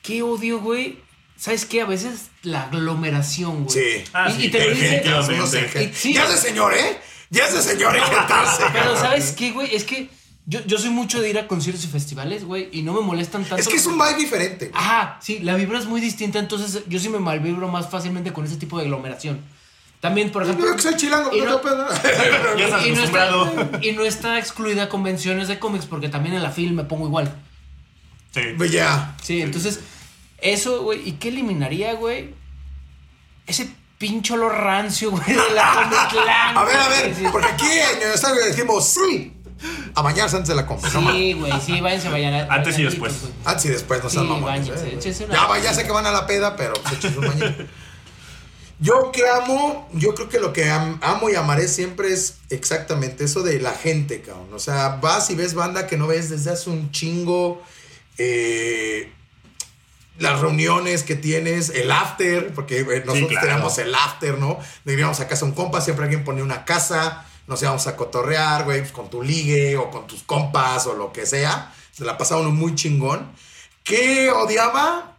qué 0.01 0.21
odio, 0.21 0.59
güey? 0.59 0.99
¿Sabes 1.37 1.65
qué? 1.65 1.81
A 1.81 1.85
veces 1.85 2.29
la 2.43 2.63
aglomeración, 2.63 3.65
güey. 3.65 3.75
Sí. 3.75 4.03
Ah, 4.13 4.29
y, 4.29 4.33
sí, 4.33 4.45
y 4.47 4.51
te 4.51 4.59
lo 4.59 4.65
El 4.65 4.75
dice. 4.75 5.03
engen- 5.03 5.93
Sí. 5.93 6.13
Ya 6.13 6.23
es 6.23 6.29
de 6.29 6.37
señor, 6.37 6.73
¿eh? 6.73 6.97
Ya 7.29 7.49
de 7.49 7.61
señor 7.61 7.95
engentarse. 7.97 8.63
Pero. 8.71 8.95
¿sabes 8.97 9.31
qué, 9.31 9.51
güey? 9.51 9.73
Es 9.75 9.83
que 9.83 10.09
yo, 10.47 10.63
yo 10.65 10.77
soy 10.77 10.89
mucho 10.91 11.21
de 11.21 11.29
ir 11.29 11.39
a 11.39 11.47
conciertos 11.47 11.83
y 11.85 11.87
festivales, 11.87 12.43
güey, 12.45 12.69
y 12.71 12.81
no 12.83 12.93
me 12.93 13.01
molestan 13.01 13.41
tanto. 13.43 13.55
Es 13.57 13.67
que 13.67 13.77
es 13.77 13.85
un 13.85 13.95
vibe 13.97 14.15
diferente. 14.15 14.69
güey. 14.69 14.79
Ajá, 14.83 15.17
sí, 15.21 15.39
la 15.39 15.55
vibra 15.55 15.79
es 15.79 15.85
muy 15.85 16.01
distinta, 16.01 16.39
entonces 16.39 16.83
yo 16.87 16.99
sí 16.99 17.09
me 17.09 17.19
malvibro 17.19 17.67
más 17.67 17.89
fácilmente 17.89 18.31
con 18.33 18.45
ese 18.45 18.57
tipo 18.57 18.77
de 18.77 18.83
aglomeración. 18.85 19.39
También, 20.01 20.31
por 20.31 20.43
ejemplo. 20.43 20.67
Yo 20.67 20.75
que 20.75 20.81
soy 20.83 20.95
chilango, 20.97 21.33
y 21.35 21.39
no 21.41 21.45
no- 21.45 21.61
y 22.85 22.91
no, 22.91 23.03
está, 23.03 23.29
y 23.81 23.91
no 23.93 24.03
está 24.03 24.37
excluida 24.37 24.87
convenciones 24.87 25.47
de 25.47 25.57
cómics, 25.57 25.85
porque 25.87 26.09
también 26.09 26.35
en 26.35 26.43
la 26.43 26.51
film 26.51 26.75
me 26.75 26.83
pongo 26.83 27.07
igual. 27.07 27.33
Sí. 28.31 28.41
Pues 28.57 28.71
ya. 28.71 29.15
Sí, 29.23 29.41
entonces, 29.41 29.79
eso, 30.37 30.83
güey, 30.83 31.07
¿y 31.09 31.13
qué 31.13 31.29
eliminaría, 31.29 31.93
güey? 31.93 32.35
Ese 33.47 33.69
pincho 33.97 34.33
olor 34.35 34.53
rancio, 34.53 35.09
güey, 35.09 35.23
de 35.25 35.35
la 35.55 35.73
Comic 35.73 36.09
Clan, 36.23 36.57
A 36.57 36.63
ver, 36.65 36.75
a 36.75 36.87
ver, 36.89 37.15
porque 37.31 37.47
aquí 37.47 37.65
en 37.65 38.07
el 38.07 38.13
estadio 38.13 38.43
decimos 38.45 38.87
sí. 38.87 39.31
A 39.93 40.01
bañarse 40.01 40.35
antes 40.35 40.49
de 40.49 40.55
la 40.55 40.65
compra. 40.67 40.89
Sí, 40.91 41.33
güey, 41.33 41.51
sí, 41.65 41.79
váyanse, 41.81 42.09
vayan. 42.09 42.51
Antes 42.51 42.77
y 42.77 42.83
después. 42.83 43.13
Antes 43.45 43.65
y 43.65 43.69
después 43.69 44.03
no 44.03 44.09
Sí, 44.09 44.15
sean 44.17 44.27
mamones. 44.29 44.67
báñense, 44.69 45.23
¿eh? 45.23 45.25
una- 45.25 45.59
Ya, 45.63 45.73
sé 45.73 45.85
que 45.85 45.91
van 45.91 46.05
a 46.05 46.11
la 46.11 46.27
peda, 46.27 46.55
pero 46.55 46.73
pues 46.73 46.93
échense 46.95 47.17
un 47.19 47.27
bañito. 47.27 47.63
Yo 48.79 49.11
que 49.13 49.23
amo, 49.29 49.87
yo 49.93 50.13
creo 50.15 50.27
que 50.27 50.39
lo 50.39 50.51
que 50.51 50.69
am- 50.69 50.99
amo 51.01 51.29
y 51.29 51.35
amaré 51.35 51.69
siempre 51.69 52.11
es 52.11 52.39
exactamente 52.49 53.23
eso 53.23 53.41
de 53.41 53.61
la 53.61 53.71
gente, 53.71 54.21
cabrón. 54.21 54.49
O 54.53 54.59
sea, 54.59 54.99
vas 55.01 55.29
y 55.29 55.35
ves 55.35 55.53
banda 55.53 55.87
que 55.87 55.95
no 55.95 56.07
ves 56.07 56.29
desde 56.29 56.51
hace 56.51 56.69
un 56.69 56.91
chingo. 56.91 57.63
eh, 58.17 59.11
las 60.19 60.39
reuniones 60.39 61.03
que 61.03 61.15
tienes, 61.15 61.69
el 61.69 61.91
after, 61.91 62.53
porque 62.53 62.79
eh, 62.79 63.03
nosotros 63.05 63.27
claro. 63.31 63.47
teníamos 63.47 63.77
el 63.79 63.93
after, 63.93 64.37
¿no? 64.37 64.57
Iríamos 64.85 65.19
a 65.19 65.27
casa 65.27 65.43
un 65.43 65.51
compa, 65.51 65.81
siempre 65.81 66.05
alguien 66.05 66.23
ponía 66.23 66.41
una 66.43 66.63
casa, 66.63 67.25
nos 67.47 67.61
íbamos 67.61 67.85
a 67.87 67.95
cotorrear, 67.95 68.63
güey, 68.63 68.79
pues, 68.81 68.91
con 68.91 69.09
tu 69.09 69.21
ligue 69.21 69.77
o 69.77 69.89
con 69.91 70.07
tus 70.07 70.23
compas 70.23 70.85
o 70.87 70.93
lo 70.93 71.11
que 71.13 71.25
sea. 71.25 71.73
Se 71.91 72.03
la 72.03 72.17
pasaba 72.17 72.41
uno 72.41 72.51
muy 72.51 72.75
chingón. 72.75 73.31
¿Qué 73.83 74.31
odiaba? 74.31 75.11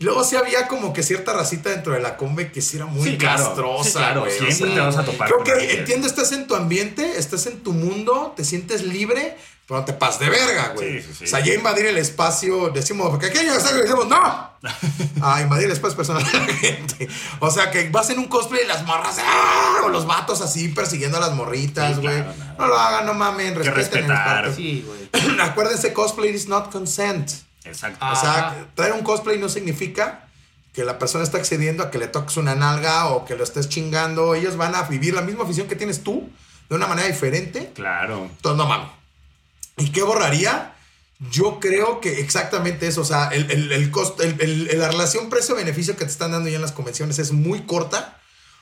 Luego 0.00 0.24
sí 0.24 0.36
había 0.36 0.66
como 0.66 0.92
que 0.92 1.02
cierta 1.02 1.32
racita 1.32 1.70
dentro 1.70 1.92
de 1.92 2.00
la 2.00 2.16
combe 2.16 2.50
que 2.50 2.60
sí 2.60 2.76
era 2.76 2.86
muy 2.86 3.08
Sí, 3.10 3.16
claro. 3.16 3.44
castrosa, 3.44 3.84
Sí, 3.84 3.92
claro. 3.96 4.20
güey. 4.22 4.32
O 4.32 4.36
Siempre 4.38 4.56
sea, 4.66 4.74
te 4.74 4.80
vas 4.80 4.96
a 4.96 5.04
topar. 5.04 5.28
Creo 5.30 5.44
que 5.44 5.78
entiendo, 5.78 6.06
estás 6.06 6.32
en 6.32 6.46
tu 6.46 6.54
ambiente, 6.56 7.18
estás 7.18 7.46
en 7.46 7.62
tu 7.62 7.72
mundo, 7.72 8.32
te 8.36 8.44
sientes 8.44 8.82
libre, 8.82 9.36
pero 9.66 9.80
no 9.80 9.86
te 9.86 9.94
pases 9.94 10.20
de 10.20 10.28
verga, 10.28 10.72
güey. 10.74 11.00
Sí, 11.00 11.08
sí, 11.08 11.14
sí. 11.20 11.24
O 11.24 11.26
sea, 11.26 11.40
ya 11.40 11.54
invadir 11.54 11.86
el 11.86 11.96
espacio, 11.96 12.68
decimos, 12.68 13.08
porque 13.08 13.26
aquí 13.26 13.38
hay 13.38 13.48
un 13.48 13.56
decimos, 13.56 14.06
no. 14.06 14.50
A 15.22 15.40
invadir 15.42 15.66
el 15.66 15.72
espacio 15.72 15.96
personal 15.96 16.22
de 16.22 16.38
la 16.38 16.46
gente. 16.54 17.08
O 17.40 17.50
sea, 17.50 17.70
que 17.70 17.88
vas 17.88 18.10
en 18.10 18.18
un 18.18 18.26
cosplay 18.26 18.64
y 18.64 18.66
las 18.66 18.84
morras, 18.84 19.16
¡ah! 19.20 19.82
o 19.84 19.88
los 19.88 20.06
vatos 20.06 20.42
así 20.42 20.68
persiguiendo 20.68 21.16
a 21.16 21.20
las 21.20 21.32
morritas, 21.32 21.96
Sí, 21.96 22.02
güey. 22.02 22.22
claro, 22.22 22.34
no. 22.38 22.54
no 22.58 22.66
lo 22.66 22.78
hagan, 22.78 23.06
no 23.06 23.14
mamen, 23.14 23.54
respeten 23.54 24.10
el. 24.10 24.54
Sí, 24.54 24.86
güey. 24.86 25.38
Acuérdense, 25.40 25.94
cosplay 25.94 26.34
is 26.34 26.46
not 26.46 26.70
consent. 26.70 27.30
Exacto. 27.64 27.98
Ah. 28.02 28.12
O 28.12 28.16
sea, 28.20 28.66
traer 28.74 28.92
un 28.92 29.02
cosplay 29.02 29.38
no 29.38 29.48
significa 29.48 30.28
que 30.74 30.84
la 30.84 30.98
persona 30.98 31.24
está 31.24 31.38
accediendo 31.38 31.84
a 31.84 31.90
que 31.90 31.98
le 31.98 32.08
toques 32.08 32.36
una 32.36 32.54
nalga 32.54 33.06
o 33.06 33.24
que 33.24 33.34
lo 33.36 33.44
estés 33.44 33.68
chingando. 33.70 34.34
Ellos 34.34 34.56
van 34.58 34.74
a 34.74 34.82
vivir 34.82 35.14
la 35.14 35.22
misma 35.22 35.44
afición 35.44 35.68
que 35.68 35.76
tienes 35.76 36.02
tú 36.02 36.28
de 36.68 36.76
una 36.76 36.86
manera 36.86 37.08
diferente. 37.08 37.70
Claro. 37.74 38.24
Entonces, 38.24 38.58
no 38.58 38.66
mames. 38.66 38.88
¿Y 39.76 39.90
qué 39.90 40.02
borraría? 40.02 40.72
Yo 41.30 41.58
creo 41.60 42.00
que 42.00 42.20
exactamente 42.20 42.86
eso. 42.86 43.00
O 43.00 43.04
sea, 43.04 43.28
el, 43.28 43.50
el, 43.50 43.72
el 43.72 43.90
costo, 43.90 44.22
el- 44.22 44.68
la 44.78 44.88
relación 44.88 45.30
precio-beneficio 45.30 45.96
que 45.96 46.04
te 46.04 46.10
están 46.10 46.32
dando 46.32 46.48
ya 46.48 46.56
en 46.56 46.62
las 46.62 46.72
convenciones 46.72 47.18
es 47.18 47.32
muy 47.32 47.62
corta. 47.62 48.18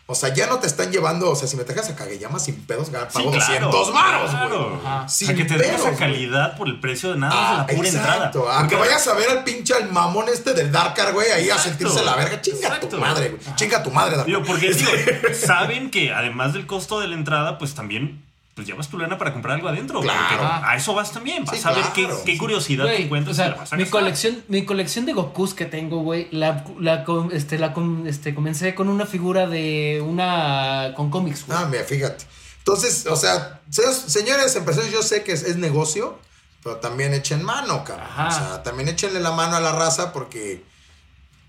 O 0.06 0.14
sea, 0.16 0.34
ya 0.34 0.46
no 0.48 0.58
te 0.58 0.66
están 0.66 0.90
llevando. 0.90 1.30
O 1.30 1.36
sea, 1.36 1.48
si 1.48 1.56
me 1.56 1.64
dejas 1.64 1.88
a 1.88 1.94
Kageyama 1.96 2.38
sin 2.38 2.56
pedos, 2.66 2.90
pago 2.90 3.06
Sí, 3.32 3.38
claro, 3.38 3.70
200 3.70 3.92
varos, 3.94 4.30
claro. 4.30 4.70
güey. 4.82 5.04
O 5.04 5.08
Sin 5.08 5.28
sea, 5.28 5.36
que 5.36 5.44
te 5.44 5.54
den 5.54 5.62
pedos, 5.62 5.80
esa 5.80 5.88
güey. 5.90 5.98
calidad 5.98 6.56
por 6.56 6.68
el 6.68 6.80
precio 6.80 7.12
de 7.12 7.18
nada 7.18 7.32
Ah, 7.34 7.50
de 7.52 7.56
la 7.58 7.66
pura 7.78 7.88
exacto. 7.88 8.38
entrada. 8.40 8.60
A 8.64 8.68
que 8.68 8.76
vayas 8.76 9.06
a 9.08 9.14
ver 9.14 9.30
al 9.30 9.44
pinche 9.44 9.74
al 9.74 9.90
mamón 9.90 10.26
este 10.28 10.52
del 10.54 10.70
Darkar, 10.72 11.12
güey, 11.14 11.30
ahí 11.30 11.48
a 11.50 11.56
sentirse 11.58 12.02
la 12.04 12.16
verga. 12.16 12.40
Chinga 12.42 12.80
tu 12.80 12.98
madre, 12.98 13.28
güey. 13.30 13.56
Chinga 13.56 13.82
tu 13.82 13.90
madre, 13.90 14.16
Darkar. 14.16 14.26
Digo, 14.26 14.42
porque 14.44 14.72
digo, 14.74 14.90
saben 15.46 15.90
que 15.90 16.12
además 16.12 16.52
del 16.52 16.66
costo 16.66 17.00
de 17.00 17.08
la 17.08 17.14
entrada, 17.14 17.58
pues 17.58 17.74
también 17.74 18.24
pues 18.54 18.66
llevas 18.66 18.88
tu 18.88 18.98
lana 18.98 19.16
para 19.16 19.32
comprar 19.32 19.54
algo 19.56 19.68
adentro. 19.68 20.00
Claro. 20.00 20.46
a 20.66 20.76
eso 20.76 20.94
vas 20.94 21.10
también. 21.12 21.44
Vas 21.44 21.56
Sí, 21.58 21.62
a 21.66 21.72
ver 21.72 21.84
claro. 21.94 22.20
qué, 22.24 22.32
qué 22.32 22.38
curiosidad 22.38 22.84
te 22.84 23.02
encuentras 23.02 23.34
o 23.34 23.42
sea, 23.42 23.54
vas 23.54 23.72
a 23.72 23.76
mi 23.76 23.86
colección, 23.86 24.44
mi 24.48 24.64
colección 24.66 25.06
de 25.06 25.14
Gokus 25.14 25.54
que 25.54 25.64
tengo, 25.64 26.00
güey, 26.02 26.28
la, 26.32 26.64
la, 26.78 27.04
este, 27.32 27.58
la 27.58 27.72
este, 28.06 28.34
comencé 28.34 28.74
con 28.74 28.88
una 28.88 29.06
figura 29.06 29.46
de 29.46 30.04
una 30.06 30.92
con 30.96 31.10
cómics, 31.10 31.46
güey. 31.46 31.58
Ah, 31.58 31.66
mira, 31.70 31.84
fíjate. 31.84 32.24
Entonces, 32.58 33.06
o 33.06 33.16
sea, 33.16 33.60
se- 33.70 33.92
señores 33.92 34.54
empresarios, 34.54 34.92
yo 34.92 35.02
sé 35.02 35.24
que 35.24 35.32
es, 35.32 35.42
es 35.44 35.56
negocio, 35.56 36.18
pero 36.62 36.76
también 36.76 37.12
echen 37.14 37.42
mano, 37.42 37.82
cabrón. 37.84 38.06
Ajá. 38.06 38.28
O 38.28 38.30
sea, 38.30 38.62
también 38.62 38.88
échenle 38.88 39.18
la 39.20 39.32
mano 39.32 39.56
a 39.56 39.60
la 39.60 39.72
raza 39.72 40.12
porque 40.12 40.62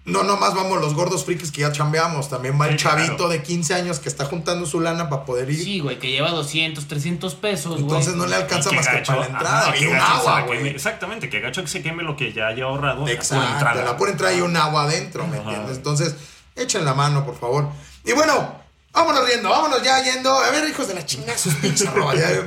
no 0.05 0.23
nomás 0.23 0.53
vamos 0.53 0.81
los 0.81 0.93
gordos 0.95 1.23
frikis 1.23 1.51
que 1.51 1.61
ya 1.61 1.71
chambeamos, 1.71 2.29
también 2.29 2.59
va 2.59 2.67
el 2.67 2.77
Sí, 2.77 2.83
claro. 2.83 3.03
chavito 3.05 3.29
de 3.29 3.41
15 3.41 3.73
años 3.73 3.99
que 3.99 4.09
está 4.09 4.25
juntando 4.25 4.65
su 4.65 4.81
lana 4.81 5.09
para 5.09 5.23
poder 5.23 5.49
ir. 5.49 5.63
Sí, 5.63 5.79
güey, 5.79 5.97
que 5.97 6.11
lleva 6.11 6.31
200, 6.31 6.85
300 6.87 7.35
pesos, 7.35 7.71
güey. 7.71 7.83
Entonces 7.83 8.15
no 8.15 8.25
le 8.25 8.31
Y 8.31 8.41
alcanza 8.41 8.71
más 8.73 8.87
que 8.87 8.97
para 8.97 9.19
la 9.21 9.25
entrada 9.27 9.59
ajá, 9.69 9.77
y 9.77 9.85
un 9.85 9.93
gacho 9.93 10.05
agua, 10.29 10.41
güey. 10.41 10.67
Exactamente, 10.67 11.29
que 11.29 11.39
gacho 11.39 11.61
que 11.61 11.69
se 11.69 11.81
queme 11.81 12.03
lo 12.03 12.17
que 12.17 12.33
ya 12.33 12.47
haya 12.47 12.65
ahorrado. 12.65 13.07
Exacto, 13.07 13.47
entrada. 13.53 13.83
la 13.83 13.95
pura 13.97 14.11
entrada 14.11 14.33
hay 14.33 14.41
un 14.41 14.57
agua 14.57 14.83
adentro, 14.83 15.25
¿me 15.27 15.37
Ajá. 15.37 15.49
entiendes? 15.49 15.77
Entonces, 15.77 16.15
echen 16.55 16.83
la 16.83 16.93
mano, 16.93 17.25
por 17.25 17.39
favor. 17.39 17.69
Y 18.03 18.11
bueno, 18.11 18.61
vámonos 18.93 19.25
riendo, 19.27 19.49
vámonos 19.49 19.81
ya 19.83 20.01
yendo. 20.03 20.31
A 20.37 20.49
ver, 20.51 20.67
hijos 20.69 20.87
de 20.87 20.93
la 20.93 21.05
chingada, 21.05 21.37
sus 21.37 21.55
pinches 21.55 21.89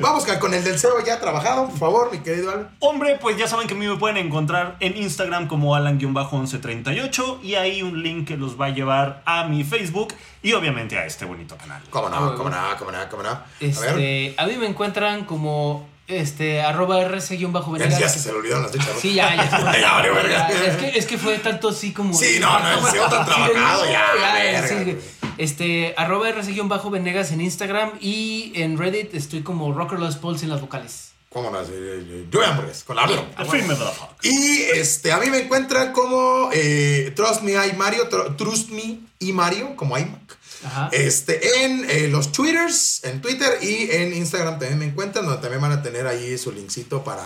Vamos 0.00 0.24
con- 0.38 0.54
el 0.54 0.62
del 0.64 0.78
cero 0.78 0.94
ya 1.04 1.18
trabajado, 1.20 1.68
por 1.68 1.78
favor, 1.78 2.12
mi 2.12 2.18
querido 2.20 2.50
Alan. 2.50 2.70
Hombre, 2.78 3.18
pues 3.20 3.36
ya 3.36 3.46
saben 3.48 3.66
que 3.66 3.74
a 3.74 3.76
mí 3.76 3.86
me 3.86 3.96
pueden 3.96 4.16
encontrar 4.16 4.76
en 4.80 4.96
Instagram 4.96 5.48
como 5.48 5.74
Alan-1138 5.74 7.40
y 7.42 7.54
hay 7.56 7.82
un 7.82 8.02
link 8.02 8.28
que 8.28 8.36
los 8.36 8.58
va 8.60 8.66
a 8.66 8.70
llevar 8.70 9.22
a 9.26 9.44
mi 9.44 9.64
Facebook 9.64 10.14
y 10.42 10.52
obviamente 10.52 10.96
a 10.98 11.04
este 11.06 11.24
bonito 11.24 11.56
canal. 11.56 11.82
¿Cómo 11.90 12.06
Ah, 12.06 12.10
no? 12.10 12.20
bueno. 12.20 12.36
¿Cómo 12.38 12.50
no? 12.50 12.56
¿Cómo 12.78 12.92
no? 12.92 12.98
¿Cómo 13.10 13.22
no? 13.22 13.30
A 13.30 13.40
ver, 13.60 13.68
Este, 13.70 14.34
a 14.38 14.46
mí 14.46 14.56
me 14.56 14.66
encuentran 14.66 15.24
como 15.24 15.88
este 16.08 16.62
arroba 16.62 17.00
rc-venegas. 17.04 17.98
ya 17.98 18.08
se, 18.08 18.18
se 18.20 18.30
le 18.32 18.38
olvidaron 18.38 18.62
las 18.64 18.72
fechas. 18.72 18.88
¿no? 18.94 19.00
Sí, 19.00 19.14
ya, 19.14 19.34
ya. 19.36 19.50
se 19.58 19.64
me- 19.64 19.80
Ya 19.80 19.92
valió 19.92 20.14
verga. 20.14 20.48
Ya, 20.48 20.64
Es 20.66 20.76
que, 20.76 20.98
es 20.98 21.06
que 21.06 21.18
fue 21.18 21.38
tanto 21.38 21.68
así 21.70 21.92
como. 21.92 22.14
Sí, 22.14 22.38
no, 22.40 22.58
no, 22.58 22.86
el 22.86 22.92
CEO 22.92 23.08
tan 23.08 23.24
trabajado, 23.26 23.84
no, 23.84 23.90
ya, 23.90 24.04
verga, 24.34 24.68
sí. 24.68 24.96
Este, 25.38 25.94
arroba 25.98 26.30
rc-venegas 26.30 27.32
en 27.32 27.40
Instagram 27.42 27.92
y 28.00 28.52
en 28.54 28.78
Reddit 28.78 29.14
estoy 29.14 29.42
como 29.42 29.72
Rocker 29.72 29.98
Los 29.98 30.16
Pauls 30.16 30.42
en 30.42 30.48
las 30.50 30.60
vocales. 30.60 31.05
¿Cómo 31.36 31.50
no? 31.50 31.58
Yo 32.30 32.42
hamburgues, 32.42 32.82
con 32.82 32.96
la. 32.96 33.02
Al 33.02 33.46
fin 33.50 33.68
me 33.68 33.74
da. 33.74 33.92
Y 34.22 34.62
este, 34.72 35.12
a 35.12 35.18
mí 35.18 35.28
me 35.28 35.40
encuentran 35.40 35.92
como 35.92 36.48
eh, 36.50 37.12
Trust 37.14 37.42
Me 37.42 37.52
I 37.52 37.74
Mario, 37.74 38.08
Tr- 38.08 38.38
Trust 38.38 38.70
Me 38.70 39.00
y 39.18 39.32
Mario, 39.34 39.76
como 39.76 39.98
iMac. 39.98 40.38
Ajá. 40.64 40.88
Este, 40.92 41.64
en 41.66 41.84
eh, 41.90 42.08
los 42.08 42.32
Twitters, 42.32 43.04
en 43.04 43.20
Twitter 43.20 43.58
y 43.60 43.90
en 43.90 44.14
Instagram 44.14 44.58
también 44.58 44.78
me 44.78 44.86
encuentran, 44.86 45.26
donde 45.26 45.42
también 45.42 45.60
van 45.60 45.72
a 45.72 45.82
tener 45.82 46.06
ahí 46.06 46.38
su 46.38 46.52
linkcito 46.52 47.04
para 47.04 47.22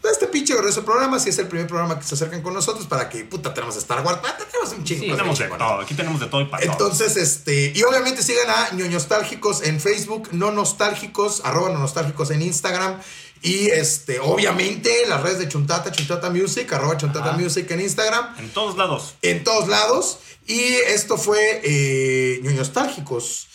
pues, 0.00 0.12
este 0.12 0.28
pinche 0.28 0.54
grueso 0.54 0.84
programa. 0.84 1.18
Si 1.18 1.30
es 1.30 1.38
el 1.40 1.48
primer 1.48 1.66
programa 1.66 1.98
que 1.98 2.04
se 2.04 2.14
acercan 2.14 2.42
con 2.42 2.54
nosotros, 2.54 2.86
para 2.86 3.08
que 3.08 3.24
puta 3.24 3.52
tenemos 3.52 3.76
Star 3.76 4.06
Wars, 4.06 4.20
tenemos 4.52 4.72
un 4.78 4.84
chingo. 4.84 5.02
Sí, 5.02 5.10
Tenemos 5.10 5.36
de 5.36 5.48
todo, 5.48 5.80
aquí 5.80 5.94
tenemos 5.94 6.20
de 6.20 6.26
todo 6.28 6.42
y 6.42 6.44
para 6.44 6.62
todo. 6.62 6.72
Entonces, 6.72 7.16
este, 7.16 7.72
y 7.74 7.82
obviamente 7.82 8.22
sigan 8.22 8.48
a 8.48 8.70
ñoñostálgicos 8.74 9.64
en 9.64 9.80
Facebook, 9.80 10.28
no 10.30 10.52
nostálgicos, 10.52 11.40
arroba 11.44 11.70
no 11.70 11.80
nostálgicos 11.80 12.30
en 12.30 12.42
Instagram. 12.42 13.00
Y 13.42 13.68
este, 13.68 14.18
obviamente, 14.20 14.90
las 15.08 15.22
redes 15.22 15.38
de 15.38 15.48
Chuntata, 15.48 15.92
Chuntata 15.92 16.30
Music, 16.30 16.72
arroba 16.72 16.96
Chuntata 16.96 17.30
Ajá. 17.30 17.38
Music 17.38 17.70
en 17.70 17.80
Instagram, 17.80 18.34
En 18.38 18.50
todos 18.50 18.76
lados. 18.76 19.14
en 19.22 19.44
todos 19.44 19.68
lados. 19.68 20.18
Y 20.46 20.60
esto 20.60 21.16
fue 21.18 21.60
eh, 21.62 22.40
ñoñostálgicos. 22.42 23.46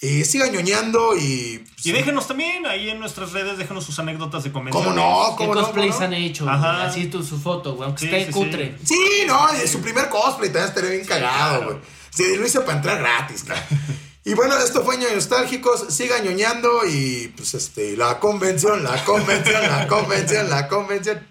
Eh, 0.00 0.24
sigan 0.24 0.50
ñoñando 0.50 1.16
y. 1.16 1.64
Y 1.84 1.92
déjenos 1.92 2.26
también 2.26 2.66
ahí 2.66 2.90
en 2.90 2.98
nuestras 2.98 3.30
redes, 3.32 3.56
déjenos 3.56 3.84
sus 3.84 3.98
anécdotas 4.00 4.42
de 4.42 4.50
convención. 4.50 4.82
¿Cómo 4.84 4.96
no? 4.96 5.36
¿Qué 5.38 5.44
¿Cómo 5.46 5.54
no? 5.54 5.62
cosplays 5.62 6.00
han 6.00 6.12
hecho? 6.12 6.48
Ajá. 6.50 6.84
Así 6.86 7.06
tu, 7.06 7.22
su 7.22 7.38
foto, 7.40 7.74
güey, 7.76 7.86
aunque 7.86 8.00
Sí, 8.00 8.06
esté 8.14 8.26
sí, 8.26 8.32
cutre. 8.32 8.76
sí. 8.84 8.94
Sí, 8.96 9.24
no, 9.28 9.48
es 9.50 9.70
su 9.70 9.80
primer 9.80 10.08
cosplay, 10.08 10.50
también 10.50 10.68
estaría 10.68 10.90
bien 10.90 11.04
cagado, 11.06 11.58
claro. 11.60 11.64
güey. 11.74 11.84
Sí, 12.10 12.36
lo 12.36 12.44
hice 12.44 12.60
para 12.62 12.78
entrar 12.78 12.98
gratis, 12.98 13.44
cara. 13.44 13.64
Y 14.24 14.34
bueno, 14.34 14.56
esto 14.58 14.84
fue 14.84 14.96
Ñoño 14.98 15.16
Nostálgicos. 15.16 15.86
Sigan 15.92 16.24
ñoñando 16.24 16.86
y 16.86 17.32
pues 17.36 17.54
este, 17.54 17.96
la 17.96 18.20
convención, 18.20 18.84
la 18.84 19.04
convención, 19.04 19.62
la 19.62 19.88
convención, 19.88 20.48
la 20.48 20.68
convención. 20.68 21.26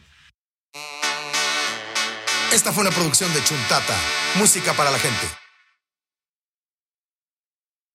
Esta 2.52 2.74
fue 2.74 2.82
una 2.82 2.92
producción 2.92 3.34
de 3.34 3.42
Chuntata, 3.46 3.96
música 4.36 4.74
para 4.74 4.92
la 4.92 5.00
gente. 5.00 5.26